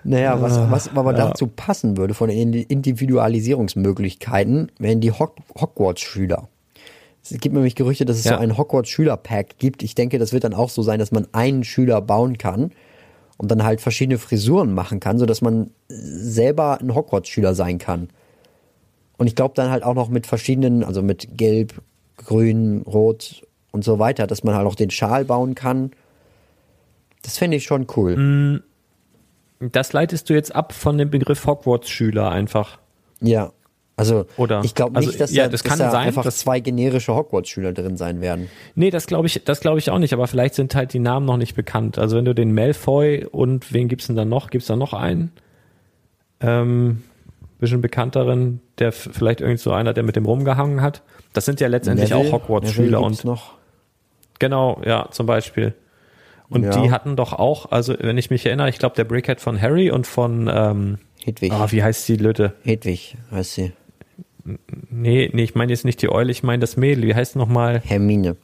Naja, 0.09 0.41
was, 0.41 0.57
ah, 0.57 0.69
was 0.71 0.89
aber 0.97 1.13
ja. 1.13 1.29
dazu 1.29 1.47
passen 1.47 1.99
würde 1.99 2.15
von 2.15 2.31
den 2.31 2.55
Individualisierungsmöglichkeiten, 2.55 4.73
wären 4.79 5.03
die 5.03 5.13
Hogwarts-Schüler. 5.13 6.49
Es 7.23 7.39
gibt 7.39 7.55
nämlich 7.55 7.75
Gerüchte, 7.75 8.07
dass 8.07 8.17
es 8.17 8.25
ja. 8.25 8.37
so 8.37 8.39
ein 8.39 8.57
Hogwarts-Schüler-Pack 8.57 9.59
gibt. 9.59 9.83
Ich 9.83 9.95
denke, 9.95 10.19
das 10.19 10.33
wird 10.33 10.45
dann 10.45 10.55
auch 10.55 10.71
so 10.71 10.81
sein, 10.81 10.99
dass 10.99 11.13
man 11.13 11.29
einen 11.33 11.63
Schüler 11.63 12.01
bauen 12.01 12.39
kann 12.39 12.73
und 13.37 13.51
dann 13.51 13.65
halt 13.65 13.83
verschiedene 13.83 14.17
Frisuren 14.17 14.73
machen 14.73 14.99
kann, 14.99 15.19
sodass 15.19 15.43
man 15.43 15.73
selber 15.89 16.81
ein 16.81 16.95
Hogwarts-Schüler 16.95 17.55
sein 17.55 17.77
kann. 17.77 18.09
Und 19.19 19.27
ich 19.27 19.35
glaube 19.35 19.53
dann 19.57 19.71
halt 19.71 19.83
auch 19.83 19.95
noch 19.95 20.09
mit 20.09 20.27
verschiedenen, 20.27 20.85
also 20.85 21.03
mit 21.03 21.37
Gelb, 21.37 21.83
Grün, 22.17 22.81
Rot 22.87 23.47
und 23.73 23.85
so 23.85 23.99
weiter, 23.99 24.27
dass 24.27 24.43
man 24.43 24.55
halt 24.55 24.67
auch 24.67 24.75
den 24.75 24.91
Schal 24.91 25.27
bauen 25.27 25.55
kann. 25.55 25.91
Das 27.21 27.37
fände 27.37 27.59
ich 27.59 27.65
schon 27.65 27.87
cool. 27.95 28.17
Mm, 28.17 28.63
das 29.61 29.93
leitest 29.93 30.31
du 30.31 30.35
jetzt 30.35 30.55
ab 30.55 30.73
von 30.73 30.99
dem 30.99 31.11
Begriff 31.11 31.47
Hogwarts-Schüler 31.47 32.31
einfach. 32.31 32.79
Ja. 33.21 33.53
Also 33.97 34.27
Oder, 34.37 34.63
ich 34.65 34.77
glaube 34.77 34.95
also, 34.95 35.09
nicht, 35.09 35.21
dass, 35.21 35.33
ja, 35.33 35.45
da, 35.45 35.51
das 35.51 35.65
dass 35.65 35.77
da 35.77 35.91
sein, 35.91 36.07
einfach 36.07 36.23
dass, 36.23 36.39
zwei 36.39 36.61
generische 36.61 37.17
Hogwarts-Schüler 37.17 37.73
drin 37.73 37.97
sein 37.97 38.21
werden. 38.21 38.49
Nee, 38.77 38.91
das 38.91 39.09
glaube 39.09 39.27
ich, 39.27 39.43
das 39.45 39.59
glaube 39.59 39.81
ich 39.81 39.91
auch 39.91 39.99
nicht, 39.99 40.13
aber 40.13 40.29
vielleicht 40.29 40.55
sind 40.55 40.77
halt 40.77 40.93
die 40.93 41.01
Namen 41.01 41.27
noch 41.27 41.37
nicht 41.37 41.57
bekannt. 41.57 41.99
Also 41.99 42.17
wenn 42.17 42.25
du 42.25 42.33
den 42.33 42.55
Malfoy 42.55 43.25
und 43.25 43.73
wen 43.73 43.89
gibt's 43.89 44.07
denn 44.07 44.15
da 44.15 44.25
noch? 44.25 44.51
Gibt's 44.51 44.69
da 44.69 44.77
noch 44.77 44.93
einen? 44.93 45.33
Ähm, 46.41 47.03
bisschen 47.59 47.81
bekannteren, 47.81 48.61
der 48.79 48.93
vielleicht 48.93 49.41
irgend 49.41 49.59
so 49.59 49.73
einer, 49.73 49.93
der 49.93 50.05
mit 50.05 50.15
dem 50.15 50.27
rumgehangen 50.27 50.81
hat. 50.81 51.03
Das 51.33 51.45
sind 51.45 51.61
ja 51.61 51.67
letztendlich 51.67 52.11
Neville, 52.11 52.29
auch 52.29 52.33
Hogwarts-Schüler 52.33 53.01
und 53.01 53.25
noch. 53.25 53.55
Genau, 54.39 54.81
ja, 54.85 55.09
zum 55.11 55.27
Beispiel. 55.27 55.75
Und 56.51 56.65
ja. 56.65 56.71
die 56.71 56.91
hatten 56.91 57.17
doch 57.17 57.33
auch, 57.35 57.71
also 57.71 57.95
wenn 57.99 58.17
ich 58.17 58.31
mich 58.31 58.47
erinnere, 58.47 58.71
ich 58.71 58.79
glaube 58.79 58.97
der 58.97 59.05
Brickhead 59.05 59.41
von 59.41 59.61
Harry 59.61 59.91
und 59.91 60.07
von 60.07 60.51
ähm, 60.53 60.99
Hedwig. 61.23 61.53
Ah, 61.53 61.71
wie 61.71 61.83
heißt 61.83 62.09
die 62.09 62.17
Lütte? 62.17 62.55
Hedwig 62.65 63.17
heißt 63.31 63.55
sie. 63.55 63.73
Nee, 64.91 65.31
nee, 65.33 65.43
ich 65.43 65.55
meine 65.55 65.73
jetzt 65.73 65.85
nicht 65.85 66.01
die 66.01 66.11
Eule, 66.11 66.31
ich 66.31 66.43
meine 66.43 66.61
das 66.61 66.77
Mädel. 66.77 67.07
Wie 67.07 67.15
heißt 67.15 67.37
nochmal? 67.37 67.83
Hermine. 67.85 68.37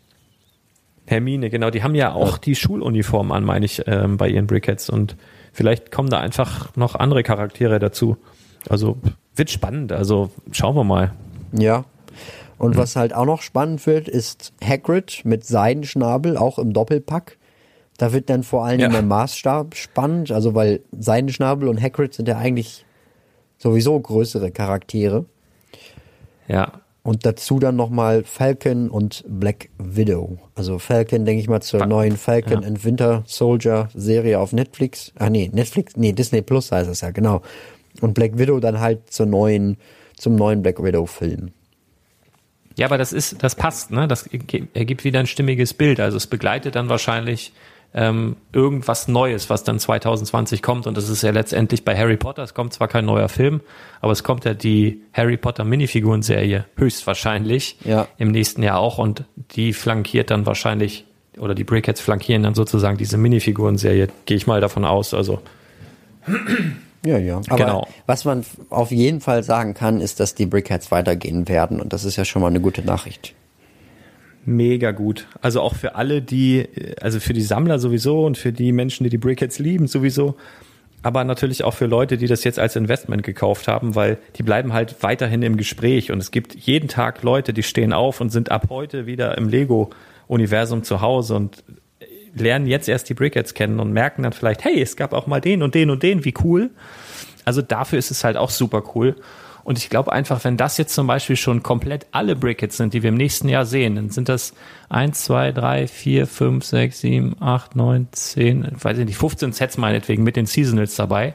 Hermine, 1.07 1.51
genau. 1.51 1.71
Die 1.71 1.83
haben 1.83 1.95
ja 1.95 2.13
auch 2.13 2.33
ja. 2.33 2.39
die 2.45 2.55
Schuluniform 2.55 3.33
an, 3.33 3.45
meine 3.45 3.65
ich, 3.65 3.83
ähm, 3.87 4.17
bei 4.17 4.29
ihren 4.29 4.47
Brickheads. 4.47 4.91
Und 4.91 5.17
vielleicht 5.53 5.91
kommen 5.91 6.11
da 6.11 6.21
einfach 6.21 6.77
noch 6.77 6.95
andere 6.95 7.23
Charaktere 7.23 7.79
dazu. 7.79 8.17
Also 8.69 8.99
wird 9.35 9.51
spannend. 9.51 9.93
Also 9.93 10.31
schauen 10.53 10.77
wir 10.77 10.85
mal. 10.85 11.13
Ja. 11.53 11.85
Und 12.59 12.73
hm. 12.73 12.79
was 12.79 12.97
halt 12.97 13.15
auch 13.15 13.27
noch 13.27 13.43
spannend 13.43 13.87
wird, 13.87 14.09
ist 14.09 14.53
Hagrid 14.63 15.23
mit 15.25 15.45
Seidenschnabel, 15.45 16.37
auch 16.37 16.59
im 16.59 16.73
Doppelpack. 16.73 17.39
Da 17.97 18.13
wird 18.13 18.29
dann 18.29 18.43
vor 18.43 18.65
allem 18.65 18.81
ja. 18.81 18.89
der 18.89 19.03
Maßstab 19.03 19.77
spannend, 19.77 20.33
also 20.33 20.55
weil 20.55 20.81
Seidenschnabel 20.99 21.69
und 21.69 21.81
Hagrid 21.81 22.13
sind 22.15 22.29
ja 22.29 22.39
eigentlich 22.39 22.85
sowieso 23.59 23.99
größere 23.99 24.51
Charaktere. 24.51 25.27
Ja. 26.49 26.73
Und 27.03 27.27
dazu 27.27 27.59
dann 27.59 27.77
nochmal 27.77 28.25
Falcon 28.25 28.89
und 28.89 29.25
Black 29.29 29.69
Widow. 29.79 30.39
Also 30.55 30.79
Falcon, 30.79 31.25
denke 31.27 31.41
ich 31.41 31.49
mal, 31.49 31.61
zur 31.61 31.81
Fa 31.81 31.87
neuen 31.87 32.17
Falcon 32.17 32.63
ja. 32.63 32.67
and 32.67 32.83
Winter 32.85 33.23
Soldier 33.27 33.89
Serie 33.95 34.41
auf 34.41 34.53
Netflix. 34.53 35.13
Ah 35.19 35.29
nee, 35.29 35.51
Netflix, 35.53 35.97
nee, 35.97 36.13
Disney 36.13 36.41
Plus 36.41 36.73
heißt 36.73 36.89
es 36.89 37.03
ja, 37.03 37.11
genau. 37.11 37.43
Und 38.01 38.15
Black 38.15 38.39
Widow 38.39 38.59
dann 38.59 38.81
halt 38.81 39.13
zur 39.13 39.27
neuen, 39.27 39.77
zum 40.17 40.35
neuen 40.35 40.63
Black 40.63 40.83
Widow 40.83 41.07
Film. 41.07 41.53
Ja, 42.77 42.87
aber 42.87 42.99
das 42.99 43.13
ist, 43.13 43.43
das 43.43 43.55
passt, 43.55 43.91
ne? 43.91 44.09
Das 44.09 44.29
ergibt 44.73 45.05
wieder 45.05 45.21
ein 45.21 45.27
stimmiges 45.27 45.75
Bild. 45.75 46.01
Also 46.01 46.17
es 46.17 46.27
begleitet 46.27 46.75
dann 46.75 46.89
wahrscheinlich 46.89 47.53
ähm, 47.95 48.37
irgendwas 48.53 49.07
Neues, 49.07 49.49
was 49.51 49.63
dann 49.63 49.79
2020 49.79 50.63
kommt. 50.63 50.87
Und 50.87 50.97
das 50.97 51.09
ist 51.09 51.23
ja 51.23 51.31
letztendlich 51.31 51.85
bei 51.85 51.97
Harry 51.97 52.17
Potter. 52.17 52.43
Es 52.43 52.53
kommt 52.53 52.73
zwar 52.73 52.89
kein 52.89 53.05
neuer 53.05 53.29
Film, 53.29 53.61
aber 54.01 54.13
es 54.13 54.25
kommt 54.25 54.45
ja 54.45 54.53
die 54.53 55.03
Harry 55.13 55.37
Potter 55.37 55.65
Minifiguren-Serie 55.65 56.67
höchstwahrscheinlich 56.77 57.79
ja. 57.85 58.09
im 58.19 58.33
nächsten 58.33 58.63
Jahr 58.65 58.79
auch. 58.79 58.99
Und 58.99 59.25
die 59.37 59.73
flankiert 59.73 60.31
dann 60.31 60.45
wahrscheinlich, 60.45 61.05
oder 61.39 61.55
die 61.55 61.65
Brickheads 61.65 62.01
flankieren 62.01 62.43
dann 62.43 62.55
sozusagen 62.55 62.99
diese 62.99 63.17
Minifiguren-Serie, 63.17 64.09
gehe 64.27 64.37
ich 64.37 64.49
mal 64.49 64.61
davon 64.61 64.85
aus. 64.85 65.15
Also. 65.15 65.41
Ja, 67.07 67.19
ja. 67.19 67.37
Aber 67.49 67.57
genau. 67.57 67.89
was 68.07 68.25
man 68.25 68.45
auf 68.71 68.91
jeden 68.91 69.21
Fall 69.21 69.45
sagen 69.45 69.75
kann, 69.75 70.01
ist, 70.01 70.19
dass 70.19 70.35
die 70.35 70.47
Brickheads 70.47 70.91
weitergehen 70.91 71.49
werden. 71.49 71.81
Und 71.81 71.93
das 71.93 72.05
ist 72.05 72.17
ja 72.17 72.25
schon 72.25 72.43
mal 72.43 72.49
eine 72.49 72.61
gute 72.61 72.83
Nachricht 72.83 73.35
mega 74.47 74.91
gut. 74.91 75.27
Also 75.41 75.61
auch 75.61 75.75
für 75.75 75.95
alle, 75.95 76.23
die, 76.23 76.67
also 77.01 77.21
für 77.21 77.33
die 77.33 77.43
Sammler 77.43 77.79
sowieso 77.79 78.25
und 78.25 78.39
für 78.39 78.53
die 78.53 78.73
Menschen, 78.73 79.05
die 79.05 79.11
die 79.11 79.19
Brickheads 79.19 79.59
lieben 79.59 79.87
sowieso, 79.87 80.37
aber 81.03 81.23
natürlich 81.25 81.65
auch 81.65 81.75
für 81.75 81.87
Leute, 81.87 82.17
die 82.17 82.27
das 82.27 82.45
jetzt 82.45 82.59
als 82.59 82.77
Investment 82.77 83.23
gekauft 83.23 83.69
haben, 83.69 83.95
weil 83.95 84.19
die 84.37 84.43
bleiben 84.43 84.73
halt 84.73 84.97
weiterhin 85.03 85.43
im 85.43 85.57
Gespräch 85.57 86.11
und 86.11 86.19
es 86.19 86.31
gibt 86.31 86.55
jeden 86.55 86.89
Tag 86.89 87.23
Leute, 87.23 87.53
die 87.53 87.63
stehen 87.63 87.93
auf 87.93 88.21
und 88.21 88.31
sind 88.31 88.51
ab 88.51 88.69
heute 88.71 89.05
wieder 89.05 89.37
im 89.37 89.49
Lego-Universum 89.49 90.83
zu 90.83 91.03
Hause 91.03 91.35
und 91.35 91.63
lernen 92.35 92.67
jetzt 92.67 92.89
erst 92.89 93.09
die 93.09 93.15
Brickheads 93.15 93.55
kennen 93.55 93.81
und 93.81 93.93
merken 93.93 94.23
dann 94.23 94.33
vielleicht, 94.33 94.65
hey, 94.65 94.81
es 94.81 94.97
gab 94.97 95.13
auch 95.13 95.27
mal 95.27 95.41
den 95.41 95.63
und 95.63 95.75
den 95.75 95.91
und 95.91 96.03
den, 96.03 96.25
wie 96.25 96.35
cool. 96.43 96.71
Also 97.45 97.63
dafür 97.63 97.99
ist 97.99 98.11
es 98.11 98.25
halt 98.25 98.37
auch 98.37 98.51
super 98.51 98.83
cool. 98.95 99.17
Und 99.65 99.79
ich 99.79 99.89
glaube 99.89 100.13
einfach, 100.13 100.45
wenn 100.45 100.59
das 100.59 100.77
jetzt 100.77 100.95
zum 100.95 101.07
Beispiel 101.07 101.37
schon 101.37 101.63
komplett 101.63 102.07
alle 102.13 102.37
Brickets 102.37 102.77
sind, 102.77 102.93
die 102.93 103.03
wir 103.03 103.09
im 103.09 103.17
nächsten 103.17 103.49
Jahr 103.49 103.65
sehen, 103.65 103.97
dann 103.97 104.11
sind 104.11 104.29
das 104.29 104.53
eins, 104.91 105.25
zwei, 105.25 105.53
drei, 105.53 105.89
vier, 105.89 106.27
fünf, 106.27 106.65
sechs, 106.65 107.01
sieben, 107.01 107.35
acht, 107.41 107.75
neun, 107.75 108.09
zehn, 108.13 108.71
weiß 108.79 108.99
ich 108.99 109.07
nicht, 109.07 109.17
15 109.17 109.53
Sets 109.53 109.79
meinetwegen 109.79 110.23
mit 110.23 110.37
den 110.37 110.45
Seasonals 110.45 110.97
dabei. 110.97 111.35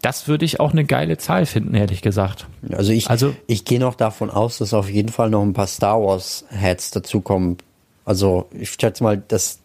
Das 0.00 0.26
würde 0.26 0.46
ich 0.46 0.60
auch 0.60 0.72
eine 0.72 0.84
geile 0.84 1.18
Zahl 1.18 1.46
finden, 1.46 1.74
ehrlich 1.74 2.00
gesagt. 2.00 2.46
Also 2.72 2.90
ich, 2.92 3.08
also, 3.08 3.36
ich 3.46 3.64
gehe 3.64 3.78
noch 3.78 3.94
davon 3.94 4.30
aus, 4.30 4.58
dass 4.58 4.74
auf 4.74 4.90
jeden 4.90 5.10
Fall 5.10 5.30
noch 5.30 5.42
ein 5.42 5.52
paar 5.52 5.68
Star 5.68 6.02
Wars 6.02 6.44
Heads 6.48 6.90
dazukommen. 6.90 7.58
Also 8.04 8.48
ich 8.58 8.72
schätze 8.72 9.04
mal, 9.04 9.22
dass 9.28 9.60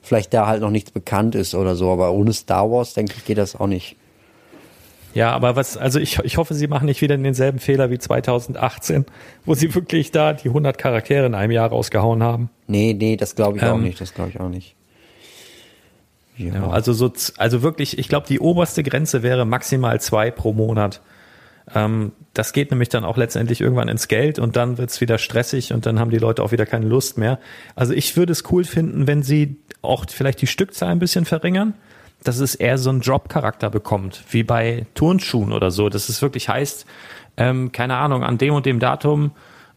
vielleicht 0.00 0.32
da 0.32 0.46
halt 0.46 0.62
noch 0.62 0.70
nichts 0.70 0.92
bekannt 0.92 1.34
ist 1.34 1.54
oder 1.54 1.76
so, 1.76 1.90
aber 1.90 2.12
ohne 2.12 2.32
Star 2.32 2.70
Wars, 2.70 2.94
denke 2.94 3.14
ich, 3.16 3.24
geht 3.24 3.36
das 3.36 3.56
auch 3.56 3.66
nicht. 3.66 3.96
Ja, 5.12 5.32
aber 5.32 5.56
was, 5.56 5.76
also 5.76 5.98
ich, 5.98 6.18
ich 6.20 6.36
hoffe, 6.36 6.54
sie 6.54 6.68
machen 6.68 6.86
nicht 6.86 7.00
wieder 7.00 7.16
denselben 7.16 7.58
Fehler 7.58 7.90
wie 7.90 7.98
2018, 7.98 9.06
wo 9.44 9.54
sie 9.54 9.74
wirklich 9.74 10.12
da 10.12 10.32
die 10.32 10.48
100 10.48 10.78
Charaktere 10.78 11.26
in 11.26 11.34
einem 11.34 11.50
Jahr 11.50 11.68
rausgehauen 11.68 12.22
haben. 12.22 12.50
Nee, 12.66 12.94
nee, 12.96 13.16
das 13.16 13.34
glaube 13.34 13.58
ich 13.58 13.62
ähm, 13.62 13.70
auch 13.70 13.78
nicht, 13.78 14.00
das 14.00 14.14
glaube 14.14 14.30
ich 14.30 14.40
auch 14.40 14.48
nicht. 14.48 14.76
Ja. 16.36 16.54
ja. 16.54 16.70
also 16.70 16.92
so, 16.92 17.12
also 17.36 17.62
wirklich, 17.62 17.98
ich 17.98 18.08
glaube, 18.08 18.26
die 18.28 18.38
oberste 18.38 18.82
Grenze 18.82 19.22
wäre 19.22 19.44
maximal 19.44 20.00
zwei 20.00 20.30
pro 20.30 20.52
Monat. 20.52 21.00
Ähm, 21.74 22.12
das 22.32 22.52
geht 22.52 22.70
nämlich 22.70 22.88
dann 22.88 23.04
auch 23.04 23.16
letztendlich 23.16 23.60
irgendwann 23.60 23.88
ins 23.88 24.06
Geld 24.06 24.38
und 24.38 24.56
dann 24.56 24.78
wird's 24.78 25.00
wieder 25.00 25.18
stressig 25.18 25.72
und 25.72 25.86
dann 25.86 25.98
haben 25.98 26.10
die 26.10 26.18
Leute 26.18 26.42
auch 26.42 26.52
wieder 26.52 26.66
keine 26.66 26.86
Lust 26.86 27.18
mehr. 27.18 27.40
Also 27.74 27.92
ich 27.92 28.16
würde 28.16 28.32
es 28.32 28.44
cool 28.50 28.64
finden, 28.64 29.08
wenn 29.08 29.22
sie 29.22 29.56
auch 29.82 30.04
vielleicht 30.08 30.40
die 30.40 30.46
Stückzahl 30.46 30.90
ein 30.90 31.00
bisschen 31.00 31.24
verringern 31.24 31.74
dass 32.22 32.38
es 32.38 32.54
eher 32.54 32.78
so 32.78 32.90
einen 32.90 33.00
Drop-Charakter 33.00 33.70
bekommt, 33.70 34.22
wie 34.30 34.42
bei 34.42 34.86
Turnschuhen 34.94 35.52
oder 35.52 35.70
so. 35.70 35.88
Dass 35.88 36.08
es 36.08 36.22
wirklich 36.22 36.48
heißt, 36.48 36.86
ähm, 37.36 37.72
keine 37.72 37.96
Ahnung, 37.96 38.24
an 38.24 38.38
dem 38.38 38.54
und 38.54 38.66
dem 38.66 38.78
Datum 38.78 39.32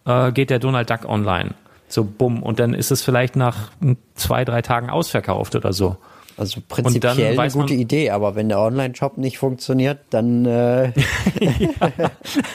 äh, 0.05 0.31
geht 0.31 0.49
der 0.49 0.59
Donald 0.59 0.89
Duck 0.89 1.05
online. 1.05 1.51
So 1.87 2.03
bumm. 2.03 2.43
Und 2.43 2.59
dann 2.59 2.73
ist 2.73 2.91
es 2.91 3.01
vielleicht 3.01 3.35
nach 3.35 3.71
zwei, 4.15 4.45
drei 4.45 4.61
Tagen 4.61 4.89
ausverkauft 4.89 5.55
oder 5.55 5.73
so. 5.73 5.97
Also 6.35 6.61
prinzipiell 6.67 7.39
eine 7.39 7.51
gute 7.51 7.75
Idee, 7.75 8.09
aber 8.09 8.33
wenn 8.33 8.49
der 8.49 8.59
Online-Shop 8.59 9.17
nicht 9.17 9.37
funktioniert, 9.37 9.99
dann 10.09 10.45
äh 10.45 10.91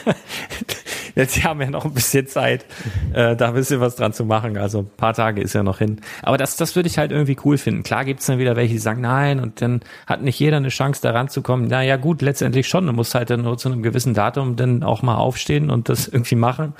Jetzt 1.15 1.43
haben 1.43 1.59
wir 1.59 1.69
noch 1.69 1.85
ein 1.85 1.93
bisschen 1.93 2.27
Zeit, 2.27 2.65
äh, 3.13 3.35
da 3.35 3.49
ein 3.49 3.53
bisschen 3.53 3.79
was 3.79 3.95
dran 3.95 4.13
zu 4.13 4.25
machen. 4.25 4.57
Also 4.57 4.79
ein 4.79 4.89
paar 4.97 5.13
Tage 5.13 5.41
ist 5.41 5.53
ja 5.53 5.63
noch 5.63 5.79
hin. 5.79 6.01
Aber 6.21 6.37
das, 6.37 6.57
das 6.57 6.75
würde 6.75 6.87
ich 6.87 6.97
halt 6.97 7.11
irgendwie 7.11 7.37
cool 7.45 7.57
finden. 7.57 7.83
Klar 7.83 8.05
gibt's 8.05 8.25
dann 8.25 8.39
wieder 8.39 8.55
welche, 8.55 8.73
die 8.73 8.79
sagen 8.79 9.01
nein 9.01 9.39
und 9.39 9.61
dann 9.61 9.81
hat 10.07 10.21
nicht 10.21 10.39
jeder 10.39 10.57
eine 10.57 10.69
Chance, 10.69 11.01
da 11.01 11.11
ranzukommen. 11.11 11.67
Na 11.69 11.81
ja, 11.83 11.97
gut, 11.97 12.21
letztendlich 12.21 12.67
schon. 12.67 12.85
Du 12.85 12.93
musst 12.93 13.15
halt 13.15 13.29
dann 13.29 13.41
nur 13.41 13.57
zu 13.57 13.69
einem 13.69 13.83
gewissen 13.83 14.13
Datum 14.13 14.55
dann 14.55 14.83
auch 14.83 15.01
mal 15.01 15.15
aufstehen 15.15 15.69
und 15.69 15.89
das 15.89 16.07
irgendwie 16.07 16.35
machen. 16.35 16.73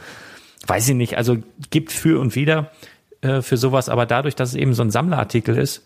Weiß 0.67 0.87
ich 0.89 0.95
nicht. 0.95 1.17
Also 1.17 1.37
gibt 1.69 1.91
für 1.91 2.19
und 2.19 2.35
wieder 2.35 2.71
äh, 3.21 3.41
für 3.41 3.57
sowas, 3.57 3.89
aber 3.89 4.05
dadurch, 4.05 4.35
dass 4.35 4.49
es 4.49 4.55
eben 4.55 4.73
so 4.73 4.83
ein 4.83 4.91
Sammlerartikel 4.91 5.57
ist, 5.57 5.83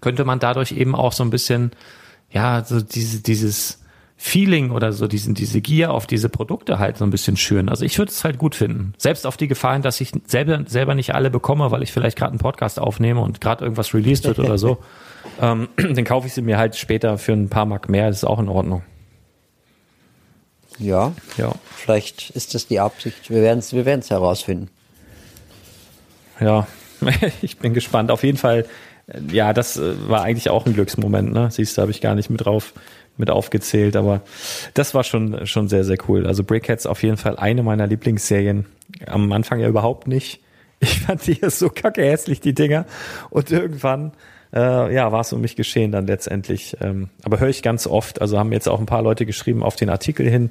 könnte 0.00 0.24
man 0.24 0.38
dadurch 0.38 0.72
eben 0.72 0.94
auch 0.94 1.12
so 1.12 1.24
ein 1.24 1.30
bisschen, 1.30 1.72
ja, 2.30 2.64
so 2.64 2.80
diese, 2.80 3.20
dieses 3.20 3.79
Feeling 4.22 4.70
oder 4.70 4.92
so 4.92 5.06
diesen, 5.06 5.32
diese 5.32 5.62
Gier 5.62 5.94
auf 5.94 6.06
diese 6.06 6.28
Produkte 6.28 6.78
halt 6.78 6.98
so 6.98 7.04
ein 7.04 7.10
bisschen 7.10 7.38
schüren. 7.38 7.70
Also 7.70 7.86
ich 7.86 7.96
würde 7.96 8.12
es 8.12 8.22
halt 8.22 8.36
gut 8.36 8.54
finden. 8.54 8.92
Selbst 8.98 9.26
auf 9.26 9.38
die 9.38 9.48
Gefahren, 9.48 9.80
dass 9.80 9.98
ich 9.98 10.12
selber, 10.26 10.62
selber 10.66 10.94
nicht 10.94 11.14
alle 11.14 11.30
bekomme, 11.30 11.70
weil 11.70 11.82
ich 11.82 11.90
vielleicht 11.90 12.18
gerade 12.18 12.32
einen 12.32 12.38
Podcast 12.38 12.78
aufnehme 12.78 13.22
und 13.22 13.40
gerade 13.40 13.64
irgendwas 13.64 13.94
released 13.94 14.26
wird 14.26 14.38
oder 14.38 14.58
so. 14.58 14.78
Ähm, 15.38 15.68
dann 15.76 16.04
kaufe 16.04 16.26
ich 16.26 16.32
sie 16.32 16.40
mir 16.40 16.56
halt 16.56 16.76
später 16.76 17.18
für 17.18 17.32
ein 17.32 17.50
paar 17.50 17.66
Mark 17.66 17.90
mehr. 17.90 18.08
Das 18.08 18.18
ist 18.18 18.24
auch 18.24 18.38
in 18.38 18.48
Ordnung. 18.48 18.82
Ja. 20.78 21.12
Ja. 21.36 21.52
Vielleicht 21.76 22.30
ist 22.30 22.54
das 22.54 22.66
die 22.66 22.80
Absicht. 22.80 23.28
Wir 23.28 23.42
werden 23.42 23.58
es 23.58 23.74
wir 23.74 23.84
werden's 23.84 24.08
herausfinden. 24.08 24.70
Ja, 26.40 26.66
ich 27.42 27.58
bin 27.58 27.74
gespannt. 27.74 28.10
Auf 28.10 28.22
jeden 28.22 28.38
Fall, 28.38 28.66
ja, 29.30 29.52
das 29.52 29.76
äh, 29.76 30.08
war 30.08 30.22
eigentlich 30.22 30.48
auch 30.48 30.64
ein 30.64 30.72
Glücksmoment, 30.72 31.32
ne? 31.32 31.50
Siehst 31.50 31.76
du, 31.76 31.82
habe 31.82 31.90
ich 31.90 32.00
gar 32.00 32.14
nicht 32.14 32.30
mit 32.30 32.44
drauf 32.44 32.72
mit 33.20 33.30
aufgezählt, 33.30 33.94
aber 33.94 34.22
das 34.74 34.94
war 34.94 35.04
schon, 35.04 35.46
schon 35.46 35.68
sehr, 35.68 35.84
sehr 35.84 35.98
cool. 36.08 36.26
Also 36.26 36.42
Brickheads 36.42 36.86
auf 36.86 37.02
jeden 37.02 37.16
Fall 37.16 37.36
eine 37.36 37.62
meiner 37.62 37.86
Lieblingsserien. 37.86 38.66
Am 39.06 39.30
Anfang 39.30 39.60
ja 39.60 39.68
überhaupt 39.68 40.08
nicht. 40.08 40.40
Ich 40.82 41.00
fand 41.00 41.26
die 41.26 41.38
so 41.50 41.68
kacke 41.68 42.02
hässlich, 42.02 42.40
die 42.40 42.54
Dinger. 42.54 42.86
Und 43.28 43.50
irgendwann, 43.50 44.12
äh, 44.54 44.94
ja, 44.94 45.12
war 45.12 45.20
es 45.20 45.30
um 45.30 45.42
mich 45.42 45.54
geschehen 45.54 45.92
dann 45.92 46.06
letztendlich. 46.06 46.74
Ähm, 46.80 47.10
aber 47.22 47.38
höre 47.38 47.50
ich 47.50 47.62
ganz 47.62 47.86
oft, 47.86 48.22
also 48.22 48.38
haben 48.38 48.50
jetzt 48.50 48.66
auch 48.66 48.80
ein 48.80 48.86
paar 48.86 49.02
Leute 49.02 49.26
geschrieben 49.26 49.62
auf 49.62 49.76
den 49.76 49.90
Artikel 49.90 50.26
hin, 50.26 50.48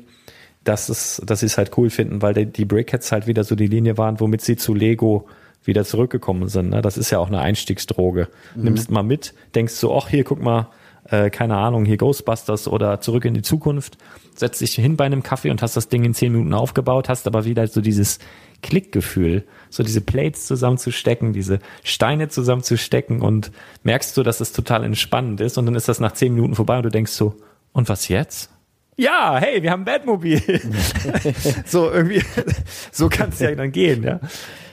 dass 0.64 0.88
es, 0.88 1.20
dass 1.26 1.40
sie 1.40 1.48
es 1.48 1.58
halt 1.58 1.76
cool 1.80 1.90
finden, 1.90 2.22
weil 2.22 2.36
die, 2.36 2.46
die 2.46 2.66
Brickheads 2.66 3.12
halt 3.12 3.26
wieder 3.26 3.44
so 3.44 3.56
die 3.56 3.66
Linie 3.66 3.98
waren, 3.98 4.20
womit 4.20 4.42
sie 4.42 4.56
zu 4.56 4.76
Lego 4.76 5.28
wieder 5.64 5.84
zurückgekommen 5.84 6.48
sind. 6.48 6.70
Ne? 6.70 6.84
Das 6.84 6.96
ist 6.96 7.10
ja 7.10 7.18
auch 7.18 7.28
eine 7.28 7.40
Einstiegsdroge. 7.40 8.28
Mhm. 8.56 8.64
Nimmst 8.64 8.92
mal 8.92 9.04
mit, 9.04 9.34
denkst 9.56 9.74
so, 9.74 9.96
ach 9.98 10.10
hier, 10.10 10.24
guck 10.24 10.44
mal, 10.44 10.68
äh, 11.12 11.30
keine 11.30 11.58
Ahnung, 11.58 11.86
hier 11.86 11.98
Ghostbusters 11.98 12.68
oder 12.68 13.02
Zurück 13.02 13.26
in 13.26 13.34
die 13.34 13.42
Zukunft, 13.42 13.98
setzt 14.36 14.62
dich 14.62 14.76
hin 14.76 14.96
bei 14.96 15.06
einem 15.06 15.24
Kaffee 15.24 15.50
und 15.50 15.62
hast 15.62 15.76
das 15.76 15.90
Ding 15.90 16.04
in 16.04 16.14
zehn 16.14 16.32
Minuten 16.32 16.54
aufgebaut, 16.54 17.10
hast 17.10 17.28
aber 17.28 17.46
wieder 17.46 17.68
so 17.68 17.82
dieses 17.82 18.20
Klickgefühl, 18.62 19.44
so 19.70 19.84
diese 19.84 20.02
Plates 20.02 20.46
zusammenzustecken, 20.46 21.34
diese 21.34 21.60
Steine 21.84 22.30
zusammenzustecken 22.30 23.22
und 23.22 23.52
merkst 23.84 24.16
du, 24.18 24.24
dass 24.24 24.40
es 24.40 24.52
total 24.52 24.84
entspannend 24.84 25.42
ist 25.42 25.58
und 25.58 25.66
dann 25.66 25.76
ist 25.76 25.88
das 25.88 26.00
nach 26.00 26.14
zehn 26.14 26.34
Minuten 26.34 26.56
vorbei 26.56 26.78
und 26.78 26.84
du 26.84 26.90
denkst 26.90 27.12
so, 27.12 27.36
und 27.72 27.90
was 27.90 28.08
jetzt? 28.08 28.50
Ja, 28.98 29.38
hey, 29.40 29.64
wir 29.64 29.72
haben 29.72 29.82
ein 29.82 29.86
Batmobil. 29.86 30.42
so 31.66 31.90
irgendwie, 31.90 32.22
so 32.92 33.08
kann 33.08 33.30
es 33.30 33.40
ja 33.40 33.54
dann 33.56 33.72
gehen, 33.72 34.04
ja. 34.04 34.20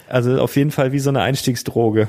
Also 0.09 0.41
auf 0.41 0.57
jeden 0.57 0.71
Fall 0.71 0.93
wie 0.93 0.99
so 0.99 1.11
eine 1.11 1.23
Einstiegsdroge. 1.23 2.09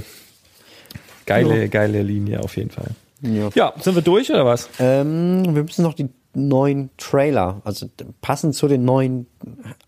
Geile, 1.25 1.61
ja. 1.61 1.67
geile 1.67 2.01
Linie 2.01 2.41
auf 2.41 2.57
jeden 2.57 2.71
Fall. 2.71 2.91
Ja. 3.22 3.49
ja, 3.55 3.74
sind 3.80 3.95
wir 3.95 4.01
durch 4.01 4.30
oder 4.30 4.45
was? 4.45 4.70
Ähm, 4.80 5.43
wir 5.55 5.63
müssen 5.63 5.84
noch 5.84 5.93
die 5.93 6.09
neuen 6.34 6.91
Trailer, 6.97 7.61
also 7.63 7.88
passend 8.22 8.55
zu 8.55 8.68
den 8.68 8.86
neuen, 8.86 9.28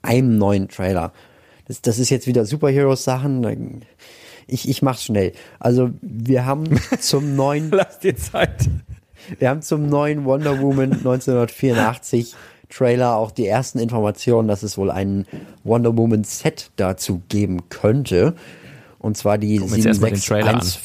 einem 0.02 0.38
neuen 0.38 0.68
Trailer. 0.68 1.14
Das, 1.68 1.82
das 1.82 2.00
ist 2.00 2.10
jetzt 2.10 2.26
wieder 2.26 2.46
Superheroes-Sachen. 2.46 3.86
Ich, 4.48 4.68
ich 4.68 4.82
mach's 4.82 5.04
schnell. 5.04 5.34
Also 5.60 5.92
wir 6.02 6.46
haben 6.46 6.66
zum 7.00 7.36
neuen. 7.36 7.70
Lass 7.72 8.00
dir 8.00 8.16
Zeit. 8.16 8.68
Wir 9.38 9.50
haben 9.50 9.62
zum 9.62 9.88
neuen 9.88 10.26
Wonder 10.26 10.60
Woman 10.60 10.94
1984 10.94 12.34
Trailer 12.70 13.16
auch 13.16 13.32
die 13.32 13.46
ersten 13.48 13.80
Informationen, 13.80 14.48
dass 14.48 14.64
es 14.64 14.78
wohl 14.78 14.90
einen 14.92 15.28
Wonder 15.64 15.96
Woman 15.98 16.24
Set 16.24 16.72
dazu 16.78 17.22
geben 17.30 17.70
könnte. 17.70 18.34
Und 19.00 19.18
zwar 19.18 19.38
die 19.38 19.60
76157 19.60 20.80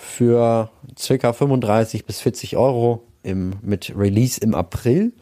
für 0.00 0.70
circa 0.98 1.32
35 1.32 2.04
bis 2.06 2.20
40 2.20 2.56
Euro 2.56 3.02
im, 3.22 3.52
mit 3.60 3.92
Release 3.96 4.40
im 4.40 4.54
April. 4.54 5.12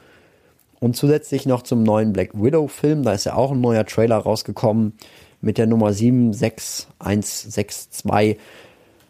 Und 0.78 0.96
zusätzlich 0.96 1.46
noch 1.46 1.62
zum 1.62 1.82
neuen 1.82 2.12
Black 2.12 2.30
Widow-Film, 2.34 3.02
da 3.02 3.12
ist 3.12 3.24
ja 3.24 3.34
auch 3.34 3.50
ein 3.50 3.60
neuer 3.60 3.84
Trailer 3.84 4.18
rausgekommen 4.18 4.92
mit 5.40 5.58
der 5.58 5.66
Nummer 5.66 5.92
76162 5.92 8.38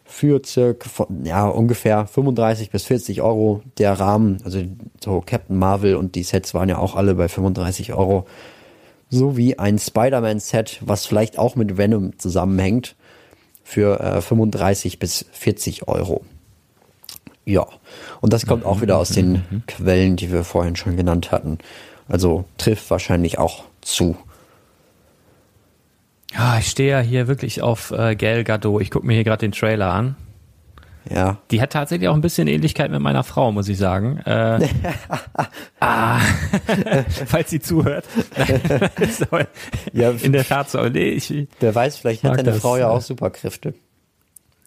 für 0.05 0.41
circa, 0.43 1.05
ja, 1.23 1.47
ungefähr 1.47 2.07
35 2.07 2.71
bis 2.71 2.85
40 2.85 3.21
Euro 3.21 3.61
der 3.77 3.93
Rahmen. 3.93 4.39
Also 4.43 4.63
so 5.03 5.21
Captain 5.23 5.55
Marvel 5.55 5.95
und 5.95 6.15
die 6.15 6.23
Sets 6.23 6.55
waren 6.55 6.67
ja 6.67 6.79
auch 6.79 6.95
alle 6.95 7.13
bei 7.13 7.27
35 7.27 7.93
Euro. 7.93 8.25
Sowie 9.11 9.57
ein 9.57 9.77
Spider-Man-Set, 9.77 10.79
was 10.81 11.05
vielleicht 11.05 11.37
auch 11.37 11.55
mit 11.55 11.77
Venom 11.77 12.17
zusammenhängt, 12.17 12.95
für 13.69 13.99
äh, 13.99 14.19
35 14.19 14.97
bis 14.97 15.27
40 15.31 15.87
Euro. 15.87 16.25
Ja, 17.45 17.67
und 18.19 18.33
das 18.33 18.47
kommt 18.47 18.65
auch 18.65 18.81
wieder 18.81 18.97
aus 18.97 19.09
den 19.09 19.63
Quellen, 19.67 20.15
die 20.15 20.31
wir 20.31 20.43
vorhin 20.43 20.75
schon 20.75 20.97
genannt 20.97 21.31
hatten. 21.31 21.59
Also 22.07 22.45
trifft 22.57 22.89
wahrscheinlich 22.89 23.37
auch 23.37 23.65
zu. 23.81 24.17
Ja, 26.33 26.57
ich 26.57 26.67
stehe 26.67 26.89
ja 26.89 26.99
hier 26.99 27.27
wirklich 27.27 27.61
auf 27.61 27.91
äh, 27.91 28.15
Gal 28.15 28.43
Gadot. 28.43 28.81
Ich 28.81 28.89
gucke 28.89 29.05
mir 29.05 29.13
hier 29.13 29.23
gerade 29.23 29.41
den 29.41 29.51
Trailer 29.51 29.93
an. 29.93 30.15
Ja. 31.09 31.37
Die 31.51 31.61
hat 31.61 31.71
tatsächlich 31.71 32.07
auch 32.07 32.13
ein 32.13 32.21
bisschen 32.21 32.47
Ähnlichkeit 32.47 32.91
mit 32.91 33.01
meiner 33.01 33.23
Frau, 33.23 33.51
muss 33.51 33.67
ich 33.67 33.77
sagen. 33.77 34.19
Äh, 34.25 34.67
ah, 35.79 36.19
falls 37.25 37.49
sie 37.49 37.59
zuhört. 37.59 38.05
ja, 39.93 40.11
in 40.11 40.33
der 40.33 40.45
Tat 40.45 40.69
so. 40.69 40.83
Nee, 40.83 41.09
ich, 41.09 41.47
wer 41.59 41.73
weiß, 41.73 41.97
vielleicht 41.97 42.23
hat 42.23 42.37
deine 42.37 42.51
das, 42.51 42.59
Frau 42.59 42.77
ja 42.77 42.89
auch 42.89 43.01
Superkräfte. 43.01 43.73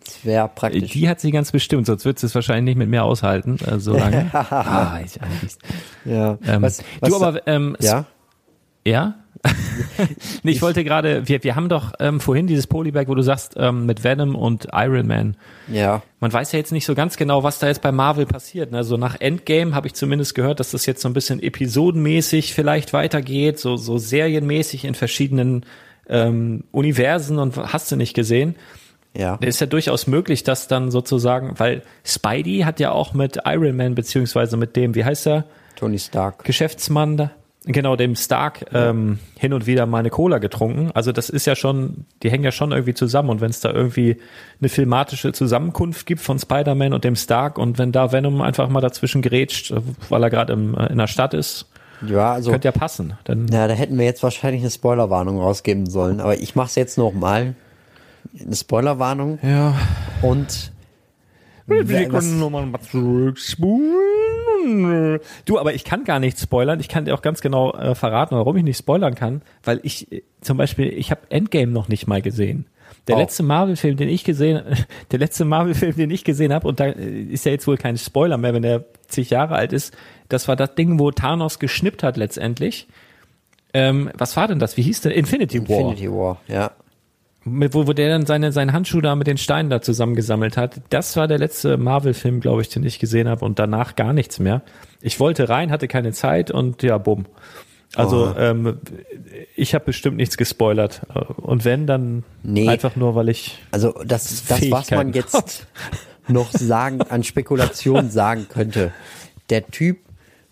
Das 0.05 0.25
wäre 0.25 0.51
praktisch. 0.53 0.91
Die 0.91 1.09
hat 1.09 1.21
sie 1.21 1.31
ganz 1.31 1.53
bestimmt, 1.53 1.87
sonst 1.87 2.05
wird 2.05 2.19
sie 2.19 2.27
es 2.27 2.35
wahrscheinlich 2.35 2.65
nicht 2.65 2.79
mit 2.79 2.89
mir 2.89 3.05
aushalten, 3.05 3.59
äh, 3.65 3.79
so 3.79 3.97
lange. 3.97 4.29
ah, 4.33 4.99
ich, 5.05 5.19
ja. 6.05 6.39
Ähm, 6.45 6.63
was, 6.63 6.83
was, 7.01 7.11
du 7.11 7.17
aber, 7.23 7.47
ähm, 7.47 7.77
ja? 7.81 8.07
Ja? 8.85 9.15
nee, 10.43 10.53
ich 10.53 10.63
wollte 10.63 10.85
gerade, 10.85 11.29
wir, 11.29 11.43
wir 11.43 11.57
haben 11.57 11.69
doch 11.69 11.93
ähm, 11.99 12.21
vorhin 12.21 12.47
dieses 12.47 12.67
Polybag, 12.69 13.09
wo 13.09 13.15
du 13.15 13.23
sagst, 13.23 13.55
ähm, 13.57 13.87
mit 13.87 14.05
Venom 14.05 14.37
und 14.37 14.69
Iron 14.73 15.07
Man. 15.07 15.37
Ja. 15.67 16.03
Man 16.21 16.33
weiß 16.33 16.53
ja 16.53 16.59
jetzt 16.59 16.71
nicht 16.71 16.87
so 16.87 16.95
ganz 16.95 17.17
genau, 17.17 17.43
was 17.43 17.59
da 17.59 17.67
jetzt 17.67 17.83
bei 17.83 17.91
Marvel 17.91 18.27
passiert. 18.27 18.71
Ne? 18.71 18.85
So 18.85 18.97
nach 18.97 19.21
Endgame 19.21 19.75
habe 19.75 19.89
ich 19.89 19.95
zumindest 19.95 20.35
gehört, 20.35 20.61
dass 20.61 20.71
das 20.71 20.87
jetzt 20.87 21.03
so 21.03 21.09
ein 21.09 21.15
bisschen 21.15 21.43
episodenmäßig 21.43 22.55
vielleicht 22.55 22.93
weitergeht, 22.93 23.59
so, 23.59 23.77
so 23.77 23.99
serienmäßig 23.99 24.85
in 24.85 24.95
verschiedenen 24.95 25.67
ähm, 26.09 26.65
Universen 26.71 27.39
und 27.39 27.57
hast 27.57 27.91
du 27.91 27.97
nicht 27.97 28.15
gesehen. 28.15 28.55
Ja. 29.17 29.35
Ist 29.37 29.61
ja 29.61 29.67
durchaus 29.67 30.07
möglich, 30.07 30.43
dass 30.45 30.69
dann 30.69 30.91
sozusagen, 30.91 31.59
weil 31.59 31.83
Spidey 32.05 32.61
hat 32.61 32.81
ja 32.81 32.93
auch 32.93 33.13
mit 33.13 33.41
Iron 33.45 33.77
Man 33.77 33.95
beziehungsweise 33.95 34.57
mit 34.57 34.77
dem, 34.77 34.95
wie 34.95 35.05
heißt 35.05 35.27
er? 35.27 35.45
Tony 35.77 35.99
Stark. 35.99 36.45
Geschäftsmann 36.45 37.17
da 37.17 37.31
genau 37.65 37.97
dem 37.97 38.17
Stark 38.17 38.67
ähm, 38.73 39.19
hin 39.39 39.53
und 39.53 39.67
wieder 39.67 39.87
mal 39.87 39.99
eine 39.99 40.11
Cola 40.11 40.39
getrunken. 40.39 40.91
Also 40.95 41.13
das 41.13 41.29
ist 41.31 41.47
ja 41.47 41.55
schon, 41.55 42.07
die 42.23 42.31
hängen 42.31 42.45
ja 42.45 42.53
schon 42.53 42.73
irgendwie 42.73 42.95
zusammen. 42.95 43.31
Und 43.31 43.41
wenn 43.41 43.51
es 43.51 43.61
da 43.61 43.71
irgendwie 43.71 44.17
eine 44.61 44.69
filmatische 44.69 45.33
Zusammenkunft 45.33 46.07
gibt 46.07 46.21
von 46.21 46.39
Spider-Man 46.39 46.93
und 46.93 47.05
dem 47.05 47.17
Stark 47.17 47.59
und 47.59 47.79
wenn 47.79 47.93
da 47.93 48.13
Venom 48.13 48.41
einfach 48.41 48.69
mal 48.69 48.81
dazwischen 48.81 49.23
grätscht, 49.23 49.73
weil 50.09 50.23
er 50.23 50.31
gerade 50.31 50.53
äh, 50.53 50.93
in 50.93 50.99
der 50.99 51.07
Stadt 51.07 51.35
ist, 51.35 51.67
ja, 52.07 52.33
also 52.33 52.51
könnte 52.51 52.67
ja 52.67 52.73
passen. 52.73 53.15
Dann 53.25 53.47
ja, 53.49 53.69
da 53.69 53.75
hätten 53.75 53.97
wir 53.97 54.05
jetzt 54.05 54.23
wahrscheinlich 54.23 54.63
eine 54.63 54.71
Spoilerwarnung 54.71 55.39
rausgeben 55.39 55.87
sollen. 55.89 56.21
Aber 56.21 56.39
ich 56.39 56.57
mache 56.57 56.67
es 56.69 56.75
jetzt 56.75 56.99
noch 56.99 57.13
mal. 57.13 57.55
Eine 58.41 58.57
Spoilerwarnung. 58.57 59.39
Ja. 59.43 59.75
Und 60.21 60.73
wir 61.89 62.09
können 62.09 62.39
nochmal 62.39 62.69
zurückspulen. 62.81 65.21
Du, 65.45 65.59
aber 65.59 65.75
ich 65.75 65.85
kann 65.85 66.05
gar 66.05 66.21
nicht 66.21 66.39
spoilern. 66.39 66.81
Ich 66.81 66.89
kann 66.89 67.05
dir 67.05 67.15
auch 67.15 67.23
ganz 67.23 67.41
genau 67.41 67.73
äh, 67.73 67.95
verraten, 67.95 68.37
warum 68.37 68.57
ich 68.57 68.65
nicht 68.65 68.79
spoilern 68.79 69.15
kann, 69.15 69.43
weil 69.65 69.81
ich 69.83 70.11
äh, 70.13 70.23
zum 70.41 70.57
Beispiel, 70.57 70.89
ich 70.89 71.11
habe 71.11 71.23
Endgame 71.31 71.73
noch 71.73 71.89
nicht 71.89 72.07
mal 72.07 72.23
gesehen. 72.23 72.67
Der 73.09 73.17
oh. 73.17 73.19
letzte 73.19 73.43
Marvel-Film, 73.43 73.97
den 73.97 74.09
ich 74.09 74.25
gesehen, 74.25 74.63
der 75.11 75.19
letzte 75.19 75.45
Marvel-Film, 75.45 75.97
den 75.97 76.11
ich 76.11 76.25
gesehen 76.25 76.53
habe, 76.53 76.69
und 76.69 76.81
da 76.81 76.87
äh, 76.87 77.23
ist 77.23 77.45
ja 77.45 77.53
jetzt 77.53 77.67
wohl 77.67 77.77
kein 77.77 77.97
Spoiler 77.97 78.39
mehr, 78.39 78.55
wenn 78.55 78.63
der 78.63 78.85
zig 79.09 79.31
Jahre 79.31 79.57
alt 79.57 79.73
ist, 79.73 79.95
das 80.29 80.49
war 80.49 80.57
das 80.57 80.75
Ding, 80.75 80.99
wo 80.99 81.11
Thanos 81.11 81.59
geschnippt 81.59 82.03
hat 82.03 82.17
letztendlich. 82.17 82.87
Ähm, 83.75 84.11
was 84.17 84.37
war 84.37 84.49
denn 84.49 84.59
das? 84.59 84.77
Wie 84.77 84.83
hieß 84.83 85.01
der? 85.01 85.15
Infinity 85.15 85.67
War. 85.69 85.81
Infinity 85.81 86.11
War, 86.11 86.41
ja 86.47 86.73
mit, 87.45 87.75
wo, 87.75 87.87
wo 87.87 87.93
der 87.93 88.09
dann 88.09 88.27
seine, 88.27 88.53
seinen 88.53 88.73
Handschuh 88.73 89.01
da 89.01 89.17
mit 89.17 89.27
den 89.27 89.39
Steinen 89.39 89.71
da 89.71 89.81
zusammengesammelt 89.81 90.57
hat. 90.57 90.81
Das 90.91 91.17
war 91.17 91.27
der 91.27 91.39
letzte 91.39 91.77
Marvel-Film, 91.77 92.41
glaube 92.41 92.63
ich, 92.63 92.69
den 92.69 92.85
ich 92.85 92.99
gesehen 92.99 93.29
habe 93.29 93.45
und 93.45 93.59
danach 93.59 93.97
gar 93.97 94.13
nichts 94.13 94.39
mehr. 94.39 94.63
Ich 95.01 95.19
wollte 95.19 95.49
rein, 95.49 95.71
hatte 95.71 95.89
keine 95.89 96.13
Zeit 96.13 96.51
und 96.51 96.83
ja, 96.83 96.99
bumm. 96.99 97.27
Also 97.95 98.29
oh. 98.35 98.39
ähm, 98.39 98.79
ich 99.55 99.75
habe 99.75 99.85
bestimmt 99.85 100.17
nichts 100.17 100.37
gespoilert. 100.37 101.03
Und 101.37 101.65
wenn, 101.65 101.87
dann 101.87 102.25
nee. 102.43 102.69
einfach 102.69 102.97
nur, 102.97 103.15
weil 103.15 103.29
ich. 103.29 103.59
Also 103.71 103.93
das, 104.05 104.45
das 104.47 104.71
was 104.71 104.91
man 104.91 105.13
jetzt 105.13 105.67
noch 106.29 106.51
sagen, 106.53 107.03
an 107.03 107.23
Spekulation 107.23 108.11
sagen 108.11 108.47
könnte. 108.49 108.93
Der 109.51 109.67
Typ, 109.67 109.99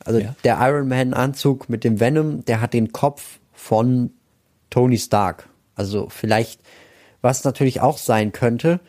also 0.05 0.19
ja. 0.19 0.35
der 0.45 0.59
Iron 0.61 0.89
Man-Anzug 0.89 1.69
mit 1.69 1.85
dem 1.85 2.01
Venom, 2.01 2.45
der 2.45 2.61
hat 2.61 2.75
den 2.75 2.93
Kopf 2.93 3.39
von 3.53 4.11
Tony 4.69 4.99
Stark. 4.99 5.49
Also 5.75 6.09
vielleicht 6.11 6.61
was 7.23 7.45
natürlich 7.45 7.81
auch 7.81 7.99
sein 7.99 8.33
könnte, 8.33 8.81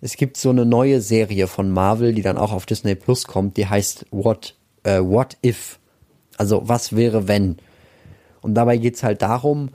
es 0.00 0.16
gibt 0.16 0.36
so 0.36 0.50
eine 0.50 0.66
neue 0.66 1.00
Serie 1.00 1.46
von 1.46 1.70
Marvel, 1.70 2.12
die 2.12 2.22
dann 2.22 2.38
auch 2.38 2.52
auf 2.52 2.66
Disney 2.66 2.94
Plus 2.94 3.26
kommt, 3.26 3.56
die 3.56 3.66
heißt 3.66 4.06
What, 4.10 4.54
äh, 4.82 5.00
What 5.00 5.36
If? 5.44 5.78
Also 6.36 6.68
was 6.68 6.94
wäre 6.94 7.28
wenn? 7.28 7.56
Und 8.42 8.54
dabei 8.54 8.76
geht's 8.76 9.02
halt 9.02 9.22
darum, 9.22 9.70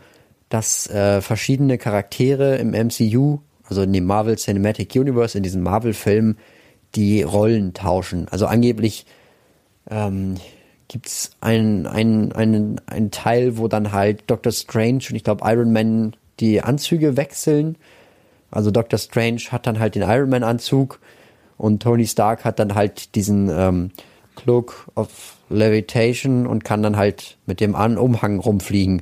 dass 0.49 0.87
äh, 0.87 1.21
verschiedene 1.21 1.77
Charaktere 1.77 2.57
im 2.57 2.71
MCU, 2.71 3.39
also 3.63 3.81
in 3.81 3.93
dem 3.93 4.05
Marvel 4.05 4.37
Cinematic 4.37 4.95
Universe, 4.95 5.37
in 5.37 5.43
diesen 5.43 5.63
Marvel-Filmen, 5.63 6.37
die 6.95 7.23
Rollen 7.23 7.73
tauschen. 7.73 8.27
Also 8.29 8.45
angeblich 8.45 9.05
ähm, 9.89 10.35
gibt's 10.87 11.31
einen, 11.39 11.87
einen, 11.87 12.31
einen, 12.33 12.81
einen 12.85 13.11
Teil, 13.11 13.57
wo 13.57 13.67
dann 13.67 13.91
halt 13.91 14.23
Doctor 14.27 14.51
Strange 14.51 15.05
und 15.09 15.15
ich 15.15 15.23
glaube 15.23 15.43
Iron 15.49 15.71
Man 15.71 16.15
die 16.39 16.61
Anzüge 16.61 17.17
wechseln 17.17 17.77
also 18.51 18.69
Doctor 18.69 18.99
Strange 18.99 19.41
hat 19.51 19.65
dann 19.65 19.79
halt 19.79 19.95
den 19.95 20.03
Iron 20.03 20.29
Man 20.29 20.43
Anzug 20.43 20.99
und 21.57 21.81
Tony 21.81 22.05
Stark 22.05 22.45
hat 22.45 22.59
dann 22.59 22.75
halt 22.75 23.15
diesen 23.15 23.49
ähm, 23.49 23.91
Cloak 24.35 24.87
of 24.95 25.37
Levitation 25.49 26.47
und 26.47 26.63
kann 26.63 26.83
dann 26.83 26.97
halt 26.97 27.37
mit 27.45 27.59
dem 27.59 27.75
An 27.75 27.97
Umhang 27.97 28.39
rumfliegen. 28.39 29.01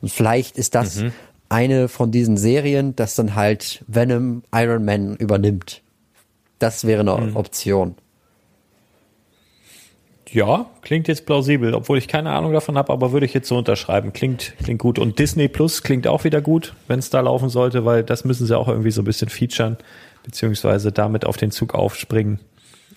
Und 0.00 0.10
vielleicht 0.10 0.56
ist 0.56 0.74
das 0.74 0.96
mhm. 0.96 1.12
eine 1.48 1.88
von 1.88 2.10
diesen 2.10 2.36
Serien, 2.36 2.96
das 2.96 3.14
dann 3.14 3.34
halt 3.34 3.84
Venom 3.86 4.42
Iron 4.54 4.84
Man 4.84 5.16
übernimmt. 5.16 5.82
Das 6.58 6.86
wäre 6.86 7.00
eine 7.00 7.30
mhm. 7.30 7.36
Option. 7.36 7.94
Ja, 10.32 10.66
klingt 10.82 11.08
jetzt 11.08 11.26
plausibel, 11.26 11.74
obwohl 11.74 11.98
ich 11.98 12.06
keine 12.06 12.30
Ahnung 12.30 12.52
davon 12.52 12.78
habe, 12.78 12.92
aber 12.92 13.12
würde 13.12 13.26
ich 13.26 13.34
jetzt 13.34 13.48
so 13.48 13.58
unterschreiben. 13.58 14.12
Klingt, 14.12 14.54
klingt 14.62 14.80
gut. 14.80 14.98
Und 14.98 15.18
Disney 15.18 15.48
Plus 15.48 15.82
klingt 15.82 16.06
auch 16.06 16.22
wieder 16.22 16.40
gut, 16.40 16.74
wenn 16.86 17.00
es 17.00 17.10
da 17.10 17.20
laufen 17.20 17.48
sollte, 17.48 17.84
weil 17.84 18.04
das 18.04 18.24
müssen 18.24 18.46
sie 18.46 18.56
auch 18.56 18.68
irgendwie 18.68 18.92
so 18.92 19.02
ein 19.02 19.06
bisschen 19.06 19.28
featuren, 19.28 19.76
beziehungsweise 20.22 20.92
damit 20.92 21.24
auf 21.24 21.36
den 21.36 21.50
Zug 21.50 21.74
aufspringen. 21.74 22.38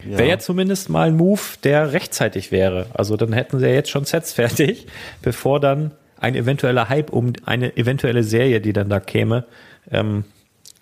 Ja. 0.08 0.20
Wäre 0.20 0.30
ja 0.30 0.40
zumindest 0.40 0.90
mal 0.90 1.08
ein 1.08 1.18
Move, 1.18 1.42
der 1.64 1.94
rechtzeitig 1.94 2.52
wäre. 2.52 2.88
Also 2.94 3.18
dann 3.18 3.34
hätten 3.34 3.60
sie 3.60 3.66
ja 3.66 3.74
jetzt 3.74 3.90
schon 3.90 4.06
Sets 4.06 4.34
fertig, 4.34 4.86
bevor 5.24 5.60
dann 5.60 5.92
ein 6.20 6.36
eventueller 6.36 6.88
Hype 6.88 7.12
um 7.12 7.34
eine 7.46 7.76
eventuelle 7.78 8.24
Serie, 8.24 8.62
die 8.62 8.74
dann 8.74 8.90
da 8.90 9.00
käme, 9.00 9.46
ähm, 9.92 10.24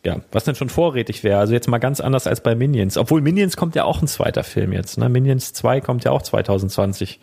ja, 0.04 0.20
was 0.32 0.46
denn 0.46 0.56
schon 0.56 0.70
vorrätig 0.70 1.24
wäre. 1.24 1.40
Also 1.40 1.54
jetzt 1.54 1.68
mal 1.68 1.78
ganz 1.78 2.00
anders 2.00 2.26
als 2.26 2.42
bei 2.42 2.56
Minions. 2.56 2.98
Obwohl 2.98 3.22
Minions 3.22 3.56
kommt 3.56 3.76
ja 3.76 3.84
auch 3.84 4.02
ein 4.02 4.08
zweiter 4.08 4.44
Film 4.44 4.74
jetzt. 4.74 4.98
Ne? 4.98 5.10
Minions 5.10 5.54
2 5.54 5.82
kommt 5.82 6.04
ja 6.04 6.12
auch 6.12 6.24
2020. 6.24 7.20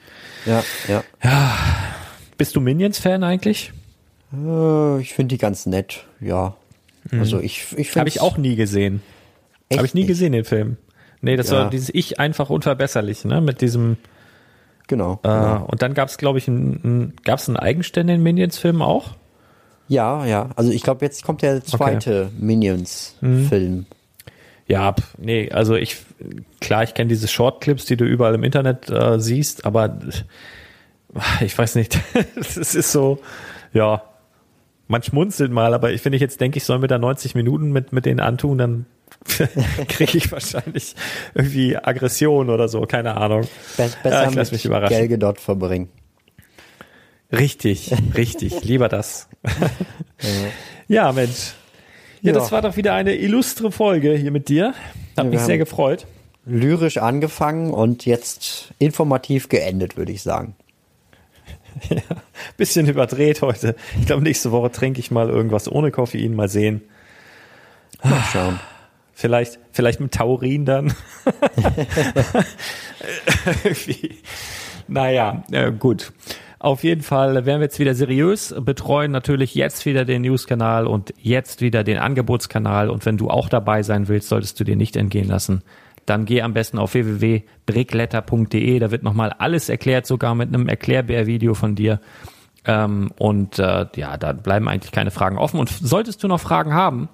Ja, 0.46 0.62
ja. 0.86 1.02
Ja. 1.22 1.54
Bist 2.36 2.54
du 2.54 2.60
Minions-Fan 2.60 3.24
eigentlich? 3.24 3.72
Äh, 4.32 5.00
ich 5.00 5.12
finde 5.12 5.34
die 5.34 5.38
ganz 5.38 5.66
nett, 5.66 6.04
ja. 6.20 6.54
Mhm. 7.10 7.20
Also 7.20 7.40
ich, 7.40 7.66
ich 7.76 7.90
finde. 7.90 8.00
Habe 8.00 8.08
ich 8.08 8.20
auch 8.20 8.38
nie 8.38 8.54
gesehen. 8.54 9.02
Habe 9.72 9.84
ich 9.84 9.94
nie 9.94 10.02
nicht? 10.02 10.08
gesehen, 10.08 10.32
den 10.32 10.44
Film. 10.44 10.76
Nee, 11.20 11.36
das 11.36 11.50
ja. 11.50 11.56
war 11.56 11.70
dieses 11.70 11.90
Ich 11.92 12.20
einfach 12.20 12.48
unverbesserlich, 12.48 13.24
ne? 13.24 13.40
Mit 13.40 13.60
diesem. 13.60 13.96
Genau. 14.86 15.14
Äh, 15.24 15.28
genau. 15.28 15.66
Und 15.66 15.82
dann 15.82 15.94
gab 15.94 16.08
es, 16.08 16.16
glaube 16.16 16.38
ich, 16.38 16.46
ein, 16.46 16.80
ein, 16.84 17.12
gab 17.24 17.40
es 17.40 17.48
einen 17.48 17.56
eigenständigen 17.56 18.22
Minions-Film 18.22 18.82
auch? 18.82 19.14
Ja, 19.88 20.24
ja. 20.26 20.50
Also 20.54 20.70
ich 20.70 20.82
glaube, 20.82 21.04
jetzt 21.04 21.24
kommt 21.24 21.42
der 21.42 21.64
zweite 21.64 22.26
okay. 22.26 22.34
Minions-Film. 22.38 23.72
Mhm. 23.72 23.86
Ja, 24.66 24.94
nee, 25.16 25.50
also 25.50 25.76
ich, 25.76 25.96
klar, 26.60 26.82
ich 26.82 26.92
kenne 26.92 27.08
diese 27.08 27.26
Shortclips, 27.26 27.86
die 27.86 27.96
du 27.96 28.04
überall 28.04 28.34
im 28.34 28.44
Internet 28.44 28.90
äh, 28.90 29.18
siehst, 29.18 29.64
aber 29.64 29.98
ich 31.40 31.56
weiß 31.56 31.74
nicht, 31.74 31.98
es 32.36 32.56
ist 32.56 32.92
so, 32.92 33.18
ja, 33.72 34.02
man 34.86 35.02
schmunzelt 35.02 35.52
mal, 35.52 35.72
aber 35.72 35.92
ich, 35.92 36.04
wenn 36.04 36.12
ich 36.12 36.20
jetzt 36.20 36.40
denke, 36.40 36.58
ich 36.58 36.64
soll 36.64 36.78
mir 36.78 36.86
da 36.86 36.98
90 36.98 37.34
Minuten 37.34 37.72
mit, 37.72 37.92
mit 37.92 38.04
denen 38.04 38.20
antun, 38.20 38.58
dann 38.58 38.86
kriege 39.88 40.18
ich 40.18 40.30
wahrscheinlich 40.30 40.94
irgendwie 41.34 41.76
Aggression 41.76 42.50
oder 42.50 42.68
so, 42.68 42.82
keine 42.82 43.16
Ahnung. 43.16 43.42
Be 43.78 43.90
besser 44.02 44.22
ja, 44.22 44.28
ich 44.28 44.34
lass 44.34 44.52
mich 44.52 44.64
überraschen. 44.66 44.96
Gelge 44.96 45.18
dort 45.18 45.40
verbringen. 45.40 45.88
Richtig, 47.32 47.94
richtig, 48.16 48.64
lieber 48.64 48.88
das. 48.88 49.28
ja, 50.88 51.12
Mensch. 51.12 51.54
Ja, 52.22 52.32
das 52.32 52.50
war 52.50 52.62
doch 52.62 52.76
wieder 52.76 52.94
eine 52.94 53.14
illustre 53.14 53.70
Folge 53.70 54.14
hier 54.14 54.32
mit 54.32 54.48
dir. 54.48 54.74
Hat 55.16 55.24
ja, 55.24 55.24
mich 55.24 55.40
sehr 55.40 55.58
gefreut. 55.58 56.06
Lyrisch 56.44 56.96
angefangen 56.96 57.72
und 57.72 58.06
jetzt 58.06 58.72
informativ 58.78 59.48
geendet, 59.48 59.96
würde 59.96 60.12
ich 60.12 60.22
sagen. 60.22 60.54
Ja, 61.90 62.00
bisschen 62.56 62.88
überdreht 62.88 63.40
heute. 63.40 63.76
Ich 64.00 64.06
glaube, 64.06 64.22
nächste 64.22 64.50
Woche 64.50 64.72
trinke 64.72 64.98
ich 64.98 65.12
mal 65.12 65.28
irgendwas 65.28 65.70
ohne 65.70 65.92
Koffein, 65.92 66.34
mal 66.34 66.48
sehen. 66.48 66.80
Mal 68.02 68.20
schauen. 68.32 68.58
Vielleicht, 69.12 69.60
vielleicht 69.70 70.00
mit 70.00 70.12
Taurin 70.12 70.64
dann. 70.64 70.92
naja, 74.88 75.44
äh, 75.52 75.70
gut. 75.70 76.12
Auf 76.60 76.82
jeden 76.82 77.02
Fall 77.02 77.46
werden 77.46 77.60
wir 77.60 77.66
jetzt 77.66 77.78
wieder 77.78 77.94
seriös, 77.94 78.52
betreuen 78.60 79.12
natürlich 79.12 79.54
jetzt 79.54 79.86
wieder 79.86 80.04
den 80.04 80.22
News-Kanal 80.22 80.88
und 80.88 81.14
jetzt 81.16 81.60
wieder 81.60 81.84
den 81.84 81.98
Angebotskanal. 81.98 82.90
Und 82.90 83.06
wenn 83.06 83.16
du 83.16 83.30
auch 83.30 83.48
dabei 83.48 83.84
sein 83.84 84.08
willst, 84.08 84.28
solltest 84.28 84.58
du 84.58 84.64
dir 84.64 84.74
nicht 84.74 84.96
entgehen 84.96 85.28
lassen. 85.28 85.62
Dann 86.04 86.24
geh 86.24 86.42
am 86.42 86.54
besten 86.54 86.78
auf 86.78 86.94
www.brickletter.de. 86.94 88.80
Da 88.80 88.90
wird 88.90 89.04
nochmal 89.04 89.32
alles 89.38 89.68
erklärt, 89.68 90.04
sogar 90.06 90.34
mit 90.34 90.48
einem 90.48 90.66
Erklärbär-Video 90.66 91.54
von 91.54 91.76
dir. 91.76 92.00
Ähm, 92.64 93.12
und 93.18 93.60
äh, 93.60 93.86
ja, 93.94 94.16
da 94.16 94.32
bleiben 94.32 94.68
eigentlich 94.68 94.90
keine 94.90 95.12
Fragen 95.12 95.38
offen. 95.38 95.60
Und 95.60 95.68
solltest 95.68 96.24
du 96.24 96.28
noch 96.28 96.40
Fragen 96.40 96.74
haben, 96.74 97.08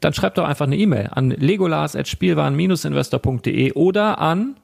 dann 0.00 0.12
schreib 0.12 0.34
doch 0.34 0.44
einfach 0.44 0.66
eine 0.66 0.76
E-Mail 0.76 1.08
an 1.12 1.30
legolas.spielwaren-investor.de 1.30 3.72
oder 3.72 4.18
an 4.18 4.56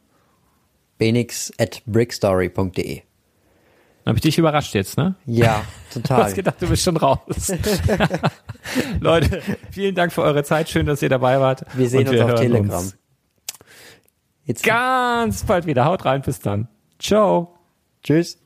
benix 0.99 1.51
at 1.59 1.81
brickstory.de. 1.87 3.08
Habe 4.09 4.17
ich 4.17 4.23
dich 4.23 4.39
überrascht 4.39 4.75
jetzt, 4.75 4.97
ne? 4.97 5.17
Ja, 5.27 5.63
total. 5.93 6.17
Du 6.17 6.25
hast 6.25 6.35
gedacht, 6.35 6.57
du 6.61 6.67
bist 6.67 6.83
schon 6.83 6.97
raus. 6.97 7.21
Leute, 9.01 9.43
vielen 9.71 9.95
Dank 9.95 10.13
für 10.15 10.23
eure 10.23 10.45
Zeit. 10.45 10.71
Schön, 10.71 10.87
dass 10.87 11.03
ihr 11.03 11.11
dabei 11.11 11.39
wart. 11.41 11.67
Wir 11.75 11.91
sehen 11.91 12.09
uns 12.09 12.19
auf 12.19 12.41
Telegram. 12.41 12.79
Uns 12.79 12.97
jetzt 14.45 14.63
ganz 14.63 15.45
bald 15.45 15.67
wieder. 15.67 15.85
Haut 15.85 16.07
rein, 16.07 16.23
bis 16.23 16.41
dann. 16.41 16.69
Ciao. 16.99 17.59
Tschüss. 18.03 18.39